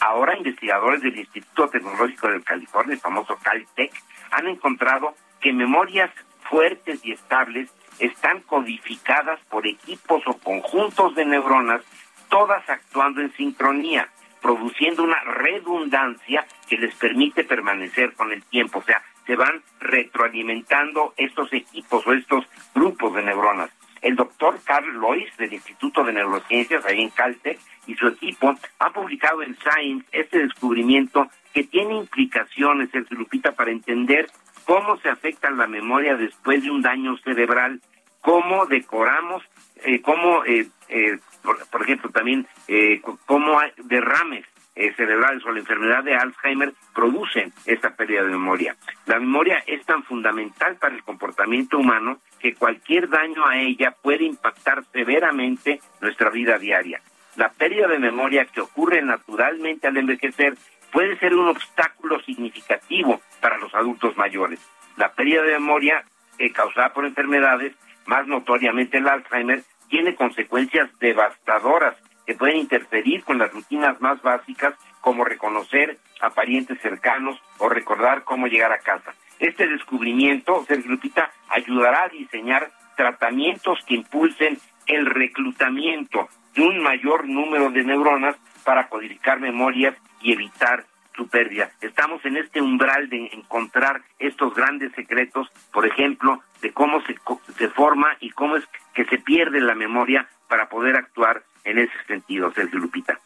Ahora 0.00 0.36
investigadores 0.36 1.02
del 1.02 1.18
Instituto 1.18 1.68
Tecnológico 1.68 2.28
de 2.28 2.42
California, 2.42 2.94
el 2.94 3.00
famoso 3.00 3.38
Caltech, 3.42 3.92
han 4.30 4.48
encontrado 4.48 5.14
que 5.40 5.52
memorias 5.52 6.10
fuertes 6.48 7.04
y 7.04 7.12
estables 7.12 7.70
están 7.98 8.40
codificadas 8.40 9.40
por 9.48 9.66
equipos 9.66 10.22
o 10.26 10.36
conjuntos 10.38 11.14
de 11.14 11.24
neuronas, 11.24 11.82
todas 12.28 12.68
actuando 12.68 13.20
en 13.20 13.32
sincronía, 13.34 14.08
produciendo 14.44 15.02
una 15.02 15.20
redundancia 15.20 16.46
que 16.68 16.76
les 16.76 16.94
permite 16.96 17.44
permanecer 17.44 18.12
con 18.12 18.30
el 18.30 18.42
tiempo. 18.42 18.80
O 18.80 18.82
sea, 18.82 19.02
se 19.26 19.36
van 19.36 19.62
retroalimentando 19.80 21.14
estos 21.16 21.50
equipos 21.54 22.06
o 22.06 22.12
estos 22.12 22.44
grupos 22.74 23.14
de 23.14 23.22
neuronas. 23.22 23.70
El 24.02 24.16
doctor 24.16 24.60
Carl 24.62 25.00
Lois 25.00 25.34
del 25.38 25.54
Instituto 25.54 26.04
de 26.04 26.12
Neurociencias, 26.12 26.84
ahí 26.84 27.00
en 27.00 27.08
Caltech, 27.08 27.58
y 27.86 27.94
su 27.94 28.06
equipo 28.06 28.54
han 28.80 28.92
publicado 28.92 29.40
en 29.40 29.56
Science 29.56 30.06
este 30.12 30.40
descubrimiento 30.40 31.26
que 31.54 31.64
tiene 31.64 31.94
implicaciones, 31.94 32.94
el 32.94 33.06
Lupita, 33.08 33.52
para 33.52 33.70
entender 33.70 34.26
cómo 34.66 34.98
se 34.98 35.08
afecta 35.08 35.50
la 35.50 35.66
memoria 35.66 36.16
después 36.16 36.62
de 36.62 36.70
un 36.70 36.82
daño 36.82 37.16
cerebral, 37.24 37.80
cómo 38.20 38.66
decoramos, 38.66 39.42
eh, 39.86 40.02
cómo, 40.02 40.44
eh, 40.44 40.66
eh, 40.90 41.18
por, 41.44 41.82
ejemplo, 41.82 42.10
también 42.10 42.46
eh, 42.68 43.00
cómo 43.26 43.60
derrames 43.84 44.44
eh, 44.76 44.92
cerebrales 44.96 45.44
o 45.44 45.52
la 45.52 45.60
enfermedad 45.60 46.02
de 46.02 46.16
Alzheimer 46.16 46.72
producen 46.94 47.52
esta 47.64 47.94
pérdida 47.94 48.24
de 48.24 48.30
memoria. 48.30 48.74
La 49.06 49.20
memoria 49.20 49.62
es 49.66 49.84
tan 49.84 50.02
fundamental 50.02 50.76
para 50.76 50.94
el 50.94 51.04
comportamiento 51.04 51.78
humano 51.78 52.18
que 52.40 52.54
cualquier 52.54 53.08
daño 53.08 53.46
a 53.46 53.58
ella 53.58 53.94
puede 54.02 54.24
impactar 54.24 54.84
severamente 54.92 55.80
nuestra 56.00 56.30
vida 56.30 56.58
diaria. 56.58 57.00
La 57.36 57.50
pérdida 57.50 57.86
de 57.88 57.98
memoria 57.98 58.46
que 58.46 58.60
ocurre 58.60 59.02
naturalmente 59.02 59.86
al 59.86 59.96
envejecer 59.96 60.54
puede 60.92 61.18
ser 61.18 61.34
un 61.34 61.48
obstáculo 61.48 62.20
significativo 62.22 63.20
para 63.40 63.58
los 63.58 63.74
adultos 63.74 64.16
mayores. 64.16 64.60
La 64.96 65.12
pérdida 65.12 65.42
de 65.42 65.52
memoria 65.52 66.04
eh, 66.38 66.52
causada 66.52 66.92
por 66.92 67.04
enfermedades, 67.04 67.74
más 68.06 68.26
notoriamente 68.26 68.98
el 68.98 69.08
Alzheimer, 69.08 69.62
tiene 69.88 70.14
consecuencias 70.14 70.90
devastadoras 70.98 71.96
que 72.26 72.34
pueden 72.34 72.56
interferir 72.56 73.22
con 73.24 73.38
las 73.38 73.52
rutinas 73.52 74.00
más 74.00 74.20
básicas 74.22 74.74
como 75.00 75.24
reconocer 75.24 75.98
a 76.20 76.30
parientes 76.30 76.80
cercanos 76.80 77.38
o 77.58 77.68
recordar 77.68 78.24
cómo 78.24 78.46
llegar 78.46 78.72
a 78.72 78.78
casa. 78.78 79.14
Este 79.38 79.66
descubrimiento, 79.68 80.64
Sergio 80.66 80.92
Lupita, 80.92 81.30
ayudará 81.48 82.04
a 82.04 82.08
diseñar 82.08 82.70
tratamientos 82.96 83.78
que 83.86 83.94
impulsen 83.94 84.58
el 84.86 85.06
reclutamiento 85.06 86.28
de 86.54 86.62
un 86.62 86.82
mayor 86.82 87.28
número 87.28 87.70
de 87.70 87.84
neuronas 87.84 88.36
para 88.64 88.88
codificar 88.88 89.40
memorias 89.40 89.94
y 90.20 90.32
evitar 90.32 90.84
su 91.16 91.28
pérdida. 91.28 91.70
Estamos 91.80 92.24
en 92.24 92.36
este 92.36 92.60
umbral 92.60 93.08
de 93.08 93.30
encontrar 93.32 94.02
estos 94.18 94.54
grandes 94.54 94.92
secretos, 94.92 95.48
por 95.72 95.86
ejemplo, 95.86 96.42
de 96.60 96.72
cómo 96.72 97.00
se, 97.02 97.16
se 97.56 97.68
forma 97.68 98.16
y 98.20 98.30
cómo 98.30 98.56
es 98.56 98.64
que 98.94 99.04
se 99.04 99.18
pierde 99.18 99.60
la 99.60 99.74
memoria 99.74 100.28
para 100.48 100.68
poder 100.68 100.96
actuar 100.96 101.42
en 101.64 101.78
ese 101.78 101.94
sentido, 102.06 102.52
Sergio 102.52 102.78
Lupita. 102.78 103.18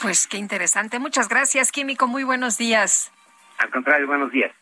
Pues 0.00 0.26
qué 0.26 0.36
interesante. 0.36 0.98
Muchas 0.98 1.28
gracias, 1.28 1.70
Químico. 1.70 2.06
Muy 2.06 2.24
buenos 2.24 2.58
días. 2.58 3.12
Al 3.58 3.70
contrario, 3.70 4.06
buenos 4.06 4.30
días. 4.32 4.52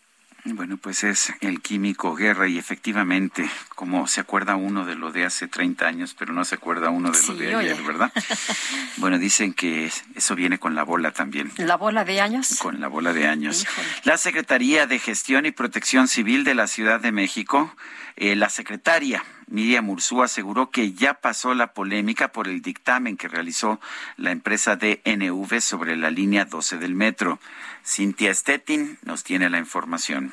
Bueno, 0.45 0.79
pues 0.79 1.05
es 1.05 1.33
el 1.41 1.61
químico 1.61 2.15
Guerra 2.15 2.49
y 2.49 2.59
efectivamente, 2.59 3.49
como 3.75 4.07
se 4.07 4.21
acuerda 4.21 4.57
uno 4.57 4.87
de 4.87 4.95
lo 4.95 5.13
de 5.13 5.25
hace 5.25 5.49
30 5.49 5.87
años, 5.87 6.17
pero 6.19 6.33
no 6.33 6.45
se 6.45 6.55
acuerda 6.55 6.89
uno 6.91 7.11
de 7.11 7.27
lo 7.27 7.35
de 7.35 7.55
ayer, 7.55 7.83
¿verdad? 7.83 8.11
bueno, 8.97 9.19
dicen 9.19 9.53
que 9.53 9.91
eso 10.15 10.35
viene 10.35 10.59
con 10.59 10.75
la 10.75 10.83
bola 10.83 11.13
también. 11.13 11.53
¿La 11.59 11.77
bola 11.77 12.05
de 12.05 12.21
años? 12.21 12.59
Con 12.59 12.81
la 12.81 12.89
bola 12.89 13.13
de 13.13 13.27
años. 13.27 13.67
La 14.05 14.17
Secretaría 14.17 14.87
de 14.87 14.99
Gestión 14.99 15.45
y 15.45 15.51
Protección 15.51 16.09
Civil 16.09 16.45
de 16.45 16.55
la 16.55 16.67
Ciudad 16.67 17.01
de 17.01 17.13
México, 17.13 17.75
eh, 18.17 18.35
la 18.35 18.49
secretaria 18.49 19.23
Miriam 19.51 19.91
Ursúa 19.91 20.27
aseguró 20.27 20.71
que 20.71 20.93
ya 20.93 21.15
pasó 21.15 21.55
la 21.55 21.75
polémica 21.75 22.29
por 22.29 22.47
el 22.47 22.63
dictamen 22.63 23.17
que 23.17 23.29
realizó 23.29 23.81
la 24.17 24.31
empresa 24.31 24.77
DNV 24.77 25.61
sobre 25.61 25.97
la 25.97 26.11
línea 26.11 26.45
12 26.45 26.79
del 26.79 26.95
metro. 26.95 27.39
Cintia 27.85 28.33
Stettin 28.33 28.99
nos 29.03 29.25
tiene 29.25 29.51
la 29.51 29.59
información. 29.59 30.33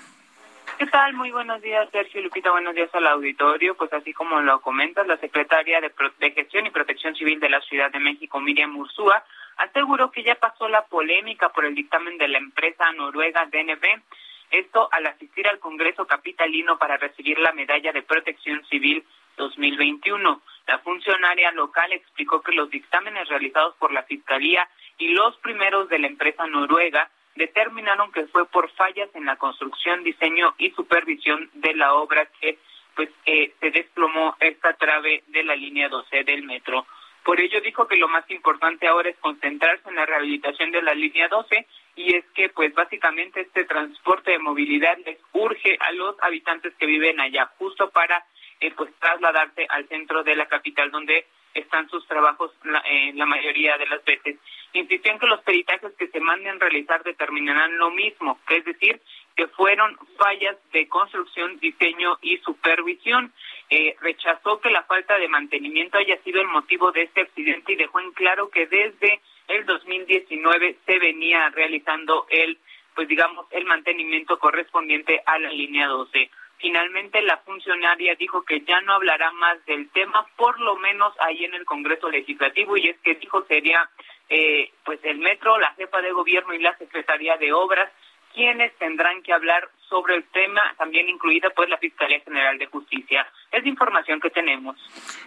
¿Qué 0.78 0.86
tal? 0.86 1.16
Muy 1.16 1.32
buenos 1.32 1.60
días, 1.64 1.90
Sergio 1.92 2.22
Lupita. 2.22 2.52
Buenos 2.52 2.76
días 2.76 2.94
al 2.94 3.08
auditorio. 3.08 3.76
Pues 3.76 3.92
así 3.94 4.14
como 4.14 4.40
lo 4.42 4.62
comentas, 4.62 5.08
la 5.08 5.18
secretaria 5.18 5.82
de, 5.82 5.92
de 6.20 6.32
Gestión 6.32 6.68
y 6.68 6.70
Protección 6.70 7.16
Civil 7.16 7.40
de 7.40 7.50
la 7.50 7.62
Ciudad 7.62 7.92
de 7.92 8.00
México, 8.00 8.40
Miriam 8.40 8.78
Ursúa, 8.78 9.24
aseguró 9.58 10.12
que 10.12 10.22
ya 10.22 10.36
pasó 10.36 10.70
la 10.70 10.86
polémica 10.86 11.50
por 11.50 11.66
el 11.66 11.74
dictamen 11.74 12.20
de 12.20 12.28
la 12.28 12.38
empresa 12.38 12.92
noruega 12.92 13.48
DNV 13.48 14.04
esto 14.52 14.90
al 14.92 15.06
asistir 15.08 15.48
al 15.48 15.60
Congreso 15.60 16.06
Capitalino 16.08 16.78
para 16.78 16.98
recibir 16.98 17.38
la 17.40 17.52
Medalla 17.52 17.92
de 17.92 18.04
Protección 18.04 18.66
Civil 18.66 19.04
2021. 19.38 20.42
La 20.68 20.80
funcionaria 20.80 21.52
local 21.52 21.92
explicó 21.94 22.42
que 22.42 22.52
los 22.52 22.70
dictámenes 22.70 23.28
realizados 23.30 23.76
por 23.76 23.92
la 23.92 24.04
Fiscalía 24.04 24.68
y 24.98 25.10
los 25.10 25.38
primeros 25.38 25.90
de 25.90 26.00
la 26.00 26.08
empresa 26.08 26.46
noruega 26.48 27.10
determinaron 27.36 28.12
que 28.12 28.26
fue 28.28 28.48
por 28.48 28.70
fallas 28.72 29.10
en 29.14 29.26
la 29.26 29.36
construcción, 29.36 30.04
diseño 30.04 30.56
y 30.58 30.72
supervisión 30.72 31.50
de 31.54 31.76
la 31.76 31.94
obra 31.94 32.26
que 32.40 32.58
pues 32.96 33.10
eh, 33.26 33.54
se 33.60 33.70
desplomó 33.70 34.36
esta 34.40 34.74
trave 34.74 35.24
de 35.28 35.44
la 35.44 35.56
línea 35.56 35.88
12 35.88 36.24
del 36.24 36.44
metro. 36.44 36.88
Por 37.24 37.40
ello 37.40 37.62
dijo 37.62 37.88
que 37.88 37.98
lo 37.98 38.08
más 38.08 38.30
importante 38.32 38.88
ahora 38.88 39.10
es 39.10 39.18
concentrarse 39.18 39.88
en 39.88 39.96
la 39.96 40.06
rehabilitación 40.06 40.72
de 40.72 40.82
la 40.82 40.96
línea 40.96 41.28
12 41.28 41.68
y 41.98 42.16
es 42.16 42.24
que 42.36 42.50
pues 42.50 42.74
básicamente 42.74 43.42
este 43.42 43.66
transporte 43.66 44.32
de 44.32 44.40
movilidad 44.40 44.98
les 45.04 45.18
urge 45.34 45.78
a 45.80 45.92
los 45.92 46.16
habitantes 46.22 46.74
que 46.76 46.86
viven 46.86 47.20
allá 47.20 47.52
justo 47.58 47.90
para 47.90 48.24
eh, 48.60 48.72
pues 48.78 48.92
trasladarse 49.00 49.66
al 49.68 49.88
centro 49.88 50.24
de 50.24 50.36
la 50.36 50.48
capital 50.48 50.92
donde 50.92 51.26
están 51.56 51.90
sus 51.90 52.06
trabajos 52.08 52.52
la, 52.64 52.80
eh, 52.80 53.14
la 53.16 53.26
mayoría 53.26 53.78
de 53.80 53.88
las 53.88 54.06
veces. 54.06 54.38
Insistió 54.74 55.12
en 55.12 55.20
que 55.20 55.26
los 55.26 55.42
peritajes 55.42 55.92
que 55.98 56.08
se 56.08 56.20
manden 56.20 56.60
realizar 56.60 57.04
determinarán 57.04 57.78
lo 57.80 57.90
mismo, 57.90 58.40
es 58.48 58.64
decir, 58.64 59.02
que 59.36 59.48
fueron 59.48 59.98
fallas 60.18 60.56
de 60.72 60.88
construcción, 60.88 61.60
diseño 61.60 62.20
y 62.22 62.38
supervisión. 62.40 63.34
Eh, 63.70 63.96
rechazó 64.02 64.62
que 64.62 64.70
la 64.70 64.84
falta 64.84 65.18
de 65.18 65.28
mantenimiento 65.28 65.98
haya 65.98 66.18
sido 66.24 66.42
el 66.42 66.48
motivo 66.48 66.92
de 66.92 67.04
este 67.04 67.22
accidente 67.22 67.74
y 67.74 67.76
dejó 67.76 68.00
en 68.00 68.12
claro 68.12 68.50
que 68.50 68.68
desde 68.68 69.20
el 69.48 69.66
2019 69.66 70.78
se 70.86 71.00
venía 71.00 71.50
realizando 71.50 72.26
el, 72.30 72.58
pues 72.96 73.08
digamos, 73.08 73.46
el 73.52 73.66
mantenimiento 73.66 74.40
correspondiente 74.40 75.22
a 75.26 75.40
la 75.40 75.50
línea 75.50 75.88
12. 75.88 76.30
Finalmente, 76.60 77.22
la 77.22 77.38
funcionaria 77.38 78.16
dijo 78.16 78.44
que 78.44 78.62
ya 78.62 78.82
no 78.82 78.94
hablará 78.94 79.32
más 79.32 79.64
del 79.66 79.90
tema, 79.90 80.26
por 80.36 80.60
lo 80.60 80.76
menos 80.78 81.14
ahí 81.20 81.46
en 81.46 81.54
el 81.54 81.66
Congreso 81.66 82.10
Legislativo, 82.10 82.78
y 82.78 82.90
es 82.90 82.98
que 83.00 83.16
dijo 83.16 83.46
sería 83.46 83.88
eh, 84.30 84.72
pues 84.84 85.00
el 85.04 85.20
metro, 85.20 85.60
la 85.60 85.74
jefa 85.74 86.02
de 86.02 86.12
gobierno 86.12 86.54
y 86.54 86.60
la 86.60 86.76
secretaría 86.78 87.38
de 87.38 87.54
obras 87.54 87.92
quienes 88.34 88.76
tendrán 88.78 89.24
que 89.24 89.34
hablar 89.34 89.70
sobre 89.90 90.16
el 90.16 90.24
tema, 90.26 90.62
también 90.78 91.10
incluida 91.10 91.50
pues 91.56 91.70
la 91.70 91.78
Fiscalía 91.78 92.20
General 92.20 92.58
de 92.58 92.68
Justicia. 92.68 93.28
Es 93.52 93.66
información 93.66 94.20
que 94.20 94.30
tenemos. 94.30 94.78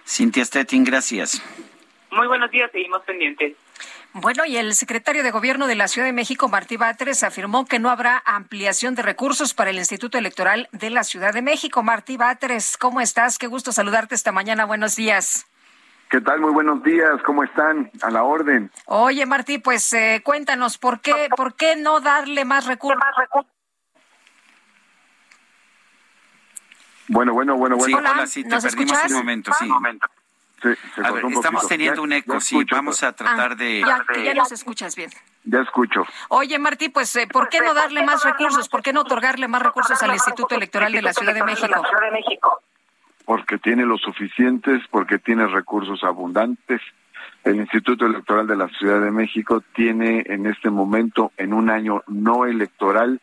Cintia 0.07 0.45
Stettin, 0.45 0.85
gracias. 0.85 1.43
Muy 2.11 2.29
buenos 2.29 2.51
días, 2.51 2.71
seguimos 2.71 3.03
pendientes. 3.03 3.57
Bueno, 4.13 4.45
y 4.45 4.57
el 4.57 4.75
secretario 4.75 5.23
de 5.23 5.31
Gobierno 5.31 5.69
de 5.69 5.77
la 5.77 5.87
Ciudad 5.87 6.09
de 6.09 6.13
México, 6.13 6.49
Martí 6.49 6.77
Batres, 6.77 7.23
afirmó 7.23 7.65
que 7.65 7.79
no 7.79 7.91
habrá 7.91 8.21
ampliación 8.27 8.97
de 8.97 9.03
recursos 9.03 9.55
para 9.55 9.71
el 9.71 9.77
Instituto 9.77 10.19
Electoral 10.19 10.69
de 10.73 10.91
la 10.91 11.05
Ciudad 11.05 11.33
de 11.33 11.43
México. 11.43 11.85
Martí 11.85 12.17
Batres, 12.17 12.77
¿cómo 12.77 13.01
estás? 13.01 13.39
Qué 13.39 13.47
gusto 13.47 13.71
saludarte 13.71 14.17
esta 14.17 14.33
mañana. 14.33 14.65
Buenos 14.65 14.97
días. 14.97 15.47
¿Qué 16.11 16.21
tal? 16.21 16.41
Muy 16.41 16.51
buenos 16.51 16.83
días. 16.83 17.23
¿Cómo 17.25 17.45
están? 17.45 17.89
A 18.03 18.11
la 18.11 18.25
orden. 18.25 18.73
Oye, 18.87 19.25
Martí, 19.27 19.59
pues 19.59 19.93
eh, 19.93 20.23
cuéntanos, 20.25 20.77
¿por 20.77 21.01
qué, 21.01 21.29
¿por 21.37 21.55
qué 21.55 21.77
no 21.77 22.01
darle 22.01 22.45
más 22.45 22.67
recursos? 22.67 23.01
Bueno, 27.07 27.33
bueno, 27.33 27.57
bueno, 27.57 27.77
bueno. 27.77 27.87
Sí, 27.87 27.95
hola, 27.95 28.27
sí, 28.27 28.43
te 28.43 28.61
perdimos 28.61 29.05
un 29.05 29.13
momento, 29.13 29.53
sí. 29.57 29.67
Sí, 29.67 29.71
se 30.61 30.77
a 31.03 31.11
ver, 31.13 31.25
un 31.25 31.33
estamos 31.33 31.63
poquito. 31.63 31.69
teniendo 31.69 31.97
Ya- 31.97 32.03
un 32.03 32.13
eco, 32.13 32.41
sí. 32.41 32.57
escucho, 32.57 32.77
Vamos 32.77 33.03
a 33.03 33.13
tratar 33.13 33.53
Ah, 33.53 33.55
de... 33.55 33.81
Ya, 33.81 34.05
ya 34.25 34.35
nos 34.35 34.53
escuchas 34.53 34.95
bien. 34.97 35.11
Ya 35.45 35.61
escucho. 35.61 36.05
Oye, 36.29 36.59
Martí, 36.59 36.89
pues, 36.91 37.15
eh, 37.17 37.27
¿por 37.27 37.49
qué 37.49 37.61
no 37.61 37.73
darle 37.75 38.05
más 38.05 38.23
recursos? 38.25 38.69
¿Por 38.69 38.83
qué 38.83 38.93
no 38.93 39.01
otorgarle 39.01 39.49
más 39.49 39.63
recursos 39.63 40.03
al 40.03 40.13
Instituto 40.13 40.55
Electoral 40.55 40.93
de 40.93 41.03
la 41.03 41.13
Ciudad 41.15 41.35
de 41.35 41.43
México? 41.43 41.83
Porque 43.25 43.59
tiene 43.59 43.85
los 43.87 44.01
suficientes, 44.01 44.83
porque 44.91 45.19
tiene 45.19 45.47
recursos 45.47 46.03
abundantes. 46.05 46.81
El 47.45 47.57
Instituto 47.57 48.05
Electoral 48.07 48.47
de 48.47 48.57
la 48.57 48.69
Ciudad 48.69 49.01
de 49.01 49.11
México 49.11 49.63
tiene 49.75 50.25
en 50.27 50.47
este 50.47 50.69
momento, 50.69 51.33
en 51.37 51.55
un 51.55 51.71
año 51.71 52.03
no 52.07 52.45
electoral, 52.45 53.21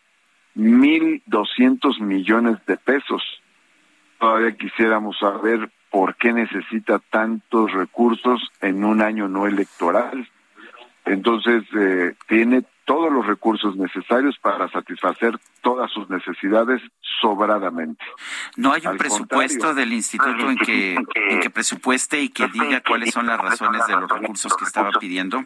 mil 0.55 1.21
doscientos 1.27 1.99
millones 1.99 2.57
de 2.65 2.77
pesos. 2.77 3.21
Todavía 4.19 4.55
quisiéramos 4.57 5.19
saber 5.19 5.69
por 5.91 6.15
qué 6.15 6.33
necesita 6.33 6.99
tantos 6.99 7.71
recursos 7.71 8.41
en 8.61 8.83
un 8.83 9.01
año 9.01 9.27
no 9.27 9.47
electoral. 9.47 10.29
Entonces, 11.05 11.63
eh, 11.73 12.15
tiene 12.27 12.63
todos 12.87 13.11
los 13.11 13.25
recursos 13.25 13.75
necesarios 13.75 14.37
para 14.39 14.69
satisfacer 14.69 15.37
todas 15.61 15.91
sus 15.91 16.09
necesidades 16.09 16.81
sobradamente. 17.21 18.03
No 18.55 18.71
hay 18.71 18.87
un 18.87 18.97
presupuesto 18.97 19.73
del 19.73 19.91
instituto 19.91 20.49
en 20.49 20.57
que, 20.57 20.95
en 20.95 21.39
que 21.41 21.49
presupueste 21.49 22.21
y 22.21 22.29
que 22.29 22.47
diga 22.47 22.81
cuáles 22.81 23.13
son 23.13 23.27
las 23.27 23.39
razones 23.39 23.85
de 23.87 23.93
los 23.93 24.09
recursos 24.09 24.55
que 24.55 24.63
estaba 24.63 24.91
pidiendo. 24.99 25.43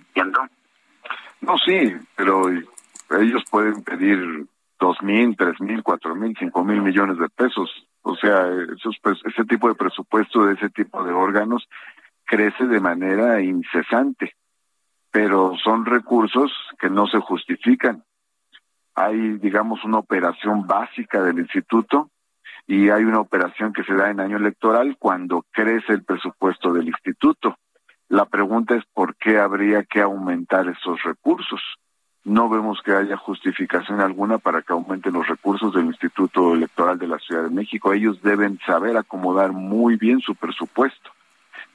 No, 1.41 1.57
sí, 1.57 1.95
pero 2.15 2.47
ellos 2.49 3.43
pueden 3.49 3.83
pedir 3.83 4.45
dos 4.79 5.01
mil, 5.01 5.35
tres 5.35 5.59
mil, 5.59 5.81
cuatro 5.81 6.15
mil, 6.15 6.35
cinco 6.37 6.63
mil 6.63 6.81
millones 6.81 7.17
de 7.17 7.27
pesos. 7.29 7.69
O 8.03 8.15
sea, 8.15 8.47
esos, 8.75 8.97
ese 9.25 9.45
tipo 9.45 9.67
de 9.67 9.75
presupuesto 9.75 10.45
de 10.45 10.53
ese 10.53 10.69
tipo 10.69 11.03
de 11.03 11.13
órganos 11.13 11.67
crece 12.25 12.65
de 12.65 12.79
manera 12.79 13.41
incesante, 13.41 14.35
pero 15.11 15.55
son 15.63 15.85
recursos 15.85 16.51
que 16.79 16.89
no 16.89 17.07
se 17.07 17.19
justifican. 17.19 18.03
Hay, 18.95 19.37
digamos, 19.37 19.83
una 19.83 19.99
operación 19.99 20.65
básica 20.65 21.21
del 21.21 21.39
instituto 21.39 22.09
y 22.67 22.89
hay 22.89 23.03
una 23.03 23.19
operación 23.19 23.73
que 23.73 23.83
se 23.83 23.93
da 23.93 24.09
en 24.09 24.19
año 24.19 24.37
electoral 24.37 24.95
cuando 24.97 25.45
crece 25.51 25.93
el 25.93 26.03
presupuesto 26.03 26.73
del 26.73 26.87
instituto. 26.87 27.57
La 28.07 28.25
pregunta 28.25 28.75
es 28.75 28.83
por 28.93 29.15
qué 29.15 29.39
habría 29.39 29.83
que 29.83 30.01
aumentar 30.01 30.67
esos 30.67 31.01
recursos. 31.03 31.61
No 32.23 32.49
vemos 32.49 32.81
que 32.83 32.93
haya 32.93 33.17
justificación 33.17 33.99
alguna 33.99 34.37
para 34.37 34.61
que 34.61 34.73
aumenten 34.73 35.13
los 35.13 35.27
recursos 35.27 35.73
del 35.73 35.85
Instituto 35.85 36.53
Electoral 36.53 36.99
de 36.99 37.07
la 37.07 37.17
Ciudad 37.17 37.43
de 37.43 37.49
México. 37.49 37.93
Ellos 37.93 38.21
deben 38.21 38.59
saber 38.65 38.95
acomodar 38.95 39.51
muy 39.51 39.95
bien 39.95 40.19
su 40.19 40.35
presupuesto. 40.35 41.09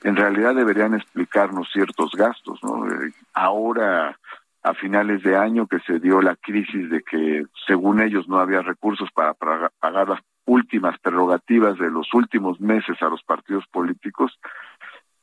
En 0.05 0.15
realidad 0.15 0.55
deberían 0.55 0.95
explicarnos 0.95 1.69
ciertos 1.73 2.13
gastos. 2.13 2.61
¿no? 2.63 2.87
Eh, 2.87 3.13
ahora, 3.35 4.17
a 4.63 4.75
finales 4.75 5.23
de 5.23 5.37
año 5.37 5.67
que 5.67 5.81
se 5.81 5.99
dio 5.99 6.23
la 6.23 6.37
crisis 6.37 6.91
de 6.91 7.03
que, 7.03 7.45
según 7.67 8.01
ellos, 8.01 8.29
no 8.29 8.39
había 8.39 8.63
recursos 8.63 9.11
para 9.13 9.35
pagar 9.35 10.09
las 10.09 10.21
últimas 10.45 10.99
prerrogativas 11.01 11.77
de 11.79 11.91
los 11.91 12.13
últimos 12.15 12.61
meses 12.61 13.01
a 13.03 13.09
los 13.09 13.23
partidos 13.23 13.65
políticos, 13.67 14.39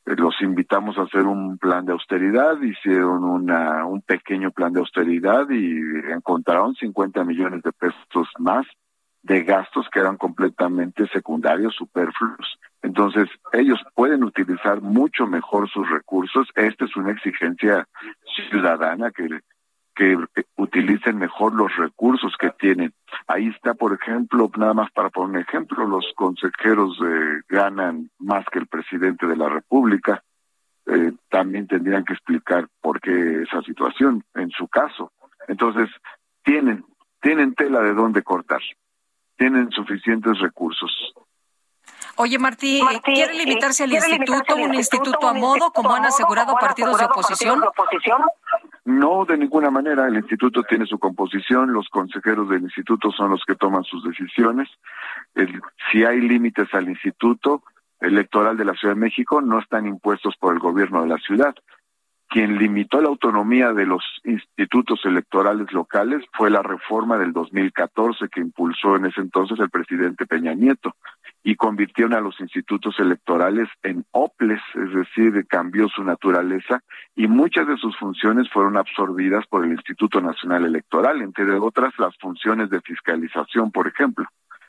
los 0.04 0.40
invitamos 0.42 0.98
a 0.98 1.02
hacer 1.02 1.22
un 1.22 1.58
plan 1.58 1.86
de 1.86 1.92
austeridad, 1.92 2.60
hicieron 2.60 3.24
una, 3.24 3.86
un 3.86 4.02
pequeño 4.02 4.50
plan 4.50 4.72
de 4.72 4.80
austeridad 4.80 5.48
y 5.50 5.80
encontraron 6.12 6.74
50 6.74 7.24
millones 7.24 7.62
de 7.62 7.72
pesos 7.72 8.28
más 8.38 8.66
de 9.22 9.42
gastos 9.42 9.88
que 9.90 10.00
eran 10.00 10.18
completamente 10.18 11.08
secundarios, 11.08 11.74
superfluos. 11.74 12.58
Entonces, 12.82 13.30
ellos 13.52 13.80
pueden 13.94 14.22
utilizar 14.22 14.82
mucho 14.82 15.26
mejor 15.26 15.70
sus 15.70 15.88
recursos. 15.88 16.46
Esta 16.54 16.84
es 16.84 16.94
una 16.96 17.12
exigencia 17.12 17.88
ciudadana 18.50 19.10
que 19.10 19.40
que 19.94 20.16
utilicen 20.56 21.18
mejor 21.18 21.54
los 21.54 21.74
recursos 21.76 22.34
que 22.38 22.50
tienen. 22.50 22.92
Ahí 23.26 23.48
está, 23.48 23.74
por 23.74 23.92
ejemplo, 23.94 24.50
nada 24.56 24.74
más 24.74 24.90
para 24.92 25.10
poner 25.10 25.36
un 25.36 25.42
ejemplo, 25.42 25.86
los 25.86 26.06
consejeros 26.16 26.98
eh, 27.04 27.40
ganan 27.48 28.10
más 28.18 28.44
que 28.52 28.58
el 28.58 28.66
presidente 28.66 29.26
de 29.26 29.36
la 29.36 29.48
República. 29.48 30.22
Eh, 30.86 31.12
también 31.30 31.66
tendrían 31.66 32.04
que 32.04 32.12
explicar 32.12 32.68
por 32.80 33.00
qué 33.00 33.42
esa 33.42 33.62
situación, 33.62 34.24
en 34.34 34.50
su 34.50 34.68
caso. 34.68 35.12
Entonces, 35.48 35.88
tienen, 36.42 36.84
tienen 37.20 37.54
tela 37.54 37.80
de 37.80 37.94
dónde 37.94 38.22
cortar, 38.22 38.60
tienen 39.36 39.70
suficientes 39.70 40.38
recursos. 40.40 41.14
Oye, 42.16 42.38
Martí, 42.38 42.80
¿quiere 43.02 43.34
limitarse 43.34 43.84
al 43.84 43.92
instituto, 43.92 44.56
un 44.56 44.74
instituto 44.74 45.28
a 45.28 45.34
modo, 45.34 45.72
como 45.72 45.94
han 45.94 46.04
asegurado 46.04 46.54
partidos 46.60 46.98
de 46.98 47.04
oposición? 47.06 47.60
No, 48.84 49.24
de 49.24 49.36
ninguna 49.36 49.70
manera. 49.70 50.06
El 50.06 50.16
instituto 50.16 50.62
tiene 50.62 50.86
su 50.86 50.98
composición, 50.98 51.72
los 51.72 51.88
consejeros 51.88 52.48
del 52.48 52.62
instituto 52.62 53.10
son 53.10 53.30
los 53.30 53.42
que 53.44 53.56
toman 53.56 53.82
sus 53.84 54.04
decisiones. 54.04 54.68
si 55.90 56.04
hay 56.04 56.20
límites 56.20 56.72
al 56.74 56.88
instituto 56.88 57.62
electoral 58.00 58.56
de 58.56 58.64
la 58.64 58.74
Ciudad 58.74 58.94
de 58.94 59.00
México, 59.00 59.40
no 59.40 59.58
están 59.58 59.86
impuestos 59.86 60.36
por 60.36 60.54
el 60.54 60.60
gobierno 60.60 61.02
de 61.02 61.08
la 61.08 61.18
ciudad. 61.18 61.54
Quien 62.28 62.58
limitó 62.58 63.00
la 63.00 63.08
autonomía 63.08 63.72
de 63.72 63.86
los 63.86 64.02
institutos 64.24 65.00
electorales 65.04 65.72
locales 65.72 66.24
fue 66.32 66.50
la 66.50 66.62
reforma 66.62 67.16
del 67.16 67.32
2014 67.32 68.28
que 68.28 68.40
impulsó 68.40 68.96
en 68.96 69.06
ese 69.06 69.20
entonces 69.20 69.58
el 69.60 69.70
presidente 69.70 70.26
Peña 70.26 70.54
Nieto 70.54 70.94
y 71.46 71.56
convirtieron 71.56 72.14
a 72.14 72.20
los 72.20 72.40
institutos 72.40 72.98
electorales 72.98 73.68
en 73.82 74.06
OPLES, 74.12 74.62
es 74.74 74.94
decir, 74.94 75.46
cambió 75.46 75.88
su 75.88 76.02
naturaleza 76.02 76.82
y 77.14 77.28
muchas 77.28 77.68
de 77.68 77.76
sus 77.76 77.94
funciones 77.98 78.50
fueron 78.50 78.78
absorbidas 78.78 79.46
por 79.46 79.62
el 79.64 79.72
Instituto 79.72 80.22
Nacional 80.22 80.64
Electoral, 80.64 81.20
entre 81.20 81.44
otras 81.58 81.92
las 81.98 82.16
funciones 82.16 82.70
de 82.70 82.80
fiscalización, 82.80 83.70
por 83.70 83.86
ejemplo. 83.86 84.26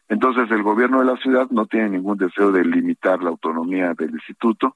Entonces, 0.10 0.52
el 0.52 0.64
gobierno 0.64 1.00
de 1.00 1.06
la 1.06 1.18
ciudad 1.18 1.50
no 1.50 1.66
tiene 1.66 1.92
ningún 1.92 2.18
deseo 2.18 2.52
de 2.52 2.66
limitar 2.66 3.24
la 3.24 3.30
autonomía 3.30 3.94
del 3.94 4.12
instituto 4.12 4.76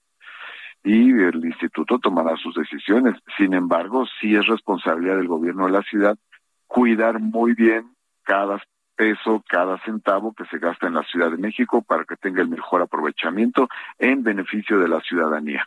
y 0.84 1.12
el 1.12 1.44
instituto 1.46 2.00
tomará 2.00 2.38
sus 2.38 2.56
decisiones. 2.56 3.16
Sin 3.38 3.54
embargo, 3.54 4.06
sí 4.22 4.36
es 4.36 4.48
responsabilidad 4.48 5.18
del 5.18 5.28
gobierno 5.28 5.66
de 5.66 5.74
la 5.74 5.84
ciudad 5.84 6.18
cuidar 6.66 7.20
muy 7.20 7.56
bien 7.56 7.92
cada 8.24 8.62
peso, 9.00 9.42
cada 9.48 9.78
centavo 9.86 10.34
que 10.34 10.44
se 10.48 10.58
gasta 10.60 10.88
en 10.88 10.96
la 10.96 11.04
Ciudad 11.04 11.32
de 11.32 11.38
México 11.38 11.82
para 11.82 12.04
que 12.04 12.18
tenga 12.18 12.42
el 12.42 12.50
mejor 12.50 12.82
aprovechamiento 12.82 13.70
en 13.98 14.24
beneficio 14.24 14.78
de 14.78 14.90
la 14.90 15.00
ciudadanía. 15.00 15.66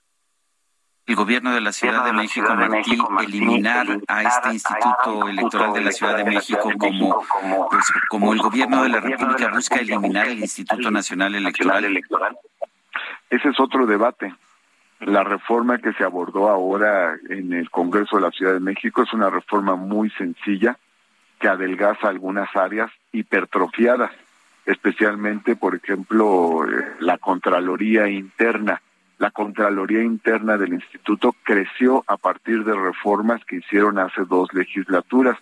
El 1.07 1.17
gobierno 1.17 1.55
de 1.55 1.63
la 1.63 1.73
Ciudad 1.73 2.05
de 2.05 2.13
México, 2.13 2.55
Martí, 2.55 2.99
eliminar 3.25 3.87
a 4.07 4.23
este 4.23 4.53
Instituto 4.53 5.29
Electoral 5.29 5.73
de 5.73 5.81
la 5.81 5.93
Ciudad 5.93 6.19
de 6.19 6.25
México 6.25 6.71
como, 6.79 7.25
pues, 7.71 7.91
como 8.11 8.35
el 8.35 8.39
gobierno 8.41 8.83
de 8.83 8.91
la 8.91 9.01
República 9.01 9.49
busca 9.49 9.77
eliminar 9.77 10.29
el 10.29 10.41
Instituto 10.41 10.91
Nacional 10.91 11.35
Electoral. 11.35 11.87
Ese 13.31 13.49
es 13.49 13.59
otro 13.59 13.87
debate. 13.87 14.35
La 15.01 15.25
reforma 15.25 15.79
que 15.79 15.95
se 15.95 16.05
abordó 16.05 16.51
ahora 16.51 17.17
en 17.31 17.55
el 17.55 17.71
Congreso 17.71 18.17
de 18.17 18.23
la 18.23 18.31
Ciudad 18.31 18.53
de 18.53 18.61
México 18.61 19.03
es 19.03 19.13
una 19.15 19.31
reforma 19.31 19.75
muy 19.75 20.11
sencilla 20.11 20.77
que 21.43 21.49
adelgaza 21.49 22.09
algunas 22.09 22.55
áreas 22.55 22.89
hipertrofiadas, 23.11 24.13
especialmente, 24.65 25.57
por 25.57 25.75
ejemplo, 25.75 26.65
eh, 26.65 26.85
la 27.01 27.19
Contraloría 27.19 28.09
Interna. 28.09 28.81
La 29.19 29.33
Contraloría 29.33 30.05
Interna 30.05 30.57
del 30.57 30.75
Instituto 30.75 31.35
creció 31.43 32.05
a 32.07 32.17
partir 32.17 32.63
de 32.63 32.75
reformas 32.75 33.45
que 33.45 33.57
hicieron 33.57 33.99
hace 33.99 34.23
dos 34.25 34.55
legislaturas 34.55 35.37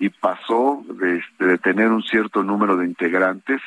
y 0.00 0.08
pasó 0.08 0.84
de, 0.88 1.18
este, 1.18 1.58
tener 1.58 1.92
un 1.92 2.02
cierto 2.02 2.42
número 2.42 2.76
de 2.76 2.86
integrantes, 2.86 3.60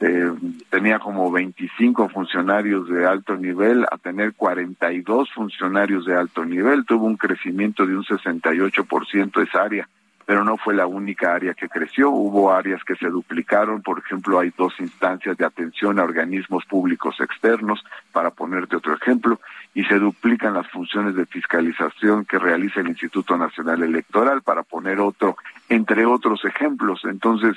eh, 0.00 0.32
tenía 0.68 0.98
como 0.98 1.32
25 1.32 2.10
funcionarios 2.10 2.90
de 2.90 3.06
alto 3.06 3.36
nivel 3.36 3.86
a 3.90 3.96
tener 3.96 4.34
42 4.34 5.32
funcionarios 5.32 6.04
de 6.04 6.14
alto 6.14 6.44
nivel, 6.44 6.84
tuvo 6.84 7.06
un 7.06 7.16
crecimiento 7.16 7.86
de 7.86 7.96
un 7.96 8.04
68% 8.04 9.42
esa 9.42 9.62
área 9.62 9.88
pero 10.26 10.44
no 10.44 10.56
fue 10.56 10.74
la 10.74 10.86
única 10.86 11.34
área 11.34 11.54
que 11.54 11.68
creció, 11.68 12.10
hubo 12.10 12.52
áreas 12.52 12.82
que 12.84 12.96
se 12.96 13.08
duplicaron, 13.08 13.82
por 13.82 13.98
ejemplo, 13.98 14.38
hay 14.38 14.52
dos 14.56 14.74
instancias 14.80 15.36
de 15.36 15.44
atención 15.44 15.98
a 15.98 16.04
organismos 16.04 16.64
públicos 16.64 17.20
externos, 17.20 17.84
para 18.12 18.30
ponerte 18.30 18.76
otro 18.76 18.94
ejemplo, 18.94 19.40
y 19.74 19.84
se 19.84 19.98
duplican 19.98 20.54
las 20.54 20.68
funciones 20.70 21.14
de 21.14 21.26
fiscalización 21.26 22.24
que 22.24 22.38
realiza 22.38 22.80
el 22.80 22.88
Instituto 22.88 23.36
Nacional 23.36 23.82
Electoral, 23.82 24.42
para 24.42 24.62
poner 24.62 25.00
otro, 25.00 25.36
entre 25.68 26.06
otros 26.06 26.44
ejemplos. 26.44 27.02
Entonces, 27.04 27.56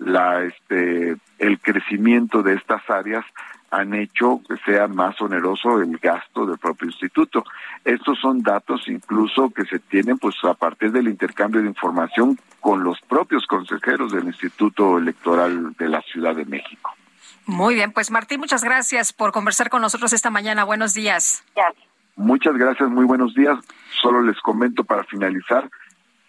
la, 0.00 0.42
este, 0.42 1.16
el 1.38 1.60
crecimiento 1.60 2.42
de 2.42 2.54
estas 2.54 2.88
áreas 2.90 3.24
han 3.70 3.94
hecho 3.94 4.40
que 4.48 4.56
sea 4.64 4.88
más 4.88 5.20
oneroso 5.20 5.80
el 5.80 5.96
gasto 5.98 6.44
del 6.44 6.58
propio 6.58 6.88
instituto. 6.88 7.44
Estos 7.84 8.18
son 8.18 8.42
datos 8.42 8.82
incluso 8.88 9.50
que 9.50 9.64
se 9.64 9.78
tienen 9.78 10.18
pues 10.18 10.34
a 10.42 10.54
partir 10.54 10.90
del 10.90 11.06
intercambio 11.06 11.62
de 11.62 11.68
información 11.68 12.36
con 12.58 12.82
los 12.82 13.00
propios 13.02 13.46
consejeros 13.46 14.12
del 14.12 14.24
Instituto 14.24 14.98
Electoral 14.98 15.74
de 15.78 15.88
la 15.88 16.02
Ciudad 16.02 16.34
de 16.34 16.44
México. 16.44 16.90
Muy 17.46 17.74
bien, 17.74 17.92
pues 17.92 18.10
Martín, 18.10 18.40
muchas 18.40 18.64
gracias 18.64 19.12
por 19.12 19.32
conversar 19.32 19.70
con 19.70 19.80
nosotros 19.82 20.12
esta 20.12 20.30
mañana. 20.30 20.64
Buenos 20.64 20.92
días. 20.94 21.44
Muchas 22.16 22.54
gracias, 22.54 22.90
muy 22.90 23.04
buenos 23.04 23.34
días. 23.34 23.56
Solo 24.02 24.22
les 24.22 24.38
comento 24.40 24.84
para 24.84 25.04
finalizar 25.04 25.70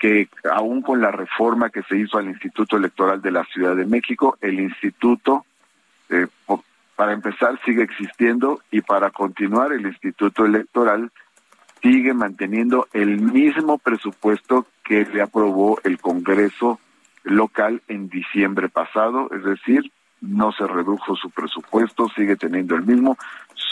que 0.01 0.29
aún 0.51 0.81
con 0.81 0.99
la 0.99 1.11
reforma 1.11 1.69
que 1.69 1.83
se 1.83 1.95
hizo 1.95 2.17
al 2.17 2.27
Instituto 2.27 2.75
Electoral 2.75 3.21
de 3.21 3.29
la 3.29 3.45
Ciudad 3.45 3.75
de 3.75 3.85
México, 3.85 4.35
el 4.41 4.59
instituto 4.59 5.45
eh, 6.09 6.25
para 6.95 7.13
empezar, 7.13 7.59
sigue 7.63 7.83
existiendo 7.83 8.61
y 8.71 8.81
para 8.81 9.11
continuar, 9.11 9.71
el 9.71 9.85
Instituto 9.85 10.43
Electoral 10.43 11.11
sigue 11.83 12.15
manteniendo 12.15 12.87
el 12.93 13.21
mismo 13.21 13.77
presupuesto 13.77 14.65
que 14.83 15.05
le 15.05 15.21
aprobó 15.21 15.79
el 15.83 15.99
Congreso 15.99 16.79
local 17.23 17.83
en 17.87 18.09
diciembre 18.09 18.69
pasado, 18.69 19.29
es 19.31 19.43
decir, 19.43 19.91
no 20.19 20.51
se 20.51 20.65
redujo 20.65 21.15
su 21.15 21.29
presupuesto, 21.29 22.07
sigue 22.15 22.37
teniendo 22.37 22.75
el 22.75 22.87
mismo, 22.87 23.17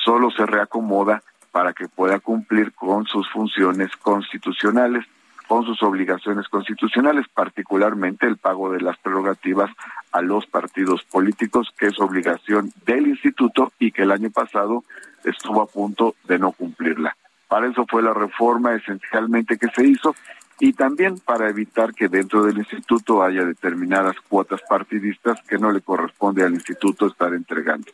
solo 0.06 0.30
se 0.30 0.45
reacomoda 0.45 1.23
para 1.51 1.73
que 1.73 1.88
pueda 1.88 2.19
cumplir 2.19 2.72
con 2.73 3.07
sus 3.07 3.27
funciones 3.31 3.89
constitucionales. 3.97 5.06
Con 5.49 5.65
sus 5.65 5.81
obligaciones 5.81 6.47
constitucionales, 6.47 7.26
particularmente 7.27 8.27
el 8.27 8.38
pago 8.38 8.71
de 8.71 8.81
las 8.81 8.99
prerrogativas 8.99 9.71
a 10.11 10.21
los 10.21 10.45
partidos 10.45 11.01
políticos, 11.05 11.73
que 11.76 11.88
es 11.88 11.99
obligación 11.99 12.71
del 12.85 13.07
instituto 13.07 13.73
y 13.80 13.91
que 13.91 14.03
el 14.03 14.11
año 14.11 14.30
pasado 14.30 14.84
estuvo 15.23 15.63
a 15.63 15.65
punto 15.65 16.13
de 16.26 16.38
no 16.38 16.51
cumplirla. 16.51 17.17
Para 17.47 17.67
eso 17.67 17.88
fue 17.89 18.03
la 18.03 18.13
reforma 18.13 18.76
esencialmente 18.76 19.57
que 19.57 19.69
se 19.69 19.88
hizo 19.88 20.15
y 20.59 20.73
también 20.73 21.17
para 21.17 21.49
evitar 21.49 21.95
que 21.95 22.09
dentro 22.09 22.43
del 22.43 22.59
instituto 22.59 23.23
haya 23.23 23.43
determinadas 23.43 24.17
cuotas 24.30 24.61
partidistas 24.69 25.41
que 25.47 25.57
no 25.57 25.71
le 25.71 25.81
corresponde 25.81 26.43
al 26.43 26.53
instituto 26.53 27.07
estar 27.07 27.34
entregando. 27.34 27.91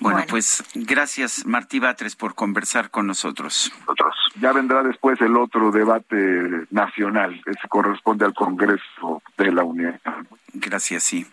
Bueno, 0.00 0.24
pues 0.28 0.64
gracias 0.74 1.44
Martí 1.46 1.78
Batres 1.78 2.14
por 2.14 2.34
conversar 2.34 2.90
con 2.90 3.06
nosotros. 3.06 3.72
nosotros. 3.80 4.14
Ya 4.40 4.52
vendrá 4.52 4.82
después 4.82 5.20
el 5.20 5.36
otro 5.36 5.72
debate 5.72 6.66
nacional, 6.70 7.40
que 7.44 7.68
corresponde 7.68 8.24
al 8.24 8.34
Congreso 8.34 9.22
de 9.36 9.52
la 9.52 9.64
Unión. 9.64 10.00
Gracias, 10.54 11.02
sí. 11.02 11.26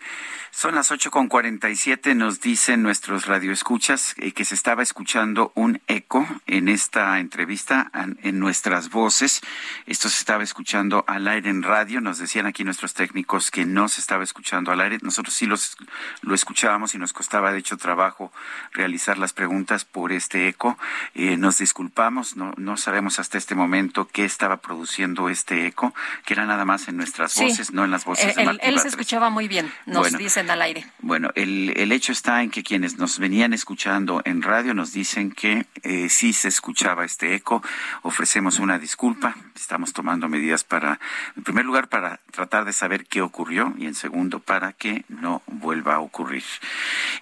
Son 0.50 0.74
las 0.74 0.90
ocho 0.90 1.10
con 1.10 1.28
cuarenta 1.28 1.68
y 1.68 1.76
siete. 1.76 2.14
Nos 2.14 2.40
dicen 2.40 2.82
nuestros 2.82 3.26
radioescuchas 3.26 4.14
eh, 4.16 4.32
que 4.32 4.46
se 4.46 4.54
estaba 4.54 4.82
escuchando 4.82 5.52
un 5.54 5.82
eco 5.86 6.26
en 6.46 6.68
esta 6.68 7.20
entrevista 7.20 7.90
en, 7.92 8.38
nuestras 8.38 8.88
voces. 8.88 9.42
Esto 9.84 10.08
se 10.08 10.18
estaba 10.18 10.42
escuchando 10.42 11.04
al 11.06 11.28
aire 11.28 11.50
en 11.50 11.62
radio. 11.62 12.00
Nos 12.00 12.18
decían 12.18 12.46
aquí 12.46 12.64
nuestros 12.64 12.94
técnicos 12.94 13.50
que 13.50 13.66
no 13.66 13.88
se 13.88 14.00
estaba 14.00 14.24
escuchando 14.24 14.72
al 14.72 14.80
aire. 14.80 14.98
Nosotros 15.02 15.34
sí 15.34 15.44
los, 15.44 15.76
lo 16.22 16.34
escuchábamos 16.34 16.94
y 16.94 16.98
nos 16.98 17.12
costaba 17.12 17.52
de 17.52 17.58
hecho 17.58 17.76
trabajo 17.76 18.32
realizar 18.72 19.18
las 19.18 19.32
preguntas 19.32 19.84
por 19.84 20.12
este 20.12 20.48
eco. 20.48 20.78
Eh, 21.14 21.36
nos 21.36 21.58
disculpamos. 21.58 22.36
No, 22.36 22.52
no 22.56 22.76
sabemos 22.76 23.18
hasta 23.18 23.38
este 23.38 23.54
momento 23.54 24.08
qué 24.08 24.24
estaba 24.24 24.58
produciendo 24.58 25.28
este 25.28 25.66
eco, 25.66 25.94
que 26.24 26.34
era 26.34 26.46
nada 26.46 26.64
más 26.64 26.88
en 26.88 26.96
nuestras 26.96 27.34
voces, 27.34 27.72
no 27.72 27.84
en 27.84 27.90
las 27.90 28.04
voces 28.04 28.34
de 28.34 28.44
Martín 28.44 28.68
Él 28.68 28.78
se 28.80 28.88
escuchaba 28.88 29.30
muy 29.30 29.48
bien. 29.48 29.72
Nos 29.86 30.16
dicen 30.16 30.50
al 30.50 30.62
aire. 30.62 30.86
Bueno, 31.00 31.30
el, 31.34 31.72
el, 31.76 31.92
hecho 31.92 32.12
está 32.12 32.42
en 32.42 32.50
que 32.50 32.62
quienes 32.62 32.98
nos 32.98 33.18
venían 33.18 33.52
escuchando 33.52 34.22
en 34.24 34.42
radio 34.42 34.74
nos 34.74 34.92
dicen 34.92 35.30
que 35.30 35.66
eh, 35.82 36.08
sí 36.08 36.32
se 36.32 36.48
escuchaba 36.48 37.04
este 37.04 37.34
eco. 37.34 37.62
Ofrecemos 38.02 38.58
una 38.58 38.78
disculpa. 38.78 39.34
Estamos 39.56 39.92
tomando 39.92 40.28
medidas 40.28 40.64
para, 40.64 41.00
en 41.36 41.42
primer 41.42 41.64
lugar, 41.64 41.88
para 41.88 42.20
tratar 42.30 42.64
de 42.64 42.72
saber 42.72 43.06
qué 43.06 43.22
ocurrió 43.22 43.74
y 43.78 43.86
en 43.86 43.94
segundo, 43.94 44.40
para 44.40 44.72
que 44.72 45.04
no 45.08 45.42
vuelva 45.46 45.94
a 45.94 46.00
ocurrir. 46.00 46.44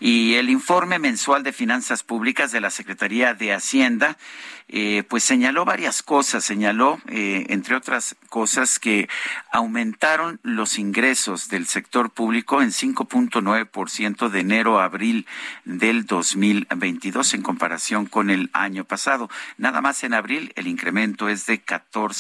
Y 0.00 0.34
el 0.34 0.50
informe 0.50 0.98
mensual 0.98 1.42
de 1.42 1.52
finanzas 1.52 2.02
públicas 2.02 2.52
de 2.52 2.60
la 2.60 2.70
Secretaría 2.70 3.34
de 3.34 3.52
Hacienda 3.52 4.16
eh, 4.68 5.02
pues 5.08 5.22
señaló 5.22 5.66
varias 5.66 6.02
cosas, 6.02 6.42
señaló, 6.42 6.98
eh, 7.08 7.46
entre 7.50 7.76
otras 7.76 8.16
cosas, 8.30 8.78
que 8.78 9.08
aumentaron 9.52 10.40
los 10.42 10.78
ingresos 10.78 11.48
del 11.48 11.66
sector 11.66 12.10
público 12.10 12.62
en 12.62 12.70
5.9% 12.70 14.30
de 14.30 14.40
enero 14.40 14.80
a 14.80 14.84
abril 14.84 15.26
del 15.66 16.06
2022 16.06 17.34
en 17.34 17.42
comparación 17.42 18.06
con 18.06 18.30
el 18.30 18.48
año 18.54 18.84
pasado. 18.84 19.28
Nada 19.58 19.82
más 19.82 20.02
en 20.02 20.14
abril 20.14 20.52
el 20.56 20.66
incremento 20.66 21.28
es 21.28 21.44
de 21.44 21.60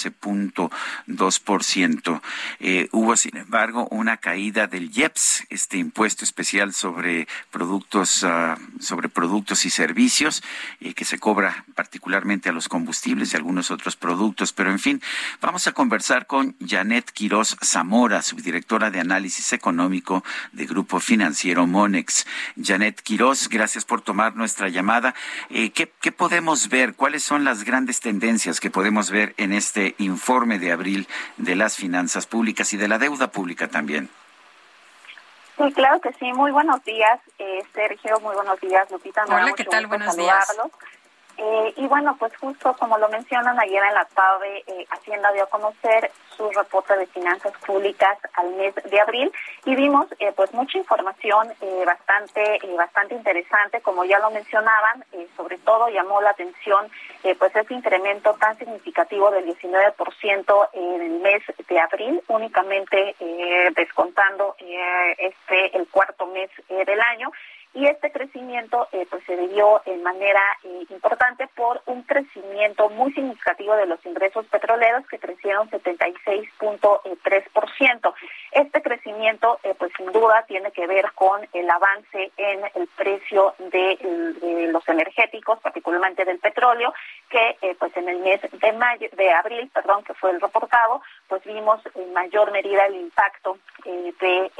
14.2%. 0.04 2.20
Eh, 2.60 2.88
hubo, 2.92 3.16
sin 3.16 3.36
embargo, 3.36 3.88
una 3.90 4.18
caída 4.18 4.66
del 4.66 4.90
IEPS, 4.94 5.46
este 5.50 5.78
impuesto 5.78 6.24
especial 6.24 6.74
sobre 6.74 7.26
productos, 7.50 8.22
uh, 8.22 8.54
sobre 8.80 9.08
productos 9.08 9.64
y 9.64 9.70
servicios, 9.70 10.42
eh, 10.80 10.94
que 10.94 11.04
se 11.04 11.18
cobra 11.18 11.64
particularmente 11.74 12.48
a 12.48 12.52
los 12.52 12.68
combustibles 12.68 13.32
y 13.32 13.36
algunos 13.36 13.70
otros 13.70 13.96
productos. 13.96 14.52
Pero 14.52 14.70
en 14.70 14.78
fin, 14.78 15.02
vamos 15.40 15.66
a 15.66 15.72
conversar 15.72 16.26
con 16.26 16.56
Janet 16.64 17.10
Quiroz 17.10 17.56
Zamora, 17.62 18.22
subdirectora 18.22 18.90
de 18.90 19.00
análisis 19.00 19.52
económico 19.52 20.24
de 20.52 20.66
Grupo 20.66 21.00
Financiero 21.00 21.66
Monex. 21.66 22.26
Janet 22.62 23.00
Quiroz, 23.02 23.48
gracias 23.48 23.84
por 23.84 24.00
tomar 24.00 24.36
nuestra 24.36 24.68
llamada. 24.68 25.14
Eh, 25.50 25.70
¿qué, 25.70 25.92
¿Qué 26.00 26.12
podemos 26.12 26.68
ver? 26.68 26.94
¿Cuáles 26.94 27.22
son 27.22 27.44
las 27.44 27.64
grandes 27.64 28.00
tendencias 28.00 28.60
que 28.60 28.70
podemos 28.70 29.10
ver 29.10 29.34
en 29.36 29.52
este 29.52 29.93
informe 29.98 30.58
de 30.58 30.72
abril 30.72 31.08
de 31.36 31.56
las 31.56 31.76
finanzas 31.76 32.26
públicas 32.26 32.72
y 32.72 32.76
de 32.76 32.88
la 32.88 32.98
deuda 32.98 33.30
pública 33.30 33.68
también? 33.68 34.10
Sí, 35.56 35.72
claro 35.72 36.00
que 36.00 36.12
sí. 36.14 36.32
Muy 36.32 36.50
buenos 36.50 36.82
días, 36.84 37.20
eh, 37.38 37.62
Sergio. 37.72 38.18
Muy 38.20 38.34
buenos 38.34 38.60
días, 38.60 38.90
Lupita. 38.90 39.24
Hola, 39.26 39.52
¿qué 39.56 39.64
tal? 39.64 39.86
Buenos 39.86 40.16
días. 40.16 40.56
Eh, 41.36 41.74
y 41.76 41.86
bueno, 41.88 42.16
pues 42.18 42.36
justo 42.36 42.74
como 42.78 42.96
lo 42.96 43.08
mencionan 43.08 43.58
ayer 43.58 43.82
en 43.82 43.94
la 43.94 44.04
tarde, 44.04 44.62
eh, 44.66 44.86
Hacienda 44.90 45.32
dio 45.32 45.42
a 45.44 45.48
conocer 45.48 46.12
su 46.36 46.48
reporte 46.50 46.96
de 46.96 47.06
finanzas 47.06 47.52
públicas 47.66 48.18
al 48.34 48.52
mes 48.54 48.74
de 48.74 49.00
abril 49.00 49.32
y 49.64 49.74
vimos 49.74 50.06
eh, 50.20 50.32
pues 50.34 50.52
mucha 50.52 50.78
información 50.78 51.52
bastante 51.86 52.60
bastante 52.76 53.14
interesante, 53.14 53.80
como 53.80 54.04
ya 54.04 54.18
lo 54.18 54.30
mencionaban, 54.30 55.04
sobre 55.36 55.58
todo 55.58 55.88
llamó 55.88 56.20
la 56.20 56.30
atención 56.30 56.88
pues 57.38 57.54
ese 57.54 57.74
incremento 57.74 58.34
tan 58.34 58.56
significativo 58.58 59.30
del 59.30 59.46
19% 59.46 60.68
en 60.72 61.02
el 61.02 61.20
mes 61.20 61.42
de 61.68 61.80
abril, 61.80 62.22
únicamente 62.28 63.14
descontando 63.76 64.56
este 65.18 65.76
el 65.76 65.88
cuarto 65.88 66.26
mes 66.26 66.50
del 66.68 67.00
año 67.00 67.30
y 67.74 67.86
este 67.86 68.10
crecimiento 68.12 68.86
eh, 68.92 69.06
pues 69.10 69.24
se 69.24 69.36
debió 69.36 69.82
en 69.84 70.04
manera 70.04 70.40
eh, 70.62 70.86
importante 70.90 71.48
por 71.56 71.82
un 71.86 72.02
crecimiento 72.02 72.88
muy 72.90 73.12
significativo 73.12 73.74
de 73.74 73.86
los 73.86 74.06
ingresos 74.06 74.46
petroleros 74.46 75.04
que 75.08 75.18
crecieron 75.18 75.68
76.3%. 75.70 78.14
Este 78.52 78.80
crecimiento 78.80 79.58
eh, 79.64 79.74
pues 79.76 79.90
sin 79.96 80.12
duda 80.12 80.44
tiene 80.46 80.70
que 80.70 80.86
ver 80.86 81.10
con 81.14 81.40
el 81.52 81.68
avance 81.68 82.30
en 82.36 82.60
el 82.76 82.86
precio 82.96 83.56
de, 83.58 83.98
de 84.40 84.68
los 84.68 84.88
energéticos, 84.88 85.58
particularmente 85.58 86.24
del 86.24 86.38
petróleo, 86.38 86.94
que 87.28 87.56
pues 87.78 87.96
en 87.96 88.08
el 88.08 88.20
mes 88.20 88.40
de 88.52 88.72
mayo 88.72 89.08
de 89.16 89.32
abril, 89.32 89.68
perdón, 89.74 90.04
que 90.04 90.14
fue 90.14 90.30
el 90.30 90.40
reportado, 90.40 91.02
pues 91.26 91.42
vimos 91.44 91.80
en 91.96 92.12
mayor 92.12 92.52
medida 92.52 92.86
el 92.86 92.94
impacto 92.94 93.58
de 93.84 94.52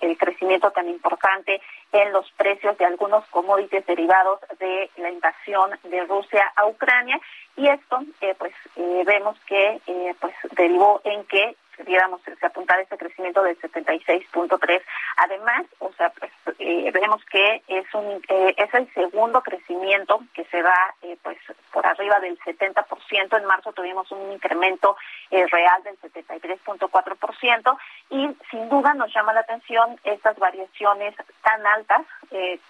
el 0.00 0.16
crecimiento 0.16 0.70
tan 0.70 0.88
importante 0.88 1.60
en 1.92 2.12
los 2.12 2.30
precios 2.32 2.76
de 2.78 2.84
algunos 2.84 3.24
commodities 3.26 3.84
derivados 3.86 4.40
de 4.58 4.90
la 4.96 5.10
invasión 5.10 5.70
de 5.84 6.04
Rusia 6.04 6.52
a 6.56 6.66
Ucrania. 6.66 7.18
Y 7.56 7.68
esto 7.68 8.00
eh, 8.20 8.34
pues 8.38 8.52
eh, 8.76 9.02
vemos 9.06 9.36
que 9.46 9.80
eh, 9.86 10.14
pues 10.20 10.34
derivó 10.56 11.00
en 11.04 11.24
que 11.24 11.56
digamos, 11.86 12.20
se 12.22 12.46
apuntara 12.46 12.82
este 12.82 12.96
crecimiento 12.96 13.42
del 13.42 13.58
76.3. 13.60 14.82
Además, 15.16 15.66
o 15.78 15.92
sea, 15.92 16.10
pues 16.10 16.30
eh, 16.58 16.90
vemos 16.92 17.24
que 17.26 17.62
es 17.68 17.86
un 17.94 18.22
eh, 18.28 18.54
es 18.56 18.72
el 18.74 18.92
segundo 18.92 19.42
crecimiento 19.42 20.20
que 20.34 20.44
se 20.44 20.62
da 20.62 20.94
eh, 21.02 21.16
pues 21.22 21.38
por 21.72 21.86
arriba 21.86 22.20
del 22.20 22.38
70%. 22.40 23.38
En 23.38 23.44
marzo 23.44 23.72
tuvimos 23.72 24.10
un 24.12 24.32
incremento 24.32 24.96
real 25.30 25.82
del 25.84 25.98
73.4% 26.00 27.78
y 28.10 28.28
sin 28.50 28.68
duda 28.68 28.94
nos 28.94 29.14
llama 29.14 29.32
la 29.32 29.40
atención 29.40 29.98
estas 30.02 30.36
variaciones 30.38 31.14
tan 31.42 31.64
altas, 31.66 32.02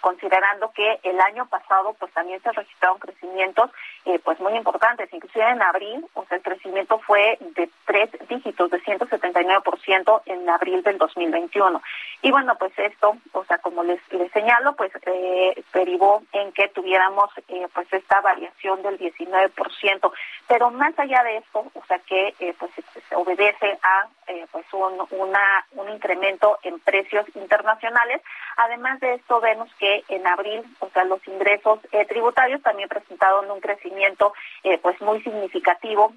considerando 0.00 0.70
que 0.72 1.00
el 1.02 1.18
año 1.20 1.46
pasado 1.46 1.94
pues 1.98 2.12
también 2.12 2.42
se 2.42 2.52
registraron 2.52 2.98
crecimientos 2.98 3.70
pues 4.24 4.38
muy 4.40 4.54
importantes, 4.54 5.12
inclusive 5.12 5.48
en 5.48 5.62
abril, 5.62 6.06
o 6.14 6.24
sea, 6.26 6.36
el 6.36 6.42
crecimiento 6.42 6.98
fue 6.98 7.38
de 7.40 7.70
tres 7.86 8.10
dígitos, 8.28 8.70
de 8.70 8.80
179% 9.00 10.22
en 10.26 10.48
abril 10.48 10.82
del 10.82 10.98
2021. 10.98 11.82
Y 12.22 12.30
bueno, 12.30 12.56
pues 12.58 12.72
esto, 12.78 13.16
o 13.32 13.44
sea, 13.44 13.58
como 13.58 13.82
les, 13.82 14.00
les 14.12 14.30
señalo, 14.32 14.76
pues 14.76 14.92
eh, 15.06 15.62
derivó 15.72 16.22
en 16.32 16.52
que 16.52 16.68
tuviéramos 16.68 17.30
eh, 17.48 17.66
pues 17.72 17.92
esta 17.92 18.20
variación 18.20 18.82
del 18.82 18.98
19%. 18.98 20.12
Pero 20.48 20.70
más 20.70 20.98
allá 20.98 21.22
de 21.24 21.38
esto, 21.38 21.64
o 21.74 21.84
sea, 21.86 21.98
que 22.00 22.34
eh, 22.38 22.54
pues 22.58 22.70
se 23.08 23.14
obedece 23.16 23.78
a 23.82 24.08
eh, 24.30 24.46
pues 24.52 24.64
un, 24.72 25.06
una, 25.18 25.66
un 25.72 25.88
incremento 25.88 26.58
en 26.62 26.78
precios 26.78 27.26
internacionales. 27.34 28.22
Además 28.56 29.00
de 29.00 29.14
esto, 29.14 29.40
vemos 29.40 29.68
que 29.78 30.04
en 30.08 30.24
abril, 30.24 30.62
o 30.78 30.88
sea, 30.90 31.02
los 31.04 31.26
ingresos 31.26 31.80
eh, 31.90 32.04
tributarios 32.04 32.62
también 32.62 32.88
presentaron 32.88 33.50
un 33.50 33.60
crecimiento 33.60 34.32
eh, 34.62 34.78
pues 34.78 35.00
muy 35.00 35.20
significativo 35.22 36.12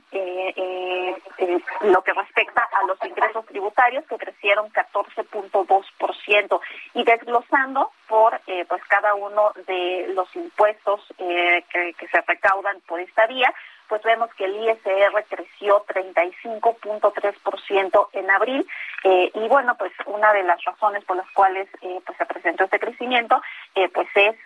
lo 1.82 2.04
que 2.04 2.14
respecta 2.14 2.68
a 2.74 2.86
los 2.86 2.98
ingresos 3.04 3.46
tributarios 3.46 4.06
que 4.06 4.18
crecieron 4.18 4.70
14.2% 4.72 6.60
y 6.94 7.04
desglosando 7.04 7.92
por 8.08 8.40
pues 8.68 8.84
cada 8.88 9.16
uno 9.16 9.52
de 9.68 10.08
los 10.14 10.34
impuestos 10.36 11.02
que, 11.18 11.96
que 11.98 12.08
se 12.08 12.22
recaudan 12.28 12.82
por 12.82 13.00
esta 13.00 13.28
vía, 13.28 13.54
pues 13.94 14.02
vemos 14.02 14.34
que 14.34 14.46
el 14.46 14.56
ISR 14.56 15.24
creció 15.30 15.86
35.3% 15.86 18.08
en 18.14 18.32
abril 18.32 18.68
eh, 19.04 19.32
y 19.36 19.48
bueno, 19.50 19.76
pues 19.78 19.92
una 20.06 20.34
de 20.34 20.42
las 20.44 20.64
razones 20.64 21.04
por 21.04 21.18
las 21.18 21.30
cuales 21.32 21.68
eh, 21.82 22.00
pues 22.06 22.18
se 22.18 22.26
presentó 22.26 22.64
este 22.64 22.80
crecimiento 22.80 23.42
eh, 23.76 23.90
pues 23.90 24.08
es 24.16 24.38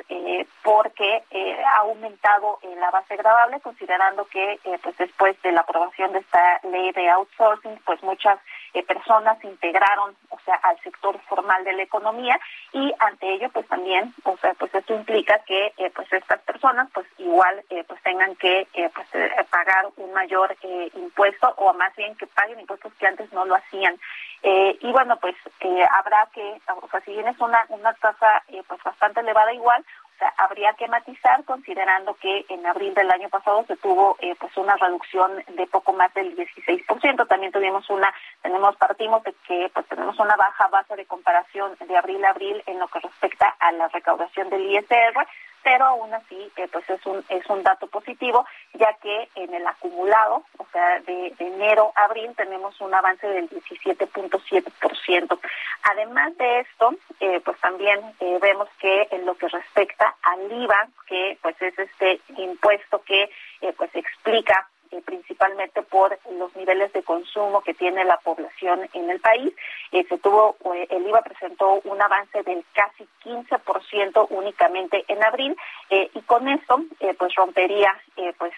porque 0.63 1.21
ha 1.65 1.77
aumentado 1.77 2.59
la 2.77 2.91
base 2.91 3.15
gravable 3.15 3.61
considerando 3.61 4.25
que 4.25 4.59
pues 4.83 4.97
después 4.97 5.41
de 5.43 5.53
la 5.53 5.61
aprobación 5.61 6.11
de 6.11 6.19
esta 6.19 6.59
ley 6.63 6.91
de 6.91 7.09
outsourcing 7.09 7.79
pues 7.85 8.03
muchas 8.03 8.37
personas 8.85 9.41
integraron 9.43 10.13
o 10.29 10.37
sea 10.41 10.55
al 10.55 10.77
sector 10.81 11.17
formal 11.29 11.63
de 11.63 11.71
la 11.73 11.83
economía 11.83 12.37
y 12.73 12.93
ante 12.99 13.33
ello 13.33 13.49
pues 13.53 13.65
también 13.67 14.13
o 14.23 14.35
sea 14.37 14.53
pues 14.55 14.75
esto 14.75 14.93
implica 14.93 15.39
que 15.45 15.71
pues 15.95 16.11
estas 16.11 16.41
personas 16.41 16.89
pues 16.93 17.07
igual 17.17 17.63
pues 17.69 18.03
tengan 18.03 18.35
que 18.35 18.67
pues 18.73 19.07
pagar 19.45 19.87
un 19.97 20.13
mayor 20.13 20.55
impuesto 20.95 21.53
o 21.57 21.73
más 21.73 21.95
bien 21.95 22.15
que 22.15 22.27
paguen 22.27 22.59
impuestos 22.59 22.93
que 22.99 23.07
antes 23.07 23.31
no 23.33 23.45
lo 23.45 23.55
hacían 23.55 23.99
eh, 24.43 24.77
y 24.81 24.91
bueno, 24.91 25.17
pues 25.17 25.35
eh, 25.61 25.85
habrá 25.91 26.27
que, 26.33 26.61
o 26.81 26.87
sea, 26.89 27.01
si 27.01 27.11
bien 27.11 27.27
es 27.27 27.39
una, 27.39 27.65
una 27.69 27.93
tasa 27.93 28.43
eh, 28.49 28.61
pues 28.67 28.81
bastante 28.83 29.21
elevada 29.21 29.51
igual, 29.51 29.83
o 30.03 30.17
sea, 30.19 30.33
habría 30.37 30.73
que 30.73 30.87
matizar 30.87 31.43
considerando 31.45 32.13
que 32.15 32.45
en 32.49 32.65
abril 32.65 32.93
del 32.93 33.11
año 33.11 33.29
pasado 33.29 33.63
se 33.67 33.77
tuvo 33.77 34.15
pues 34.39 34.57
una 34.57 34.75
reducción 34.77 35.43
de 35.47 35.67
poco 35.67 35.93
más 35.93 36.11
del 36.13 36.35
16%. 36.35 37.27
También 37.27 37.51
tuvimos 37.51 37.87
una, 37.89 38.11
tenemos, 38.41 38.75
partimos 38.77 39.23
de 39.23 39.33
que 39.47 39.69
pues 39.73 39.85
tenemos 39.87 40.17
una 40.19 40.35
baja 40.35 40.67
base 40.69 40.95
de 40.95 41.05
comparación 41.05 41.75
de 41.87 41.97
abril 41.97 42.23
a 42.25 42.29
abril 42.29 42.63
en 42.65 42.79
lo 42.79 42.87
que 42.87 42.99
respecta 42.99 43.55
a 43.59 43.71
la 43.73 43.87
recaudación 43.89 44.49
del 44.49 44.71
ISR, 44.71 45.27
pero 45.63 45.85
aún 45.85 46.13
así 46.13 46.51
eh, 46.55 46.67
pues 46.71 46.89
es 46.89 47.05
un 47.05 47.23
es 47.29 47.45
un 47.49 47.63
dato 47.63 47.87
positivo 47.87 48.45
ya 48.73 48.93
que 49.01 49.29
en 49.35 49.53
el 49.53 49.65
acumulado 49.67 50.43
o 50.57 50.65
sea 50.71 50.99
de, 51.01 51.33
enero 51.39 51.91
a 51.95 52.05
abril 52.05 52.31
tenemos 52.35 52.79
un 52.81 52.93
avance 52.93 53.27
del 53.27 53.49
17.7% 53.49 55.39
además 55.83 56.37
de 56.37 56.59
esto 56.61 56.95
eh, 57.19 57.39
pues 57.43 57.59
también 57.59 57.99
eh, 58.19 58.37
vemos 58.41 58.69
que 58.79 59.07
en 59.11 59.25
lo 59.25 59.35
que 59.35 59.47
respecta 59.47 60.15
al 60.23 60.51
IVA 60.51 60.87
que 61.07 61.37
pues 61.41 61.61
es 61.61 61.77
este 61.77 62.21
impuesto 62.37 63.01
que 63.03 63.29
pues 63.75 63.89
explica 63.95 64.67
eh, 64.91 65.01
principalmente 65.05 65.81
por 65.83 66.17
los 66.31 66.55
niveles 66.55 66.91
de 66.93 67.03
consumo 67.03 67.61
que 67.61 67.73
tiene 67.73 68.05
la 68.05 68.17
población 68.17 68.87
en 68.93 69.09
el 69.09 69.19
país. 69.19 69.53
Eh, 69.91 70.05
se 70.07 70.17
tuvo, 70.17 70.55
eh, 70.73 70.87
el 70.89 71.07
IVA 71.07 71.21
presentó 71.21 71.81
un 71.83 72.01
avance 72.01 72.43
del 72.43 72.63
casi 72.73 73.07
15% 73.23 74.27
únicamente 74.29 75.03
en 75.07 75.23
abril 75.23 75.55
y 75.89 76.21
con 76.21 76.47
esto 76.47 76.81
pues 77.17 77.35
rompería 77.35 77.93
pues 78.37 78.53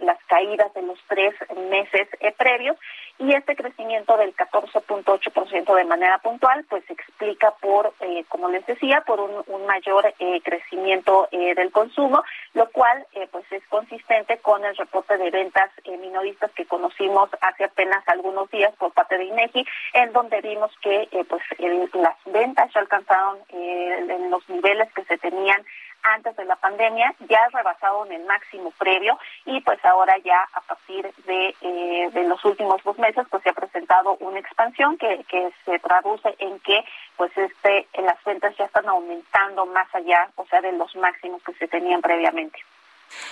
las 0.00 0.18
caídas 0.26 0.72
de 0.74 0.82
los 0.82 0.98
tres 1.08 1.34
meses 1.70 2.08
previos 2.36 2.76
y 3.18 3.32
este 3.32 3.56
crecimiento 3.56 4.16
del 4.16 4.34
14.8% 4.34 5.74
de 5.74 5.84
manera 5.84 6.18
puntual 6.18 6.64
pues 6.68 6.84
se 6.86 6.92
explica 6.92 7.52
por, 7.60 7.94
como 8.28 8.48
les 8.48 8.64
decía, 8.66 9.02
por 9.06 9.20
un, 9.20 9.42
un 9.46 9.66
mayor 9.66 10.12
crecimiento 10.42 11.28
del 11.30 11.70
consumo, 11.72 12.22
lo 12.54 12.68
cual 12.70 13.06
pues 13.30 13.44
es 13.50 13.66
consistente 13.68 14.38
con 14.38 14.64
el 14.64 14.76
reporte 14.76 15.16
de 15.16 15.30
ventas 15.32 15.70
eh, 15.84 15.96
minoristas 15.96 16.52
que 16.52 16.66
conocimos 16.66 17.28
hace 17.40 17.64
apenas 17.64 18.06
algunos 18.06 18.48
días 18.50 18.72
por 18.76 18.92
parte 18.92 19.18
de 19.18 19.24
INEGI, 19.24 19.66
en 19.94 20.12
donde 20.12 20.40
vimos 20.40 20.70
que 20.80 21.08
eh, 21.10 21.24
pues 21.28 21.42
las 21.58 22.16
ventas 22.26 22.72
ya 22.72 22.80
alcanzaron 22.80 23.38
eh, 23.48 24.06
en 24.08 24.30
los 24.30 24.48
niveles 24.48 24.92
que 24.92 25.04
se 25.04 25.18
tenían 25.18 25.64
antes 26.04 26.36
de 26.36 26.44
la 26.44 26.56
pandemia, 26.56 27.14
ya 27.28 27.48
rebasaron 27.52 28.10
el 28.10 28.24
máximo 28.24 28.72
previo 28.72 29.18
y 29.46 29.60
pues 29.60 29.84
ahora 29.84 30.18
ya 30.18 30.48
a 30.52 30.60
partir 30.62 31.08
de, 31.26 32.10
de 32.12 32.24
los 32.24 32.44
últimos 32.44 32.82
dos 32.82 32.98
meses 32.98 33.24
pues 33.30 33.40
se 33.44 33.50
ha 33.50 33.52
presentado 33.52 34.16
una 34.18 34.40
expansión 34.40 34.98
que, 34.98 35.24
que 35.28 35.52
se 35.64 35.78
traduce 35.78 36.34
en 36.38 36.58
que 36.60 36.84
pues 37.16 37.30
este 37.38 37.86
las 38.02 38.22
ventas 38.24 38.56
ya 38.56 38.64
están 38.64 38.88
aumentando 38.88 39.64
más 39.66 39.86
allá, 39.94 40.28
o 40.34 40.44
sea, 40.46 40.60
de 40.60 40.72
los 40.72 40.94
máximos 40.96 41.40
que 41.44 41.54
se 41.54 41.68
tenían 41.68 42.02
previamente. 42.02 42.58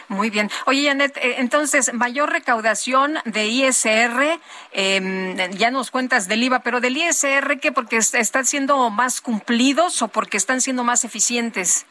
Muy 0.08 0.30
bien. 0.30 0.50
Oye, 0.66 0.86
Janet, 0.86 1.16
eh, 1.16 1.36
entonces, 1.38 1.92
mayor 1.94 2.30
recaudación 2.30 3.18
de 3.24 3.46
ISR, 3.46 4.40
em, 4.72 5.36
ya 5.52 5.70
nos 5.70 5.90
cuentas 5.90 6.28
del 6.28 6.42
IVA, 6.42 6.60
pero 6.60 6.80
del 6.80 6.96
ISR, 6.96 7.58
¿qué? 7.60 7.72
¿Porque 7.72 7.96
están 7.96 8.44
siendo 8.44 8.90
más 8.90 9.20
cumplidos 9.20 10.02
o 10.02 10.08
porque 10.08 10.36
están 10.36 10.60
siendo 10.60 10.84
más 10.84 11.04
eficientes? 11.04 11.86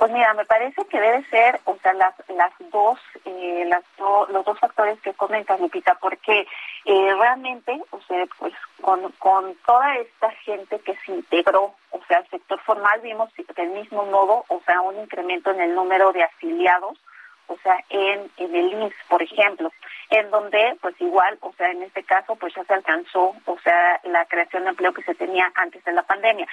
Pues 0.00 0.12
mira, 0.12 0.32
me 0.32 0.46
parece 0.46 0.82
que 0.86 0.98
debe 0.98 1.22
ser, 1.28 1.60
o 1.66 1.76
sea, 1.82 1.92
las, 1.92 2.14
las 2.30 2.52
dos, 2.72 2.98
eh, 3.26 3.66
las 3.68 3.84
los 4.30 4.46
dos 4.46 4.58
factores 4.58 4.98
que 5.02 5.12
comentas, 5.12 5.60
Lupita, 5.60 5.94
porque 6.00 6.46
eh, 6.86 7.14
realmente, 7.18 7.78
o 7.90 8.00
sea, 8.08 8.24
pues 8.38 8.54
con, 8.80 9.12
con 9.18 9.54
toda 9.66 9.96
esta 9.96 10.30
gente 10.46 10.78
que 10.78 10.96
se 11.04 11.12
integró, 11.12 11.74
o 11.90 12.00
sea, 12.08 12.16
al 12.16 12.28
sector 12.30 12.58
formal, 12.60 12.98
vimos 13.02 13.28
del 13.54 13.68
mismo 13.72 14.06
modo, 14.06 14.46
o 14.48 14.62
sea, 14.64 14.80
un 14.80 14.98
incremento 15.00 15.50
en 15.50 15.60
el 15.60 15.74
número 15.74 16.12
de 16.12 16.24
afiliados, 16.24 16.96
o 17.50 17.58
sea, 17.62 17.76
en, 17.88 18.30
en 18.36 18.54
el 18.54 18.72
INS, 18.72 18.94
por 19.08 19.22
ejemplo, 19.22 19.72
en 20.10 20.30
donde, 20.30 20.76
pues 20.80 20.94
igual, 21.00 21.36
o 21.40 21.52
sea, 21.54 21.70
en 21.70 21.82
este 21.82 22.04
caso, 22.04 22.36
pues 22.36 22.54
ya 22.54 22.64
se 22.64 22.74
alcanzó, 22.74 23.34
o 23.44 23.58
sea, 23.62 24.00
la 24.04 24.24
creación 24.26 24.62
de 24.64 24.70
empleo 24.70 24.94
que 24.94 25.02
se 25.02 25.14
tenía 25.14 25.50
antes 25.56 25.84
de 25.84 25.92
la 25.92 26.02
pandemia. 26.02 26.46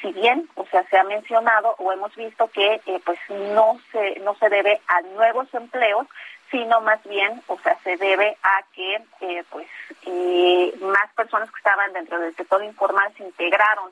Si 0.00 0.12
bien, 0.12 0.48
o 0.56 0.66
sea, 0.66 0.82
se 0.88 0.98
ha 0.98 1.04
mencionado 1.04 1.74
o 1.78 1.92
hemos 1.92 2.14
visto 2.16 2.48
que, 2.48 2.80
eh, 2.86 3.00
pues 3.04 3.18
no 3.30 3.78
se, 3.92 4.18
no 4.20 4.34
se 4.34 4.48
debe 4.48 4.80
a 4.88 5.00
nuevos 5.14 5.52
empleos, 5.54 6.06
sino 6.50 6.80
más 6.80 7.02
bien, 7.04 7.40
o 7.46 7.58
sea, 7.60 7.76
se 7.82 7.96
debe 7.96 8.36
a 8.42 8.64
que, 8.74 8.94
eh, 9.20 9.44
pues, 9.50 9.68
eh, 10.06 10.74
más 10.80 11.12
personas 11.14 11.50
que 11.50 11.58
estaban 11.58 11.92
dentro 11.92 12.18
del 12.18 12.34
sector 12.34 12.62
informal 12.64 13.12
se 13.16 13.24
integraron 13.24 13.90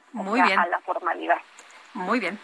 a 0.59 0.67
la 0.67 0.81
formalidad. 0.81 1.39
Muy 1.95 2.19
bien. 2.19 2.39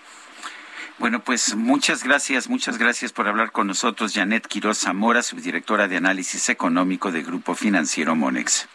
Bueno, 1.01 1.20
pues 1.20 1.55
muchas 1.56 2.05
gracias, 2.05 2.47
muchas 2.51 2.77
gracias 2.77 3.10
por 3.10 3.27
hablar 3.27 3.52
con 3.52 3.66
nosotros, 3.66 4.12
Janet 4.14 4.47
Quiroz 4.47 4.81
Zamora, 4.81 5.22
subdirectora 5.22 5.89
de 5.89 5.97
análisis 5.97 6.51
económico 6.51 7.10
de 7.10 7.22
Grupo 7.22 7.55
Financiero 7.55 8.14
Monex. 8.14 8.68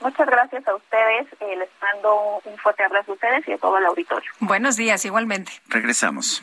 Muchas 0.00 0.26
gracias 0.26 0.66
a 0.66 0.74
ustedes. 0.74 1.28
Eh, 1.38 1.56
les 1.56 1.68
mando 1.80 2.40
un 2.44 2.58
fuerte 2.58 2.82
abrazo 2.82 3.12
a 3.12 3.14
ustedes 3.14 3.46
y 3.46 3.52
a 3.52 3.58
todo 3.58 3.78
el 3.78 3.86
auditorio. 3.86 4.28
Buenos 4.40 4.76
días, 4.76 5.04
igualmente. 5.04 5.52
Regresamos. 5.68 6.42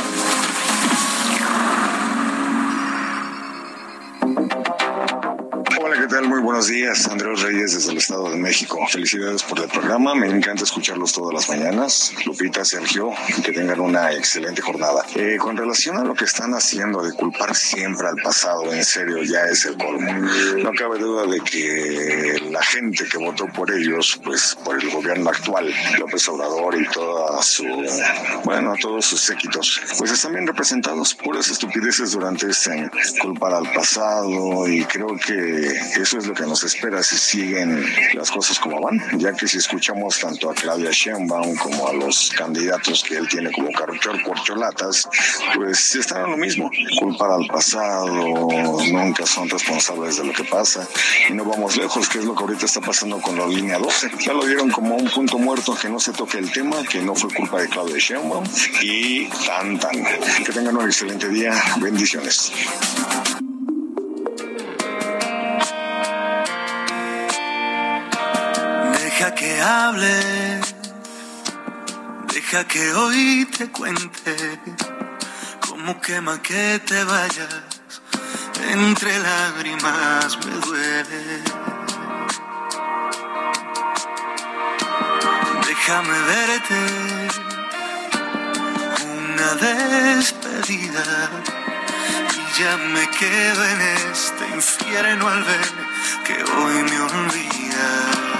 Muy 6.11 6.41
buenos 6.41 6.67
días, 6.67 7.07
Andrés 7.07 7.41
Reyes 7.41 7.73
desde 7.73 7.91
el 7.93 7.97
Estado 7.97 8.29
de 8.29 8.35
México. 8.35 8.85
Felicidades 8.89 9.43
por 9.43 9.59
el 9.59 9.69
programa, 9.69 10.13
me 10.13 10.27
encanta 10.27 10.65
escucharlos 10.65 11.13
todas 11.13 11.33
las 11.33 11.47
mañanas. 11.47 12.11
Lupita, 12.25 12.65
Sergio, 12.65 13.11
que 13.43 13.53
tengan 13.53 13.79
una 13.79 14.11
excelente 14.11 14.61
jornada. 14.61 15.05
Eh, 15.15 15.37
con 15.39 15.55
relación 15.55 15.95
a 15.97 16.03
lo 16.03 16.13
que 16.13 16.25
están 16.25 16.53
haciendo 16.53 17.01
de 17.01 17.13
culpar 17.13 17.55
siempre 17.55 18.07
al 18.07 18.17
pasado, 18.21 18.73
en 18.73 18.83
serio, 18.83 19.23
ya 19.23 19.45
es 19.45 19.63
el 19.65 19.77
colmo. 19.77 20.11
No 20.61 20.71
cabe 20.73 20.99
duda 20.99 21.25
de 21.25 21.39
que 21.39 22.41
la 22.51 22.61
gente 22.61 23.05
que 23.05 23.17
votó 23.17 23.47
por 23.47 23.71
ellos, 23.71 24.19
pues 24.23 24.57
por 24.65 24.83
el 24.83 24.91
gobierno 24.91 25.29
actual, 25.29 25.73
López 25.97 26.27
Obrador 26.27 26.75
y 26.75 26.85
toda 26.89 27.41
su, 27.41 27.63
bueno, 28.43 28.73
todos 28.81 29.05
sus 29.05 29.21
séquitos, 29.21 29.81
pues 29.97 30.11
están 30.11 30.33
bien 30.33 30.45
representados, 30.45 31.15
puras 31.15 31.47
estupideces 31.47 32.11
durante 32.11 32.49
este 32.49 32.73
año. 32.73 32.91
Culpar 33.21 33.53
al 33.53 33.71
pasado 33.71 34.67
y 34.67 34.83
creo 34.83 35.15
que 35.15 36.00
eso 36.01 36.17
es 36.17 36.27
lo 36.27 36.33
que 36.33 36.43
nos 36.43 36.63
espera 36.63 37.01
si 37.03 37.17
siguen 37.17 37.85
las 38.13 38.31
cosas 38.31 38.59
como 38.59 38.81
van, 38.81 38.99
ya 39.19 39.33
que 39.33 39.47
si 39.47 39.57
escuchamos 39.57 40.19
tanto 40.19 40.49
a 40.49 40.53
Claudia 40.53 40.91
Sheinbaum 40.91 41.55
como 41.55 41.87
a 41.87 41.93
los 41.93 42.31
candidatos 42.37 43.03
que 43.03 43.17
él 43.17 43.27
tiene 43.27 43.51
como 43.51 43.71
carchor 43.71 44.21
corcholatas, 44.23 45.07
pues 45.55 45.95
están 45.95 46.31
lo 46.31 46.37
mismo, 46.37 46.69
culpar 46.99 47.31
al 47.31 47.45
pasado, 47.47 48.07
nunca 48.91 49.25
son 49.25 49.49
responsables 49.49 50.17
de 50.17 50.25
lo 50.25 50.33
que 50.33 50.43
pasa 50.43 50.87
y 51.29 51.33
no 51.33 51.45
vamos 51.45 51.77
lejos, 51.77 52.07
que 52.09 52.19
es 52.19 52.25
lo 52.25 52.35
que 52.35 52.43
ahorita 52.43 52.65
está 52.65 52.81
pasando 52.81 53.19
con 53.21 53.37
la 53.37 53.47
línea 53.47 53.77
12. 53.77 54.11
Ya 54.25 54.33
lo 54.33 54.45
dieron 54.45 54.69
como 54.69 54.95
un 54.95 55.09
punto 55.09 55.37
muerto 55.37 55.75
que 55.79 55.89
no 55.89 55.99
se 55.99 56.13
toque 56.13 56.37
el 56.37 56.51
tema, 56.51 56.83
que 56.83 57.01
no 57.01 57.15
fue 57.15 57.33
culpa 57.33 57.61
de 57.61 57.69
Claudia 57.69 57.97
Sheinbaum 57.97 58.43
y 58.81 59.25
tan 59.45 59.79
tan. 59.79 60.03
Que 60.45 60.51
tengan 60.53 60.77
un 60.77 60.85
excelente 60.85 61.29
día. 61.29 61.53
Bendiciones. 61.79 62.51
Deja 69.21 69.35
que 69.35 69.61
hable, 69.61 70.61
deja 72.33 72.63
que 72.63 72.91
hoy 72.93 73.47
te 73.55 73.69
cuente 73.69 74.59
cómo 75.59 76.01
quema 76.01 76.41
que 76.41 76.81
te 76.83 77.03
vayas. 77.03 77.55
Entre 78.71 79.19
lágrimas 79.19 80.39
me 80.43 80.53
duele. 80.65 81.43
Déjame 85.67 86.19
verte 86.33 86.81
una 89.05 89.53
despedida 89.67 91.29
y 92.39 92.59
ya 92.59 92.75
me 92.75 93.07
quedo 93.11 93.65
en 93.65 93.81
este 93.81 94.47
infierno 94.55 95.27
al 95.27 95.43
ver 95.43 95.71
que 96.25 96.43
hoy 96.43 96.83
me 96.89 96.99
olvida. 97.01 98.30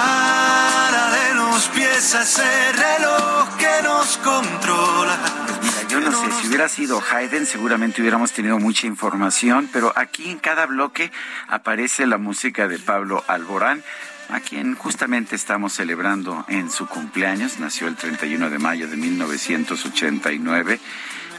Para 0.00 1.10
de 1.10 1.34
los 1.34 1.68
pies 1.68 2.14
a 2.14 2.22
ese 2.22 2.72
reloj 2.72 3.56
que 3.58 3.82
nos 3.82 4.16
controla. 4.18 5.18
Mira, 5.62 5.82
yo 5.88 6.00
no 6.00 6.10
sé, 6.10 6.40
si 6.40 6.48
hubiera 6.48 6.68
sido 6.68 7.02
Haydn 7.10 7.44
seguramente 7.44 8.00
hubiéramos 8.00 8.32
tenido 8.32 8.58
mucha 8.58 8.86
información, 8.86 9.68
pero 9.70 9.92
aquí 9.94 10.30
en 10.30 10.38
cada 10.38 10.64
bloque 10.64 11.12
aparece 11.48 12.06
la 12.06 12.16
música 12.16 12.66
de 12.66 12.78
Pablo 12.78 13.22
Alborán 13.26 13.82
a 14.30 14.40
quien 14.40 14.74
justamente 14.74 15.36
estamos 15.36 15.74
celebrando 15.74 16.46
en 16.48 16.70
su 16.70 16.86
cumpleaños. 16.86 17.58
Nació 17.58 17.88
el 17.88 17.96
31 17.96 18.48
de 18.48 18.58
mayo 18.58 18.88
de 18.88 18.96
1989. 18.96 20.80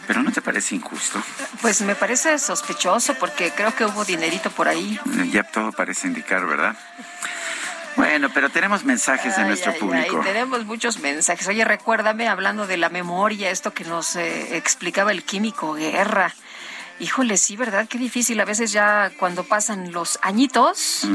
¿Pero 0.07 0.23
no 0.23 0.31
te 0.31 0.41
parece 0.41 0.75
injusto? 0.75 1.21
Pues 1.61 1.81
me 1.81 1.95
parece 1.95 2.37
sospechoso 2.37 3.15
porque 3.15 3.51
creo 3.55 3.73
que 3.73 3.85
hubo 3.85 4.03
dinerito 4.03 4.51
por 4.51 4.67
ahí. 4.67 4.99
Ya 5.31 5.43
todo 5.43 5.71
parece 5.71 6.07
indicar, 6.07 6.45
¿verdad? 6.45 6.75
Bueno, 7.95 8.29
pero 8.33 8.49
tenemos 8.49 8.83
mensajes 8.83 9.35
de 9.35 9.41
Ay, 9.41 9.47
nuestro 9.49 9.71
ay, 9.73 9.79
público. 9.79 10.17
ay, 10.19 10.23
tenemos 10.23 10.65
muchos 10.65 10.99
mensajes. 10.99 11.47
Oye, 11.47 11.65
recuérdame, 11.65 12.27
hablando 12.27 12.67
de 12.67 12.77
la 12.77 12.89
memoria, 12.89 13.49
esto 13.51 13.73
que 13.73 13.83
nos 13.83 14.15
eh, 14.15 14.55
explicaba 14.57 15.11
el 15.11 15.23
químico 15.23 15.73
Guerra. 15.73 16.33
Híjole, 17.01 17.37
sí, 17.37 17.57
¿verdad? 17.57 17.87
Qué 17.89 17.97
difícil. 17.97 18.39
A 18.39 18.45
veces 18.45 18.71
ya 18.71 19.11
cuando 19.17 19.43
pasan 19.43 19.91
los 19.91 20.19
añitos, 20.21 21.07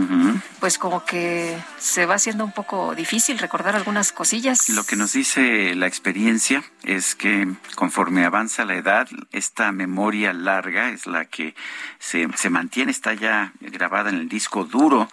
pues 0.58 0.78
como 0.78 1.04
que 1.04 1.56
se 1.78 2.06
va 2.06 2.16
haciendo 2.16 2.44
un 2.44 2.50
poco 2.50 2.96
difícil 2.96 3.38
recordar 3.38 3.76
algunas 3.76 4.10
cosillas. 4.10 4.68
Lo 4.70 4.82
que 4.82 4.96
nos 4.96 5.12
dice 5.12 5.76
la 5.76 5.86
experiencia 5.86 6.64
es 6.82 7.14
que 7.14 7.46
conforme 7.76 8.24
avanza 8.24 8.64
la 8.64 8.74
edad, 8.74 9.06
esta 9.30 9.70
memoria 9.70 10.32
larga 10.32 10.90
es 10.90 11.06
la 11.06 11.26
que 11.26 11.54
se, 12.00 12.26
se 12.34 12.50
mantiene, 12.50 12.90
está 12.90 13.14
ya 13.14 13.52
grabada 13.60 14.10
en 14.10 14.16
el 14.16 14.28
disco 14.28 14.64
duro. 14.64 15.08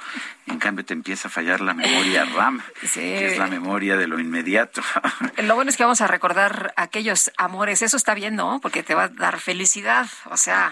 En 0.45 0.59
cambio, 0.59 0.83
te 0.83 0.93
empieza 0.93 1.29
a 1.29 1.31
fallar 1.31 1.61
la 1.61 1.73
memoria 1.73 2.25
RAM, 2.35 2.61
que 2.93 3.27
es 3.27 3.37
la 3.37 3.47
memoria 3.47 3.95
de 3.95 4.07
lo 4.07 4.19
inmediato. 4.19 4.81
Lo 5.37 5.55
bueno 5.55 5.69
es 5.69 5.77
que 5.77 5.83
vamos 5.83 6.01
a 6.01 6.07
recordar 6.07 6.73
aquellos 6.75 7.31
amores. 7.37 7.81
Eso 7.81 7.95
está 7.95 8.13
bien, 8.13 8.35
¿no? 8.35 8.59
Porque 8.61 8.83
te 8.83 8.93
va 8.93 9.03
a 9.03 9.07
dar 9.07 9.39
felicidad. 9.39 10.07
O 10.29 10.37
sea, 10.37 10.62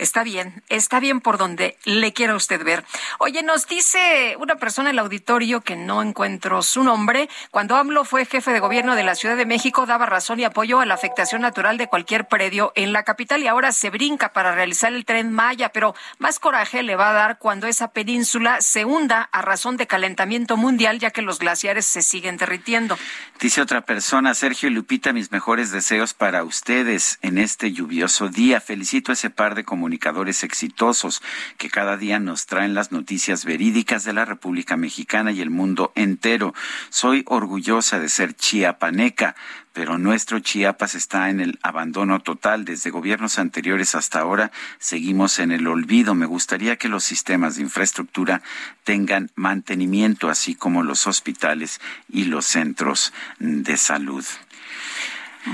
está 0.00 0.24
bien. 0.24 0.62
Está 0.68 0.98
bien 0.98 1.20
por 1.20 1.38
donde 1.38 1.76
le 1.84 2.12
quiera 2.12 2.34
usted 2.34 2.64
ver. 2.64 2.84
Oye, 3.18 3.42
nos 3.42 3.66
dice 3.66 4.36
una 4.38 4.56
persona 4.56 4.90
en 4.90 4.96
el 4.96 4.98
auditorio 4.98 5.60
que 5.60 5.76
no 5.76 6.02
encuentro 6.02 6.62
su 6.62 6.82
nombre. 6.82 7.28
Cuando 7.50 7.76
AMLO 7.76 8.04
fue 8.04 8.24
jefe 8.24 8.52
de 8.52 8.60
gobierno 8.60 8.96
de 8.96 9.04
la 9.04 9.14
Ciudad 9.14 9.36
de 9.36 9.46
México, 9.46 9.86
daba 9.86 10.06
razón 10.06 10.40
y 10.40 10.44
apoyo 10.44 10.80
a 10.80 10.86
la 10.86 10.94
afectación 10.94 11.42
natural 11.42 11.78
de 11.78 11.86
cualquier 11.86 12.26
predio 12.26 12.72
en 12.74 12.92
la 12.92 13.04
capital 13.04 13.42
y 13.42 13.46
ahora 13.46 13.72
se 13.72 13.90
brinca 13.90 14.32
para 14.32 14.54
realizar 14.54 14.92
el 14.92 15.04
tren 15.04 15.32
Maya. 15.32 15.70
Pero 15.70 15.94
más 16.18 16.38
coraje 16.38 16.82
le 16.82 16.96
va 16.96 17.10
a 17.10 17.14
dar 17.14 17.38
cuando 17.38 17.66
esa 17.66 17.92
península 17.92 18.60
se 18.60 18.84
hunda 18.84 19.28
a 19.32 19.42
razón 19.42 19.76
de 19.76 19.86
calentamiento 19.86 20.56
mundial, 20.56 20.98
ya 20.98 21.10
que 21.10 21.22
los 21.22 21.38
glaciares 21.38 21.86
se 21.86 22.02
siguen 22.02 22.36
derritiendo. 22.36 22.98
Dice 23.38 23.60
otra 23.60 23.82
persona, 23.82 24.34
Sergio 24.34 24.70
Lupita, 24.70 25.12
mis 25.12 25.30
mejores 25.30 25.70
deseos 25.70 26.14
para 26.14 26.44
ustedes 26.44 27.18
en 27.22 27.38
este 27.38 27.72
lluvioso 27.72 28.28
día. 28.28 28.60
Felicito 28.60 29.12
a 29.12 29.14
ese 29.14 29.30
par 29.30 29.54
de 29.54 29.64
comunicadores 29.90 30.44
exitosos 30.44 31.20
que 31.58 31.68
cada 31.68 31.96
día 31.96 32.20
nos 32.20 32.46
traen 32.46 32.74
las 32.74 32.92
noticias 32.92 33.44
verídicas 33.44 34.04
de 34.04 34.12
la 34.12 34.24
República 34.24 34.76
Mexicana 34.76 35.32
y 35.32 35.40
el 35.40 35.50
mundo 35.50 35.90
entero. 35.96 36.54
Soy 36.90 37.24
orgullosa 37.26 37.98
de 37.98 38.08
ser 38.08 38.34
chiapaneca, 38.34 39.34
pero 39.72 39.98
nuestro 39.98 40.38
Chiapas 40.38 40.94
está 40.94 41.28
en 41.28 41.40
el 41.40 41.58
abandono 41.64 42.20
total. 42.20 42.64
Desde 42.64 42.90
gobiernos 42.90 43.40
anteriores 43.40 43.96
hasta 43.96 44.20
ahora 44.20 44.52
seguimos 44.78 45.40
en 45.40 45.50
el 45.50 45.66
olvido. 45.66 46.14
Me 46.14 46.26
gustaría 46.26 46.76
que 46.76 46.88
los 46.88 47.02
sistemas 47.02 47.56
de 47.56 47.62
infraestructura 47.62 48.42
tengan 48.84 49.32
mantenimiento, 49.34 50.28
así 50.28 50.54
como 50.54 50.84
los 50.84 51.08
hospitales 51.08 51.80
y 52.08 52.26
los 52.26 52.46
centros 52.46 53.12
de 53.40 53.76
salud. 53.76 54.24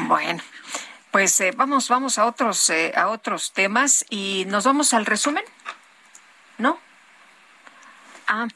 Bueno, 0.09 0.43
pues 1.17 1.41
eh, 1.41 1.51
vamos, 1.57 1.89
vamos 1.89 2.19
a 2.19 2.27
otros, 2.27 2.69
eh, 2.69 2.93
a 2.95 3.09
otros 3.09 3.55
temas 3.55 4.05
y 4.11 4.45
nos 4.49 4.65
vamos 4.65 4.93
al 4.93 5.07
resumen, 5.07 5.45
¿no? 6.59 6.79
Ah, 8.29 8.47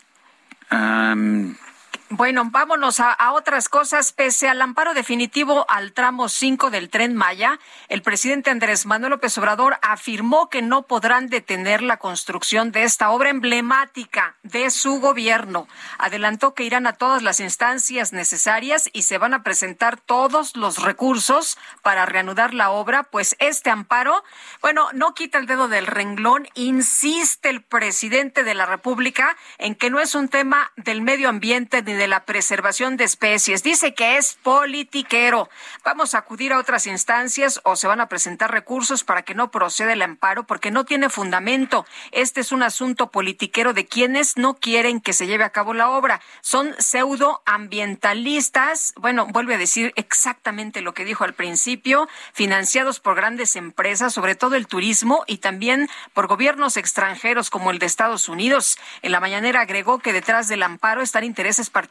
Bueno, 2.12 2.42
vámonos 2.50 2.98
a, 2.98 3.16
otras 3.34 3.68
cosas. 3.68 4.12
Pese 4.12 4.48
al 4.48 4.60
amparo 4.60 4.94
definitivo 4.94 5.64
al 5.68 5.92
tramo 5.92 6.28
5 6.28 6.70
del 6.70 6.90
tren 6.90 7.14
Maya, 7.14 7.60
el 7.86 8.02
presidente 8.02 8.50
Andrés 8.50 8.84
Manuel 8.84 9.10
López 9.10 9.38
Obrador 9.38 9.76
afirmó 9.80 10.50
que 10.50 10.60
no 10.60 10.82
podrán 10.88 11.28
detener 11.28 11.82
la 11.82 11.98
construcción 11.98 12.72
de 12.72 12.82
esta 12.82 13.10
obra 13.10 13.30
emblemática 13.30 14.34
de 14.42 14.70
su 14.70 14.98
gobierno. 14.98 15.68
Adelantó 15.98 16.52
que 16.52 16.64
irán 16.64 16.88
a 16.88 16.94
todas 16.94 17.22
las 17.22 17.38
instancias 17.38 18.12
necesarias 18.12 18.90
y 18.92 19.02
se 19.02 19.18
van 19.18 19.32
a 19.32 19.44
presentar 19.44 19.96
todos 19.96 20.56
los 20.56 20.82
recursos 20.82 21.58
para 21.82 22.06
reanudar 22.06 22.54
la 22.54 22.70
obra, 22.70 23.04
pues 23.04 23.36
este 23.38 23.70
amparo, 23.70 24.24
bueno, 24.60 24.88
no 24.94 25.14
quita 25.14 25.38
el 25.38 25.46
dedo 25.46 25.68
del 25.68 25.86
renglón, 25.86 26.48
insiste 26.54 27.50
el 27.50 27.62
presidente 27.62 28.42
de 28.42 28.54
la 28.54 28.66
República 28.66 29.36
en 29.58 29.76
que 29.76 29.90
no 29.90 30.00
es 30.00 30.16
un 30.16 30.28
tema 30.28 30.72
del 30.74 31.02
medio 31.02 31.28
ambiente 31.28 31.82
ni 31.82 31.99
de 32.01 32.09
la 32.09 32.24
preservación 32.24 32.97
de 32.97 33.05
especies. 33.05 33.62
Dice 33.62 33.93
que 33.93 34.16
es 34.16 34.39
politiquero. 34.43 35.51
Vamos 35.85 36.14
a 36.14 36.18
acudir 36.20 36.55
a 36.55 36.59
otras 36.59 36.86
instancias 36.86 37.60
o 37.62 37.77
se 37.77 37.86
van 37.86 38.01
a 38.01 38.09
presentar 38.09 38.51
recursos 38.51 39.05
para 39.05 39.20
que 39.20 39.35
no 39.35 39.51
proceda 39.51 39.93
el 39.93 40.01
amparo 40.01 40.47
porque 40.47 40.70
no 40.70 40.86
tiene 40.86 41.10
fundamento. 41.10 41.85
Este 42.10 42.40
es 42.40 42.52
un 42.52 42.62
asunto 42.62 43.10
politiquero 43.10 43.74
de 43.74 43.85
quienes 43.85 44.39
no 44.39 44.55
quieren 44.55 45.02
que 45.02 45.12
se 45.12 45.27
lleve 45.27 45.44
a 45.44 45.51
cabo 45.51 45.74
la 45.74 45.90
obra. 45.90 46.22
Son 46.40 46.74
pseudoambientalistas. 46.78 48.94
Bueno, 48.97 49.27
vuelve 49.27 49.56
a 49.56 49.59
decir 49.59 49.93
exactamente 49.97 50.81
lo 50.81 50.94
que 50.94 51.05
dijo 51.05 51.24
al 51.24 51.35
principio, 51.35 52.09
financiados 52.32 52.98
por 52.98 53.14
grandes 53.14 53.56
empresas, 53.56 54.14
sobre 54.14 54.36
todo 54.36 54.56
el 54.56 54.66
turismo 54.66 55.22
y 55.27 55.36
también 55.36 55.90
por 56.14 56.28
gobiernos 56.28 56.78
extranjeros 56.78 57.51
como 57.51 57.70
el 57.70 57.78
de 57.78 57.85
Estados 57.85 58.31
Unidos. 58.31 58.78
En 59.02 59.12
la 59.12 59.20
mañanera 59.20 59.60
agregó 59.60 59.98
que 59.98 60.14
detrás 60.14 60.48
del 60.48 60.62
amparo 60.62 61.02
están 61.02 61.24
intereses 61.24 61.68
particulares 61.68 61.89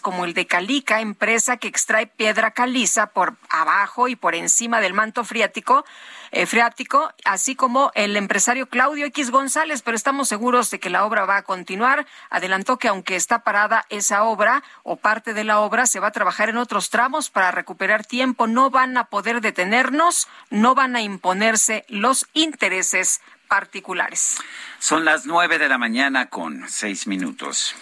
como 0.00 0.24
el 0.24 0.34
de 0.34 0.46
Calica, 0.46 1.00
empresa 1.00 1.56
que 1.56 1.68
extrae 1.68 2.06
piedra 2.06 2.52
caliza 2.52 3.06
por 3.06 3.36
abajo 3.48 4.06
y 4.08 4.14
por 4.14 4.34
encima 4.34 4.80
del 4.80 4.94
manto 4.94 5.24
freático, 5.24 5.84
eh, 6.30 6.46
freático, 6.46 7.12
así 7.24 7.56
como 7.56 7.90
el 7.94 8.16
empresario 8.16 8.68
Claudio 8.68 9.06
X 9.06 9.30
González, 9.30 9.82
pero 9.82 9.96
estamos 9.96 10.28
seguros 10.28 10.70
de 10.70 10.78
que 10.78 10.90
la 10.90 11.04
obra 11.04 11.24
va 11.24 11.38
a 11.38 11.42
continuar. 11.42 12.06
Adelantó 12.30 12.78
que 12.78 12.88
aunque 12.88 13.16
está 13.16 13.42
parada 13.42 13.86
esa 13.88 14.22
obra 14.22 14.62
o 14.84 14.96
parte 14.96 15.34
de 15.34 15.44
la 15.44 15.58
obra, 15.60 15.86
se 15.86 15.98
va 15.98 16.08
a 16.08 16.12
trabajar 16.12 16.48
en 16.48 16.56
otros 16.56 16.90
tramos 16.90 17.30
para 17.30 17.50
recuperar 17.50 18.06
tiempo. 18.06 18.46
No 18.46 18.70
van 18.70 18.96
a 18.96 19.04
poder 19.04 19.40
detenernos, 19.40 20.28
no 20.50 20.74
van 20.74 20.94
a 20.94 21.02
imponerse 21.02 21.84
los 21.88 22.26
intereses 22.34 23.20
particulares. 23.48 24.38
Son 24.78 25.04
las 25.04 25.26
nueve 25.26 25.58
de 25.58 25.68
la 25.68 25.78
mañana 25.78 26.26
con 26.26 26.68
seis 26.68 27.08
minutos. 27.08 27.74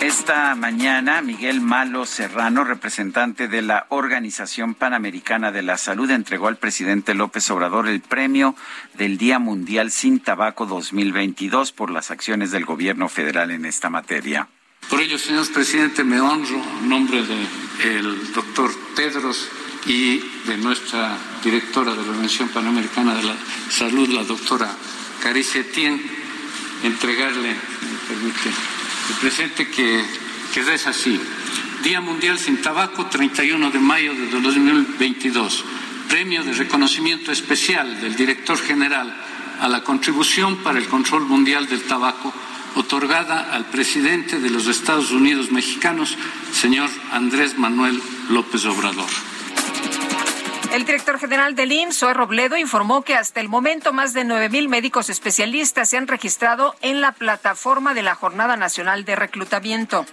Esta 0.00 0.54
mañana, 0.54 1.22
Miguel 1.22 1.60
Malo 1.60 2.06
Serrano, 2.06 2.62
representante 2.62 3.48
de 3.48 3.62
la 3.62 3.86
Organización 3.88 4.74
Panamericana 4.74 5.50
de 5.50 5.62
la 5.62 5.76
Salud, 5.76 6.08
entregó 6.12 6.46
al 6.46 6.56
presidente 6.56 7.14
López 7.14 7.50
Obrador 7.50 7.88
el 7.88 8.00
premio 8.00 8.54
del 8.94 9.18
Día 9.18 9.40
Mundial 9.40 9.90
sin 9.90 10.20
Tabaco 10.20 10.66
2022 10.66 11.72
por 11.72 11.90
las 11.90 12.12
acciones 12.12 12.52
del 12.52 12.64
gobierno 12.64 13.08
federal 13.08 13.50
en 13.50 13.64
esta 13.64 13.90
materia. 13.90 14.46
Por 14.88 15.00
ello, 15.00 15.18
señor 15.18 15.52
presidente, 15.52 16.04
me 16.04 16.20
honro 16.20 16.62
en 16.80 16.88
nombre 16.88 17.24
del 17.24 18.32
doctor 18.32 18.70
Tedros 18.94 19.50
y 19.84 20.18
de 20.46 20.58
nuestra 20.58 21.18
directora 21.42 21.90
de 21.90 22.04
la 22.04 22.10
Organización 22.10 22.50
Panamericana 22.50 23.16
de 23.16 23.24
la 23.24 23.34
Salud, 23.68 24.08
la 24.10 24.22
doctora 24.22 24.70
Caricia 25.20 25.64
Tien, 25.72 26.00
entregarle, 26.84 27.48
me 27.48 28.14
permite 28.14 28.77
el 29.08 29.14
presente 29.16 29.68
que, 29.68 30.04
que 30.52 30.60
es 30.60 30.86
así. 30.86 31.20
Día 31.82 32.00
Mundial 32.00 32.38
sin 32.38 32.60
Tabaco, 32.60 33.06
31 33.06 33.70
de 33.70 33.78
mayo 33.78 34.14
de 34.14 34.40
2022. 34.40 35.64
Premio 36.08 36.42
de 36.42 36.52
reconocimiento 36.52 37.32
especial 37.32 38.00
del 38.00 38.16
director 38.16 38.58
general 38.58 39.14
a 39.60 39.68
la 39.68 39.82
contribución 39.84 40.56
para 40.58 40.78
el 40.78 40.88
control 40.88 41.26
mundial 41.26 41.68
del 41.68 41.82
tabaco 41.82 42.32
otorgada 42.76 43.52
al 43.52 43.66
presidente 43.66 44.38
de 44.40 44.50
los 44.50 44.66
Estados 44.66 45.10
Unidos 45.10 45.50
mexicanos, 45.50 46.16
señor 46.52 46.88
Andrés 47.10 47.58
Manuel 47.58 48.00
López 48.30 48.64
Obrador. 48.66 49.08
El 50.72 50.84
director 50.84 51.18
general 51.18 51.54
del 51.54 51.72
IMSS, 51.72 51.98
Zoe 51.98 52.14
Robledo, 52.14 52.56
informó 52.56 53.02
que 53.02 53.14
hasta 53.14 53.40
el 53.40 53.48
momento 53.48 53.94
más 53.94 54.12
de 54.12 54.24
9.000 54.24 54.68
médicos 54.68 55.08
especialistas 55.08 55.88
se 55.88 55.96
han 55.96 56.06
registrado 56.06 56.74
en 56.82 57.00
la 57.00 57.12
plataforma 57.12 57.94
de 57.94 58.02
la 58.02 58.14
Jornada 58.14 58.56
Nacional 58.56 59.06
de 59.06 59.16
Reclutamiento. 59.16 60.04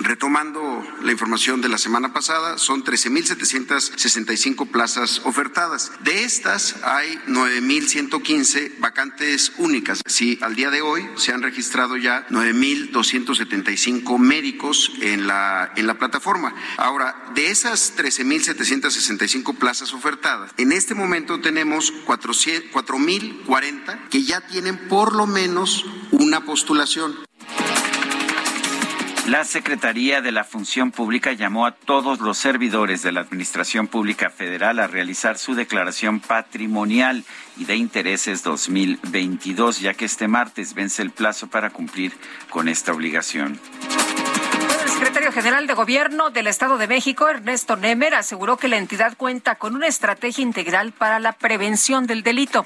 Retomando 0.00 0.86
la 1.02 1.10
información 1.10 1.60
de 1.60 1.68
la 1.68 1.76
semana 1.76 2.12
pasada, 2.12 2.56
son 2.58 2.84
13.765 2.84 4.70
plazas 4.70 5.22
ofertadas. 5.24 5.90
De 6.04 6.22
estas 6.22 6.76
hay 6.84 7.18
9.115 7.26 8.78
vacantes 8.78 9.54
únicas. 9.58 10.02
Sí, 10.06 10.38
al 10.40 10.54
día 10.54 10.70
de 10.70 10.82
hoy 10.82 11.08
se 11.16 11.32
han 11.32 11.42
registrado 11.42 11.96
ya 11.96 12.28
9.275 12.28 14.18
médicos 14.18 14.92
en 15.00 15.26
la, 15.26 15.72
en 15.74 15.88
la 15.88 15.98
plataforma. 15.98 16.54
Ahora, 16.76 17.32
de 17.34 17.50
esas 17.50 17.96
13.765 17.96 19.58
plazas 19.58 19.92
ofertadas, 19.94 20.52
en 20.58 20.70
este 20.70 20.94
momento 20.94 21.40
tenemos 21.40 21.92
4.040 22.06 24.08
que 24.10 24.22
ya 24.22 24.42
tienen 24.42 24.78
por 24.88 25.16
lo 25.16 25.26
menos 25.26 25.84
una 26.12 26.44
postulación. 26.44 27.27
La 29.28 29.44
Secretaría 29.44 30.22
de 30.22 30.32
la 30.32 30.42
Función 30.42 30.90
Pública 30.90 31.32
llamó 31.32 31.66
a 31.66 31.72
todos 31.72 32.18
los 32.20 32.38
servidores 32.38 33.02
de 33.02 33.12
la 33.12 33.20
Administración 33.20 33.86
Pública 33.86 34.30
Federal 34.30 34.78
a 34.78 34.86
realizar 34.86 35.36
su 35.36 35.54
declaración 35.54 36.20
patrimonial 36.20 37.24
y 37.58 37.66
de 37.66 37.76
intereses 37.76 38.42
2022, 38.42 39.80
ya 39.80 39.92
que 39.92 40.06
este 40.06 40.28
martes 40.28 40.72
vence 40.72 41.02
el 41.02 41.10
plazo 41.10 41.46
para 41.46 41.68
cumplir 41.68 42.14
con 42.48 42.70
esta 42.70 42.92
obligación. 42.92 43.60
El 44.84 44.88
secretario 44.88 45.30
general 45.30 45.66
de 45.66 45.74
Gobierno 45.74 46.30
del 46.30 46.46
Estado 46.46 46.78
de 46.78 46.88
México, 46.88 47.28
Ernesto 47.28 47.76
Nemer, 47.76 48.14
aseguró 48.14 48.56
que 48.56 48.68
la 48.68 48.78
entidad 48.78 49.14
cuenta 49.14 49.56
con 49.56 49.76
una 49.76 49.88
estrategia 49.88 50.42
integral 50.42 50.92
para 50.92 51.18
la 51.18 51.32
prevención 51.32 52.06
del 52.06 52.22
delito. 52.22 52.64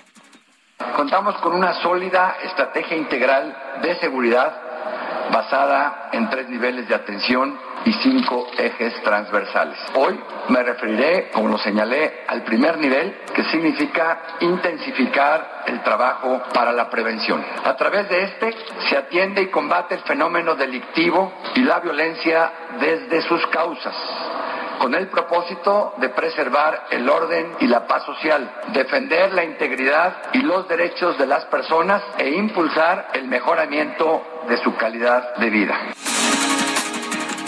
Contamos 0.95 1.35
con 1.43 1.55
una 1.55 1.83
sólida 1.83 2.37
estrategia 2.45 2.97
integral 2.97 3.57
de 3.83 3.99
seguridad 3.99 4.72
basada 5.33 6.11
en 6.13 6.29
tres 6.29 6.49
niveles 6.49 6.87
de 6.89 6.95
atención 6.95 7.59
y 7.85 7.93
cinco 7.95 8.47
ejes 8.57 9.03
transversales. 9.03 9.79
Hoy 9.95 10.19
me 10.49 10.63
referiré, 10.63 11.31
como 11.33 11.49
lo 11.49 11.59
señalé, 11.59 12.25
al 12.29 12.43
primer 12.43 12.79
nivel, 12.79 13.23
que 13.35 13.43
significa 13.45 14.37
intensificar 14.41 15.65
el 15.67 15.83
trabajo 15.83 16.43
para 16.55 16.73
la 16.73 16.89
prevención. 16.89 17.45
A 17.65 17.75
través 17.75 18.09
de 18.09 18.23
este 18.25 18.55
se 18.89 18.97
atiende 18.97 19.43
y 19.43 19.47
combate 19.47 19.97
el 19.97 20.03
fenómeno 20.03 20.55
delictivo 20.55 21.33
y 21.55 21.61
la 21.63 21.81
violencia 21.81 22.53
desde 22.79 23.23
sus 23.23 23.45
causas 23.49 23.95
con 24.83 24.97
el 24.97 25.07
propósito 25.07 25.95
de 25.99 26.09
preservar 26.09 26.89
el 26.91 27.09
orden 27.09 27.53
y 27.61 27.69
la 27.69 27.87
paz 27.87 28.05
social, 28.05 28.53
defender 28.75 29.33
la 29.33 29.45
integridad 29.45 30.17
y 30.33 30.41
los 30.41 30.67
derechos 30.67 31.17
de 31.19 31.27
las 31.29 31.45
personas 31.45 32.03
e 32.19 32.31
impulsar 32.31 33.11
el 33.15 33.29
mejoramiento 33.29 34.25
de 34.49 34.61
su 34.61 34.75
calidad 34.75 35.37
de 35.37 35.51
vida. 35.51 35.79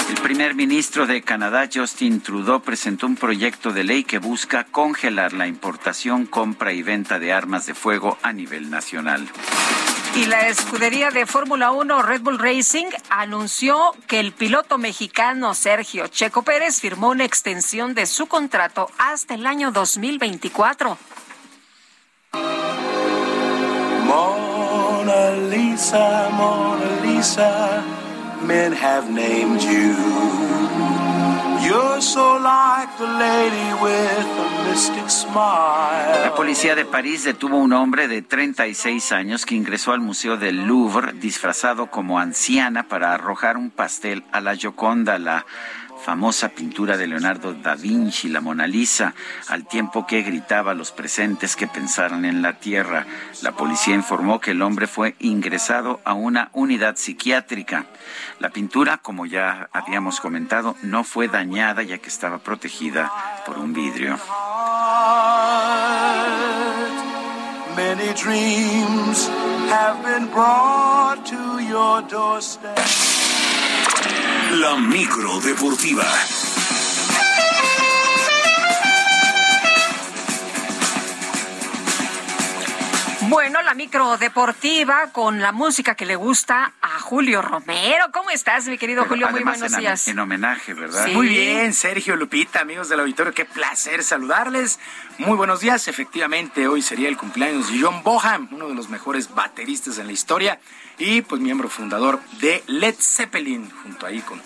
El 0.09 0.23
primer 0.23 0.55
ministro 0.55 1.09
de 1.09 1.23
Canadá, 1.23 1.69
Justin 1.75 2.21
Trudeau, 2.21 2.61
presentó 2.61 3.09
un 3.09 3.17
proyecto 3.17 3.73
de 3.73 3.83
ley 3.83 4.05
que 4.05 4.19
busca 4.19 4.63
congelar 4.71 5.33
la 5.33 5.49
importación, 5.49 6.27
compra 6.27 6.73
y 6.73 6.85
venta 6.85 7.19
de 7.19 7.33
armas 7.33 7.67
de 7.67 7.75
fuego 7.75 8.17
a 8.23 8.33
nivel 8.33 8.71
nacional. 8.71 9.27
Y 10.17 10.27
la 10.27 10.47
escudería 10.49 11.11
de 11.11 11.27
Fórmula 11.27 11.73
1 11.73 12.03
Red 12.03 12.21
Bull 12.21 12.39
Racing 12.39 12.87
anunció 13.11 13.77
que 14.07 14.21
el 14.21 14.33
piloto 14.33 14.79
mexicano 14.79 15.55
Sergio 15.55 16.07
Checo 16.07 16.43
Pérez 16.43 16.81
firmó 16.81 17.09
una 17.09 17.25
extensión 17.25 17.95
de 17.95 18.07
su 18.07 18.27
contrato 18.27 18.89
hasta 18.99 19.35
el 19.35 19.45
año 19.45 19.73
2024. 19.73 20.97
Mona 24.07 25.31
Lisa, 25.51 26.29
Mona 26.31 27.01
Lisa, 27.03 27.83
men 28.43 28.73
have 28.73 29.11
named 29.11 29.61
you. 29.63 30.84
La 36.23 36.35
policía 36.35 36.75
de 36.75 36.85
París 36.85 37.25
detuvo 37.25 37.57
a 37.57 37.61
un 37.61 37.73
hombre 37.73 38.07
de 38.07 38.21
36 38.21 39.13
años 39.13 39.47
que 39.47 39.55
ingresó 39.55 39.93
al 39.93 40.01
Museo 40.01 40.37
del 40.37 40.67
Louvre 40.67 41.15
disfrazado 41.15 41.87
como 41.87 42.19
anciana 42.19 42.89
para 42.89 43.15
arrojar 43.15 43.57
un 43.57 43.71
pastel 43.71 44.25
a 44.31 44.43
la 44.43 44.57
Gioconda, 44.57 45.19
la 45.19 45.47
famosa 46.05 46.51
pintura 46.51 46.99
de 46.99 47.07
Leonardo 47.07 47.55
da 47.55 47.75
Vinci, 47.75 48.29
la 48.29 48.43
Mona 48.43 48.67
Lisa, 48.67 49.15
al 49.49 49.67
tiempo 49.67 50.07
que 50.07 50.23
gritaba 50.23 50.73
a 50.73 50.75
los 50.75 50.93
presentes 50.93 51.57
que 51.57 51.67
pensaran 51.67 52.27
en 52.27 52.43
la 52.43 52.59
tierra. 52.59 53.07
La 53.41 53.53
policía 53.53 53.95
informó 53.95 54.39
que 54.39 54.51
el 54.51 54.61
hombre 54.61 54.87
fue 54.87 55.17
ingresado 55.19 56.01
a 56.05 56.13
una 56.13 56.51
unidad 56.53 56.97
psiquiátrica. 56.97 57.87
La 58.39 58.51
pintura, 58.51 58.99
como 58.99 59.25
ya 59.25 59.71
habíamos 59.73 60.21
comentado, 60.21 60.77
no 60.83 61.05
fue 61.05 61.29
dañada 61.29 61.83
ya 61.83 61.97
que 61.97 62.09
estaba 62.09 62.39
protegida 62.39 63.11
por 63.47 63.59
un 63.59 63.73
vidrio. 63.73 64.19
Many 67.77 68.13
dreams 68.13 69.29
have 69.71 70.03
been 70.05 70.29
brought 70.31 71.25
to 71.27 71.61
your 71.61 72.03
doorstep. 72.03 73.04
La 74.61 74.77
micro 74.77 75.41
deportiva. 75.41 76.05
Bueno, 83.23 83.63
la 83.63 83.75
micro 83.75 84.17
deportiva 84.17 85.11
con 85.11 85.41
la 85.41 85.51
música 85.51 85.97
que 85.97 86.07
le 86.07 86.15
gusta 86.15 86.73
a 86.81 87.01
Julio 87.01 87.43
Romero. 87.43 88.13
¿Cómo 88.13 88.31
estás, 88.31 88.69
mi 88.69 88.79
querido 88.79 89.07
Julio? 89.07 89.29
Muy 89.31 89.43
buenos 89.43 89.73
en, 89.73 89.81
días. 89.81 90.07
en 90.07 90.21
homenaje, 90.21 90.73
¿verdad? 90.73 91.07
Sí. 91.07 91.13
Muy 91.15 91.27
bien, 91.27 91.73
Sergio 91.73 92.15
Lupita, 92.15 92.61
amigos 92.61 92.89
del 92.89 93.01
auditorio, 93.01 93.35
qué 93.35 93.45
placer 93.45 94.05
saludarles. 94.05 94.79
Muy 95.19 95.37
buenos 95.37 95.59
días. 95.59 95.89
Efectivamente, 95.89 96.69
hoy 96.69 96.81
sería 96.81 97.09
el 97.09 97.17
cumpleaños 97.17 97.73
de 97.73 97.81
John 97.81 98.05
Boham, 98.05 98.49
uno 98.53 98.69
de 98.69 98.77
los 98.77 98.89
mejores 98.89 99.35
bateristas 99.35 99.99
en 99.99 100.07
la 100.07 100.13
historia 100.13 100.61
y 100.99 101.23
pues 101.23 101.41
miembro 101.41 101.69
fundador 101.69 102.21
de 102.41 102.63
Led 102.67 102.95
Zeppelin, 102.99 103.71
junto 103.83 104.07
ahí 104.07 104.21
con 104.21 104.41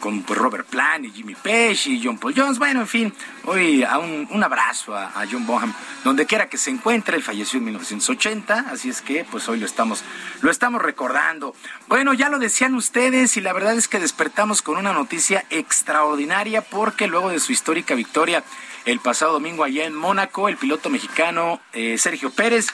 con 0.00 0.22
pues, 0.22 0.38
Robert 0.38 0.66
Plant 0.66 1.04
y 1.06 1.10
Jimmy 1.10 1.34
Page 1.34 1.90
y 1.90 2.02
John 2.02 2.18
Paul 2.18 2.34
Jones. 2.36 2.58
Bueno, 2.58 2.80
en 2.80 2.88
fin, 2.88 3.12
hoy 3.44 3.82
a 3.82 3.98
un, 3.98 4.28
un 4.30 4.42
abrazo 4.42 4.96
a, 4.96 5.24
John 5.30 5.46
Bonham, 5.46 5.72
donde 6.04 6.26
quiera 6.26 6.48
que 6.48 6.56
se 6.56 6.70
encuentre. 6.70 7.16
Él 7.16 7.22
falleció 7.22 7.58
en 7.58 7.66
1980, 7.66 8.66
así 8.70 8.88
es 8.88 9.02
que 9.02 9.24
pues 9.24 9.48
hoy 9.48 9.58
lo 9.58 9.66
estamos, 9.66 10.02
lo 10.40 10.50
estamos 10.50 10.82
recordando. 10.82 11.54
Bueno, 11.88 12.14
ya 12.14 12.28
lo 12.28 12.38
decían 12.38 12.74
ustedes 12.74 13.36
y 13.36 13.40
la 13.40 13.52
verdad 13.52 13.76
es 13.76 13.88
que 13.88 13.98
despertamos 13.98 14.62
con 14.62 14.76
una 14.76 14.92
noticia 14.92 15.44
extraordinaria 15.50 16.62
porque 16.62 17.06
luego 17.06 17.30
de 17.30 17.40
su 17.40 17.52
histórica 17.52 17.94
victoria 17.94 18.44
el 18.84 19.00
pasado 19.00 19.32
domingo 19.32 19.64
allá 19.64 19.84
en 19.84 19.94
Mónaco, 19.94 20.48
el 20.48 20.56
piloto 20.56 20.88
mexicano 20.88 21.60
eh, 21.72 21.98
Sergio 21.98 22.30
Pérez 22.30 22.68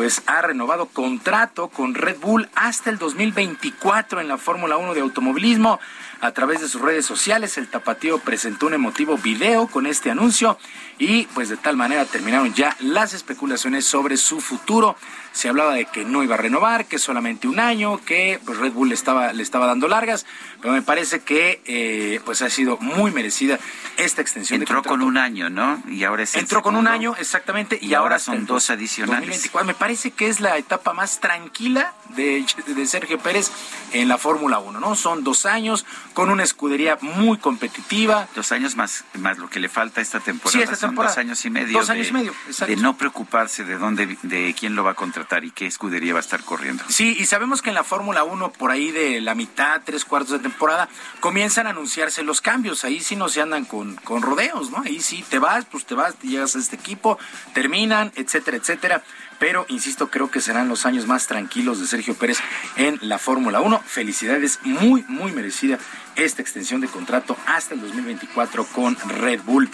pues 0.00 0.22
ha 0.24 0.40
renovado 0.40 0.86
contrato 0.86 1.68
con 1.68 1.94
Red 1.94 2.20
Bull 2.20 2.48
hasta 2.54 2.88
el 2.88 2.96
2024 2.96 4.22
en 4.22 4.28
la 4.28 4.38
Fórmula 4.38 4.78
1 4.78 4.94
de 4.94 5.02
automovilismo. 5.02 5.78
a 6.22 6.32
través 6.32 6.62
de 6.62 6.68
sus 6.68 6.80
redes 6.80 7.04
sociales. 7.04 7.58
El 7.58 7.68
tapatío 7.68 8.18
presentó 8.18 8.66
un 8.66 8.74
emotivo 8.74 9.18
video 9.18 9.66
con 9.66 9.86
este 9.86 10.10
anuncio 10.10 10.58
y 10.98 11.24
pues 11.34 11.50
de 11.50 11.58
tal 11.58 11.76
manera 11.76 12.06
terminaron 12.06 12.54
ya 12.54 12.76
las 12.80 13.12
especulaciones 13.12 13.84
sobre 13.84 14.16
su 14.16 14.40
futuro. 14.40 14.96
Se 15.32 15.48
hablaba 15.48 15.74
de 15.74 15.84
que 15.84 16.04
no 16.04 16.22
iba 16.22 16.34
a 16.34 16.38
renovar, 16.38 16.86
que 16.86 16.98
solamente 16.98 17.46
un 17.46 17.60
año, 17.60 18.00
que 18.04 18.40
pues, 18.44 18.58
Red 18.58 18.72
Bull 18.72 18.88
le 18.88 18.94
estaba, 18.94 19.32
le 19.32 19.42
estaba 19.42 19.66
dando 19.66 19.86
largas, 19.88 20.26
pero 20.60 20.74
me 20.74 20.82
parece 20.82 21.20
que 21.20 21.62
eh, 21.66 22.20
pues 22.24 22.42
ha 22.42 22.50
sido 22.50 22.76
muy 22.78 23.12
merecida 23.12 23.58
esta 23.96 24.22
extensión. 24.22 24.60
Entró 24.60 24.82
con 24.82 25.02
un 25.02 25.18
año, 25.18 25.48
¿no? 25.50 25.82
Y 25.88 26.04
ahora 26.04 26.24
es 26.24 26.34
Entró 26.34 26.62
con 26.62 26.74
un 26.74 26.88
año, 26.88 27.14
exactamente, 27.18 27.78
y, 27.80 27.94
ahora, 27.94 28.18
son 28.18 28.46
dos 28.46 28.70
adicionales. 28.70 29.20
2024. 29.20 29.66
Me 29.66 29.74
parece 29.74 30.10
que 30.10 30.28
es 30.28 30.40
la 30.40 30.56
etapa 30.56 30.92
más 30.94 31.20
tranquila 31.20 31.94
de, 32.16 32.44
de 32.66 32.86
Sergio 32.86 33.18
Pérez 33.18 33.50
en 33.92 34.08
la 34.08 34.18
Fórmula 34.18 34.58
1, 34.58 34.80
¿no? 34.80 34.96
Son 34.96 35.22
dos 35.22 35.46
años 35.46 35.86
con 36.14 36.30
una 36.30 36.42
escudería 36.42 36.98
muy 37.00 37.38
competitiva. 37.38 38.28
Dos 38.34 38.52
años 38.52 38.76
más, 38.76 39.04
más 39.14 39.38
lo 39.38 39.48
que 39.48 39.60
le 39.60 39.68
falta 39.68 40.00
esta 40.00 40.20
temporada. 40.20 40.58
Sí, 40.58 40.62
esta 40.62 40.86
temporada. 40.88 41.14
dos 41.14 41.18
años 41.18 41.44
y 41.44 41.50
medio. 41.50 41.78
Dos 41.78 41.90
años 41.90 42.06
de, 42.06 42.10
y 42.10 42.12
medio, 42.12 42.34
exacto. 42.46 42.74
De 42.74 42.80
no 42.80 42.96
preocuparse 42.96 43.64
de 43.64 43.76
dónde, 43.76 44.18
de 44.22 44.54
quién 44.58 44.74
lo 44.74 44.82
va 44.82 44.92
a 44.92 44.94
contratar 44.94 45.19
y 45.42 45.50
qué 45.50 45.66
escudería 45.66 46.12
va 46.12 46.18
a 46.18 46.22
estar 46.22 46.42
corriendo. 46.42 46.84
Sí, 46.88 47.16
y 47.18 47.26
sabemos 47.26 47.62
que 47.62 47.70
en 47.70 47.74
la 47.74 47.84
Fórmula 47.84 48.24
1, 48.24 48.52
por 48.52 48.70
ahí 48.70 48.90
de 48.90 49.20
la 49.20 49.34
mitad, 49.34 49.82
tres 49.84 50.04
cuartos 50.04 50.32
de 50.32 50.38
temporada, 50.38 50.88
comienzan 51.20 51.66
a 51.66 51.70
anunciarse 51.70 52.22
los 52.22 52.40
cambios. 52.40 52.84
Ahí 52.84 53.00
sí 53.00 53.16
no 53.16 53.28
se 53.28 53.40
andan 53.40 53.64
con, 53.64 53.96
con 53.96 54.22
rodeos, 54.22 54.70
¿no? 54.70 54.82
Ahí 54.84 55.00
sí 55.00 55.24
te 55.28 55.38
vas, 55.38 55.64
pues 55.64 55.84
te 55.84 55.94
vas, 55.94 56.16
te 56.16 56.28
llegas 56.28 56.56
a 56.56 56.58
este 56.58 56.76
equipo, 56.76 57.18
terminan, 57.54 58.12
etcétera, 58.16 58.56
etcétera 58.56 59.02
pero 59.40 59.64
insisto, 59.70 60.10
creo 60.10 60.30
que 60.30 60.42
serán 60.42 60.68
los 60.68 60.84
años 60.84 61.06
más 61.06 61.26
tranquilos 61.26 61.80
de 61.80 61.86
Sergio 61.86 62.14
Pérez 62.14 62.40
en 62.76 62.98
la 63.00 63.18
Fórmula 63.18 63.62
1. 63.62 63.82
Felicidades, 63.86 64.60
muy, 64.64 65.02
muy 65.08 65.32
merecida 65.32 65.78
esta 66.14 66.42
extensión 66.42 66.82
de 66.82 66.88
contrato 66.88 67.36
hasta 67.46 67.72
el 67.72 67.80
2024 67.80 68.66
con 68.66 68.96
Red 69.08 69.40
Bull. 69.42 69.70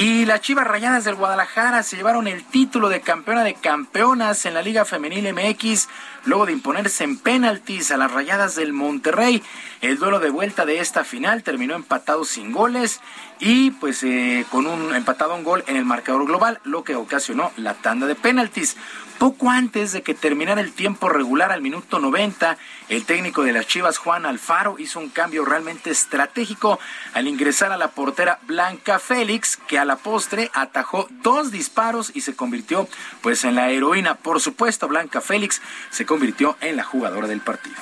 Y 0.00 0.26
las 0.26 0.42
Chivas 0.42 0.64
Rayadas 0.64 1.02
del 1.02 1.16
Guadalajara 1.16 1.82
se 1.82 1.96
llevaron 1.96 2.28
el 2.28 2.44
título 2.44 2.88
de 2.88 3.00
campeona 3.00 3.42
de 3.42 3.54
campeonas 3.54 4.46
en 4.46 4.54
la 4.54 4.62
Liga 4.62 4.84
Femenil 4.84 5.34
MX 5.34 5.88
luego 6.24 6.46
de 6.46 6.52
imponerse 6.52 7.02
en 7.02 7.18
penaltis 7.18 7.90
a 7.90 7.96
las 7.96 8.12
Rayadas 8.12 8.54
del 8.54 8.72
Monterrey. 8.72 9.42
El 9.80 9.98
duelo 9.98 10.20
de 10.20 10.30
vuelta 10.30 10.64
de 10.66 10.78
esta 10.78 11.02
final 11.02 11.42
terminó 11.42 11.74
empatado 11.74 12.24
sin 12.24 12.52
goles 12.52 13.00
y 13.40 13.72
pues 13.72 14.04
eh, 14.04 14.46
con 14.52 14.68
un 14.68 14.94
empatado 14.94 15.34
un 15.34 15.42
gol 15.42 15.64
en 15.66 15.74
el 15.74 15.84
marcador 15.84 16.26
global, 16.26 16.60
lo 16.62 16.84
que 16.84 16.94
ocasionó 16.94 17.50
la 17.56 17.74
tanda 17.74 18.06
de 18.06 18.14
penaltis. 18.14 18.76
Poco 19.18 19.50
antes 19.50 19.90
de 19.90 20.02
que 20.02 20.14
terminara 20.14 20.60
el 20.60 20.72
tiempo 20.72 21.08
regular 21.08 21.50
al 21.50 21.60
minuto 21.60 21.98
90, 21.98 22.56
el 22.88 23.04
técnico 23.04 23.42
de 23.42 23.52
las 23.52 23.66
Chivas, 23.66 23.98
Juan 23.98 24.24
Alfaro, 24.26 24.76
hizo 24.78 25.00
un 25.00 25.08
cambio 25.08 25.44
realmente 25.44 25.90
estratégico 25.90 26.78
al 27.14 27.26
ingresar 27.26 27.72
a 27.72 27.76
la 27.76 27.90
portera 27.90 28.38
Blanca 28.46 29.00
Félix, 29.00 29.56
que 29.56 29.76
a 29.76 29.84
la 29.84 29.96
postre 29.96 30.52
atajó 30.54 31.08
dos 31.22 31.50
disparos 31.50 32.12
y 32.14 32.20
se 32.20 32.36
convirtió 32.36 32.88
pues 33.20 33.42
en 33.42 33.56
la 33.56 33.70
heroína. 33.70 34.14
Por 34.14 34.40
supuesto, 34.40 34.86
Blanca 34.86 35.20
Félix 35.20 35.60
se 35.90 36.06
convirtió 36.06 36.56
en 36.60 36.76
la 36.76 36.84
jugadora 36.84 37.26
del 37.26 37.40
partido. 37.40 37.76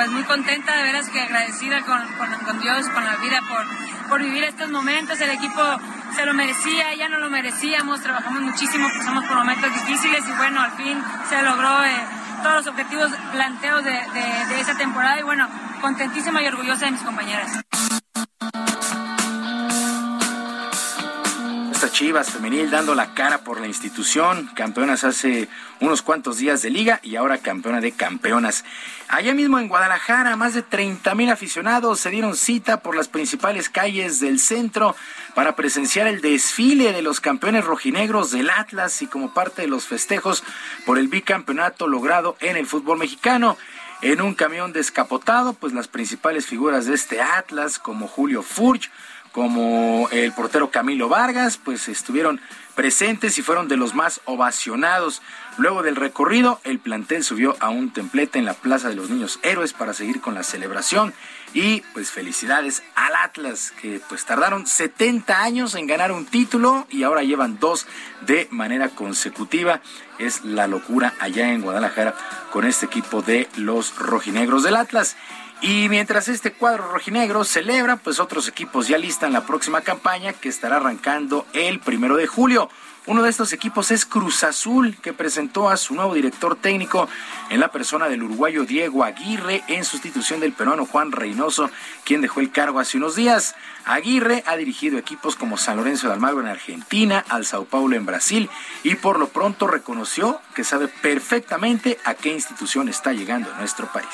Pues 0.00 0.12
muy 0.12 0.24
contenta, 0.24 0.78
de 0.78 0.82
veras 0.84 1.10
que 1.10 1.20
agradecida 1.20 1.82
con, 1.82 2.00
con, 2.46 2.58
Dios, 2.58 2.88
con 2.88 3.04
la 3.04 3.16
vida 3.16 3.42
por, 3.46 4.08
por 4.08 4.22
vivir 4.22 4.44
estos 4.44 4.70
momentos. 4.70 5.20
El 5.20 5.28
equipo 5.28 5.60
se 6.16 6.24
lo 6.24 6.32
merecía, 6.32 6.94
ya 6.94 7.10
no 7.10 7.18
lo 7.18 7.28
merecíamos, 7.28 8.00
trabajamos 8.00 8.40
muchísimo, 8.40 8.88
pasamos 8.96 9.26
por 9.26 9.36
momentos 9.36 9.70
difíciles 9.74 10.26
y 10.26 10.32
bueno, 10.38 10.62
al 10.62 10.72
fin 10.72 10.96
se 11.28 11.42
logró 11.42 11.84
eh, 11.84 12.02
todos 12.42 12.56
los 12.56 12.66
objetivos 12.68 13.12
planteados 13.30 13.84
de, 13.84 13.90
de, 13.90 14.54
de 14.54 14.60
esa 14.62 14.74
temporada 14.74 15.20
y 15.20 15.22
bueno, 15.22 15.46
contentísima 15.82 16.42
y 16.42 16.46
orgullosa 16.46 16.86
de 16.86 16.92
mis 16.92 17.02
compañeras. 17.02 17.60
Chivas 22.00 22.30
femenil 22.30 22.70
dando 22.70 22.94
la 22.94 23.12
cara 23.12 23.44
por 23.44 23.60
la 23.60 23.66
institución, 23.66 24.48
campeonas 24.54 25.04
hace 25.04 25.50
unos 25.80 26.00
cuantos 26.00 26.38
días 26.38 26.62
de 26.62 26.70
liga 26.70 26.98
y 27.02 27.16
ahora 27.16 27.36
campeona 27.36 27.82
de 27.82 27.92
campeonas. 27.92 28.64
Allá 29.08 29.34
mismo 29.34 29.58
en 29.58 29.68
Guadalajara, 29.68 30.34
más 30.34 30.54
de 30.54 30.62
30 30.62 31.14
mil 31.14 31.28
aficionados 31.28 32.00
se 32.00 32.08
dieron 32.08 32.36
cita 32.36 32.80
por 32.80 32.96
las 32.96 33.08
principales 33.08 33.68
calles 33.68 34.18
del 34.18 34.38
centro 34.38 34.96
para 35.34 35.56
presenciar 35.56 36.06
el 36.06 36.22
desfile 36.22 36.94
de 36.94 37.02
los 37.02 37.20
campeones 37.20 37.66
rojinegros 37.66 38.30
del 38.30 38.48
Atlas 38.48 39.02
y 39.02 39.06
como 39.06 39.34
parte 39.34 39.60
de 39.60 39.68
los 39.68 39.84
festejos 39.84 40.42
por 40.86 40.96
el 40.96 41.08
bicampeonato 41.08 41.86
logrado 41.86 42.34
en 42.40 42.56
el 42.56 42.66
fútbol 42.66 42.96
mexicano. 42.96 43.58
En 44.00 44.22
un 44.22 44.32
camión 44.32 44.72
descapotado, 44.72 45.52
pues 45.52 45.74
las 45.74 45.86
principales 45.86 46.46
figuras 46.46 46.86
de 46.86 46.94
este 46.94 47.20
Atlas, 47.20 47.78
como 47.78 48.08
Julio 48.08 48.42
Furch, 48.42 48.90
como 49.32 50.08
el 50.10 50.32
portero 50.32 50.70
Camilo 50.70 51.08
Vargas, 51.08 51.56
pues 51.56 51.88
estuvieron 51.88 52.40
presentes 52.74 53.36
y 53.38 53.42
fueron 53.42 53.68
de 53.68 53.76
los 53.76 53.94
más 53.94 54.20
ovacionados. 54.24 55.22
Luego 55.58 55.82
del 55.82 55.96
recorrido, 55.96 56.60
el 56.64 56.78
plantel 56.78 57.22
subió 57.24 57.56
a 57.60 57.68
un 57.68 57.92
templete 57.92 58.38
en 58.38 58.44
la 58.44 58.54
Plaza 58.54 58.88
de 58.88 58.94
los 58.94 59.10
Niños 59.10 59.38
Héroes 59.42 59.72
para 59.72 59.92
seguir 59.92 60.20
con 60.20 60.34
la 60.34 60.42
celebración 60.42 61.12
y 61.52 61.80
pues 61.92 62.10
felicidades 62.10 62.82
al 62.94 63.14
Atlas 63.16 63.72
que 63.82 64.00
pues 64.08 64.24
tardaron 64.24 64.66
70 64.66 65.42
años 65.42 65.74
en 65.74 65.86
ganar 65.86 66.12
un 66.12 66.24
título 66.24 66.86
y 66.90 67.02
ahora 67.02 67.22
llevan 67.22 67.58
dos 67.58 67.86
de 68.22 68.48
manera 68.50 68.88
consecutiva. 68.88 69.80
Es 70.18 70.44
la 70.44 70.66
locura 70.66 71.14
allá 71.18 71.52
en 71.52 71.62
Guadalajara 71.62 72.14
con 72.52 72.64
este 72.64 72.86
equipo 72.86 73.22
de 73.22 73.48
los 73.56 73.96
rojinegros 73.96 74.62
del 74.62 74.76
Atlas. 74.76 75.16
Y 75.62 75.90
mientras 75.90 76.28
este 76.28 76.52
cuadro 76.52 76.90
rojinegro 76.90 77.44
celebra, 77.44 77.96
pues 77.96 78.18
otros 78.18 78.48
equipos 78.48 78.88
ya 78.88 78.96
listan 78.96 79.34
la 79.34 79.44
próxima 79.46 79.82
campaña 79.82 80.32
que 80.32 80.48
estará 80.48 80.76
arrancando 80.76 81.46
el 81.52 81.80
primero 81.80 82.16
de 82.16 82.26
julio. 82.26 82.70
Uno 83.06 83.22
de 83.22 83.30
estos 83.30 83.52
equipos 83.52 83.90
es 83.90 84.06
Cruz 84.06 84.44
Azul, 84.44 84.96
que 85.02 85.12
presentó 85.12 85.68
a 85.68 85.76
su 85.76 85.94
nuevo 85.94 86.14
director 86.14 86.54
técnico 86.56 87.08
en 87.50 87.60
la 87.60 87.72
persona 87.72 88.08
del 88.08 88.22
uruguayo 88.22 88.64
Diego 88.64 89.04
Aguirre 89.04 89.62
en 89.68 89.84
sustitución 89.84 90.40
del 90.40 90.52
peruano 90.52 90.86
Juan 90.86 91.10
Reynoso, 91.10 91.70
quien 92.04 92.20
dejó 92.20 92.40
el 92.40 92.52
cargo 92.52 92.78
hace 92.78 92.98
unos 92.98 93.16
días. 93.16 93.54
Aguirre 93.84 94.44
ha 94.46 94.56
dirigido 94.56 94.98
equipos 94.98 95.34
como 95.34 95.58
San 95.58 95.76
Lorenzo 95.76 96.06
de 96.06 96.14
Almagro 96.14 96.40
en 96.40 96.48
Argentina, 96.48 97.24
al 97.28 97.44
Sao 97.44 97.64
Paulo 97.64 97.96
en 97.96 98.06
Brasil 98.06 98.48
y 98.82 98.94
por 98.94 99.18
lo 99.18 99.28
pronto 99.28 99.66
reconoció 99.66 100.40
que 100.54 100.64
sabe 100.64 100.88
perfectamente 100.88 101.98
a 102.04 102.14
qué 102.14 102.32
institución 102.32 102.88
está 102.88 103.12
llegando 103.12 103.52
nuestro 103.58 103.90
país. 103.92 104.06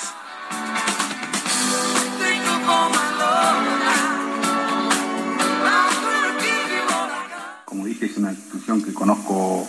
Como 7.65 7.85
dije, 7.85 8.07
es 8.07 8.17
una 8.17 8.33
institución 8.33 8.83
que 8.83 8.93
conozco 8.93 9.67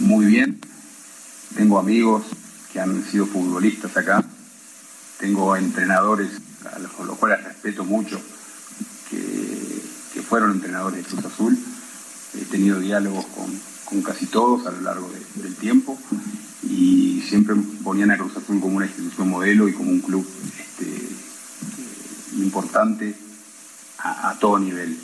muy 0.00 0.26
bien. 0.26 0.60
Tengo 1.56 1.78
amigos 1.78 2.24
que 2.72 2.80
han 2.80 3.02
sido 3.04 3.26
futbolistas 3.26 3.96
acá. 3.96 4.24
Tengo 5.18 5.56
entrenadores 5.56 6.28
a 6.72 6.78
los, 6.78 7.16
cuales 7.18 7.42
respeto 7.42 7.84
mucho, 7.84 8.20
que, 9.10 10.20
fueron 10.28 10.52
entrenadores 10.52 11.04
de 11.04 11.10
Cruz 11.10 11.24
Azul. 11.24 11.58
He 12.34 12.44
tenido 12.46 12.80
diálogos 12.80 13.24
con, 13.26 14.02
casi 14.02 14.26
todos 14.26 14.66
a 14.66 14.72
lo 14.72 14.80
largo 14.82 15.08
de, 15.08 15.42
del 15.42 15.54
tiempo 15.54 15.98
y 16.62 17.22
siempre 17.28 17.54
ponían 17.84 18.10
a 18.10 18.18
Cruz 18.18 18.36
Azul 18.36 18.60
como 18.60 18.76
una 18.76 18.86
institución 18.86 19.28
modelo 19.28 19.68
y 19.68 19.72
como 19.72 19.90
un 19.90 20.00
club 20.00 20.26
este, 20.58 21.15
importante 22.42 23.14
a, 23.98 24.34
todo 24.38 24.58
nivel. 24.58 24.96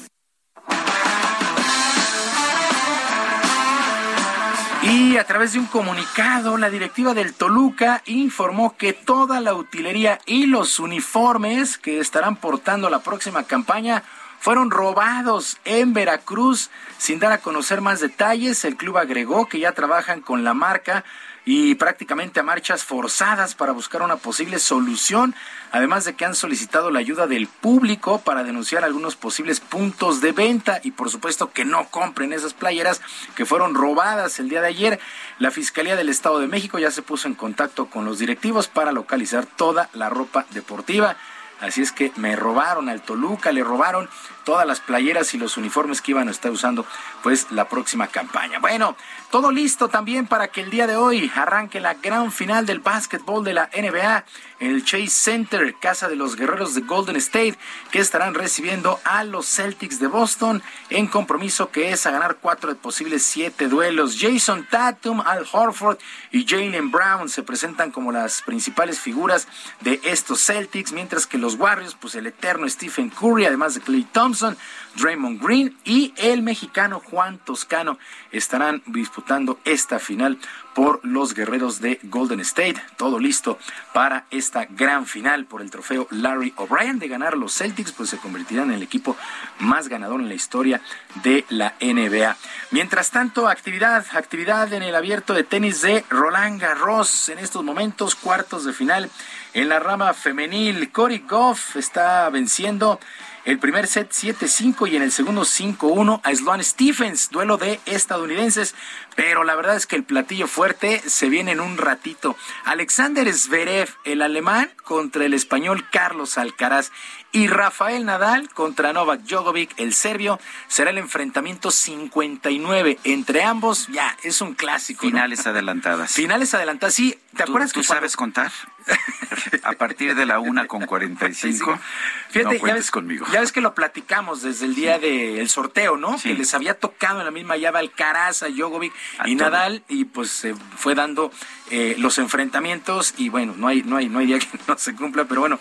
Y 4.83 5.17
a 5.17 5.25
través 5.25 5.53
de 5.53 5.61
un 5.61 5.67
comunicado, 5.67 6.57
la 6.57 6.69
directiva 6.69 7.15
del 7.15 7.35
Toluca 7.35 8.03
informó 8.07 8.77
que 8.77 8.93
toda 8.93 9.41
la 9.41 9.55
utilería 9.55 10.19
y 10.27 10.47
los 10.47 10.81
uniformes 10.81 11.79
que 11.79 12.01
estarán 12.01 12.37
portando 12.37 12.91
la 12.91 13.01
próxima 13.01 13.45
campaña 13.45 14.03
fueron 14.41 14.73
robados 14.73 15.59
en 15.65 15.93
Veracruz. 15.93 16.71
Sin 16.99 17.21
dar 17.21 17.31
a 17.31 17.39
conocer 17.39 17.81
más 17.81 18.01
detalles, 18.01 18.65
el 18.65 18.77
club 18.77 18.99
agregó 18.99 19.47
que 19.47 19.61
ya 19.61 19.71
trabajan 19.73 20.21
con 20.21 20.43
la 20.43 20.53
marca 20.53 21.05
y 21.45 21.75
prácticamente 21.75 22.41
a 22.41 22.45
marchas 22.45 22.85
forzadas 22.85 23.55
para 23.55 23.73
buscar 23.73 24.03
una 24.03 24.17
posible 24.17 24.59
solución, 24.59 25.35
además 25.73 26.05
de 26.05 26.15
que 26.15 26.25
han 26.25 26.35
solicitado 26.35 26.91
la 26.91 27.01
ayuda 27.01 27.27
del 27.27 27.49
público 27.49 28.21
para 28.21 28.45
denunciar 28.45 28.85
algunos 28.85 29.17
posibles 29.17 29.61
puntos 29.61 30.21
de 30.21 30.33
venta 30.33 30.81
y 30.85 30.93
por 30.93 31.11
supuesto 31.11 31.53
que 31.53 31.65
no 31.65 31.89
compren 31.89 32.33
esas 32.33 32.55
playeras 32.55 33.01
que 33.35 33.47
fueron 33.47 33.75
robadas 33.75 34.39
el 34.39 34.49
día 34.49 34.61
de 34.61 34.69
ayer. 34.69 35.01
La 35.39 35.51
Fiscalía 35.51 35.97
del 35.97 36.09
Estado 36.09 36.39
de 36.39 36.47
México 36.47 36.79
ya 36.79 36.91
se 36.91 37.03
puso 37.03 37.27
en 37.27 37.35
contacto 37.35 37.87
con 37.87 38.05
los 38.05 38.19
directivos 38.19 38.69
para 38.69 38.93
localizar 38.93 39.47
toda 39.47 39.89
la 39.95 40.09
ropa 40.09 40.47
deportiva. 40.51 41.17
Así 41.63 41.81
es 41.81 41.93
que 41.93 42.11
me 42.17 42.35
robaron 42.35 42.89
al 42.89 43.03
Toluca, 43.03 43.53
le 43.53 43.63
robaron 43.63 44.09
todas 44.45 44.67
las 44.67 44.81
playeras 44.81 45.33
y 45.33 45.39
los 45.39 45.57
uniformes 45.57 46.03
que 46.03 46.11
iban 46.11 46.27
a 46.27 46.33
estar 46.33 46.51
usando 46.51 46.85
pues 47.23 47.53
la 47.53 47.69
próxima 47.69 48.09
campaña. 48.09 48.59
Bueno, 48.59 48.97
todo 49.33 49.51
listo 49.51 49.89
también 49.89 50.27
para 50.27 50.49
que 50.49 50.61
el 50.61 50.69
día 50.69 50.87
de 50.87 50.95
hoy 50.95 51.33
arranque 51.35 51.81
la 51.81 51.95
gran 51.95 52.31
final 52.31 52.67
del 52.67 52.81
básquetbol 52.81 53.43
de 53.43 53.55
la 53.55 53.71
NBA 53.75 54.27
en 54.61 54.71
el 54.71 54.85
Chase 54.85 55.09
Center, 55.09 55.75
casa 55.81 56.07
de 56.07 56.17
los 56.17 56.37
guerreros 56.37 56.75
de 56.75 56.83
Golden 56.83 57.17
State, 57.17 57.57
que 57.91 57.99
estarán 57.99 58.35
recibiendo 58.35 59.01
a 59.05 59.25
los 59.25 59.47
Celtics 59.47 59.99
de 59.99 60.07
Boston 60.07 60.63
en 60.91 61.07
compromiso 61.07 61.71
que 61.71 61.93
es 61.93 62.05
a 62.05 62.11
ganar 62.11 62.37
cuatro 62.43 62.69
de 62.69 62.77
posibles 62.77 63.23
siete 63.23 63.69
duelos. 63.69 64.19
Jason 64.21 64.69
Tatum, 64.71 65.23
Al 65.23 65.47
Horford 65.51 65.97
y 66.31 66.47
Jalen 66.47 66.91
Brown 66.91 67.31
se 67.31 67.43
presentan 67.43 67.91
como 67.91 68.13
las 68.13 68.43
principales 68.43 69.01
figuras 69.01 69.49
de 69.81 69.99
estos 70.05 70.45
Celtics, 70.45 70.93
mientras 70.93 71.27
que 71.27 71.39
los 71.39 71.55
Warriors, 71.55 71.97
pues 71.99 72.15
el 72.17 72.27
eterno 72.27 72.69
Stephen 72.69 73.09
Curry, 73.09 73.47
además 73.47 73.75
de 73.75 73.81
Clay 73.81 74.05
Thompson, 74.13 74.59
Draymond 74.97 75.43
Green 75.43 75.77
y 75.85 76.13
el 76.17 76.43
mexicano 76.43 77.01
Juan 77.01 77.39
Toscano 77.39 77.99
estarán 78.31 78.83
disputando 78.87 79.59
esta 79.65 79.99
final 79.99 80.39
por 80.75 81.01
los 81.05 81.35
guerreros 81.35 81.81
de 81.81 82.01
Golden 82.05 82.41
State. 82.41 82.83
Todo 82.97 83.19
listo 83.19 83.59
para 83.93 84.27
esta 84.31 84.65
gran 84.65 85.07
final 85.07 85.45
por 85.45 85.63
el 85.63 85.71
trofeo 85.71 86.07
Larry 86.11 86.55
O'Brien. 86.57 86.99
De 86.99 87.09
ganar 87.09 87.37
los 87.37 87.55
Celtics, 87.55 87.93
pues 87.93 88.11
se 88.11 88.19
convertirán 88.19 88.71
en 88.71 88.77
el 88.77 88.83
equipo 88.83 89.17
más 89.59 89.89
ganador 89.89 90.21
en 90.21 90.29
la 90.29 90.35
historia 90.35 90.81
de 91.23 91.45
la 91.51 91.75
NBA. 91.81 92.37
Mientras 92.71 93.11
tanto, 93.11 93.49
actividad, 93.49 94.05
actividad 94.13 94.73
en 94.73 94.83
el 94.83 94.95
abierto 94.95 95.35
de 95.35 95.45
tenis 95.45 95.83
de 95.83 96.05
Roland 96.09 96.61
Garros. 96.61 97.29
En 97.29 97.39
estos 97.39 97.63
momentos, 97.65 98.15
cuartos 98.15 98.65
de 98.65 98.73
final 98.73 99.11
en 99.55 99.69
la 99.69 99.79
rama 99.79 100.15
femenil. 100.15 100.91
Cory 100.91 101.25
Goff 101.29 101.77
está 101.77 102.29
venciendo 102.31 102.99
el 103.45 103.59
primer 103.59 103.87
set 103.87 104.11
7-5 104.11 104.91
y 104.91 104.97
en 104.97 105.03
el 105.03 105.13
segundo 105.13 105.43
5-1 105.43 106.21
a 106.23 106.35
Sloan 106.35 106.63
Stephens, 106.63 107.31
duelo 107.31 107.57
de 107.57 107.81
estadounidenses. 107.87 108.75
Pero 109.17 109.45
la 109.45 109.55
verdad 109.55 109.77
es 109.77 109.87
que 109.87 109.97
el 109.97 110.05
platillo 110.05 110.47
fuerte 110.47 111.03
se 111.07 111.29
viene 111.29 111.53
en 111.53 111.61
un 111.61 111.77
ratito. 111.77 112.37
Alexander 112.65 113.33
Zverev, 113.33 113.89
el 114.05 114.23
alemán, 114.23 114.71
contra 114.85 115.25
el 115.25 115.35
español 115.35 115.89
Carlos 115.91 116.39
Alcaraz. 116.39 116.91
Y 117.35 117.47
Rafael 117.47 118.05
Nadal 118.05 118.51
contra 118.51 118.93
Novak 118.93 119.23
Djokovic, 119.23 119.73
el 119.79 119.95
serbio, 119.95 120.39
será 120.69 120.91
el 120.91 120.99
enfrentamiento 120.99 121.71
59 121.71 122.99
entre 123.05 123.43
ambos. 123.43 123.89
Ya, 123.89 124.17
es 124.23 124.43
un 124.43 124.55
clásico. 124.55 125.01
Finales 125.01 125.47
adelantadas. 125.47 126.13
Finales 126.15 126.53
adelantadas, 126.53 126.95
sí. 126.95 127.19
¿Te 127.37 127.43
acuerdas 127.45 127.73
que 127.73 127.81
¿Tú 127.81 127.85
sabes 127.85 128.17
contar? 128.17 128.53
a 129.63 129.73
partir 129.73 130.15
de 130.15 130.27
la 130.27 130.39
una 130.39 130.67
con 130.67 130.87
45. 130.87 131.79
Fíjate, 132.31 132.59
no 132.59 132.67
ya 132.67 132.75
ves, 132.75 132.91
conmigo. 132.91 133.27
Ya 133.33 133.41
ves 133.41 133.53
que 133.53 133.61
lo 133.61 133.75
platicamos 133.75 134.43
desde 134.43 134.67
el 134.67 134.75
día 134.75 134.99
del 134.99 135.49
sorteo, 135.49 135.97
¿no? 135.97 136.19
Que 136.19 136.35
les 136.35 136.55
había 136.55 136.75
tocado 136.79 137.21
en 137.21 137.27
la 137.27 137.31
misma 137.31 137.57
llave 137.57 137.79
Alcaraz, 137.79 138.43
a 138.43 138.49
Djokovic 138.49 138.93
y 139.27 139.35
Nadal, 139.35 139.83
y 139.89 140.05
pues 140.05 140.31
se 140.31 140.55
fue 140.55 140.95
dando 140.95 141.31
eh, 141.71 141.95
los 141.99 142.19
enfrentamientos, 142.19 143.15
y 143.17 143.29
bueno, 143.29 143.55
no 143.57 143.69
hay, 143.69 143.83
no 143.83 143.97
hay, 143.97 144.09
no 144.09 144.19
hay 144.19 144.27
día 144.27 144.39
que 144.39 144.47
no 144.69 144.77
se 144.77 144.95
cumpla, 144.95 145.25
pero 145.25 145.41
bueno, 145.41 145.59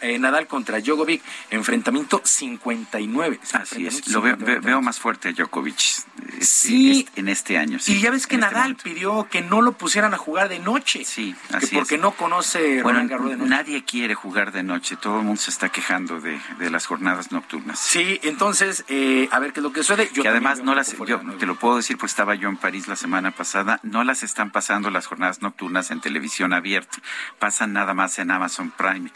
eh, 0.00 0.18
Nadal 0.18 0.46
contra 0.46 0.80
Djokovic, 0.80 1.22
enfrentamiento 1.50 2.20
59. 2.24 3.40
Así 3.52 3.86
es, 3.86 4.08
lo 4.08 4.22
veo, 4.22 4.80
más 4.80 4.98
fuerte 4.98 5.28
a 5.28 5.32
Djokovic 5.32 5.78
este, 5.78 6.44
sí. 6.44 7.08
en 7.16 7.28
este 7.28 7.58
año. 7.58 7.78
y 7.86 8.00
ya 8.00 8.10
ves 8.10 8.26
que 8.26 8.36
este 8.36 8.46
Nadal 8.46 8.76
pidió 8.76 9.28
que 9.30 9.40
no 9.42 9.62
lo 9.62 9.72
pusieran 9.72 10.14
a 10.14 10.18
jugar 10.18 10.48
de 10.48 10.58
noche. 10.58 10.99
Sí, 11.04 11.34
así 11.52 11.76
porque 11.76 11.98
no 11.98 12.12
conoce 12.12 12.82
bueno, 12.82 13.02
Nadie 13.36 13.84
quiere 13.84 14.14
jugar 14.14 14.52
de 14.52 14.62
noche, 14.62 14.96
todo 14.96 15.18
el 15.18 15.24
mundo 15.24 15.40
se 15.40 15.50
está 15.50 15.68
quejando 15.68 16.20
de, 16.20 16.40
las 16.70 16.86
jornadas 16.86 17.32
nocturnas. 17.32 17.78
Sí, 17.78 18.20
entonces, 18.22 18.84
eh, 18.88 19.28
a 19.30 19.38
ver 19.38 19.52
qué 19.52 19.60
es 19.60 19.64
lo 19.64 19.72
que 19.72 19.82
sucede. 19.82 20.10
Yo 20.12 20.22
que 20.22 20.28
además 20.28 20.62
no 20.62 20.74
las, 20.74 20.96
yo 21.06 21.20
te 21.38 21.46
lo 21.46 21.56
puedo 21.56 21.76
decir, 21.76 21.98
pues 21.98 22.12
estaba 22.12 22.34
yo 22.34 22.48
en 22.48 22.56
París 22.56 22.88
la 22.88 22.96
semana 22.96 23.30
pasada, 23.30 23.80
no 23.82 24.04
las 24.04 24.22
están 24.22 24.50
pasando 24.50 24.90
las 24.90 25.06
jornadas 25.06 25.42
nocturnas 25.42 25.90
en 25.90 26.00
televisión 26.00 26.52
abierta, 26.52 26.98
pasan 27.38 27.72
nada 27.72 27.94
más 27.94 28.18
en 28.18 28.30
Amazon 28.30 28.70
Prime. 28.70 29.10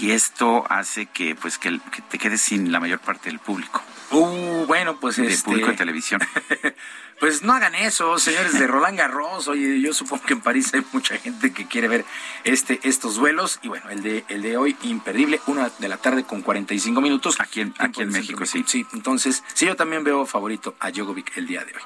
Y 0.00 0.12
esto 0.12 0.64
hace 0.70 1.06
que, 1.06 1.34
pues, 1.34 1.58
que, 1.58 1.80
te 2.10 2.18
quedes 2.18 2.40
sin 2.40 2.72
la 2.72 2.80
mayor 2.80 3.00
parte 3.00 3.28
del 3.28 3.38
público. 3.38 3.82
Uh, 4.10 4.64
bueno, 4.66 4.98
pues 5.00 5.16
de 5.16 5.26
este... 5.26 5.44
público 5.44 5.68
de 5.68 5.76
televisión. 5.76 6.20
Pues 7.20 7.42
no 7.42 7.52
hagan 7.52 7.74
eso, 7.74 8.18
señores 8.18 8.58
de 8.58 8.66
Roland 8.66 8.98
Garros. 8.98 9.48
Oye, 9.48 9.80
yo 9.80 9.94
supongo 9.94 10.24
que 10.24 10.34
en 10.34 10.40
París 10.40 10.74
hay 10.74 10.84
mucha 10.92 11.16
gente 11.16 11.52
que 11.52 11.66
quiere 11.66 11.88
ver 11.88 12.04
este, 12.42 12.80
estos 12.82 13.14
duelos. 13.14 13.60
Y 13.62 13.68
bueno, 13.68 13.88
el 13.90 14.02
de, 14.02 14.24
el 14.28 14.42
de 14.42 14.56
hoy, 14.56 14.76
imperdible, 14.82 15.40
una 15.46 15.70
de 15.78 15.88
la 15.88 15.96
tarde 15.96 16.24
con 16.24 16.42
45 16.42 17.00
minutos. 17.00 17.36
Aquí 17.38 17.60
en, 17.60 17.74
aquí 17.78 18.02
en 18.02 18.10
México, 18.10 18.44
sí. 18.44 18.64
Sí, 18.66 18.84
entonces, 18.92 19.44
sí, 19.54 19.66
yo 19.66 19.76
también 19.76 20.02
veo 20.02 20.26
favorito 20.26 20.74
a 20.80 20.90
Djokovic 20.90 21.36
el 21.36 21.46
día 21.46 21.64
de 21.64 21.72
hoy. 21.72 21.82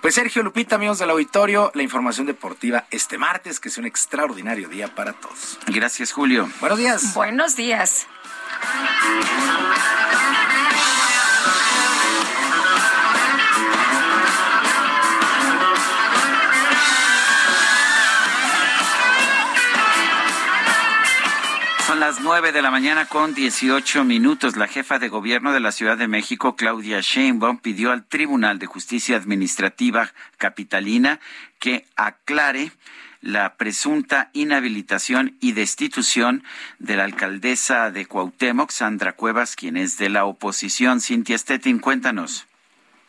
Pues 0.00 0.14
Sergio 0.14 0.42
Lupita, 0.42 0.76
amigos 0.76 1.00
del 1.00 1.10
auditorio, 1.10 1.72
la 1.74 1.82
información 1.82 2.26
deportiva 2.26 2.86
este 2.90 3.18
martes, 3.18 3.60
que 3.60 3.68
es 3.68 3.78
un 3.78 3.84
extraordinario 3.84 4.68
día 4.68 4.94
para 4.94 5.12
todos. 5.12 5.58
Gracias, 5.66 6.12
Julio. 6.12 6.48
Buenos 6.60 6.78
días. 6.78 7.14
Buenos 7.14 7.56
días. 7.56 8.06
Las 21.98 22.20
nueve 22.20 22.52
de 22.52 22.62
la 22.62 22.70
mañana 22.70 23.06
con 23.06 23.34
18 23.34 24.04
minutos. 24.04 24.56
La 24.56 24.68
jefa 24.68 25.00
de 25.00 25.08
gobierno 25.08 25.52
de 25.52 25.58
la 25.58 25.72
Ciudad 25.72 25.96
de 25.96 26.06
México, 26.06 26.54
Claudia 26.54 27.00
Sheinbaum, 27.00 27.58
pidió 27.58 27.90
al 27.90 28.06
Tribunal 28.06 28.60
de 28.60 28.66
Justicia 28.66 29.16
Administrativa 29.16 30.12
Capitalina 30.36 31.18
que 31.58 31.86
aclare 31.96 32.70
la 33.20 33.56
presunta 33.56 34.30
inhabilitación 34.32 35.36
y 35.40 35.52
destitución 35.52 36.44
de 36.78 36.96
la 36.96 37.02
alcaldesa 37.02 37.90
de 37.90 38.06
Cuauhtémoc, 38.06 38.70
Sandra 38.70 39.14
Cuevas, 39.14 39.56
quien 39.56 39.76
es 39.76 39.98
de 39.98 40.08
la 40.08 40.24
oposición. 40.24 41.00
Cintia 41.00 41.36
Stettin, 41.36 41.80
cuéntanos. 41.80 42.46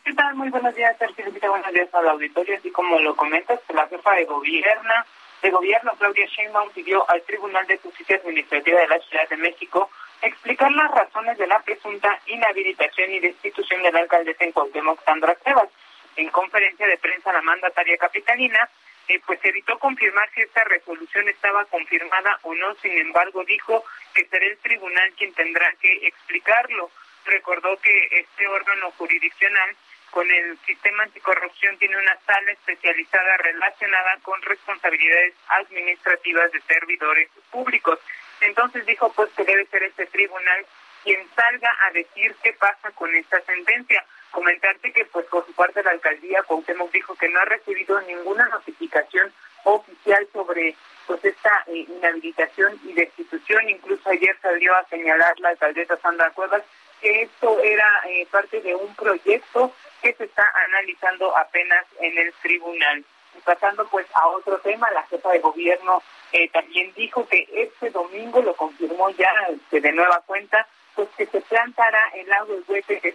¿Qué 0.04 0.12
tal? 0.14 0.34
Muy 0.34 0.50
buenos 0.50 0.74
días, 0.74 0.96
Sergio. 0.98 1.26
Buenos 1.30 1.72
días 1.72 1.94
al 1.94 2.08
auditorio. 2.08 2.58
Así 2.58 2.72
como 2.72 2.98
lo 2.98 3.14
comentas, 3.14 3.60
la 3.72 3.86
jefa 3.86 4.14
de 4.14 4.24
gobierno 4.24 4.94
de 5.42 5.50
Gobierno, 5.50 5.92
Claudia 5.98 6.26
Sheinbaum, 6.26 6.70
pidió 6.70 7.08
al 7.10 7.22
Tribunal 7.22 7.66
de 7.66 7.78
Justicia 7.78 8.16
Administrativa 8.16 8.80
de 8.80 8.88
la 8.88 8.98
Ciudad 9.00 9.28
de 9.28 9.36
México 9.36 9.90
explicar 10.22 10.70
las 10.72 10.90
razones 10.90 11.38
de 11.38 11.46
la 11.46 11.60
presunta 11.60 12.18
inhabilitación 12.26 13.10
y 13.12 13.20
destitución 13.20 13.82
de 13.82 13.92
la 13.92 14.00
alcaldesa 14.00 14.44
en 14.44 14.52
Cuauhtémoc, 14.52 15.02
Sandra 15.04 15.34
Cuevas. 15.36 15.68
En 16.16 16.28
conferencia 16.28 16.86
de 16.86 16.98
prensa, 16.98 17.32
la 17.32 17.40
mandataria 17.40 17.96
capitalina 17.96 18.68
eh, 19.08 19.20
pues 19.26 19.40
evitó 19.42 19.78
confirmar 19.78 20.28
si 20.34 20.42
esta 20.42 20.62
resolución 20.64 21.28
estaba 21.28 21.64
confirmada 21.64 22.38
o 22.42 22.54
no, 22.54 22.74
sin 22.76 22.92
embargo 22.92 23.42
dijo 23.44 23.82
que 24.14 24.26
será 24.26 24.44
el 24.46 24.58
tribunal 24.58 25.12
quien 25.16 25.32
tendrá 25.34 25.72
que 25.80 26.06
explicarlo. 26.06 26.90
Recordó 27.24 27.76
que 27.80 28.08
este 28.12 28.46
órgano 28.46 28.90
jurisdiccional 28.92 29.76
con 30.10 30.30
el 30.30 30.58
sistema 30.66 31.04
anticorrupción 31.04 31.78
tiene 31.78 31.96
una 31.96 32.18
sala 32.26 32.52
especializada 32.52 33.36
relacionada 33.38 34.18
con 34.22 34.40
responsabilidades 34.42 35.34
administrativas 35.48 36.50
de 36.52 36.60
servidores 36.62 37.28
públicos. 37.50 37.98
Entonces 38.40 38.84
dijo 38.86 39.12
pues 39.12 39.30
que 39.36 39.44
debe 39.44 39.66
ser 39.66 39.82
este 39.84 40.06
tribunal 40.06 40.66
quien 41.04 41.26
salga 41.34 41.74
a 41.86 41.92
decir 41.92 42.34
qué 42.42 42.52
pasa 42.54 42.90
con 42.92 43.14
esta 43.14 43.40
sentencia. 43.42 44.04
Comentarte 44.30 44.92
que 44.92 45.04
pues 45.06 45.26
por 45.26 45.46
su 45.46 45.52
parte 45.54 45.82
la 45.82 45.90
alcaldía 45.90 46.42
Cuauhtémoc 46.42 46.92
dijo 46.92 47.14
que 47.16 47.28
no 47.28 47.40
ha 47.40 47.44
recibido 47.44 48.00
ninguna 48.02 48.46
notificación 48.48 49.32
oficial 49.64 50.26
sobre 50.32 50.76
pues 51.06 51.24
esta 51.24 51.64
eh, 51.66 51.86
inhabilitación 51.88 52.78
y 52.84 52.92
destitución. 52.92 53.68
Incluso 53.68 54.08
ayer 54.08 54.36
salió 54.40 54.74
a 54.74 54.84
señalar 54.84 55.38
la 55.40 55.50
alcaldesa 55.50 55.96
Sandra 55.96 56.30
Cuevas 56.30 56.62
que 57.00 57.22
esto 57.22 57.58
era 57.60 58.02
eh, 58.08 58.26
parte 58.30 58.60
de 58.60 58.74
un 58.74 58.94
proyecto 58.94 59.72
que 60.02 60.12
se 60.14 60.24
está 60.24 60.44
analizando 60.66 61.36
apenas 61.36 61.84
en 62.00 62.16
el 62.18 62.32
tribunal. 62.42 63.04
Y 63.36 63.40
pasando 63.40 63.86
pues 63.88 64.06
a 64.14 64.26
otro 64.28 64.58
tema, 64.58 64.90
la 64.90 65.04
jefa 65.04 65.30
de 65.30 65.38
gobierno 65.38 66.02
eh, 66.32 66.48
también 66.50 66.92
dijo 66.94 67.26
que 67.28 67.48
este 67.52 67.90
domingo 67.90 68.42
lo 68.42 68.54
confirmó 68.54 69.10
ya 69.10 69.30
este, 69.50 69.80
de 69.80 69.92
nueva 69.92 70.22
cuenta, 70.26 70.66
pues 70.94 71.08
que 71.16 71.26
se 71.26 71.40
plantará 71.42 72.00
el 72.14 72.30
agua 72.32 72.54
del 72.54 72.64
huete 72.66 73.00
que, 73.00 73.14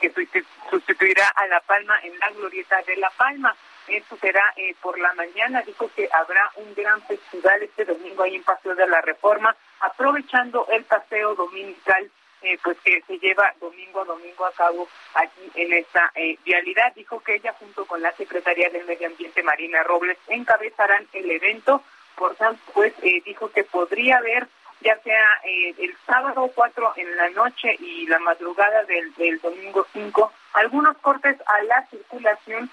que 0.00 0.44
sustituirá 0.70 1.28
a 1.28 1.46
La 1.48 1.60
Palma 1.60 1.98
en 2.02 2.18
la 2.18 2.30
glorieta 2.30 2.80
de 2.82 2.96
La 2.96 3.10
Palma. 3.10 3.54
Esto 3.88 4.16
será 4.20 4.52
eh, 4.56 4.74
por 4.82 4.98
la 4.98 5.12
mañana. 5.14 5.62
Dijo 5.62 5.90
que 5.96 6.08
habrá 6.12 6.50
un 6.56 6.74
gran 6.74 7.00
festival 7.02 7.62
este 7.62 7.84
domingo 7.84 8.22
ahí 8.22 8.36
en 8.36 8.44
Paseo 8.44 8.74
de 8.74 8.86
la 8.86 9.00
Reforma, 9.00 9.56
aprovechando 9.80 10.66
el 10.70 10.84
paseo 10.84 11.34
dominical 11.34 12.10
eh, 12.42 12.58
pues 12.62 12.78
que 12.84 13.02
se 13.06 13.18
lleva 13.18 13.54
domingo 13.60 14.00
a 14.00 14.04
domingo 14.04 14.46
a 14.46 14.52
cabo 14.52 14.88
aquí 15.14 15.50
en 15.54 15.72
esta 15.72 16.10
eh, 16.14 16.38
vialidad. 16.44 16.94
Dijo 16.94 17.20
que 17.20 17.36
ella 17.36 17.54
junto 17.58 17.84
con 17.86 18.00
la 18.02 18.12
Secretaría 18.12 18.70
del 18.70 18.86
Medio 18.86 19.08
Ambiente 19.08 19.42
Marina 19.42 19.82
Robles 19.82 20.18
encabezarán 20.28 21.06
el 21.12 21.30
evento. 21.30 21.82
Por 22.16 22.34
tanto, 22.36 22.60
pues 22.74 22.92
eh, 23.02 23.22
dijo 23.24 23.50
que 23.50 23.64
podría 23.64 24.18
haber 24.18 24.48
ya 24.80 24.96
sea 25.02 25.40
eh, 25.44 25.74
el 25.78 25.96
sábado 26.06 26.52
4 26.54 26.92
en 26.96 27.16
la 27.16 27.30
noche 27.30 27.76
y 27.80 28.06
la 28.06 28.20
madrugada 28.20 28.84
del, 28.84 29.12
del 29.14 29.40
domingo 29.40 29.84
5. 29.92 30.32
Algunos 30.52 30.96
cortes 30.98 31.36
a 31.46 31.62
la 31.64 31.84
circulación 31.88 32.70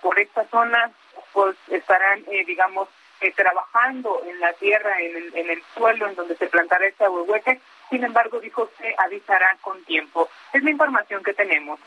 por 0.00 0.18
esta 0.18 0.44
zona 0.48 0.90
pues 1.32 1.56
estarán, 1.68 2.24
digamos, 2.46 2.88
trabajando 3.34 4.22
en 4.24 4.38
la 4.38 4.52
tierra, 4.54 5.00
en 5.00 5.16
el, 5.16 5.36
en 5.36 5.50
el 5.50 5.62
suelo 5.74 6.08
en 6.08 6.14
donde 6.14 6.36
se 6.36 6.46
plantará 6.46 6.86
este 6.86 7.04
ahuehuete. 7.04 7.60
Sin 7.90 8.04
embargo, 8.04 8.40
dijo, 8.40 8.70
se 8.78 8.94
avisará 8.98 9.56
con 9.60 9.82
tiempo. 9.84 10.28
Es 10.52 10.62
la 10.62 10.70
información 10.70 11.22
que 11.22 11.32
tenemos. 11.32 11.80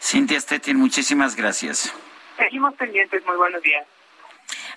Cintia 0.00 0.40
Stettin, 0.40 0.76
muchísimas 0.76 1.34
gracias. 1.34 1.92
Seguimos 2.36 2.74
pendientes. 2.74 3.24
Muy 3.26 3.36
buenos 3.36 3.62
días. 3.62 3.86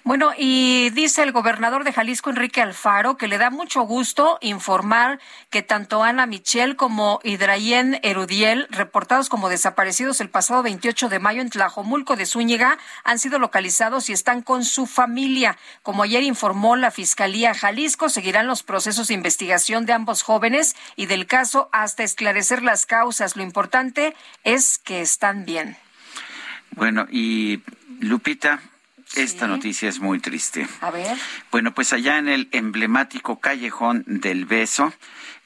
Bueno, 0.03 0.32
y 0.36 0.90
dice 0.90 1.22
el 1.22 1.32
gobernador 1.32 1.84
de 1.84 1.94
Jalisco, 1.94 2.32
Enrique 2.32 2.60
Alfaro, 2.60 3.18
que 3.18 3.28
le 3.28 3.38
da 3.38 3.52
mucho 3.52 3.84
gusto 3.84 4.40
informar 4.41 5.19
que 5.52 5.61
tanto 5.61 6.03
Ana 6.03 6.26
Michel 6.26 6.76
como 6.76 7.19
Hidrayen 7.23 7.99
Erudiel, 8.02 8.65
reportados 8.72 9.30
como 9.30 9.48
desaparecidos 9.48 10.19
el 10.19 10.32
pasado 10.32 10.64
28 10.64 11.07
de 11.07 11.19
mayo 11.19 11.44
en 11.44 11.52
Tlajomulco 11.52 12.15
de 12.15 12.26
Zúñiga, 12.26 12.80
han 13.03 13.19
sido 13.19 13.38
localizados 13.38 14.10
y 14.10 14.14
están 14.14 14.41
con 14.41 14.65
su 14.65 14.88
familia. 14.88 15.60
Como 15.84 16.02
ayer 16.02 16.23
informó 16.23 16.76
la 16.76 16.90
Fiscalía 16.90 17.53
Jalisco, 17.53 18.10
seguirán 18.10 18.48
los 18.48 18.64
procesos 18.64 19.10
de 19.10 19.14
investigación 19.14 19.86
de 19.86 19.94
ambos 19.94 20.23
jóvenes 20.23 20.76
y 20.95 21.06
del 21.06 21.28
caso 21.28 21.69
hasta 21.72 22.02
esclarecer 22.02 22.64
las 22.64 22.88
causas. 22.88 23.36
Lo 23.36 23.44
importante 23.44 24.15
es 24.44 24.80
que 24.80 25.02
están 25.02 25.45
bien. 25.45 25.78
Bueno, 26.72 27.06
y 27.11 27.61
Lupita, 27.99 28.61
esta 29.15 29.47
noticia 29.47 29.89
es 29.89 29.99
muy 29.99 30.19
triste. 30.19 30.67
A 30.81 30.91
ver. 30.91 31.17
Bueno, 31.51 31.73
pues 31.73 31.93
allá 31.93 32.17
en 32.17 32.27
el 32.27 32.49
emblemático 32.51 33.39
callejón 33.39 34.03
del 34.07 34.45
beso, 34.45 34.93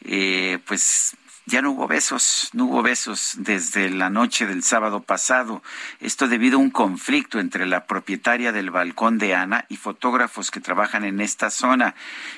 eh, 0.02 0.60
pues 0.66 1.16
ya 1.48 1.62
no 1.62 1.72
hubo 1.72 1.88
besos, 1.88 2.50
no 2.54 2.66
hubo 2.66 2.82
besos 2.82 3.36
desde 3.38 3.90
la 3.92 4.10
noche 4.10 4.48
del 4.48 4.64
sábado 4.64 5.04
pasado. 5.04 5.62
Esto 6.00 6.28
debido 6.28 6.58
a 6.58 6.62
un 6.62 6.72
conflicto 6.72 7.40
entre 7.40 7.68
la 7.68 7.86
propietaria 7.86 8.52
del 8.52 8.72
balcón 8.72 9.20
de 9.20 9.36
Ana 9.36 9.66
y 9.70 9.78
fotógrafos 9.78 10.50
que 10.50 10.60
trabajan 10.60 11.06
en 11.06 11.22
esta 11.22 11.52
zona. 11.52 11.94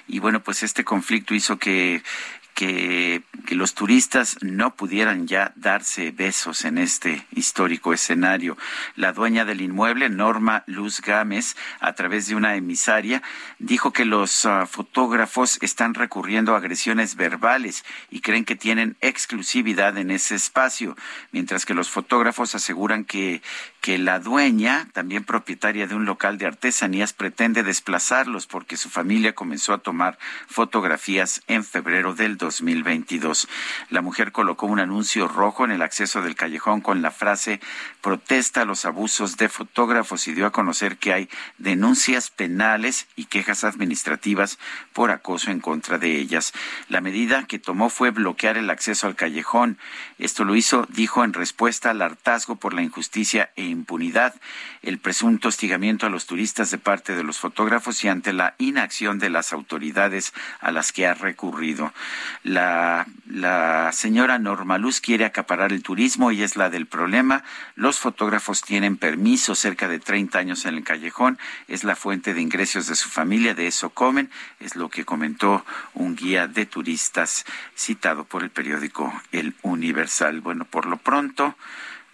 Y 0.08 0.20
bueno, 0.20 0.44
pues 0.44 0.62
este 0.62 0.84
conflicto 0.84 1.34
hizo 1.34 1.58
que 1.58 2.04
que, 2.58 3.22
los 3.52 3.76
turistas 3.76 4.38
no 4.42 4.76
pudieran 4.76 5.26
ya 5.26 5.54
darse 5.56 6.12
besos 6.12 6.66
en 6.66 6.78
este 6.78 7.26
histórico 7.32 7.94
escenario. 7.94 8.58
La 8.96 9.14
dueña 9.14 9.46
del 9.46 9.62
inmueble, 9.62 10.10
Norma 10.10 10.64
Luz 10.68 11.00
Gámez, 11.02 11.56
a 11.80 11.94
través 11.94 12.28
de 12.28 12.36
una 12.36 12.56
emisaria, 12.56 13.24
dijo 13.58 13.94
que 13.94 14.04
los 14.04 14.44
uh, 14.44 14.66
fotógrafos 14.68 15.60
están 15.62 15.94
recurriendo 15.94 16.54
a 16.54 16.58
agresiones 16.58 17.16
verbales 17.16 17.86
y 18.10 18.20
creen 18.20 18.44
que 18.44 18.58
tienen 18.58 18.98
exclusividad 19.00 19.98
en 19.98 20.12
ese 20.12 20.36
espacio, 20.36 20.98
mientras 21.32 21.66
que 21.66 21.74
los 21.74 21.90
fotógrafos 21.90 22.54
aseguran 22.54 23.06
que, 23.06 23.42
que 23.82 23.98
la 23.98 24.20
dueña, 24.20 24.88
también 24.94 25.24
propietaria 25.24 25.88
de 25.88 25.96
un 25.96 26.06
local 26.06 26.38
de 26.38 26.46
artesanías, 26.46 27.14
pretende 27.14 27.64
desplazarlos 27.64 28.48
porque 28.48 28.78
su 28.78 28.90
familia 28.90 29.34
comenzó 29.34 29.74
a 29.74 29.78
tomar 29.78 30.18
fotografías 30.48 31.42
en 31.48 31.64
febrero 31.64 32.14
del 32.14 32.38
2022. 32.38 33.48
La 33.90 34.02
mujer 34.02 34.32
colocó 34.32 34.66
un 34.66 34.80
anuncio 34.80 35.28
rojo 35.28 35.66
en 35.66 35.72
el 35.72 35.82
acceso 35.82 36.22
del 36.22 36.36
callejón 36.36 36.82
con 36.82 37.02
la 37.02 37.12
frase 37.12 37.60
protesta 38.02 38.66
los 38.66 38.86
abusos 38.86 39.38
de 39.38 39.50
fotógrafos 39.50 40.28
y 40.28 40.34
dio 40.34 40.46
a 40.46 40.52
conocer 40.52 40.98
que 40.98 41.14
hay 41.14 41.30
denuncias 41.58 42.30
penales 42.30 43.08
y 43.16 43.26
quejas 43.26 43.64
administrativas 43.64 44.60
por 44.94 45.12
acoso 45.12 45.52
en 45.52 45.60
contra 45.60 45.98
de 45.98 46.18
ellas. 46.18 46.54
La 46.90 47.02
medida 47.02 47.46
que 47.48 47.60
tomó 47.60 47.90
fue 47.90 48.12
bloquear 48.12 48.58
el 48.58 48.70
acceso 48.70 49.08
al 49.08 49.16
callejón. 49.16 49.78
Esto 50.20 50.46
lo 50.46 50.56
hizo, 50.56 50.88
dijo, 50.90 51.24
en 51.24 51.34
respuesta 51.34 51.90
al 51.90 52.02
hartazgo 52.02 52.56
por 52.56 52.74
la 52.74 52.82
injusticia 52.82 53.52
e 53.56 53.64
impunidad, 53.68 54.36
el 54.82 55.00
presunto 55.00 55.50
hostigamiento 55.50 56.06
a 56.06 56.10
los 56.10 56.26
turistas 56.26 56.72
de 56.72 56.78
parte 56.78 57.16
de 57.16 57.24
los 57.24 57.38
fotógrafos 57.38 58.04
y 58.04 58.08
ante 58.08 58.34
la 58.34 58.56
inacción 58.58 59.20
de 59.20 59.30
las 59.30 59.54
autoridades 59.54 60.34
a 60.60 60.72
las 60.72 60.92
que 60.92 61.08
ha 61.08 61.14
recurrido. 61.14 61.94
La, 62.44 63.08
la 63.28 63.92
señora 63.92 64.40
Norma 64.40 64.78
Luz 64.78 65.02
quiere 65.02 65.26
acaparar 65.26 65.72
el 65.74 65.84
turismo 65.84 66.32
y 66.32 66.44
es 66.44 66.56
la 66.56 66.70
del 66.70 66.86
problema. 66.86 67.44
Los 67.76 68.00
fotógrafos 68.00 68.62
tienen 68.62 68.98
permiso 68.98 69.56
cerca 69.56 69.88
de 69.88 70.00
30 70.00 70.40
años 70.40 70.66
en 70.66 70.76
el 70.76 70.84
callejón. 70.84 71.38
Es 71.68 71.84
la 71.84 71.96
fuente 71.96 72.34
de 72.34 72.42
ingresos 72.42 72.88
de 72.88 72.96
su 72.96 73.10
familia, 73.10 73.54
de 73.54 73.68
eso 73.68 73.90
comen. 73.90 74.30
Es 74.60 74.76
lo 74.76 74.90
que 74.90 75.06
comentó 75.06 75.66
un 75.94 76.16
guía 76.16 76.48
de 76.48 76.66
turistas 76.66 77.46
citado 77.76 78.24
por 78.26 78.44
el 78.44 78.50
periódico 78.50 79.14
El 79.32 79.56
Universal. 79.62 80.42
Bueno, 80.42 80.66
por 80.66 80.86
lo 80.86 80.98
pronto 80.98 81.56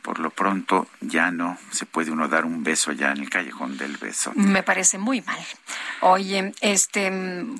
por 0.04 0.20
lo 0.20 0.30
pronto 0.30 0.88
ya 1.00 1.32
no 1.32 1.58
se 1.72 1.86
puede 1.86 2.12
uno 2.12 2.28
dar 2.28 2.46
un 2.46 2.64
beso 2.64 2.92
allá 2.92 3.12
en 3.12 3.20
el 3.20 3.30
callejón 3.30 3.78
del 3.78 3.98
beso. 3.98 4.34
Me 4.36 4.62
parece 4.62 4.98
muy 4.98 5.22
mal. 5.22 5.40
Oye, 6.02 6.54
este, 6.60 7.12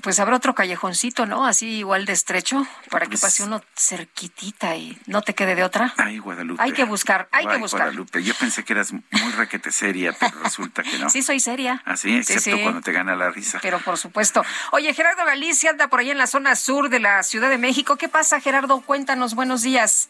pues 0.02 0.20
habrá 0.20 0.36
otro 0.36 0.54
callejoncito, 0.54 1.26
¿no? 1.26 1.48
Así 1.48 1.78
igual 1.78 2.06
de 2.06 2.12
estrecho, 2.14 2.68
para 2.92 3.06
que 3.06 3.12
Pues 3.12 3.22
pase 3.22 3.44
uno 3.44 3.62
cerquitita 3.76 4.76
y 4.76 5.00
no 5.08 5.22
te 5.22 5.34
quede 5.34 5.56
de 5.56 5.64
otra. 5.64 5.94
Ay, 5.98 6.20
Guadalupe. 6.20 6.62
Hay 6.62 6.74
que 6.74 6.84
buscar, 6.84 7.30
hay 7.32 7.48
que 7.48 7.58
buscar. 7.58 7.84
Guadalupe, 7.84 8.22
yo 8.22 8.34
pensé 8.36 8.64
que 8.64 8.74
eras 8.74 8.92
muy 8.92 9.32
requete 9.38 9.72
seria, 9.72 10.14
pero 10.20 10.34
resulta 10.44 10.84
que 10.84 11.00
no. 11.00 11.10
Sí, 11.10 11.24
soy 11.24 11.40
seria. 11.40 11.82
Así, 11.86 12.18
excepto 12.18 12.58
sí. 12.58 12.62
cuando 12.62 12.82
te 12.82 12.92
gana 12.92 13.16
la 13.16 13.32
risa. 13.32 13.60
Pero 13.62 13.80
por 13.80 13.98
supuesto. 13.98 14.44
Oye, 14.72 14.94
Gerardo 14.94 15.24
Galicia 15.26 15.70
anda 15.70 15.88
por 15.88 16.02
ahí 16.02 16.12
en 16.12 16.18
la 16.18 16.28
zona 16.28 16.58
sur 16.58 16.90
de 16.90 17.00
la 17.00 17.24
Ciudad 17.24 17.50
de 17.50 17.58
México. 17.58 17.96
¿Qué 17.96 18.10
pasa, 18.10 18.42
Gerardo? 18.42 18.82
Cuéntanos, 18.82 19.34
buenos 19.34 19.62
días. 19.62 20.10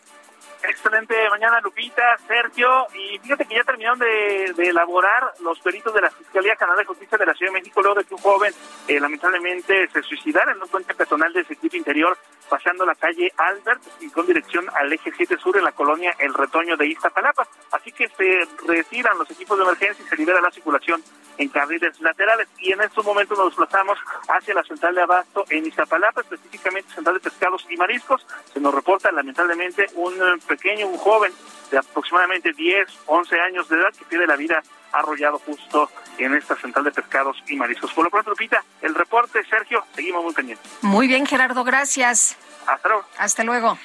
Excelente 0.67 1.29
mañana, 1.29 1.59
Lupita, 1.61 2.17
Sergio. 2.25 2.87
Y 2.93 3.19
fíjate 3.19 3.45
que 3.45 3.55
ya 3.55 3.63
terminaron 3.63 3.99
de, 3.99 4.45
elaborar 4.57 5.33
los 5.41 5.59
peritos 5.59 5.93
de 5.93 6.01
la 6.01 6.09
Fiscalía 6.09 6.55
General 6.55 6.77
de 6.77 6.85
Justicia 6.85 7.17
de 7.17 7.25
la 7.25 7.33
Ciudad 7.33 7.51
de 7.51 7.59
México 7.59 7.81
luego 7.81 7.99
de 7.99 8.05
que 8.05 8.13
un 8.13 8.21
joven 8.21 8.53
eh, 8.87 8.99
lamentablemente 8.99 9.87
se 9.89 10.01
suicidara 10.03 10.53
en 10.53 10.61
un 10.61 10.69
puente 10.69 10.93
peatonal 10.93 11.33
del 11.33 11.45
circuito 11.45 11.75
interior 11.75 12.17
pasando 12.49 12.85
la 12.85 12.95
calle 12.95 13.31
Albert 13.37 13.81
y 13.99 14.09
con 14.09 14.25
dirección 14.25 14.65
al 14.75 14.91
eje 14.93 15.11
7 15.15 15.37
sur 15.37 15.57
en 15.57 15.63
la 15.63 15.71
colonia 15.71 16.15
El 16.19 16.33
Retoño 16.33 16.77
de 16.77 16.87
Iztapalapa. 16.87 17.47
Así 17.71 17.91
que 17.91 18.07
se 18.09 18.47
retiran 18.65 19.17
los 19.17 19.29
equipos 19.31 19.57
de 19.57 19.63
emergencia 19.63 20.05
y 20.05 20.07
se 20.07 20.15
libera 20.15 20.39
la 20.39 20.51
circulación 20.51 21.03
en 21.37 21.49
carriles 21.49 21.99
laterales. 21.99 22.47
Y 22.59 22.71
en 22.71 22.81
estos 22.81 23.03
momentos 23.05 23.37
nos 23.37 23.47
desplazamos 23.47 23.97
hacia 24.27 24.53
la 24.53 24.63
central 24.63 24.95
de 24.95 25.01
abasto 25.01 25.45
en 25.49 25.65
Iztapalapa, 25.65 26.21
específicamente 26.21 26.93
central 26.93 27.15
de 27.15 27.21
pescados 27.21 27.65
y 27.69 27.77
mariscos. 27.77 28.25
Se 28.53 28.59
nos 28.59 28.73
reporta 28.73 29.11
lamentablemente 29.11 29.87
un 29.95 30.13
eh, 30.13 30.39
pequeño, 30.55 30.87
un 30.87 30.97
joven 30.97 31.31
de 31.71 31.77
aproximadamente 31.77 32.53
10, 32.53 32.87
11 33.05 33.39
años 33.41 33.69
de 33.69 33.77
edad 33.77 33.93
que 33.97 34.05
pierde 34.05 34.27
la 34.27 34.35
vida 34.35 34.61
arrollado 34.91 35.39
justo 35.39 35.89
en 36.17 36.35
esta 36.35 36.55
central 36.55 36.85
de 36.85 36.91
pescados 36.91 37.37
y 37.47 37.55
mariscos. 37.55 37.91
Por 37.93 38.05
lo 38.05 38.11
pronto, 38.11 38.29
Lupita, 38.29 38.63
el 38.81 38.93
reporte, 38.93 39.43
Sergio, 39.49 39.83
seguimos 39.95 40.23
muy 40.23 40.33
pendientes. 40.33 40.69
Muy 40.81 41.07
bien, 41.07 41.25
Gerardo, 41.25 41.63
gracias. 41.63 42.37
Hasta 42.67 42.87
luego. 42.87 43.05
Hasta 43.17 43.43
luego. 43.43 43.79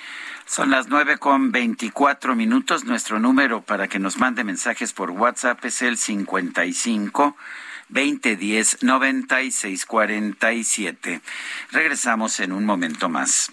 Son 0.44 0.70
las 0.70 0.88
nueve 0.88 1.16
con 1.18 1.52
veinticuatro 1.52 2.34
minutos. 2.34 2.84
Nuestro 2.84 3.18
número 3.18 3.62
para 3.62 3.88
que 3.88 3.98
nos 3.98 4.18
mande 4.18 4.44
mensajes 4.44 4.92
por 4.92 5.10
WhatsApp 5.10 5.64
es 5.64 5.80
el 5.82 5.96
55 5.98 7.36
2010 7.88 8.82
9647. 8.82 11.20
Regresamos 11.70 12.40
en 12.40 12.52
un 12.52 12.64
momento 12.64 13.08
más. 13.08 13.52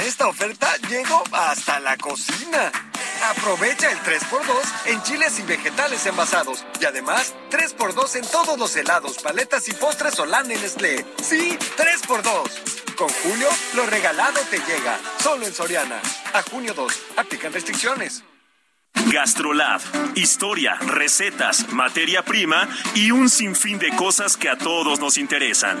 Esta 0.00 0.26
oferta 0.26 0.74
llego 0.88 1.22
hasta 1.32 1.80
la 1.80 1.96
cocina. 1.98 2.72
Aprovecha 3.30 3.90
el 3.90 3.98
3x2 3.98 4.86
en 4.86 5.02
chiles 5.02 5.38
y 5.38 5.42
vegetales 5.42 6.06
envasados. 6.06 6.64
Y 6.80 6.86
además, 6.86 7.34
3x2 7.50 8.16
en 8.16 8.26
todos 8.30 8.58
los 8.58 8.74
helados, 8.76 9.18
paletas 9.18 9.68
y 9.68 9.74
postres 9.74 10.14
Solán 10.14 10.50
en 10.50 10.62
Nestlé. 10.62 11.04
Sí, 11.22 11.58
3x2. 11.76 12.94
Con 12.96 13.08
Julio, 13.08 13.48
lo 13.74 13.84
regalado 13.86 14.40
te 14.50 14.58
llega. 14.60 14.98
Solo 15.22 15.46
en 15.46 15.52
Soriana. 15.52 16.00
A 16.32 16.42
junio 16.42 16.72
2. 16.72 16.92
Aplican 17.18 17.52
restricciones. 17.52 18.24
Gastrolab. 19.12 19.82
Historia, 20.14 20.76
recetas, 20.76 21.70
materia 21.72 22.22
prima 22.24 22.66
y 22.94 23.10
un 23.10 23.28
sinfín 23.28 23.78
de 23.78 23.90
cosas 23.90 24.38
que 24.38 24.48
a 24.48 24.56
todos 24.56 25.00
nos 25.00 25.18
interesan. 25.18 25.76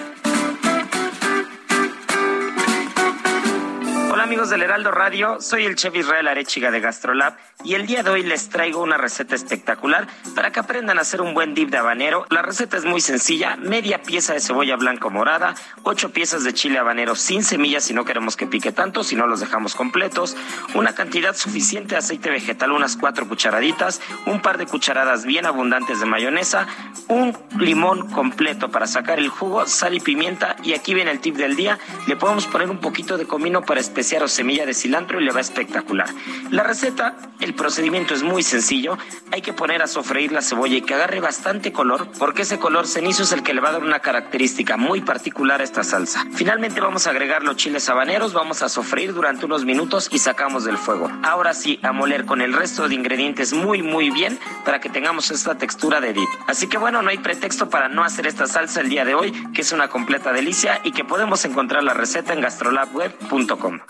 Amigos 4.26 4.50
del 4.50 4.62
Heraldo 4.62 4.90
Radio, 4.90 5.40
soy 5.40 5.66
el 5.66 5.76
chef 5.76 5.94
Israel 5.94 6.26
Arechiga 6.26 6.72
de 6.72 6.80
Gastrolab 6.80 7.36
y 7.62 7.74
el 7.74 7.86
día 7.86 8.02
de 8.02 8.10
hoy 8.10 8.24
les 8.24 8.48
traigo 8.48 8.82
una 8.82 8.96
receta 8.96 9.36
espectacular 9.36 10.08
para 10.34 10.50
que 10.50 10.58
aprendan 10.58 10.98
a 10.98 11.02
hacer 11.02 11.20
un 11.20 11.32
buen 11.32 11.54
dip 11.54 11.70
de 11.70 11.76
habanero. 11.76 12.26
La 12.30 12.42
receta 12.42 12.76
es 12.76 12.84
muy 12.84 13.00
sencilla, 13.00 13.54
media 13.54 14.02
pieza 14.02 14.32
de 14.32 14.40
cebolla 14.40 14.74
blanca 14.74 15.08
morada, 15.10 15.54
ocho 15.84 16.10
piezas 16.10 16.42
de 16.42 16.52
chile 16.52 16.80
habanero 16.80 17.14
sin 17.14 17.44
semillas 17.44 17.84
si 17.84 17.94
no 17.94 18.04
queremos 18.04 18.36
que 18.36 18.48
pique 18.48 18.72
tanto, 18.72 19.04
si 19.04 19.14
no 19.14 19.28
los 19.28 19.38
dejamos 19.38 19.76
completos, 19.76 20.36
una 20.74 20.92
cantidad 20.92 21.36
suficiente 21.36 21.94
de 21.94 21.98
aceite 21.98 22.28
vegetal, 22.28 22.72
unas 22.72 22.96
cuatro 22.96 23.28
cucharaditas, 23.28 24.00
un 24.26 24.42
par 24.42 24.58
de 24.58 24.66
cucharadas 24.66 25.24
bien 25.24 25.46
abundantes 25.46 26.00
de 26.00 26.06
mayonesa, 26.06 26.66
un 27.06 27.32
limón 27.60 28.10
completo 28.10 28.72
para 28.72 28.88
sacar 28.88 29.20
el 29.20 29.28
jugo, 29.28 29.66
sal 29.66 29.94
y 29.94 30.00
pimienta 30.00 30.56
y 30.64 30.74
aquí 30.74 30.94
viene 30.94 31.12
el 31.12 31.20
tip 31.20 31.36
del 31.36 31.54
día, 31.54 31.78
le 32.08 32.16
podemos 32.16 32.48
poner 32.48 32.68
un 32.68 32.78
poquito 32.78 33.18
de 33.18 33.26
comino 33.26 33.62
para 33.62 33.78
especiar 33.80 34.15
semilla 34.26 34.66
de 34.66 34.74
cilantro 34.74 35.20
y 35.20 35.24
le 35.24 35.32
va 35.32 35.40
espectacular. 35.40 36.08
La 36.50 36.62
receta, 36.62 37.16
el 37.40 37.54
procedimiento 37.54 38.14
es 38.14 38.22
muy 38.22 38.42
sencillo. 38.42 38.98
Hay 39.30 39.42
que 39.42 39.52
poner 39.52 39.82
a 39.82 39.86
sofreír 39.86 40.32
la 40.32 40.42
cebolla 40.42 40.76
y 40.76 40.82
que 40.82 40.94
agarre 40.94 41.20
bastante 41.20 41.72
color, 41.72 42.08
porque 42.18 42.42
ese 42.42 42.58
color 42.58 42.86
cenizo 42.86 43.22
es 43.22 43.32
el 43.32 43.42
que 43.42 43.54
le 43.54 43.60
va 43.60 43.68
a 43.70 43.72
dar 43.72 43.82
una 43.82 44.00
característica 44.00 44.76
muy 44.76 45.00
particular 45.00 45.60
a 45.60 45.64
esta 45.64 45.84
salsa. 45.84 46.26
Finalmente 46.32 46.80
vamos 46.80 47.06
a 47.06 47.10
agregar 47.10 47.42
los 47.42 47.56
chiles 47.56 47.88
habaneros, 47.88 48.32
vamos 48.32 48.62
a 48.62 48.68
sofreír 48.68 49.14
durante 49.14 49.46
unos 49.46 49.64
minutos 49.64 50.08
y 50.10 50.18
sacamos 50.18 50.64
del 50.64 50.78
fuego. 50.78 51.10
Ahora 51.22 51.54
sí, 51.54 51.78
a 51.82 51.92
moler 51.92 52.24
con 52.24 52.40
el 52.40 52.52
resto 52.52 52.88
de 52.88 52.94
ingredientes 52.94 53.52
muy 53.52 53.82
muy 53.82 54.10
bien 54.10 54.38
para 54.64 54.80
que 54.80 54.88
tengamos 54.88 55.30
esta 55.30 55.56
textura 55.56 56.00
de 56.00 56.12
dip. 56.12 56.28
Así 56.46 56.66
que 56.66 56.78
bueno, 56.78 57.02
no 57.02 57.10
hay 57.10 57.18
pretexto 57.18 57.70
para 57.70 57.88
no 57.88 58.04
hacer 58.04 58.26
esta 58.26 58.46
salsa 58.46 58.80
el 58.80 58.88
día 58.88 59.04
de 59.04 59.14
hoy, 59.14 59.32
que 59.52 59.62
es 59.62 59.72
una 59.72 59.88
completa 59.88 60.32
delicia 60.32 60.80
y 60.84 60.92
que 60.92 61.04
podemos 61.04 61.44
encontrar 61.44 61.82
la 61.84 61.94
receta 61.94 62.32
en 62.32 62.40
gastrolabweb.com. 62.40 63.80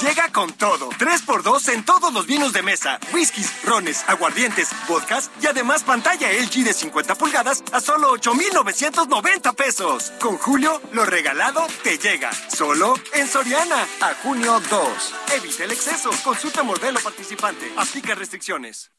Llega 0.00 0.32
con 0.32 0.52
todo. 0.54 0.88
3x2 0.90 1.74
en 1.74 1.84
todos 1.84 2.12
los 2.12 2.26
vinos 2.26 2.54
de 2.54 2.62
mesa, 2.62 2.98
whiskies, 3.12 3.52
rones, 3.64 4.02
aguardientes, 4.06 4.70
vodkas 4.88 5.30
y 5.42 5.46
además 5.46 5.82
pantalla 5.82 6.32
LG 6.32 6.64
de 6.64 6.72
50 6.72 7.14
pulgadas 7.16 7.62
a 7.70 7.80
solo 7.80 8.10
8,990 8.12 9.52
pesos. 9.52 10.12
Con 10.18 10.38
Julio, 10.38 10.80
lo 10.92 11.04
regalado 11.04 11.66
te 11.82 11.98
llega. 11.98 12.30
Solo 12.48 12.94
en 13.12 13.28
Soriana. 13.28 13.86
A 14.00 14.14
junio 14.22 14.58
2. 14.70 15.14
Evita 15.34 15.64
el 15.64 15.72
exceso. 15.72 16.10
Consulta 16.24 16.62
modelo 16.62 16.98
participante. 17.00 17.70
Aplica 17.76 18.14
restricciones. 18.14 18.90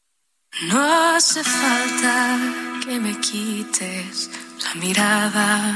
No 0.68 1.16
hace 1.16 1.42
falta 1.42 2.38
que 2.84 3.00
me 3.00 3.18
quites 3.18 4.30
la 4.62 4.74
mirada 4.74 5.74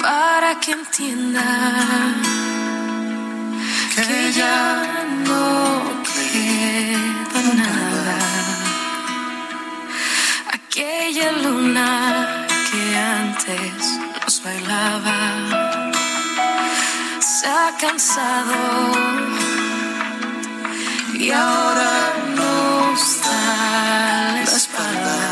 para 0.00 0.58
que 0.60 0.72
entienda 0.72 2.14
que 3.94 4.32
ya 4.32 5.04
no 5.28 5.82
queda 6.14 7.42
nada. 7.62 8.18
Aquella 10.56 11.32
luna 11.44 12.46
que 12.70 12.82
antes 12.96 13.98
nos 14.24 14.42
bailaba 14.44 15.20
se 17.20 17.46
ha 17.48 17.76
cansado 17.80 18.60
y 21.14 21.30
ahora 21.30 21.92
nos 22.36 23.20
da 23.20 24.42
la 24.50 24.56
espalda. 24.56 25.31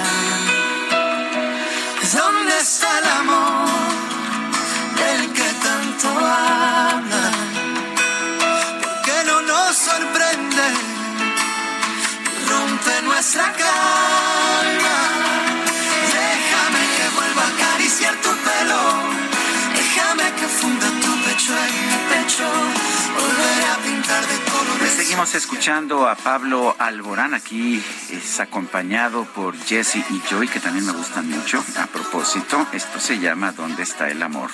Seguimos 25.20 25.34
escuchando 25.34 26.09
a 26.09 26.14
Pablo 26.14 26.74
Alborán. 26.78 27.34
Aquí 27.34 27.84
es 28.09 28.40
acompañado 28.40 29.26
por 29.26 29.55
Jesse 29.66 29.97
y 29.97 30.22
Joy, 30.30 30.48
que 30.48 30.60
también 30.60 30.86
me 30.86 30.92
gustan 30.92 31.28
mucho. 31.28 31.62
A 31.78 31.86
propósito, 31.88 32.66
esto 32.72 32.98
se 32.98 33.18
llama 33.18 33.52
¿Dónde 33.52 33.82
está 33.82 34.09
el 34.09 34.22
amor? 34.22 34.51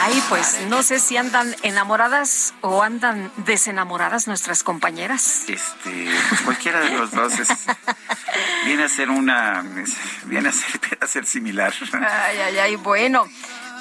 Ay, 0.00 0.22
pues 0.28 0.58
no 0.68 0.82
sé 0.82 0.98
si 1.00 1.16
andan 1.16 1.54
enamoradas 1.62 2.54
o 2.60 2.82
andan 2.82 3.30
desenamoradas 3.38 4.26
nuestras 4.28 4.62
compañeras. 4.62 5.44
Este, 5.48 6.08
pues 6.28 6.40
cualquiera 6.42 6.80
de 6.80 6.90
los 6.90 7.10
dos 7.10 7.38
es- 7.38 7.48
viene 8.64 8.84
a 8.84 8.88
ser 8.88 9.10
una, 9.10 9.64
viene 10.24 10.48
a 10.48 10.52
ser, 10.52 10.80
a 11.00 11.06
ser 11.06 11.26
similar. 11.26 11.72
Ay, 11.92 12.38
ay, 12.38 12.58
ay, 12.58 12.76
bueno. 12.76 13.26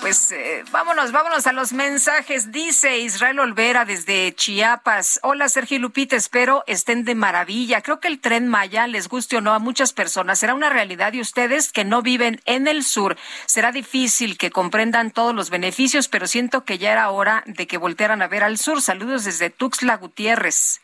Pues 0.01 0.31
eh, 0.31 0.63
vámonos, 0.71 1.11
vámonos 1.11 1.45
a 1.45 1.53
los 1.53 1.73
mensajes. 1.73 2.51
Dice 2.51 2.97
Israel 2.97 3.39
Olvera 3.39 3.85
desde 3.85 4.33
Chiapas. 4.33 5.19
Hola 5.21 5.47
Sergio 5.47 5.77
Lupita, 5.77 6.15
espero 6.15 6.63
estén 6.65 7.05
de 7.05 7.13
maravilla. 7.13 7.81
Creo 7.81 7.99
que 7.99 8.07
el 8.07 8.19
tren 8.19 8.47
Maya 8.47 8.87
les 8.87 9.07
guste 9.07 9.37
o 9.37 9.41
no 9.41 9.53
a 9.53 9.59
muchas 9.59 9.93
personas. 9.93 10.39
Será 10.39 10.55
una 10.55 10.71
realidad 10.71 11.13
y 11.13 11.21
ustedes 11.21 11.71
que 11.71 11.85
no 11.85 12.01
viven 12.01 12.41
en 12.45 12.67
el 12.67 12.83
sur. 12.83 13.15
Será 13.45 13.71
difícil 13.71 14.39
que 14.39 14.49
comprendan 14.49 15.11
todos 15.11 15.35
los 15.35 15.51
beneficios, 15.51 16.07
pero 16.07 16.25
siento 16.25 16.65
que 16.65 16.79
ya 16.79 16.91
era 16.91 17.11
hora 17.11 17.43
de 17.45 17.67
que 17.67 17.77
voltearan 17.77 18.23
a 18.23 18.27
ver 18.27 18.43
al 18.43 18.57
sur. 18.57 18.81
Saludos 18.81 19.23
desde 19.23 19.51
Tuxtla 19.51 19.97
Gutiérrez. 19.97 20.80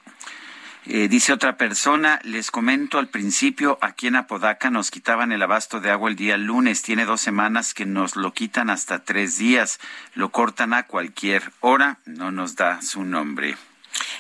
Eh, 0.89 1.09
dice 1.09 1.33
otra 1.33 1.57
persona, 1.57 2.21
les 2.23 2.49
comento 2.49 2.97
al 2.97 3.09
principio, 3.09 3.77
aquí 3.81 4.07
en 4.07 4.15
Apodaca 4.15 4.69
nos 4.69 4.89
quitaban 4.89 5.33
el 5.33 5.43
abasto 5.43 5.81
de 5.81 5.91
agua 5.91 6.09
el 6.09 6.15
día 6.15 6.37
lunes, 6.37 6.81
tiene 6.81 7.03
dos 7.03 7.19
semanas 7.19 7.73
que 7.73 7.85
nos 7.85 8.15
lo 8.15 8.31
quitan 8.31 8.69
hasta 8.69 9.03
tres 9.03 9.37
días, 9.37 9.81
lo 10.13 10.29
cortan 10.29 10.73
a 10.73 10.83
cualquier 10.83 11.51
hora, 11.59 11.97
no 12.05 12.31
nos 12.31 12.55
da 12.55 12.81
su 12.81 13.03
nombre. 13.03 13.57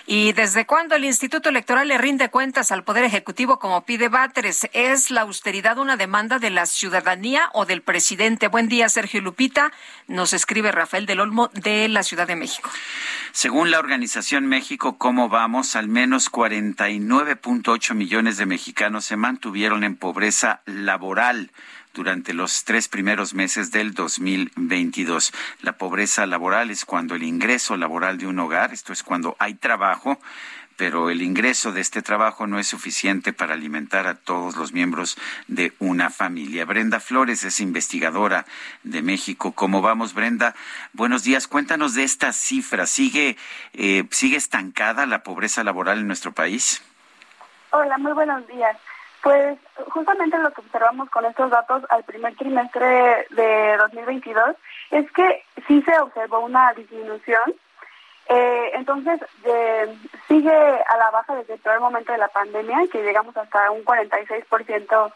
¿Y 0.05 0.31
desde 0.31 0.65
cuándo 0.65 0.95
el 0.95 1.03
Instituto 1.03 1.49
Electoral 1.49 1.87
le 1.87 1.97
rinde 1.97 2.29
cuentas 2.29 2.71
al 2.71 2.83
Poder 2.83 3.03
Ejecutivo 3.03 3.59
como 3.59 3.83
pide 3.83 4.07
Batres? 4.07 4.69
¿Es 4.73 5.11
la 5.11 5.21
austeridad 5.21 5.77
una 5.77 5.97
demanda 5.97 6.39
de 6.39 6.49
la 6.49 6.65
ciudadanía 6.65 7.49
o 7.53 7.65
del 7.65 7.81
presidente? 7.81 8.47
Buen 8.47 8.69
día, 8.69 8.87
Sergio 8.89 9.21
Lupita. 9.21 9.71
Nos 10.07 10.33
escribe 10.33 10.71
Rafael 10.71 11.05
del 11.05 11.19
Olmo 11.19 11.49
de 11.53 11.89
la 11.89 12.03
Ciudad 12.03 12.27
de 12.27 12.35
México. 12.35 12.69
Según 13.33 13.69
la 13.69 13.79
organización 13.79 14.47
México, 14.47 14.97
¿cómo 14.97 15.29
vamos? 15.29 15.75
Al 15.75 15.89
menos 15.89 16.31
49.8 16.31 17.93
millones 17.93 18.37
de 18.37 18.45
mexicanos 18.45 19.05
se 19.05 19.17
mantuvieron 19.17 19.83
en 19.83 19.95
pobreza 19.95 20.61
laboral 20.65 21.51
durante 21.97 22.33
los 22.35 22.63
tres 22.63 22.87
primeros 22.87 23.33
meses 23.33 23.71
del 23.71 23.93
2022. 23.93 25.33
La 25.61 25.73
pobreza 25.73 26.27
laboral 26.27 26.69
es 26.69 26.85
cuando 26.85 27.15
el 27.15 27.23
ingreso 27.23 27.75
laboral 27.75 28.19
de 28.19 28.27
un 28.27 28.37
hogar, 28.39 28.71
esto 28.71 28.93
es 28.93 29.01
cuando 29.01 29.35
hay 29.39 29.55
trabajo, 29.55 30.19
pero 30.77 31.09
el 31.09 31.23
ingreso 31.23 31.71
de 31.71 31.81
este 31.81 32.03
trabajo 32.03 32.45
no 32.45 32.59
es 32.59 32.67
suficiente 32.67 33.33
para 33.33 33.55
alimentar 33.55 34.05
a 34.05 34.13
todos 34.13 34.55
los 34.55 34.73
miembros 34.73 35.17
de 35.47 35.73
una 35.79 36.11
familia. 36.11 36.65
Brenda 36.65 36.99
Flores 36.99 37.43
es 37.43 37.59
investigadora 37.59 38.45
de 38.83 39.01
México. 39.01 39.53
¿Cómo 39.53 39.81
vamos, 39.81 40.13
Brenda? 40.13 40.53
Buenos 40.93 41.23
días. 41.23 41.47
Cuéntanos 41.47 41.95
de 41.95 42.03
esta 42.03 42.31
cifra. 42.31 42.85
¿Sigue, 42.85 43.37
eh, 43.73 44.05
¿Sigue 44.11 44.37
estancada 44.37 45.07
la 45.07 45.23
pobreza 45.23 45.63
laboral 45.63 45.97
en 45.97 46.07
nuestro 46.07 46.31
país? 46.31 46.83
Hola, 47.71 47.97
muy 47.97 48.13
buenos 48.13 48.47
días. 48.47 48.77
Pues 49.21 49.57
justamente 49.89 50.37
lo 50.37 50.51
que 50.51 50.61
observamos 50.61 51.09
con 51.09 51.25
estos 51.25 51.49
datos 51.49 51.83
al 51.89 52.03
primer 52.03 52.35
trimestre 52.35 53.27
de 53.31 53.77
2022 53.77 54.55
es 54.91 55.11
que 55.11 55.43
sí 55.67 55.81
se 55.81 55.99
observó 55.99 56.39
una 56.39 56.73
disminución. 56.73 57.53
Eh, 58.29 58.71
entonces, 58.73 59.19
eh, 59.43 59.97
sigue 60.27 60.51
a 60.51 60.97
la 60.97 61.11
baja 61.11 61.35
desde 61.35 61.55
el 61.55 61.59
peor 61.59 61.79
momento 61.79 62.11
de 62.11 62.17
la 62.17 62.27
pandemia, 62.27 62.79
que 62.91 63.01
llegamos 63.01 63.35
hasta 63.35 63.71
un 63.71 63.83
46% 63.83 65.13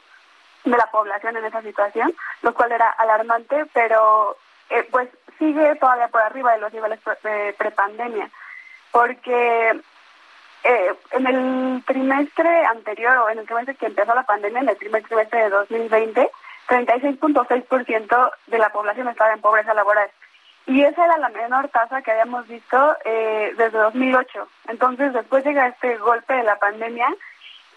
de 0.63 0.77
la 0.77 0.85
población 0.91 1.37
en 1.37 1.45
esa 1.45 1.61
situación, 1.61 2.13
lo 2.41 2.53
cual 2.53 2.71
era 2.71 2.89
alarmante, 2.89 3.65
pero 3.73 4.37
eh, 4.69 4.87
pues 4.91 5.09
sigue 5.37 5.75
todavía 5.75 6.07
por 6.07 6.21
arriba 6.21 6.53
de 6.53 6.59
los 6.59 6.71
niveles 6.71 6.99
de 7.23 7.53
prepandemia, 7.57 8.29
porque 8.91 9.81
eh, 10.63 10.93
en 11.11 11.27
el 11.27 11.83
trimestre 11.85 12.65
anterior 12.65 13.17
o 13.17 13.29
en 13.29 13.39
el 13.39 13.45
trimestre 13.45 13.75
que 13.75 13.87
empezó 13.87 14.13
la 14.13 14.23
pandemia, 14.23 14.61
en 14.61 14.69
el 14.69 14.77
primer 14.77 15.03
trimestre 15.03 15.43
de 15.43 15.49
2020, 15.49 16.29
36.6% 16.67 18.31
de 18.47 18.57
la 18.57 18.69
población 18.69 19.07
estaba 19.07 19.33
en 19.33 19.41
pobreza 19.41 19.73
laboral. 19.73 20.09
Y 20.67 20.83
esa 20.83 21.05
era 21.05 21.17
la 21.17 21.29
menor 21.29 21.69
tasa 21.69 22.01
que 22.01 22.11
habíamos 22.11 22.47
visto 22.47 22.95
eh, 23.03 23.53
desde 23.57 23.77
2008. 23.77 24.47
Entonces, 24.67 25.13
después 25.13 25.43
llega 25.43 25.67
este 25.67 25.97
golpe 25.97 26.33
de 26.33 26.43
la 26.43 26.57
pandemia, 26.57 27.07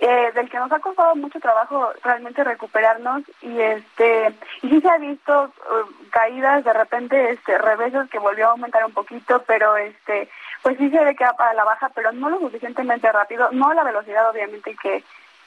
eh, 0.01 0.33
del 0.35 0.51
que 0.51 0.59
nos 0.59 0.71
ha 0.73 0.81
costado 0.81 1.15
mucho 1.15 1.39
trabajo 1.41 1.93
realmente 2.03 2.43
recuperarnos 2.43 3.23
y 3.41 3.61
este 3.61 4.35
sí 4.61 4.81
se 4.81 4.89
ha 4.91 4.99
visto 4.99 5.45
uh, 5.45 6.11
caídas 6.11 6.65
de 6.65 6.73
repente 6.73 7.31
este 7.31 7.57
reveses 7.59 8.11
que 8.11 8.19
volvió 8.19 8.49
a 8.49 8.51
aumentar 8.51 8.85
un 8.85 8.93
poquito 8.93 9.45
pero 9.47 9.77
este 9.77 10.29
pues 10.65 10.79
sí 10.79 10.91
se 10.91 11.05
ve 11.05 11.15
que 11.15 11.25
va 11.25 11.35
para 11.35 11.53
la 11.55 11.65
baja 11.65 11.91
pero 11.95 12.11
no 12.11 12.31
lo 12.31 12.41
suficientemente 12.41 13.13
rápido 13.13 13.51
no 13.53 13.73
la 13.75 13.85
velocidad 13.85 14.29
obviamente 14.29 14.75
que 14.83 15.05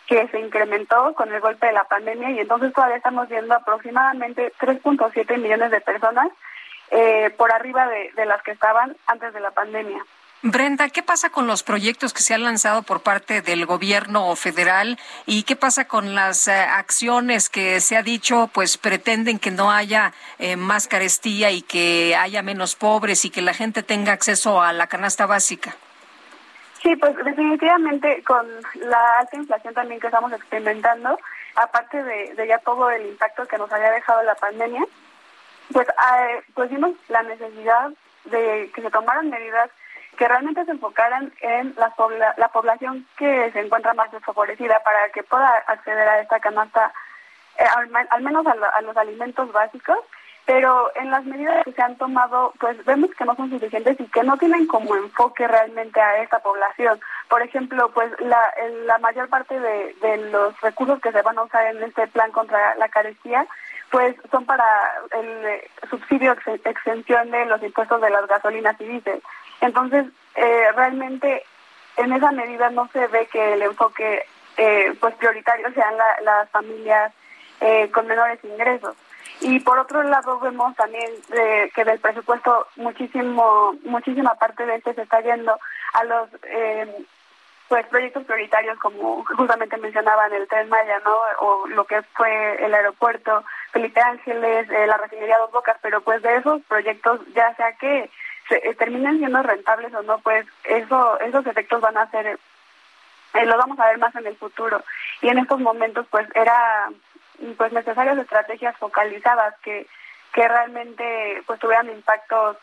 que 0.07 0.27
se 0.29 0.39
incrementó 0.39 1.13
con 1.15 1.33
el 1.33 1.41
golpe 1.41 1.67
de 1.67 1.73
la 1.73 1.83
pandemia 1.83 2.31
y 2.31 2.39
entonces 2.39 2.71
todavía 2.71 2.95
estamos 2.95 3.27
viendo 3.27 3.53
aproximadamente 3.53 4.53
3.7 4.59 5.37
millones 5.37 5.69
de 5.69 5.81
personas 5.81 6.29
eh, 6.91 7.29
por 7.37 7.51
arriba 7.51 7.87
de, 7.87 8.11
de 8.15 8.25
las 8.25 8.41
que 8.43 8.51
estaban 8.51 8.95
antes 9.07 9.33
de 9.33 9.41
la 9.41 9.51
pandemia. 9.51 10.01
Brenda, 10.43 10.89
¿qué 10.89 11.01
pasa 11.01 11.31
con 11.31 11.47
los 11.47 11.63
proyectos 11.63 12.13
que 12.13 12.21
se 12.21 12.35
han 12.35 12.43
lanzado 12.43 12.83
por 12.83 13.01
parte 13.01 13.41
del 13.41 13.65
gobierno 13.65 14.35
federal 14.35 14.99
y 15.25 15.43
qué 15.43 15.55
pasa 15.55 15.87
con 15.87 16.13
las 16.13 16.47
eh, 16.47 16.51
acciones 16.53 17.49
que 17.49 17.79
se 17.79 17.97
ha 17.97 18.03
dicho, 18.03 18.47
pues 18.53 18.77
pretenden 18.77 19.39
que 19.39 19.49
no 19.49 19.71
haya 19.71 20.13
eh, 20.37 20.55
más 20.55 20.87
carestía 20.87 21.49
y 21.49 21.63
que 21.63 22.15
haya 22.15 22.43
menos 22.43 22.75
pobres 22.75 23.25
y 23.25 23.31
que 23.31 23.41
la 23.41 23.55
gente 23.55 23.81
tenga 23.81 24.11
acceso 24.13 24.61
a 24.61 24.73
la 24.73 24.85
canasta 24.85 25.25
básica? 25.25 25.75
Sí, 26.83 26.95
pues 26.95 27.15
definitivamente 27.25 28.23
con 28.23 28.45
la 28.75 29.19
alta 29.19 29.37
inflación 29.37 29.73
también 29.73 29.99
que 29.99 30.07
estamos 30.07 30.31
experimentando, 30.31 31.19
aparte 31.55 32.03
de, 32.03 32.47
ya 32.47 32.59
todo 32.59 32.91
el 32.91 33.07
impacto 33.07 33.47
que 33.47 33.57
nos 33.57 33.71
había 33.71 33.89
dejado 33.89 34.21
la 34.21 34.35
pandemia, 34.35 34.85
pues, 35.73 35.87
eh, 35.87 36.43
pues 36.53 36.69
vimos 36.69 36.91
la 37.09 37.23
necesidad 37.23 37.89
de 38.25 38.71
que 38.75 38.81
se 38.83 38.91
tomaran 38.91 39.31
medidas 39.31 39.71
que 40.17 40.27
realmente 40.27 40.65
se 40.65 40.71
enfocaran 40.71 41.31
en 41.41 41.73
la, 41.77 41.93
la 42.37 42.47
población 42.49 43.05
que 43.17 43.51
se 43.51 43.59
encuentra 43.59 43.93
más 43.93 44.11
desfavorecida 44.11 44.81
para 44.83 45.09
que 45.13 45.23
pueda 45.23 45.47
acceder 45.67 46.07
a 46.07 46.19
esta 46.19 46.39
canasta, 46.39 46.91
eh, 47.57 47.63
al, 48.09 48.21
menos 48.23 48.45
a, 48.47 48.81
los 48.81 48.97
alimentos 48.97 49.51
básicos, 49.51 49.99
pero 50.45 50.91
en 50.95 51.11
las 51.11 51.23
medidas 51.25 51.63
que 51.65 51.73
se 51.73 51.81
han 51.81 51.97
tomado, 51.97 52.53
pues 52.59 52.83
vemos 52.85 53.11
que 53.11 53.25
no 53.25 53.35
son 53.35 53.49
suficientes 53.49 53.99
y 53.99 54.05
que 54.05 54.23
no 54.23 54.37
tienen 54.37 54.65
como 54.65 54.95
enfoque 54.95 55.47
realmente 55.47 55.99
a 56.01 56.21
esta 56.23 56.39
población. 56.39 56.99
Por 57.29 57.41
ejemplo, 57.41 57.91
pues 57.93 58.11
la, 58.21 58.39
la 58.85 58.97
mayor 58.99 59.29
parte 59.29 59.59
de, 59.59 60.17
los 60.31 60.59
recursos 60.61 60.99
que 61.01 61.11
se 61.11 61.21
van 61.21 61.37
a 61.37 61.43
usar 61.43 61.75
en 61.75 61.83
este 61.83 62.07
plan 62.07 62.31
contra 62.31 62.75
la 62.75 62.87
carestía, 62.87 63.45
pues 63.91 64.15
son 64.31 64.45
para 64.45 64.65
el 65.11 65.45
eh, 65.45 65.69
subsidio 65.89 66.35
exención 66.65 67.29
de 67.29 67.45
los 67.45 67.61
impuestos 67.61 68.01
de 68.01 68.09
las 68.09 68.25
gasolinas 68.27 68.79
y 68.79 68.85
diésel. 68.85 69.21
Entonces, 69.61 70.05
eh, 70.35 70.71
realmente 70.75 71.43
en 71.97 72.13
esa 72.13 72.31
medida 72.31 72.69
no 72.69 72.87
se 72.93 73.07
ve 73.07 73.27
que 73.27 73.53
el 73.53 73.63
enfoque 73.63 74.23
eh, 74.57 74.95
pues 74.99 75.15
prioritario 75.15 75.71
sean 75.73 75.95
las 76.23 76.49
familias 76.51 77.11
eh, 77.59 77.89
con 77.91 78.05
menores 78.05 78.39
ingresos. 78.43 78.95
Y 79.41 79.59
por 79.59 79.79
otro 79.79 80.03
lado 80.03 80.39
vemos 80.39 80.75
también 80.75 81.11
que 81.75 81.83
del 81.83 81.99
presupuesto 81.99 82.67
muchísimo 82.75 83.75
muchísima 83.83 84.33
parte 84.35 84.65
de 84.65 84.75
este 84.75 84.95
se 84.95 85.03
está 85.03 85.21
yendo 85.21 85.59
a 85.93 86.03
los 86.05 86.29
pues 87.67 87.85
proyectos 87.87 88.23
prioritarios 88.23 88.79
como 88.79 89.23
justamente 89.25 89.77
mencionaban 89.77 90.33
el 90.33 90.47
Tren 90.47 90.69
Maya, 90.69 90.99
¿no? 91.03 91.15
O 91.39 91.67
lo 91.67 91.85
que 91.85 92.01
fue 92.15 92.65
el 92.65 92.73
aeropuerto 92.73 93.43
Felipe 93.71 93.99
Ángeles, 94.01 94.67
la 94.69 94.97
refinería 94.97 95.37
Dos 95.37 95.51
Bocas, 95.51 95.77
pero 95.81 96.01
pues 96.01 96.21
de 96.23 96.37
esos 96.37 96.61
proyectos 96.63 97.19
ya 97.35 97.53
sea 97.55 97.73
que 97.73 98.09
se, 98.47 98.55
eh, 98.57 98.75
terminen 98.75 99.17
siendo 99.17 99.41
rentables 99.43 99.93
o 99.93 100.03
no, 100.03 100.19
pues 100.19 100.45
eso, 100.63 101.19
esos 101.19 101.45
efectos 101.45 101.81
van 101.81 101.97
a 101.97 102.09
ser, 102.11 102.39
eh, 103.33 103.45
lo 103.45 103.57
vamos 103.57 103.79
a 103.79 103.87
ver 103.87 103.97
más 103.97 104.15
en 104.15 104.27
el 104.27 104.35
futuro. 104.37 104.83
Y 105.21 105.29
en 105.29 105.39
estos 105.39 105.59
momentos, 105.59 106.05
pues 106.09 106.27
era 106.35 106.89
pues 107.57 107.71
necesarias 107.71 108.17
estrategias 108.17 108.75
focalizadas 108.77 109.55
que, 109.59 109.87
que 110.33 110.47
realmente 110.47 111.43
pues 111.45 111.59
tuvieran 111.59 111.89
impactos 111.89 112.57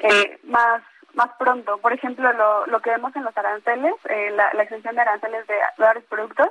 eh, 0.00 0.38
más 0.44 0.82
más 1.14 1.30
pronto. 1.38 1.78
Por 1.78 1.92
ejemplo, 1.92 2.32
lo, 2.32 2.66
lo 2.66 2.80
que 2.80 2.90
vemos 2.90 3.14
en 3.16 3.24
los 3.24 3.36
aranceles, 3.36 3.94
eh, 4.08 4.30
la, 4.34 4.52
la 4.52 4.62
extensión 4.62 4.94
de 4.94 5.00
aranceles 5.00 5.46
de 5.46 5.54
varios 5.78 6.04
productos, 6.04 6.48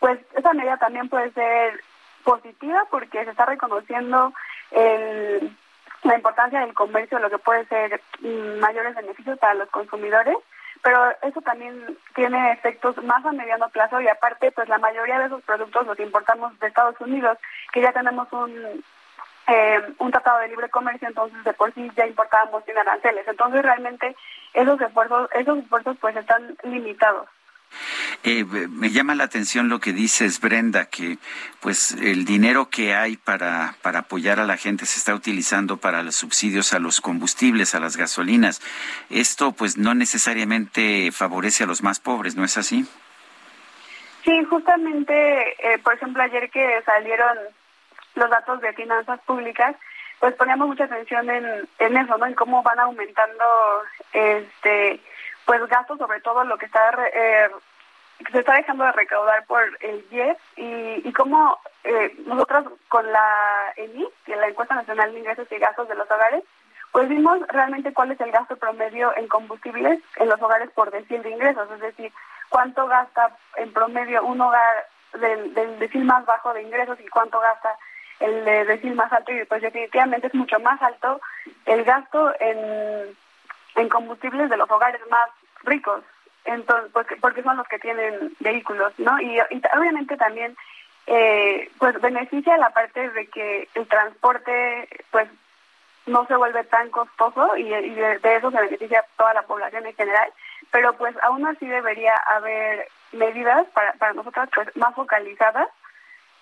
pues 0.00 0.18
esa 0.34 0.52
medida 0.52 0.76
también 0.76 1.08
puede 1.08 1.30
ser 1.32 1.80
positiva 2.24 2.84
porque 2.90 3.24
se 3.24 3.30
está 3.30 3.46
reconociendo 3.46 4.32
el, 4.70 5.56
la 6.02 6.16
importancia 6.16 6.60
del 6.60 6.74
comercio, 6.74 7.18
lo 7.18 7.30
que 7.30 7.38
puede 7.38 7.64
ser 7.66 8.00
mm, 8.20 8.58
mayores 8.58 8.94
beneficios 8.94 9.38
para 9.38 9.54
los 9.54 9.68
consumidores, 9.70 10.36
pero 10.82 10.98
eso 11.22 11.40
también 11.42 11.96
tiene 12.14 12.52
efectos 12.52 12.96
más 13.04 13.24
a 13.24 13.32
mediano 13.32 13.68
plazo 13.68 14.00
y 14.00 14.08
aparte, 14.08 14.50
pues 14.50 14.68
la 14.68 14.78
mayoría 14.78 15.18
de 15.18 15.26
esos 15.26 15.42
productos 15.42 15.86
los 15.86 15.98
importamos 16.00 16.58
de 16.58 16.66
Estados 16.66 17.00
Unidos, 17.00 17.38
que 17.72 17.80
ya 17.80 17.92
tenemos 17.92 18.32
un 18.32 18.82
eh, 19.48 19.80
un 19.98 20.10
tratado 20.12 20.38
de 20.38 20.48
libre 20.48 20.68
comercio, 20.68 21.08
entonces 21.08 21.42
de 21.44 21.52
por 21.52 21.74
sí 21.74 21.90
ya 21.96 22.06
importábamos 22.06 22.64
sin 22.64 22.78
aranceles. 22.78 23.26
Entonces 23.26 23.62
realmente 23.62 24.16
esos 24.54 24.80
esfuerzos, 24.80 25.28
esos 25.32 25.58
esfuerzos 25.58 25.96
pues 26.00 26.16
están 26.16 26.56
limitados. 26.62 27.28
Eh, 28.24 28.44
me 28.44 28.90
llama 28.90 29.16
la 29.16 29.24
atención 29.24 29.68
lo 29.68 29.80
que 29.80 29.92
dices, 29.92 30.40
Brenda, 30.40 30.84
que 30.84 31.18
pues 31.60 31.92
el 31.92 32.24
dinero 32.24 32.70
que 32.70 32.94
hay 32.94 33.16
para, 33.16 33.74
para 33.82 34.00
apoyar 34.00 34.38
a 34.38 34.44
la 34.44 34.56
gente 34.56 34.86
se 34.86 34.98
está 34.98 35.12
utilizando 35.12 35.78
para 35.78 36.04
los 36.04 36.16
subsidios 36.16 36.72
a 36.72 36.78
los 36.78 37.00
combustibles, 37.00 37.74
a 37.74 37.80
las 37.80 37.96
gasolinas. 37.96 38.62
Esto 39.10 39.50
pues 39.50 39.76
no 39.76 39.94
necesariamente 39.94 41.10
favorece 41.10 41.64
a 41.64 41.66
los 41.66 41.82
más 41.82 41.98
pobres, 41.98 42.36
¿no 42.36 42.44
es 42.44 42.56
así? 42.56 42.86
Sí, 44.24 44.44
justamente, 44.44 45.74
eh, 45.74 45.78
por 45.78 45.94
ejemplo, 45.94 46.22
ayer 46.22 46.48
que 46.48 46.80
salieron 46.86 47.36
los 48.14 48.30
datos 48.30 48.60
de 48.60 48.72
finanzas 48.74 49.20
públicas, 49.22 49.74
pues 50.20 50.34
poníamos 50.34 50.68
mucha 50.68 50.84
atención 50.84 51.28
en, 51.28 51.44
en 51.80 51.96
eso, 51.96 52.16
¿no? 52.18 52.26
En 52.26 52.34
cómo 52.34 52.62
van 52.62 52.78
aumentando 52.78 53.44
este 54.12 55.00
pues 55.44 55.66
gastos, 55.66 55.98
sobre 55.98 56.20
todo 56.20 56.44
lo 56.44 56.56
que 56.56 56.66
está 56.66 56.92
eh, 57.12 57.50
se 58.30 58.38
está 58.38 58.54
dejando 58.54 58.84
de 58.84 58.92
recaudar 58.92 59.44
por 59.46 59.62
el 59.80 60.04
IES 60.10 60.36
y, 60.56 61.08
y 61.08 61.12
cómo 61.12 61.58
eh, 61.84 62.14
nosotros 62.26 62.66
con 62.88 63.10
la 63.10 63.72
ENI, 63.76 64.06
que 64.24 64.32
es 64.32 64.38
la 64.38 64.48
Encuesta 64.48 64.74
Nacional 64.74 65.12
de 65.12 65.18
Ingresos 65.18 65.50
y 65.50 65.58
Gastos 65.58 65.88
de 65.88 65.94
los 65.94 66.10
Hogares, 66.10 66.44
pues 66.92 67.08
vimos 67.08 67.40
realmente 67.48 67.92
cuál 67.92 68.12
es 68.12 68.20
el 68.20 68.30
gasto 68.30 68.56
promedio 68.56 69.16
en 69.16 69.26
combustibles 69.26 70.00
en 70.16 70.28
los 70.28 70.40
hogares 70.42 70.70
por 70.72 70.90
decil 70.90 71.22
de 71.22 71.30
ingresos, 71.30 71.70
es 71.70 71.80
decir, 71.80 72.12
cuánto 72.50 72.86
gasta 72.86 73.34
en 73.56 73.72
promedio 73.72 74.22
un 74.24 74.40
hogar 74.40 74.86
del, 75.14 75.54
del 75.54 75.78
decil 75.78 76.04
más 76.04 76.26
bajo 76.26 76.52
de 76.52 76.62
ingresos 76.62 77.00
y 77.00 77.08
cuánto 77.08 77.40
gasta 77.40 77.76
el 78.20 78.44
de 78.44 78.94
más 78.94 79.12
alto 79.12 79.32
y 79.32 79.44
pues 79.46 79.62
definitivamente 79.62 80.28
es 80.28 80.34
mucho 80.34 80.60
más 80.60 80.80
alto 80.82 81.20
el 81.66 81.82
gasto 81.82 82.32
en 82.38 83.16
en 83.74 83.88
combustibles 83.88 84.50
de 84.50 84.56
los 84.56 84.70
hogares 84.70 85.00
más 85.10 85.28
ricos, 85.64 86.02
entonces 86.44 86.90
porque, 86.92 87.16
porque 87.16 87.42
son 87.42 87.56
los 87.56 87.68
que 87.68 87.78
tienen 87.78 88.34
vehículos, 88.40 88.92
¿no? 88.98 89.20
Y, 89.20 89.40
obviamente 89.76 90.16
también 90.16 90.56
eh, 91.06 91.70
pues 91.78 92.00
beneficia 92.00 92.56
la 92.58 92.70
parte 92.70 93.10
de 93.10 93.26
que 93.28 93.68
el 93.74 93.86
transporte 93.86 94.88
pues 95.10 95.28
no 96.06 96.26
se 96.26 96.36
vuelve 96.36 96.64
tan 96.64 96.90
costoso 96.90 97.56
y, 97.56 97.64
de, 97.68 98.18
eso 98.22 98.50
se 98.50 98.60
beneficia 98.60 99.04
toda 99.16 99.34
la 99.34 99.42
población 99.42 99.86
en 99.86 99.94
general, 99.94 100.32
pero 100.70 100.92
pues 100.94 101.14
aún 101.22 101.46
así 101.46 101.66
debería 101.66 102.14
haber 102.30 102.88
medidas 103.12 103.66
para, 103.68 103.92
para 103.94 104.14
nosotras 104.14 104.48
pues 104.54 104.74
más 104.76 104.94
focalizadas 104.94 105.68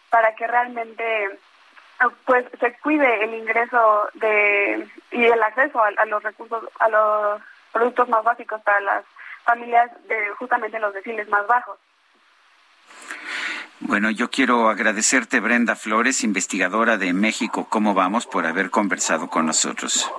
para 0.08 0.34
que 0.34 0.46
realmente 0.46 1.38
pues 2.24 2.46
se 2.58 2.72
cuide 2.78 3.24
el 3.24 3.34
ingreso 3.34 4.08
de 4.14 4.88
y 5.10 5.24
el 5.24 5.42
acceso 5.42 5.82
a, 5.82 6.06
los 6.06 6.22
recursos 6.22 6.64
a 6.78 6.88
los 6.88 7.42
productos 7.72 8.08
más 8.08 8.24
básicos 8.24 8.60
para 8.62 8.80
las 8.80 9.04
familias 9.50 9.90
de 10.08 10.30
justamente 10.38 10.78
los 10.78 10.94
deciles 10.94 11.28
más 11.28 11.46
bajos. 11.46 11.78
Bueno, 13.80 14.10
yo 14.10 14.30
quiero 14.30 14.68
agradecerte, 14.68 15.40
Brenda 15.40 15.74
Flores, 15.74 16.22
investigadora 16.22 16.98
de 16.98 17.12
México, 17.12 17.66
¿cómo 17.68 17.94
vamos? 17.94 18.26
por 18.26 18.46
haber 18.46 18.70
conversado 18.70 19.28
con 19.28 19.46
nosotros. 19.46 20.10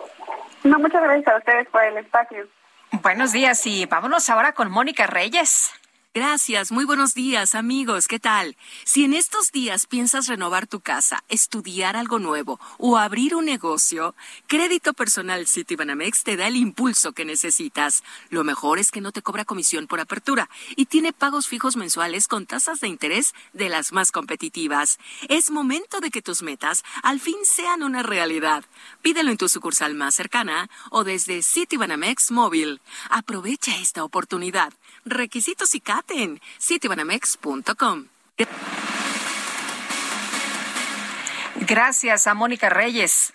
No, 0.64 0.80
muchas 0.80 1.02
gracias 1.02 1.28
a 1.28 1.38
ustedes 1.38 1.68
por 1.70 1.84
el 1.84 1.98
espacio. 1.98 2.48
Buenos 2.92 3.32
días 3.32 3.66
y 3.66 3.86
vámonos 3.86 4.30
ahora 4.30 4.52
con 4.52 4.70
Mónica 4.70 5.08
Reyes. 5.08 5.72
Gracias, 6.14 6.74
muy 6.74 6.84
buenos 6.84 7.14
días 7.14 7.56
amigos, 7.56 8.10
¿qué 8.10 8.20
tal? 8.20 8.58
Si 8.84 9.06
en 9.06 9.14
estos 9.14 9.54
días 9.54 9.88
piensas 9.88 10.28
renovar 10.28 10.68
tu 10.68 10.82
casa, 10.82 11.24
estudiar 11.30 11.96
algo 11.96 12.20
nuevo 12.20 12.60
o 12.80 12.98
abrir 12.98 13.34
un 13.34 13.46
negocio, 13.46 14.14
Crédito 14.46 14.94
Personal 14.94 15.48
Citibanamex 15.48 16.26
te 16.26 16.36
da 16.36 16.48
el 16.48 16.58
impulso 16.58 17.14
que 17.14 17.24
necesitas. 17.24 18.04
Lo 18.30 18.44
mejor 18.44 18.78
es 18.78 18.92
que 18.92 19.00
no 19.00 19.14
te 19.14 19.22
cobra 19.22 19.46
comisión 19.46 19.88
por 19.88 20.02
apertura 20.02 20.50
y 20.76 20.88
tiene 20.88 21.14
pagos 21.14 21.48
fijos 21.48 21.78
mensuales 21.78 22.28
con 22.28 22.46
tasas 22.46 22.82
de 22.82 22.90
interés 22.90 23.34
de 23.54 23.70
las 23.70 23.94
más 23.94 24.12
competitivas. 24.12 25.00
Es 25.30 25.50
momento 25.50 26.02
de 26.02 26.12
que 26.12 26.22
tus 26.22 26.42
metas 26.42 26.84
al 27.04 27.22
fin 27.22 27.38
sean 27.44 27.84
una 27.84 28.04
realidad. 28.04 28.66
Pídelo 29.02 29.32
en 29.32 29.38
tu 29.38 29.48
sucursal 29.48 29.96
más 29.96 30.14
cercana 30.14 30.70
o 30.90 31.06
desde 31.06 31.42
Citibanamex 31.42 32.32
Móvil. 32.32 32.82
Aprovecha 33.10 33.78
esta 33.78 34.04
oportunidad. 34.04 34.74
Requisitos 35.06 35.76
y 35.76 35.82
CAT 35.82 36.12
en 36.12 36.42
citibanamex.com. 36.60 38.06
Gracias 41.68 42.28
a 42.28 42.34
Mónica 42.34 42.70
Reyes. 42.70 43.34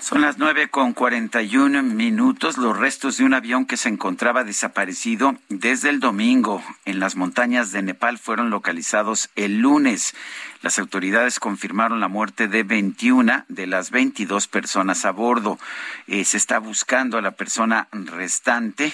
Son 0.00 0.22
las 0.22 0.38
nueve 0.38 0.68
con 0.70 0.94
cuarenta 0.94 1.42
y 1.42 1.58
uno 1.58 1.82
minutos. 1.82 2.56
Los 2.56 2.76
restos 2.78 3.18
de 3.18 3.24
un 3.24 3.34
avión 3.34 3.66
que 3.66 3.76
se 3.76 3.90
encontraba 3.90 4.44
desaparecido 4.44 5.36
desde 5.50 5.90
el 5.90 6.00
domingo 6.00 6.64
en 6.86 7.00
las 7.00 7.16
montañas 7.16 7.70
de 7.70 7.82
Nepal 7.82 8.18
fueron 8.18 8.48
localizados 8.48 9.28
el 9.36 9.58
lunes. 9.58 10.14
Las 10.62 10.78
autoridades 10.78 11.38
confirmaron 11.38 12.00
la 12.00 12.08
muerte 12.08 12.48
de 12.48 12.62
21 12.62 13.44
de 13.48 13.66
las 13.66 13.90
22 13.90 14.48
personas 14.48 15.04
a 15.04 15.10
bordo. 15.10 15.58
Eh, 16.06 16.24
se 16.24 16.38
está 16.38 16.58
buscando 16.58 17.18
a 17.18 17.22
la 17.22 17.32
persona 17.32 17.88
restante. 17.92 18.92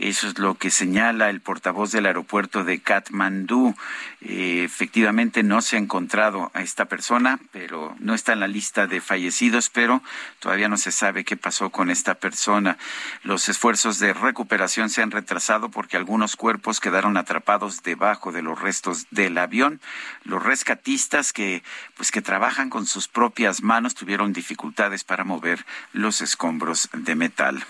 Eso 0.00 0.28
es 0.28 0.38
lo 0.38 0.54
que 0.54 0.70
señala 0.70 1.28
el 1.28 1.42
portavoz 1.42 1.92
del 1.92 2.06
aeropuerto 2.06 2.64
de 2.64 2.80
Katmandú. 2.80 3.76
Eh, 4.22 4.62
efectivamente 4.64 5.42
no 5.42 5.60
se 5.60 5.76
ha 5.76 5.78
encontrado 5.78 6.50
a 6.54 6.62
esta 6.62 6.86
persona, 6.86 7.38
pero 7.52 7.94
no 7.98 8.14
está 8.14 8.32
en 8.32 8.40
la 8.40 8.48
lista 8.48 8.86
de 8.86 9.02
fallecidos, 9.02 9.68
pero 9.68 10.02
todavía 10.38 10.70
no 10.70 10.78
se 10.78 10.90
sabe 10.90 11.24
qué 11.24 11.36
pasó 11.36 11.68
con 11.68 11.90
esta 11.90 12.14
persona. 12.14 12.78
Los 13.24 13.50
esfuerzos 13.50 13.98
de 13.98 14.14
recuperación 14.14 14.88
se 14.88 15.02
han 15.02 15.10
retrasado 15.10 15.70
porque 15.70 15.98
algunos 15.98 16.34
cuerpos 16.34 16.80
quedaron 16.80 17.18
atrapados 17.18 17.82
debajo 17.82 18.32
de 18.32 18.40
los 18.40 18.58
restos 18.58 19.06
del 19.10 19.36
avión. 19.36 19.82
Los 20.24 20.42
rescatistas 20.42 21.34
que 21.34 21.62
pues 21.94 22.10
que 22.10 22.22
trabajan 22.22 22.70
con 22.70 22.86
sus 22.86 23.06
propias 23.06 23.62
manos 23.62 23.94
tuvieron 23.94 24.32
dificultades 24.32 25.04
para 25.04 25.24
mover 25.24 25.66
los 25.92 26.22
escombros 26.22 26.88
de 26.94 27.14
metal. 27.16 27.66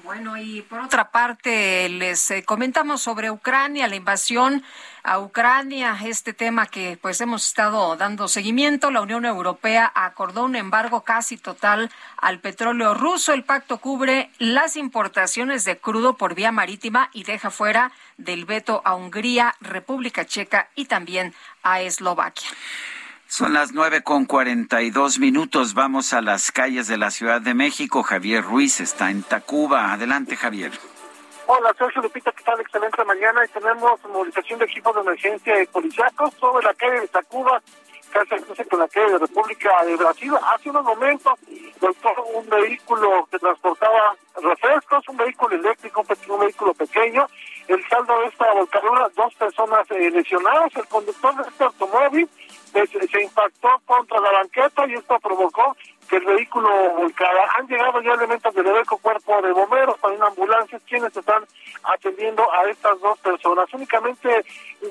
Bueno, 0.00 0.38
y 0.38 0.62
por 0.62 0.80
otra 0.80 1.10
parte, 1.10 1.86
les 1.90 2.30
eh, 2.30 2.42
comentamos 2.44 3.02
sobre 3.02 3.30
Ucrania, 3.30 3.88
la 3.88 3.94
invasión 3.94 4.62
a 5.02 5.18
Ucrania, 5.18 5.98
este 6.02 6.32
tema 6.32 6.66
que 6.66 6.98
pues 7.00 7.20
hemos 7.20 7.46
estado 7.46 7.94
dando 7.96 8.26
seguimiento. 8.26 8.90
La 8.90 9.02
Unión 9.02 9.26
Europea 9.26 9.92
acordó 9.94 10.44
un 10.44 10.56
embargo 10.56 11.02
casi 11.02 11.36
total 11.36 11.90
al 12.16 12.40
petróleo 12.40 12.94
ruso. 12.94 13.34
El 13.34 13.44
pacto 13.44 13.78
cubre 13.78 14.30
las 14.38 14.76
importaciones 14.76 15.66
de 15.66 15.76
crudo 15.76 16.16
por 16.16 16.34
vía 16.34 16.52
marítima 16.52 17.10
y 17.12 17.24
deja 17.24 17.50
fuera 17.50 17.92
del 18.16 18.46
veto 18.46 18.80
a 18.86 18.94
Hungría, 18.94 19.54
República 19.60 20.24
Checa 20.24 20.70
y 20.74 20.86
también 20.86 21.34
a 21.62 21.82
Eslovaquia. 21.82 22.48
Son 23.32 23.54
las 23.54 23.72
nueve 23.72 24.02
con 24.02 24.26
cuarenta 24.26 24.82
y 24.82 24.90
dos 24.90 25.18
minutos. 25.18 25.72
Vamos 25.72 26.12
a 26.12 26.20
las 26.20 26.52
calles 26.52 26.86
de 26.86 26.98
la 26.98 27.10
Ciudad 27.10 27.40
de 27.40 27.54
México. 27.54 28.02
Javier 28.02 28.44
Ruiz 28.44 28.78
está 28.78 29.10
en 29.10 29.22
Tacuba. 29.22 29.90
Adelante, 29.90 30.36
Javier. 30.36 30.70
Hola, 31.46 31.74
Sergio 31.78 32.02
Lupita, 32.02 32.30
¿qué 32.32 32.44
tal? 32.44 32.60
Excelente 32.60 33.02
mañana. 33.06 33.42
Y 33.42 33.48
tenemos 33.48 33.98
movilización 34.04 34.58
de 34.58 34.66
equipos 34.66 34.94
de 34.94 35.00
emergencia 35.00 35.62
y 35.62 35.66
policíacos 35.66 36.34
sobre 36.34 36.66
la 36.66 36.74
calle 36.74 37.00
de 37.00 37.08
Tacuba, 37.08 37.62
casi 38.12 38.64
con 38.64 38.78
la 38.80 38.88
calle 38.88 39.12
de 39.12 39.18
República 39.20 39.82
de 39.86 39.96
Brasil. 39.96 40.32
Hace 40.54 40.68
unos 40.68 40.84
momentos 40.84 41.32
un 42.34 42.48
vehículo 42.50 43.26
que 43.30 43.38
transportaba 43.38 44.14
refrescos, 44.42 45.08
un 45.08 45.16
vehículo 45.16 45.56
eléctrico, 45.56 46.04
un, 46.28 46.40
vehículo 46.40 46.74
pequeño. 46.74 47.26
El 47.66 47.82
saldo 47.88 48.20
de 48.20 48.26
esta 48.26 48.52
volcadura, 48.52 49.08
dos 49.16 49.34
personas 49.36 49.90
eh, 49.90 50.10
lesionadas. 50.10 50.76
El 50.76 50.86
conductor 50.86 51.34
de 51.36 51.48
este 51.48 51.64
automóvil 51.64 52.28
se 52.72 53.22
impactó 53.22 53.68
contra 53.84 54.20
la 54.20 54.32
banqueta 54.32 54.86
y 54.86 54.94
esto 54.94 55.18
provocó 55.20 55.76
que 56.12 56.18
el 56.18 56.26
vehículo 56.26 56.68
volcara. 56.90 57.54
Han 57.56 57.66
llegado 57.66 58.02
ya 58.02 58.12
elementos 58.12 58.54
del 58.54 58.66
EBECO 58.66 58.98
Cuerpo 58.98 59.40
de 59.40 59.50
Bomberos, 59.52 59.98
también 59.98 60.22
ambulancias, 60.22 60.82
quienes 60.86 61.16
están 61.16 61.42
atendiendo 61.84 62.46
a 62.52 62.68
estas 62.68 63.00
dos 63.00 63.18
personas. 63.20 63.72
Únicamente 63.72 64.44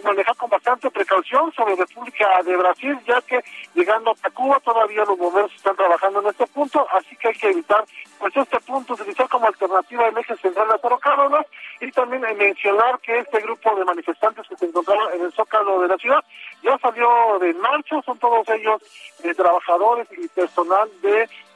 manejar 0.04 0.36
con 0.36 0.50
bastante 0.50 0.90
precaución 0.90 1.52
sobre 1.54 1.76
República 1.76 2.28
de 2.44 2.58
Brasil, 2.58 2.98
ya 3.06 3.22
que 3.22 3.40
llegando 3.76 4.12
a 4.12 4.16
Tacuba 4.16 4.60
todavía 4.62 5.06
los 5.06 5.18
bomberos 5.18 5.54
están 5.54 5.76
trabajando 5.76 6.22
en 6.22 6.28
este 6.28 6.48
punto, 6.48 6.88
así 6.92 7.16
que 7.18 7.28
hay 7.28 7.36
que 7.36 7.52
evitar 7.52 7.86
pues 8.18 8.36
este 8.38 8.60
punto, 8.62 8.94
utilizar 8.94 9.28
como 9.30 9.48
alternativa 9.48 10.08
el 10.08 10.18
eje 10.18 10.36
central 10.38 10.68
de 10.70 10.98
Cárdenas 11.00 11.46
y 11.80 11.92
también 11.92 12.22
mencionar 12.38 13.00
que 13.00 13.20
este 13.20 13.40
grupo 13.42 13.76
de 13.76 13.84
manifestantes 13.86 14.48
que 14.48 14.56
se 14.56 14.66
encontraban 14.66 15.14
en 15.16 15.22
el 15.22 15.32
Zócalo 15.34 15.82
de 15.82 15.88
la 15.88 15.98
ciudad 15.98 16.24
ya 16.62 16.78
salió 16.78 17.40
de 17.40 17.54
marcha, 17.56 18.02
son 18.06 18.20
todos 18.20 18.48
ellos 18.50 18.82
eh, 19.24 19.34
trabajadores 19.34 20.08
y 20.18 20.28
personal 20.28 20.90
de 21.02 21.11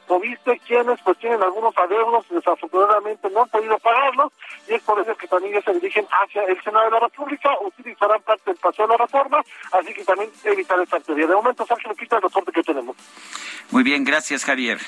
Moviste, 0.08 0.60
quienes 0.64 1.00
pues 1.02 1.18
tienen 1.18 1.42
algunos 1.42 1.76
adeudos, 1.76 2.24
desafortunadamente 2.30 3.28
no 3.30 3.42
han 3.42 3.48
podido 3.48 3.76
pagarlos, 3.78 4.32
y 4.68 4.74
es 4.74 4.82
por 4.82 5.00
eso 5.00 5.16
que 5.16 5.26
también 5.26 5.54
ya 5.54 5.62
se 5.62 5.74
dirigen 5.74 6.06
hacia 6.08 6.44
el 6.44 6.62
Senado 6.62 6.84
de 6.84 6.90
la 6.92 7.00
República, 7.00 7.50
utilizarán 7.60 8.22
parte 8.22 8.50
del 8.50 8.56
paseo 8.56 8.86
de 8.86 8.92
la 8.92 9.04
reforma, 9.04 9.42
así 9.72 9.92
que 9.92 10.04
también 10.04 10.30
evitar 10.44 10.78
esta 10.80 10.98
actividad. 10.98 11.28
De 11.28 11.34
momento, 11.34 11.66
Sergio, 11.66 11.92
quita 11.96 12.16
el 12.16 12.22
reporte 12.22 12.52
que 12.52 12.62
tenemos. 12.62 12.96
Muy 13.70 13.82
bien, 13.82 14.04
gracias 14.04 14.44
Javier. 14.44 14.78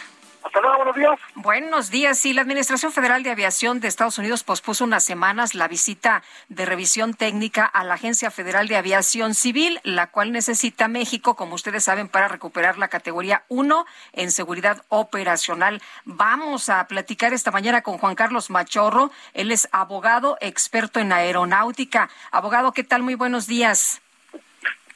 Buenos 0.55 0.97
días. 0.97 1.21
Buenos 1.35 1.91
días. 1.91 2.19
Sí, 2.19 2.33
la 2.33 2.43
Administración 2.43 2.93
Federal 2.93 3.23
de 3.23 3.31
Aviación 3.31 3.81
de 3.81 3.89
Estados 3.89 4.19
Unidos 4.19 4.45
pospuso 4.45 4.85
unas 4.85 5.05
semanas 5.05 5.55
la 5.55 5.69
visita 5.69 6.23
de 6.49 6.65
revisión 6.65 7.15
técnica 7.15 7.65
a 7.65 7.85
la 7.85 7.95
Agencia 7.95 8.31
Federal 8.31 8.69
de 8.69 8.77
Aviación 8.77 9.35
Civil, 9.35 9.81
la 9.85 10.09
cual 10.09 10.33
necesita 10.33 10.89
México, 10.89 11.37
como 11.37 11.55
ustedes 11.55 11.85
saben, 11.85 12.09
para 12.09 12.29
recuperar 12.29 12.79
la 12.79 12.89
categoría 12.89 13.45
1 13.49 13.87
en 14.13 14.31
seguridad 14.31 14.83
operacional. 14.89 15.83
Vamos 16.05 16.69
a 16.69 16.87
platicar 16.87 17.33
esta 17.33 17.51
mañana 17.51 17.83
con 17.83 17.99
Juan 17.99 18.15
Carlos 18.15 18.51
Machorro. 18.51 19.11
Él 19.35 19.53
es 19.53 19.69
abogado 19.73 20.39
experto 20.41 21.01
en 21.01 21.13
aeronáutica. 21.13 22.09
Abogado, 22.31 22.73
¿qué 22.73 22.85
tal? 22.85 23.03
Muy 23.03 23.15
buenos 23.15 23.47
días. 23.47 24.01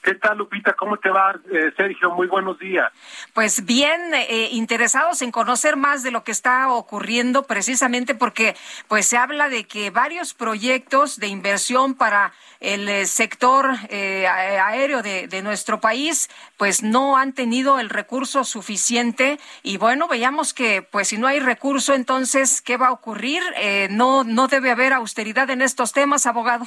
¿Qué 0.02 0.16
tal, 0.16 0.39
Lupita? 0.39 0.72
¿Cómo 0.72 0.97
te 0.97 1.10
va, 1.10 1.39
eh, 1.52 1.72
Sergio? 1.76 2.10
Muy 2.10 2.26
buenos 2.26 2.58
días. 2.58 2.92
Pues 3.34 3.64
bien, 3.64 4.00
eh, 4.14 4.48
interesados 4.50 5.22
en 5.22 5.31
conocer 5.31 5.76
más 5.76 6.02
de 6.02 6.10
lo 6.10 6.24
que 6.24 6.32
está 6.32 6.68
ocurriendo, 6.72 7.44
precisamente 7.44 8.16
porque 8.16 8.56
pues 8.89 9.06
se 9.06 9.16
habla 9.16 9.48
de 9.48 9.62
que 9.64 9.90
varios 9.90 10.34
proyectos 10.34 11.20
de 11.20 11.28
inversión 11.28 11.94
para 11.94 12.32
el 12.58 12.89
eh, 12.89 13.06
sector 13.06 13.70
aéreo 13.70 15.02
de, 15.02 15.28
de, 15.28 15.42
nuestro 15.42 15.81
país 15.81 16.28
pues 16.56 16.82
no 16.82 17.16
han 17.16 17.32
tenido 17.32 17.78
el 17.78 17.89
recurso 17.89 18.42
suficiente 18.42 19.39
y 19.62 19.76
bueno, 19.76 20.08
veíamos 20.08 20.52
que 20.52 20.82
pues 20.82 21.08
si 21.08 21.18
no 21.18 21.28
hay 21.28 21.39
recurso, 21.39 21.94
entonces, 21.94 22.60
¿qué 22.60 22.76
va 22.76 22.89
a 22.89 22.92
ocurrir? 22.92 23.42
no, 23.90 24.24
no 24.24 24.48
debe 24.48 24.72
haber 24.72 24.92
austeridad 24.92 25.48
en 25.50 25.62
estos 25.62 25.92
temas, 25.92 26.26
abogado. 26.26 26.66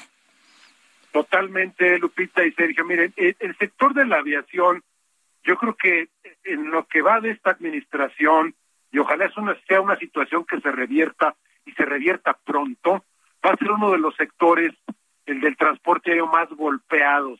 Totalmente, 1.15 1.97
Lupita 1.97 2.43
y 2.43 2.51
Sergio. 2.51 2.83
Miren, 2.83 3.13
el 3.15 3.57
sector 3.57 3.93
de 3.93 4.05
la 4.05 4.17
aviación, 4.17 4.83
yo 5.45 5.55
creo 5.55 5.73
que 5.73 6.09
en 6.43 6.69
lo 6.69 6.85
que 6.87 7.01
va 7.01 7.21
de 7.21 7.31
esta 7.31 7.51
administración, 7.51 8.53
y 8.91 8.99
ojalá 8.99 9.31
sea 9.65 9.79
una 9.79 9.95
situación 9.95 10.43
que 10.43 10.59
se 10.59 10.69
revierta 10.73 11.33
y 11.65 11.71
se 11.71 11.85
revierta 11.85 12.37
pronto, 12.43 13.05
va 13.45 13.51
a 13.51 13.55
ser 13.55 13.71
uno 13.71 13.91
de 13.91 13.99
los 13.99 14.13
sectores, 14.17 14.73
el 15.25 15.39
del 15.39 15.55
transporte 15.55 16.09
aéreo 16.09 16.27
más 16.27 16.49
golpeados 16.49 17.39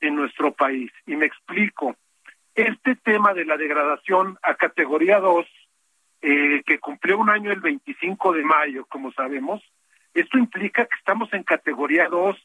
en 0.00 0.16
nuestro 0.16 0.52
país. 0.52 0.90
Y 1.06 1.14
me 1.14 1.26
explico. 1.26 1.94
Este 2.56 2.96
tema 2.96 3.32
de 3.32 3.44
la 3.44 3.56
degradación 3.56 4.40
a 4.42 4.56
categoría 4.56 5.20
2, 5.20 5.46
eh, 6.22 6.64
que 6.66 6.80
cumplió 6.80 7.18
un 7.18 7.30
año 7.30 7.52
el 7.52 7.60
25 7.60 8.32
de 8.32 8.42
mayo, 8.42 8.86
como 8.86 9.12
sabemos, 9.12 9.62
esto 10.14 10.36
implica 10.36 10.84
que 10.86 10.96
estamos 10.98 11.32
en 11.32 11.44
categoría 11.44 12.08
2 12.08 12.36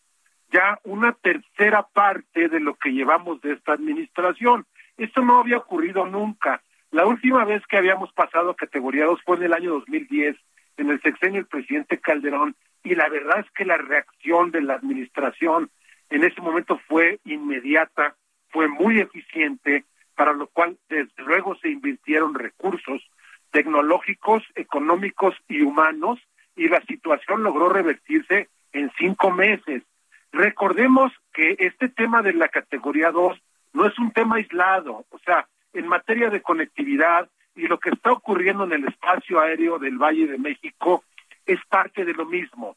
ya 0.52 0.80
una 0.84 1.14
tercera 1.14 1.84
parte 1.84 2.50
de 2.50 2.60
lo 2.60 2.76
que 2.76 2.92
llevamos 2.92 3.42
de 3.42 3.54
esta 3.54 3.74
administración. 3.74 4.66
Esto 4.98 5.22
no 5.22 5.40
había 5.40 5.58
ocurrido 5.58 6.06
nunca. 6.06 6.62
La 6.92 7.06
última 7.06 7.46
vez 7.46 7.66
que 7.68 7.78
habíamos 7.78 8.12
pasado 8.14 8.52
a 8.52 8.56
categoría 8.56 9.06
2 9.06 9.22
fue 9.24 9.38
en 9.38 9.44
el 9.44 9.54
año 9.54 9.72
2010, 9.72 10.36
en 10.78 10.90
el 10.90 11.02
sexenio 11.02 11.42
del 11.42 11.46
presidente 11.46 12.00
Calderón, 12.00 12.56
y 12.84 12.96
la 12.96 13.10
verdad 13.10 13.40
es 13.40 13.52
que 13.52 13.66
la 13.66 13.78
reacción 13.78 14.52
de 14.52 14.62
la 14.62 14.76
administración 14.76 15.70
en 16.10 16.24
ese 16.24 16.42
momento 16.42 16.80
fue 16.88 17.20
inmediata, 17.26 18.16
fue 18.50 18.68
muy 18.68 19.00
eficiente, 19.00 19.86
para 20.16 20.34
lo 20.34 20.48
cual 20.48 20.78
desde 20.90 21.24
luego 21.24 21.56
se 21.56 21.70
invirtieron 21.70 22.34
recursos 22.34 23.02
tecnológicos, 23.52 24.44
económicos 24.56 25.36
y 25.48 25.62
humanos, 25.62 26.20
y 26.56 26.68
la 26.68 26.82
situación 26.82 27.44
logró 27.44 27.70
revertirse 27.70 28.50
en 28.74 28.92
cinco 28.98 29.32
meses 29.32 29.84
Recordemos 30.32 31.12
que 31.34 31.56
este 31.60 31.90
tema 31.90 32.22
de 32.22 32.34
la 32.34 32.50
categoría 32.50 33.12
2 33.12 33.42
no 33.74 33.86
es 33.86 33.98
un 34.00 34.12
tema 34.12 34.38
aislado, 34.38 35.06
o 35.10 35.20
sea, 35.20 35.48
en 35.74 35.88
materia 35.88 36.30
de 36.30 36.42
conectividad 36.42 37.30
y 37.56 37.68
lo 37.68 37.80
que 37.80 37.90
está 37.90 38.12
ocurriendo 38.12 38.64
en 38.64 38.74
el 38.74 38.88
espacio 38.88 39.40
aéreo 39.40 39.80
del 39.80 39.98
Valle 39.98 40.28
de 40.28 40.38
México 40.38 41.04
es 41.46 41.60
parte 41.70 42.06
de 42.06 42.14
lo 42.14 42.26
mismo. 42.26 42.76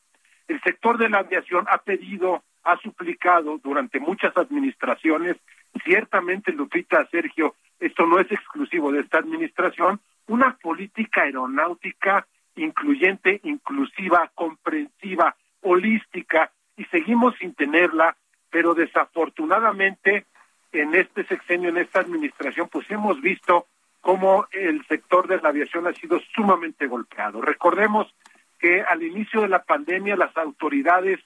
El 0.49 0.61
sector 0.63 0.99
de 0.99 1.09
la 1.09 1.19
aviación 1.19 1.67
ha 1.69 1.79
pedido, 1.79 2.43
ha 2.65 2.77
suplicado 2.79 3.59
durante 3.59 4.01
muchas 4.01 4.37
administraciones, 4.37 5.37
ciertamente 5.85 6.53
Lupita, 6.53 7.07
Sergio, 7.11 7.55
esto 7.81 8.07
no 8.07 8.19
es 8.19 8.31
exclusivo 8.31 8.93
de 8.93 9.01
esta 9.01 9.19
administración, 9.19 10.01
una 10.27 10.57
política 10.57 11.23
aeronáutica 11.23 12.27
incluyente, 12.57 13.41
inclusiva, 13.45 14.31
comprensiva, 14.35 15.35
holística, 15.63 16.51
y 16.77 16.85
seguimos 16.87 17.35
sin 17.39 17.55
tenerla, 17.55 18.17
pero 18.51 18.75
desafortunadamente 18.75 20.27
en 20.73 20.95
este 20.95 21.25
sexenio, 21.25 21.69
en 21.69 21.79
esta 21.79 22.01
administración, 22.01 22.69
pues 22.69 22.91
hemos 22.91 23.21
visto 23.21 23.67
cómo 24.01 24.47
el 24.53 24.85
sector 24.87 25.29
de 25.29 25.41
la 25.41 25.51
aviación 25.51 25.87
ha 25.87 25.93
sido 25.93 26.21
sumamente 26.35 26.87
golpeado. 26.87 27.41
Recordemos 27.41 28.13
que 28.59 28.83
al 28.83 29.03
inicio 29.03 29.43
de 29.43 29.49
la 29.49 29.63
pandemia 29.63 30.17
las 30.17 30.37
autoridades 30.37 31.21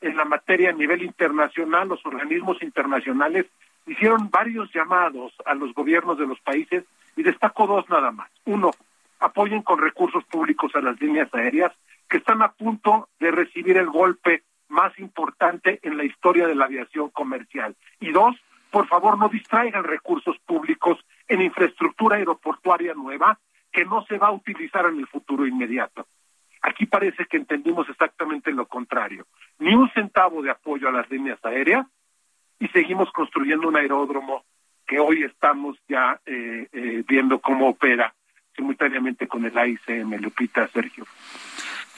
en 0.00 0.16
la 0.16 0.24
materia 0.24 0.70
a 0.70 0.74
nivel 0.74 1.02
internacional, 1.02 1.88
los 1.88 2.04
organismos 2.04 2.62
internacionales, 2.62 3.46
hicieron 3.86 4.30
varios 4.30 4.72
llamados 4.72 5.32
a 5.44 5.54
los 5.54 5.72
gobiernos 5.74 6.18
de 6.18 6.26
los 6.26 6.40
países 6.40 6.84
y 7.16 7.22
destaco 7.22 7.66
dos 7.66 7.88
nada 7.88 8.10
más. 8.10 8.30
Uno, 8.44 8.70
apoyen 9.20 9.62
con 9.62 9.80
recursos 9.80 10.24
públicos 10.24 10.72
a 10.74 10.80
las 10.80 11.00
líneas 11.00 11.32
aéreas 11.34 11.72
que 12.08 12.18
están 12.18 12.42
a 12.42 12.52
punto 12.52 13.08
de 13.18 13.30
recibir 13.30 13.76
el 13.76 13.88
golpe 13.88 14.42
más 14.68 14.98
importante 14.98 15.80
en 15.82 15.96
la 15.96 16.04
historia 16.04 16.46
de 16.46 16.54
la 16.54 16.66
aviación 16.66 17.10
comercial. 17.10 17.76
Y 18.00 18.10
dos, 18.12 18.36
por 18.70 18.86
favor 18.86 19.18
no 19.18 19.28
distraigan 19.28 19.84
recursos 19.84 20.36
públicos 20.46 20.98
en 21.26 21.42
infraestructura 21.42 22.16
aeroportuaria 22.16 22.94
nueva 22.94 23.38
que 23.72 23.84
no 23.84 24.04
se 24.06 24.18
va 24.18 24.28
a 24.28 24.32
utilizar 24.32 24.86
en 24.86 24.98
el 24.98 25.06
futuro 25.06 25.46
inmediato. 25.46 26.06
Aquí 26.62 26.86
parece 26.86 27.26
que 27.26 27.36
entendimos 27.36 27.88
exactamente 27.88 28.52
lo 28.52 28.66
contrario. 28.66 29.26
Ni 29.58 29.74
un 29.74 29.90
centavo 29.90 30.42
de 30.42 30.50
apoyo 30.50 30.88
a 30.88 30.92
las 30.92 31.08
líneas 31.10 31.38
aéreas 31.44 31.86
y 32.58 32.68
seguimos 32.68 33.10
construyendo 33.12 33.68
un 33.68 33.76
aeródromo 33.76 34.44
que 34.86 34.98
hoy 34.98 35.22
estamos 35.22 35.76
ya 35.88 36.20
eh, 36.26 36.66
eh, 36.72 37.04
viendo 37.06 37.38
cómo 37.38 37.68
opera 37.68 38.12
simultáneamente 38.56 39.28
con 39.28 39.44
el 39.44 39.56
AICM, 39.56 40.16
Lupita, 40.20 40.66
Sergio. 40.68 41.04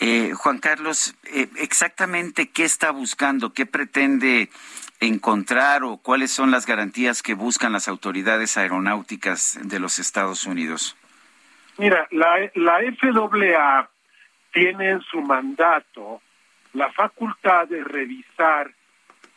Eh, 0.00 0.32
Juan 0.34 0.58
Carlos, 0.58 1.14
exactamente 1.58 2.48
qué 2.48 2.64
está 2.64 2.90
buscando, 2.90 3.52
qué 3.52 3.66
pretende 3.66 4.48
encontrar 4.98 5.84
o 5.84 5.98
cuáles 5.98 6.30
son 6.30 6.50
las 6.50 6.66
garantías 6.66 7.22
que 7.22 7.34
buscan 7.34 7.72
las 7.72 7.86
autoridades 7.86 8.56
aeronáuticas 8.56 9.58
de 9.62 9.78
los 9.78 9.98
Estados 9.98 10.46
Unidos? 10.46 10.96
Mira, 11.76 12.06
la, 12.10 12.50
la 12.54 12.78
FAA 12.98 13.90
tiene 14.52 14.90
en 14.90 15.00
su 15.02 15.20
mandato 15.20 16.22
la 16.72 16.90
facultad 16.92 17.68
de 17.68 17.82
revisar 17.82 18.70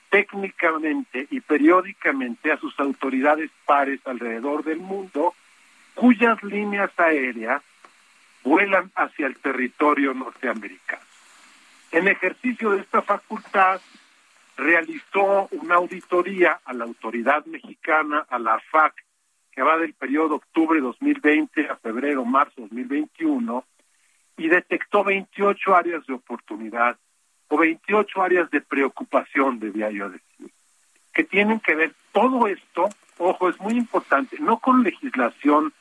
técnicamente 0.10 1.28
y 1.32 1.40
periódicamente 1.40 2.52
a 2.52 2.58
sus 2.58 2.80
autoridades 2.80 3.50
pares 3.66 4.00
alrededor 4.06 4.64
del 4.64 4.80
mundo 4.80 5.34
cuyas 5.96 6.42
líneas 6.44 6.92
aéreas 6.98 7.62
vuelan 8.44 8.92
hacia 8.96 9.28
el 9.28 9.38
territorio 9.38 10.14
norteamericano. 10.14 11.02
En 11.92 12.08
ejercicio 12.08 12.72
de 12.72 12.82
esta 12.82 13.02
facultad, 13.02 13.80
realizó 14.58 15.48
una 15.52 15.76
auditoría 15.76 16.60
a 16.66 16.74
la 16.74 16.86
autoridad 16.86 17.46
mexicana, 17.46 18.26
a 18.30 18.40
la 18.40 18.60
FAC, 18.72 18.94
que 19.52 19.62
va 19.62 19.78
del 19.78 19.94
periodo 19.94 20.36
octubre 20.36 20.80
2020 20.82 21.70
a 21.70 21.76
febrero, 21.78 22.26
marzo 22.26 22.62
2021, 22.62 23.64
y 24.38 24.48
detectó 24.48 25.04
28 25.04 25.76
áreas 25.76 26.06
de 26.08 26.14
oportunidad 26.14 26.98
o 27.50 27.58
28 27.58 28.22
áreas 28.22 28.50
de 28.50 28.62
preocupación, 28.62 29.60
debía 29.60 29.92
yo 29.92 30.10
decir, 30.10 30.52
que 31.14 31.24
tienen 31.24 31.60
que 31.60 31.76
ver 31.76 31.94
todo 32.12 32.48
esto, 32.48 32.90
ojo, 33.20 33.50
es 33.50 33.60
muy 33.60 33.74
importante, 33.74 34.38
no 34.40 34.58
con 34.58 34.82
legislación 34.82 35.72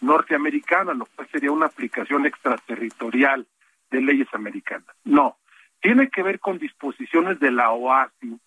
norteamericana, 0.00 0.94
lo 0.94 1.06
cual 1.06 1.28
sería 1.30 1.50
una 1.50 1.66
aplicación 1.66 2.26
extraterritorial 2.26 3.46
de 3.90 4.00
leyes 4.00 4.28
americanas. 4.32 4.94
No, 5.04 5.38
tiene 5.80 6.08
que 6.08 6.22
ver 6.22 6.40
con 6.40 6.58
disposiciones 6.58 7.40
de 7.40 7.50
la 7.50 7.70
OASI, 7.70 8.38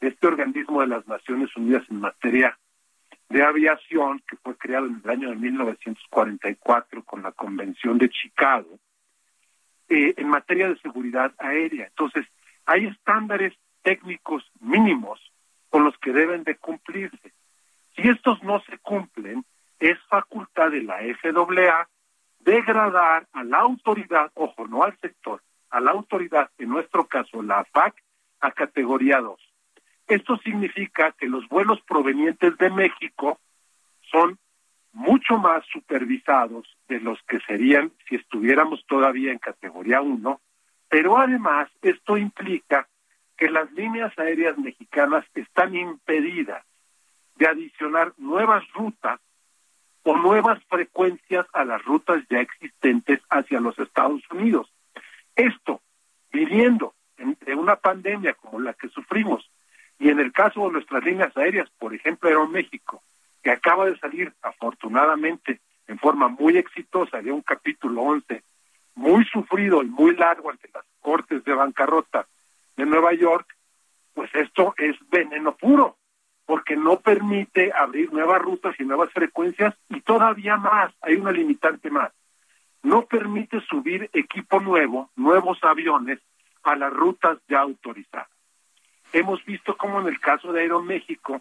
este 0.00 0.26
organismo 0.26 0.80
de 0.80 0.88
las 0.88 1.06
Naciones 1.06 1.54
Unidas 1.56 1.84
en 1.90 2.00
materia 2.00 2.58
de 3.28 3.42
aviación, 3.42 4.22
que 4.28 4.36
fue 4.36 4.56
creado 4.56 4.86
en 4.86 5.00
el 5.02 5.10
año 5.10 5.30
de 5.30 5.36
1944 5.36 7.02
con 7.04 7.22
la 7.22 7.32
Convención 7.32 7.98
de 7.98 8.08
Chicago, 8.10 8.78
eh, 9.88 10.14
en 10.16 10.28
materia 10.28 10.68
de 10.68 10.78
seguridad 10.78 11.32
aérea. 11.38 11.86
Entonces, 11.86 12.26
hay 12.66 12.86
estándares 12.86 13.54
técnicos 13.82 14.50
mínimos 14.60 15.20
con 15.70 15.84
los 15.84 15.96
que 15.98 16.12
deben 16.12 16.44
de 16.44 16.56
cumplirse. 16.56 17.32
Si 17.96 18.08
estos 18.08 18.42
no 18.42 18.62
se 18.62 18.78
cumplen, 18.78 19.44
es 19.78 19.98
facultad 20.08 20.70
de 20.70 20.82
la 20.82 20.98
FAA 21.20 21.88
degradar 22.40 23.26
a 23.32 23.42
la 23.44 23.58
autoridad, 23.58 24.30
ojo, 24.34 24.66
no 24.66 24.82
al 24.82 24.96
sector, 24.98 25.42
a 25.70 25.80
la 25.80 25.92
autoridad, 25.92 26.50
en 26.58 26.68
nuestro 26.68 27.06
caso 27.06 27.42
la 27.42 27.64
FAC, 27.64 27.94
a 28.40 28.52
categoría 28.52 29.20
2. 29.20 29.40
Esto 30.06 30.36
significa 30.38 31.12
que 31.12 31.26
los 31.26 31.48
vuelos 31.48 31.80
provenientes 31.82 32.56
de 32.58 32.70
México 32.70 33.38
son 34.10 34.38
mucho 34.92 35.38
más 35.38 35.64
supervisados 35.72 36.68
de 36.88 37.00
los 37.00 37.20
que 37.22 37.40
serían 37.40 37.90
si 38.08 38.16
estuviéramos 38.16 38.84
todavía 38.86 39.32
en 39.32 39.38
categoría 39.38 40.00
1, 40.02 40.40
pero 40.88 41.18
además 41.18 41.68
esto 41.82 42.16
implica 42.16 42.86
que 43.36 43.50
las 43.50 43.72
líneas 43.72 44.16
aéreas 44.18 44.56
mexicanas 44.58 45.24
están 45.34 45.74
impedidas 45.74 46.64
de 47.36 47.48
adicionar 47.48 48.12
nuevas 48.18 48.62
rutas 48.72 49.18
o 50.04 50.16
nuevas 50.16 50.62
frecuencias 50.68 51.46
a 51.52 51.64
las 51.64 51.82
rutas 51.84 52.22
ya 52.30 52.40
existentes 52.40 53.20
hacia 53.30 53.60
los 53.60 53.78
Estados 53.78 54.22
Unidos. 54.30 54.70
Esto, 55.34 55.80
viviendo 56.30 56.94
de 57.16 57.54
una 57.54 57.76
pandemia 57.76 58.34
como 58.34 58.60
la 58.60 58.74
que 58.74 58.88
sufrimos, 58.88 59.50
y 59.98 60.10
en 60.10 60.20
el 60.20 60.32
caso 60.32 60.66
de 60.66 60.72
nuestras 60.72 61.02
líneas 61.04 61.36
aéreas, 61.36 61.70
por 61.78 61.94
ejemplo, 61.94 62.28
Aeroméxico, 62.28 63.02
que 63.42 63.50
acaba 63.50 63.86
de 63.86 63.98
salir 63.98 64.32
afortunadamente 64.42 65.60
en 65.86 65.98
forma 65.98 66.28
muy 66.28 66.56
exitosa 66.56 67.20
de 67.22 67.32
un 67.32 67.42
capítulo 67.42 68.02
11, 68.02 68.42
muy 68.94 69.24
sufrido 69.26 69.82
y 69.82 69.86
muy 69.86 70.16
largo 70.16 70.50
ante 70.50 70.68
las 70.72 70.84
cortes 71.00 71.44
de 71.44 71.54
bancarrota 71.54 72.26
de 72.76 72.86
Nueva 72.86 73.12
York, 73.14 73.46
pues 74.14 74.30
esto 74.34 74.74
es 74.78 74.96
veneno 75.10 75.56
puro, 75.56 75.96
porque 76.46 76.76
no 76.76 77.00
permite 77.00 77.72
abrir 77.72 78.12
nuevas 78.12 78.40
rutas 78.42 78.74
y 78.78 78.84
nuevas 78.84 79.10
frecuencias 79.12 79.74
y 79.88 80.00
todavía 80.00 80.56
más, 80.56 80.92
hay 81.00 81.14
una 81.16 81.32
limitante 81.32 81.90
más 81.90 82.12
no 82.84 83.06
permite 83.06 83.60
subir 83.62 84.08
equipo 84.12 84.60
nuevo, 84.60 85.10
nuevos 85.16 85.58
aviones 85.62 86.20
a 86.62 86.76
las 86.76 86.92
rutas 86.92 87.38
ya 87.48 87.60
autorizadas. 87.60 88.28
Hemos 89.12 89.44
visto 89.44 89.76
cómo 89.76 90.00
en 90.00 90.08
el 90.08 90.20
caso 90.20 90.52
de 90.52 90.60
Aeroméxico, 90.60 91.40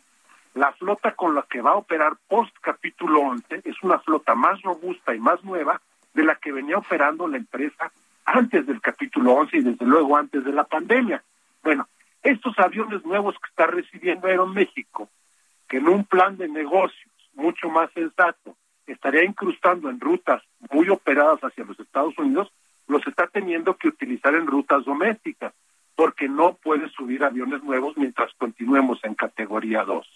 la 0.56 0.72
flota 0.74 1.16
con 1.16 1.36
la 1.36 1.44
que 1.44 1.62
va 1.62 1.72
a 1.72 1.78
operar 1.78 2.16
post 2.28 2.56
capítulo 2.62 3.20
11 3.22 3.62
es 3.66 3.76
una 3.84 4.00
flota 4.00 4.36
más 4.36 4.62
robusta 4.62 5.14
y 5.14 5.20
más 5.20 5.44
nueva 5.44 5.82
de 6.14 6.24
la 6.24 6.36
que 6.36 6.52
venía 6.52 6.78
operando 6.78 7.28
la 7.28 7.38
empresa 7.38 7.92
antes 8.26 8.66
del 8.66 8.80
capítulo 8.80 9.34
11 9.34 9.58
y 9.58 9.62
desde 9.64 9.86
luego 9.86 10.16
antes 10.16 10.46
de 10.46 10.54
la 10.54 10.64
pandemia. 10.64 11.24
Bueno, 11.62 11.90
estos 12.24 12.58
aviones 12.58 13.06
nuevos 13.06 13.36
que 13.36 13.50
está 13.50 13.68
recibiendo 13.68 14.28
Aeroméxico, 14.28 15.10
que 15.68 15.78
en 15.78 15.90
un 15.90 16.06
plan 16.06 16.38
de 16.38 16.48
negocios 16.48 17.12
mucho 17.34 17.70
más 17.70 17.92
sensato 17.94 18.56
estaría 18.88 19.24
incrustando 19.24 19.90
en 19.90 20.00
rutas 20.00 20.42
muy 20.72 20.90
operadas 20.90 21.40
hacia 21.42 21.66
los 21.66 21.80
Estados 21.80 22.18
Unidos, 22.18 22.52
los 22.88 23.06
está 23.08 23.28
teniendo 23.28 23.76
que 23.76 23.88
utilizar 23.88 24.36
en 24.36 24.48
rutas 24.48 24.86
domésticas, 24.86 25.54
porque 25.96 26.28
no 26.28 26.56
puede 26.56 26.90
subir 26.90 27.24
aviones 27.24 27.64
nuevos 27.64 27.96
mientras 27.98 28.34
continuemos 28.36 29.00
en 29.04 29.16
categoría 29.16 29.84
2. 29.84 30.08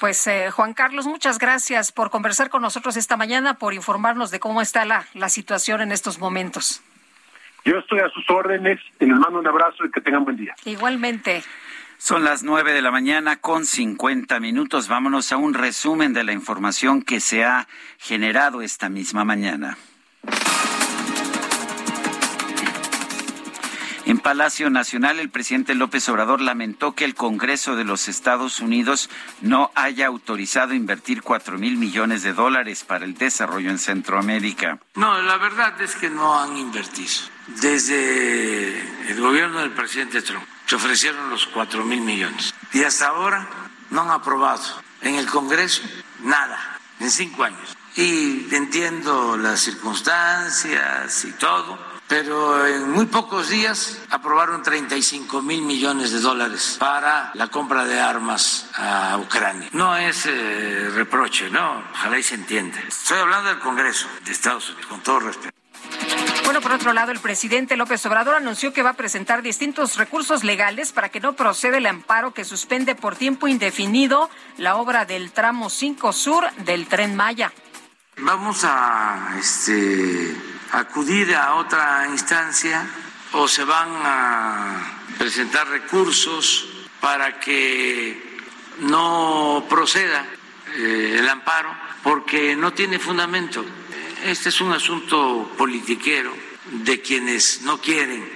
Pues 0.00 0.26
eh, 0.26 0.50
Juan 0.50 0.74
Carlos, 0.74 1.06
muchas 1.06 1.38
gracias 1.38 1.92
por 1.92 2.10
conversar 2.10 2.50
con 2.50 2.62
nosotros 2.62 2.96
esta 2.96 3.16
mañana, 3.16 3.54
por 3.54 3.74
informarnos 3.74 4.30
de 4.30 4.40
cómo 4.40 4.60
está 4.60 4.84
la, 4.84 5.06
la 5.14 5.28
situación 5.28 5.80
en 5.80 5.92
estos 5.92 6.18
momentos. 6.18 6.82
Yo 7.64 7.78
estoy 7.78 8.00
a 8.00 8.08
sus 8.10 8.28
órdenes, 8.28 8.78
les 8.98 9.08
mando 9.08 9.38
un 9.38 9.46
abrazo 9.46 9.84
y 9.86 9.90
que 9.90 10.00
tengan 10.00 10.24
buen 10.24 10.36
día. 10.36 10.54
Igualmente. 10.64 11.42
Son 11.96 12.24
las 12.24 12.42
nueve 12.42 12.72
de 12.72 12.82
la 12.82 12.90
mañana 12.90 13.36
con 13.36 13.64
cincuenta 13.64 14.38
minutos. 14.38 14.88
Vámonos 14.88 15.32
a 15.32 15.38
un 15.38 15.54
resumen 15.54 16.12
de 16.12 16.24
la 16.24 16.32
información 16.32 17.02
que 17.02 17.20
se 17.20 17.44
ha 17.44 17.66
generado 17.98 18.60
esta 18.60 18.90
misma 18.90 19.24
mañana. 19.24 19.78
En 24.06 24.18
Palacio 24.18 24.68
Nacional, 24.68 25.18
el 25.18 25.30
presidente 25.30 25.74
López 25.74 26.06
Obrador 26.10 26.42
lamentó 26.42 26.94
que 26.94 27.06
el 27.06 27.14
Congreso 27.14 27.74
de 27.74 27.84
los 27.84 28.06
Estados 28.06 28.60
Unidos 28.60 29.08
no 29.40 29.70
haya 29.74 30.06
autorizado 30.08 30.74
invertir 30.74 31.22
cuatro 31.22 31.56
mil 31.56 31.78
millones 31.78 32.22
de 32.22 32.34
dólares 32.34 32.84
para 32.84 33.06
el 33.06 33.14
desarrollo 33.14 33.70
en 33.70 33.78
Centroamérica. 33.78 34.78
No, 34.94 35.22
la 35.22 35.38
verdad 35.38 35.80
es 35.80 35.94
que 35.94 36.10
no 36.10 36.38
han 36.38 36.54
invertido. 36.54 37.14
Desde 37.62 38.78
el 39.10 39.20
gobierno 39.20 39.60
del 39.60 39.70
presidente 39.70 40.20
Trump 40.20 40.44
se 40.66 40.76
ofrecieron 40.76 41.30
los 41.30 41.46
cuatro 41.46 41.82
mil 41.82 42.02
millones 42.02 42.54
y 42.74 42.84
hasta 42.84 43.08
ahora 43.08 43.48
no 43.90 44.02
han 44.02 44.10
aprobado 44.10 44.62
en 45.00 45.14
el 45.14 45.26
Congreso 45.26 45.82
nada 46.22 46.78
en 47.00 47.10
cinco 47.10 47.44
años. 47.44 47.74
Y 47.96 48.54
entiendo 48.54 49.38
las 49.38 49.60
circunstancias 49.60 51.24
y 51.24 51.32
todo 51.32 51.93
pero 52.16 52.64
en 52.68 52.92
muy 52.92 53.06
pocos 53.06 53.48
días 53.48 53.98
aprobaron 54.08 54.62
35 54.62 55.42
mil 55.42 55.62
millones 55.62 56.12
de 56.12 56.20
dólares 56.20 56.76
para 56.78 57.32
la 57.34 57.48
compra 57.48 57.84
de 57.86 57.98
armas 57.98 58.68
a 58.74 59.18
Ucrania. 59.18 59.68
No 59.72 59.96
es 59.96 60.24
eh, 60.26 60.90
reproche, 60.94 61.50
no, 61.50 61.82
ojalá 61.92 62.16
y 62.16 62.22
se 62.22 62.36
entienda. 62.36 62.78
Estoy 62.86 63.18
hablando 63.18 63.48
del 63.48 63.58
Congreso 63.58 64.06
de 64.24 64.30
Estados 64.30 64.68
Unidos, 64.70 64.86
con 64.86 65.00
todo 65.00 65.18
respeto. 65.18 65.56
Bueno, 66.44 66.60
por 66.60 66.70
otro 66.70 66.92
lado, 66.92 67.10
el 67.10 67.18
presidente 67.18 67.76
López 67.76 68.06
Obrador 68.06 68.36
anunció 68.36 68.72
que 68.72 68.84
va 68.84 68.90
a 68.90 68.94
presentar 68.94 69.42
distintos 69.42 69.96
recursos 69.96 70.44
legales 70.44 70.92
para 70.92 71.08
que 71.08 71.18
no 71.18 71.32
proceda 71.32 71.78
el 71.78 71.86
amparo 71.86 72.32
que 72.32 72.44
suspende 72.44 72.94
por 72.94 73.16
tiempo 73.16 73.48
indefinido 73.48 74.30
la 74.56 74.76
obra 74.76 75.04
del 75.04 75.32
tramo 75.32 75.68
5 75.68 76.12
Sur 76.12 76.48
del 76.58 76.86
Tren 76.86 77.16
Maya. 77.16 77.52
Vamos 78.18 78.62
a 78.62 79.34
este 79.36 80.53
acudir 80.74 81.34
a 81.36 81.54
otra 81.54 82.06
instancia 82.10 82.84
o 83.32 83.46
se 83.46 83.62
van 83.64 83.90
a 84.04 84.98
presentar 85.18 85.68
recursos 85.68 86.66
para 87.00 87.38
que 87.38 88.40
no 88.80 89.64
proceda 89.68 90.26
eh, 90.76 91.18
el 91.20 91.28
amparo 91.28 91.72
porque 92.02 92.56
no 92.56 92.72
tiene 92.72 92.98
fundamento. 92.98 93.64
Este 94.24 94.48
es 94.48 94.60
un 94.60 94.72
asunto 94.72 95.54
politiquero 95.56 96.34
de 96.66 97.00
quienes 97.00 97.62
no 97.62 97.80
quieren 97.80 98.28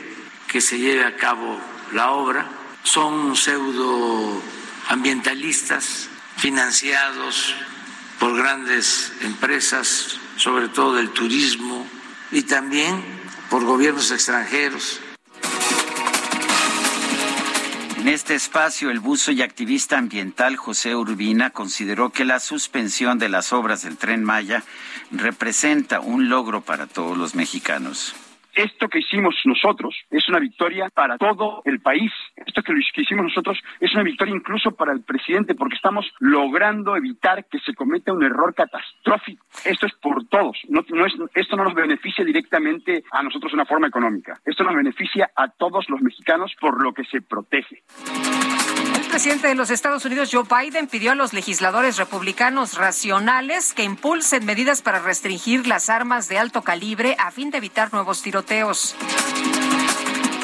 que 0.46 0.60
se 0.60 0.78
lleve 0.78 1.04
a 1.04 1.16
cabo 1.16 1.60
la 1.92 2.12
obra. 2.12 2.46
Son 2.84 3.34
pseudoambientalistas 3.34 6.08
financiados 6.36 7.56
por 8.20 8.36
grandes 8.36 9.12
empresas, 9.22 10.20
sobre 10.36 10.68
todo 10.68 10.94
del 10.94 11.10
turismo, 11.10 11.97
y 12.30 12.42
también 12.42 13.02
por 13.50 13.64
gobiernos 13.64 14.10
extranjeros. 14.10 15.00
En 17.98 18.08
este 18.08 18.34
espacio, 18.34 18.90
el 18.90 19.00
buzo 19.00 19.32
y 19.32 19.42
activista 19.42 19.98
ambiental 19.98 20.56
José 20.56 20.94
Urbina 20.94 21.50
consideró 21.50 22.10
que 22.10 22.24
la 22.24 22.40
suspensión 22.40 23.18
de 23.18 23.28
las 23.28 23.52
obras 23.52 23.82
del 23.82 23.96
tren 23.96 24.24
Maya 24.24 24.62
representa 25.10 26.00
un 26.00 26.28
logro 26.28 26.60
para 26.60 26.86
todos 26.86 27.18
los 27.18 27.34
mexicanos 27.34 28.14
esto 28.58 28.88
que 28.88 28.98
hicimos 28.98 29.36
nosotros 29.44 29.94
es 30.10 30.28
una 30.28 30.40
victoria 30.40 30.90
para 30.92 31.16
todo 31.16 31.62
el 31.64 31.80
país. 31.80 32.12
Esto 32.34 32.62
que, 32.62 32.72
hicimos 32.96 33.26
nosotros 33.26 33.58
es 33.78 33.94
una 33.94 34.02
victoria 34.02 34.34
incluso 34.34 34.72
para 34.72 34.92
el 34.92 35.02
presidente, 35.02 35.54
porque 35.54 35.76
estamos 35.76 36.06
logrando 36.18 36.96
evitar 36.96 37.44
que 37.46 37.60
se 37.60 37.74
cometa 37.74 38.12
un 38.12 38.24
error 38.24 38.54
catastrófico. 38.54 39.46
Esto 39.64 39.86
es 39.86 39.94
por 39.94 40.26
todos. 40.26 40.58
Esto 41.34 41.56
no 41.56 41.64
nos 41.64 41.74
beneficia 41.74 42.24
directamente 42.24 43.04
a 43.12 43.22
nosotros 43.22 43.52
de 43.52 43.56
una 43.56 43.66
forma 43.66 43.86
económica. 43.86 44.40
Esto 44.44 44.64
nos 44.64 44.74
beneficia 44.74 45.30
a 45.36 45.48
todos 45.48 45.88
los 45.88 46.00
mexicanos 46.00 46.52
por 46.60 46.82
lo 46.82 46.92
que 46.92 47.04
se 47.04 47.20
protege. 47.22 47.82
El 49.08 49.12
presidente 49.12 49.48
de 49.48 49.54
los 49.54 49.70
Estados 49.70 50.04
Unidos, 50.04 50.28
Joe 50.30 50.44
Biden, 50.44 50.86
pidió 50.86 51.12
a 51.12 51.14
los 51.14 51.32
legisladores 51.32 51.96
republicanos 51.96 52.74
racionales 52.74 53.72
que 53.72 53.82
impulsen 53.82 54.44
medidas 54.44 54.82
para 54.82 54.98
restringir 54.98 55.66
las 55.66 55.88
armas 55.88 56.28
de 56.28 56.38
alto 56.38 56.60
calibre 56.60 57.16
a 57.18 57.30
fin 57.30 57.50
de 57.50 57.56
evitar 57.56 57.90
nuevos 57.90 58.20
tiroteos. 58.20 58.94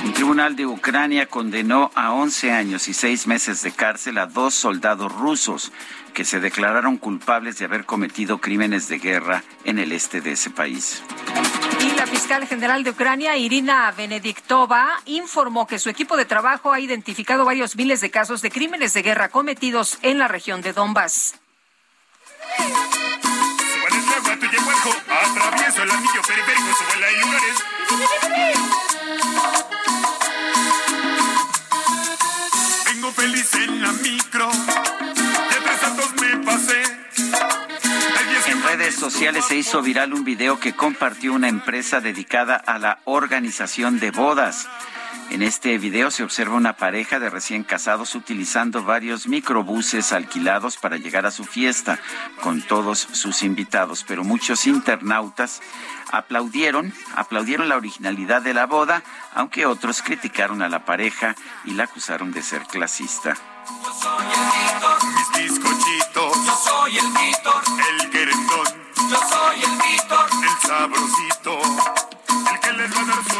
Un 0.02 0.14
tribunal 0.14 0.56
de 0.56 0.64
Ucrania 0.64 1.26
condenó 1.26 1.90
a 1.94 2.14
11 2.14 2.52
años 2.52 2.88
y 2.88 2.94
6 2.94 3.26
meses 3.26 3.62
de 3.62 3.70
cárcel 3.70 4.16
a 4.16 4.26
dos 4.26 4.54
soldados 4.54 5.12
rusos 5.12 5.70
que 6.14 6.24
se 6.24 6.40
declararon 6.40 6.96
culpables 6.96 7.58
de 7.58 7.66
haber 7.66 7.84
cometido 7.84 8.38
crímenes 8.38 8.88
de 8.88 8.98
guerra 8.98 9.44
en 9.64 9.78
el 9.78 9.92
este 9.92 10.22
de 10.22 10.32
ese 10.32 10.48
país. 10.48 11.02
La 11.96 12.06
fiscal 12.06 12.46
general 12.46 12.84
de 12.84 12.90
Ucrania, 12.90 13.36
Irina 13.36 13.92
Benediktova, 13.92 15.00
informó 15.06 15.66
que 15.66 15.78
su 15.78 15.88
equipo 15.90 16.16
de 16.16 16.24
trabajo 16.24 16.72
ha 16.72 16.80
identificado 16.80 17.44
varios 17.44 17.76
miles 17.76 18.00
de 18.00 18.10
casos 18.10 18.42
de 18.42 18.50
crímenes 18.50 18.92
de 18.94 19.02
guerra 19.02 19.28
cometidos 19.28 19.98
en 20.02 20.18
la 20.18 20.28
región 20.28 20.60
de 20.62 20.72
Donbass. 20.72 21.34
Lugares 27.10 27.58
feliz 33.14 33.54
en 33.54 33.80
la 33.80 33.92
micro. 33.92 34.50
me 36.20 36.44
pasé. 36.44 37.03
Redes 38.84 39.00
sociales 39.00 39.46
se 39.46 39.56
hizo 39.56 39.80
viral 39.80 40.12
un 40.12 40.24
video 40.24 40.60
que 40.60 40.74
compartió 40.74 41.32
una 41.32 41.48
empresa 41.48 42.02
dedicada 42.02 42.56
a 42.56 42.78
la 42.78 42.98
organización 43.04 43.98
de 43.98 44.10
bodas. 44.10 44.68
En 45.30 45.40
este 45.40 45.78
video 45.78 46.10
se 46.10 46.22
observa 46.22 46.54
una 46.54 46.76
pareja 46.76 47.18
de 47.18 47.30
recién 47.30 47.64
casados 47.64 48.14
utilizando 48.14 48.84
varios 48.84 49.26
microbuses 49.26 50.12
alquilados 50.12 50.76
para 50.76 50.98
llegar 50.98 51.24
a 51.24 51.30
su 51.30 51.44
fiesta 51.44 51.98
con 52.42 52.60
todos 52.60 52.98
sus 52.98 53.42
invitados, 53.42 54.04
pero 54.06 54.22
muchos 54.22 54.66
internautas 54.66 55.62
aplaudieron, 56.12 56.92
aplaudieron 57.16 57.70
la 57.70 57.78
originalidad 57.78 58.42
de 58.42 58.52
la 58.52 58.66
boda, 58.66 59.02
aunque 59.32 59.64
otros 59.64 60.02
criticaron 60.02 60.60
a 60.60 60.68
la 60.68 60.84
pareja 60.84 61.36
y 61.64 61.70
la 61.70 61.84
acusaron 61.84 62.32
de 62.32 62.42
ser 62.42 62.64
clasista. 62.66 63.34
Soy 66.74 66.98
el 66.98 67.08
soy 67.12 67.62
el 67.88 68.10
querendón. 68.10 68.66
Yo 69.10 69.16
soy 69.16 69.62
el 69.62 69.78
el 70.42 70.68
sabrosito. 70.68 72.13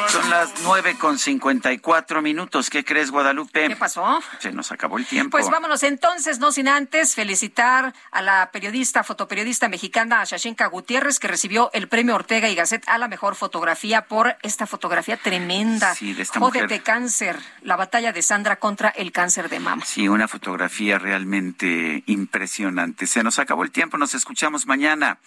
Son 0.08 0.31
las 0.31 0.52
nueve 0.62 0.97
con 0.98 1.18
cincuenta 1.18 1.73
y 1.73 1.78
cuatro 1.78 2.23
minutos. 2.23 2.70
¿Qué 2.70 2.84
crees, 2.84 3.10
Guadalupe? 3.10 3.68
¿Qué 3.68 3.76
pasó? 3.76 4.23
Se 4.39 4.52
nos 4.52 4.73
acabó 4.73 4.98
el 4.98 5.06
tiempo. 5.06 5.31
Pues 5.31 5.50
vámonos 5.50 5.82
entonces, 5.82 6.39
no 6.39 6.52
sin 6.52 6.68
antes 6.68 7.14
felicitar 7.14 7.94
a 8.10 8.23
la 8.23 8.50
periodista, 8.52 9.02
fotoperiodista 9.02 9.68
mexicana 9.68 10.24
Shashenka 10.24 10.66
Gutiérrez, 10.66 11.18
que 11.18 11.28
recibió 11.28 11.70
el 11.73 11.89
premio 11.89 12.14
Ortega 12.14 12.48
y 12.48 12.55
Gasset 12.55 12.89
a 12.89 12.98
la 12.98 13.08
mejor 13.08 13.34
fotografía 13.34 14.06
por 14.06 14.36
esta 14.42 14.66
fotografía 14.66 15.16
tremenda. 15.16 15.94
Sí, 15.94 16.14
de 16.14 16.23
esta 16.23 16.40
Jódete 16.40 16.81
cáncer, 16.81 17.39
la 17.62 17.76
batalla 17.76 18.12
de 18.12 18.23
Sandra 18.23 18.56
contra 18.56 18.90
el 18.90 19.12
cáncer 19.12 19.48
de 19.48 19.60
mama. 19.60 19.84
Sí, 19.84 20.08
una 20.08 20.28
fotografía 20.28 20.98
realmente 20.98 22.02
impresionante. 22.06 23.06
Se 23.06 23.23
nos 23.23 23.39
acabó 23.39 23.64
el 23.64 23.70
tiempo, 23.70 23.98
nos 23.98 24.14
escuchamos 24.14 24.66
mañana. 24.66 25.18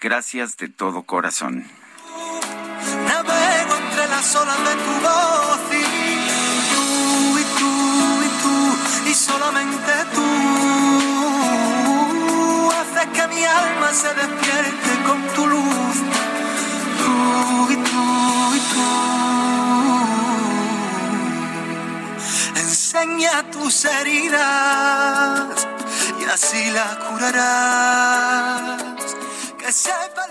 Gracias 0.00 0.56
de 0.56 0.68
todo 0.68 1.02
corazón. 1.02 1.68
Entre 2.88 3.55
las 4.16 4.32
de 4.32 4.74
tu 4.86 4.94
voz 5.06 5.60
y 5.72 5.84
tú 6.72 6.84
y 7.38 7.44
tú 7.58 7.72
y 8.24 8.28
tú 8.42 8.56
y 9.10 9.12
solamente 9.14 9.92
tú 10.14 10.28
haces 12.80 13.06
que 13.12 13.24
mi 13.28 13.44
alma 13.44 13.88
se 13.92 14.08
despierte 14.14 14.90
con 15.06 15.20
tu 15.34 15.46
luz. 15.46 15.96
Tú 17.02 17.14
y 17.74 17.76
tú 17.76 18.04
y 18.54 18.60
tú. 18.72 18.88
Enseña 22.56 23.34
tus 23.50 23.84
heridas 23.84 25.58
y 26.20 26.24
así 26.24 26.70
las 26.70 26.96
curarás. 27.04 28.82
Que 29.58 29.70
sepa 29.70 30.26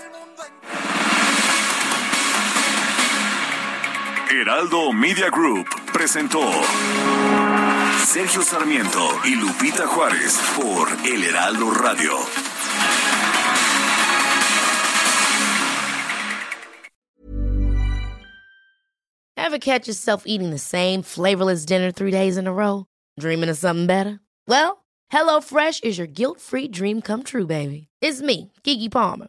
Heraldo 4.28 4.92
Media 4.92 5.30
Group 5.30 5.68
presentó 5.92 6.40
Sergio 8.04 8.42
Sarmiento 8.42 9.08
y 9.24 9.36
Lupita 9.36 9.86
Juárez 9.86 10.36
por 10.56 10.88
El 11.06 11.22
Heraldo 11.22 11.70
Radio. 11.70 12.12
Ever 19.36 19.58
catch 19.58 19.86
yourself 19.86 20.24
eating 20.26 20.50
the 20.50 20.58
same 20.58 21.02
flavorless 21.02 21.64
dinner 21.64 21.92
three 21.92 22.10
days 22.10 22.36
in 22.36 22.48
a 22.48 22.52
row? 22.52 22.86
Dreaming 23.20 23.48
of 23.48 23.56
something 23.56 23.86
better? 23.86 24.18
Well, 24.48 24.84
HelloFresh 25.12 25.84
is 25.84 25.98
your 25.98 26.08
guilt-free 26.08 26.68
dream 26.68 27.00
come 27.00 27.22
true, 27.22 27.46
baby. 27.46 27.86
It's 28.00 28.20
me, 28.20 28.52
Kiki 28.64 28.88
Palmer. 28.88 29.28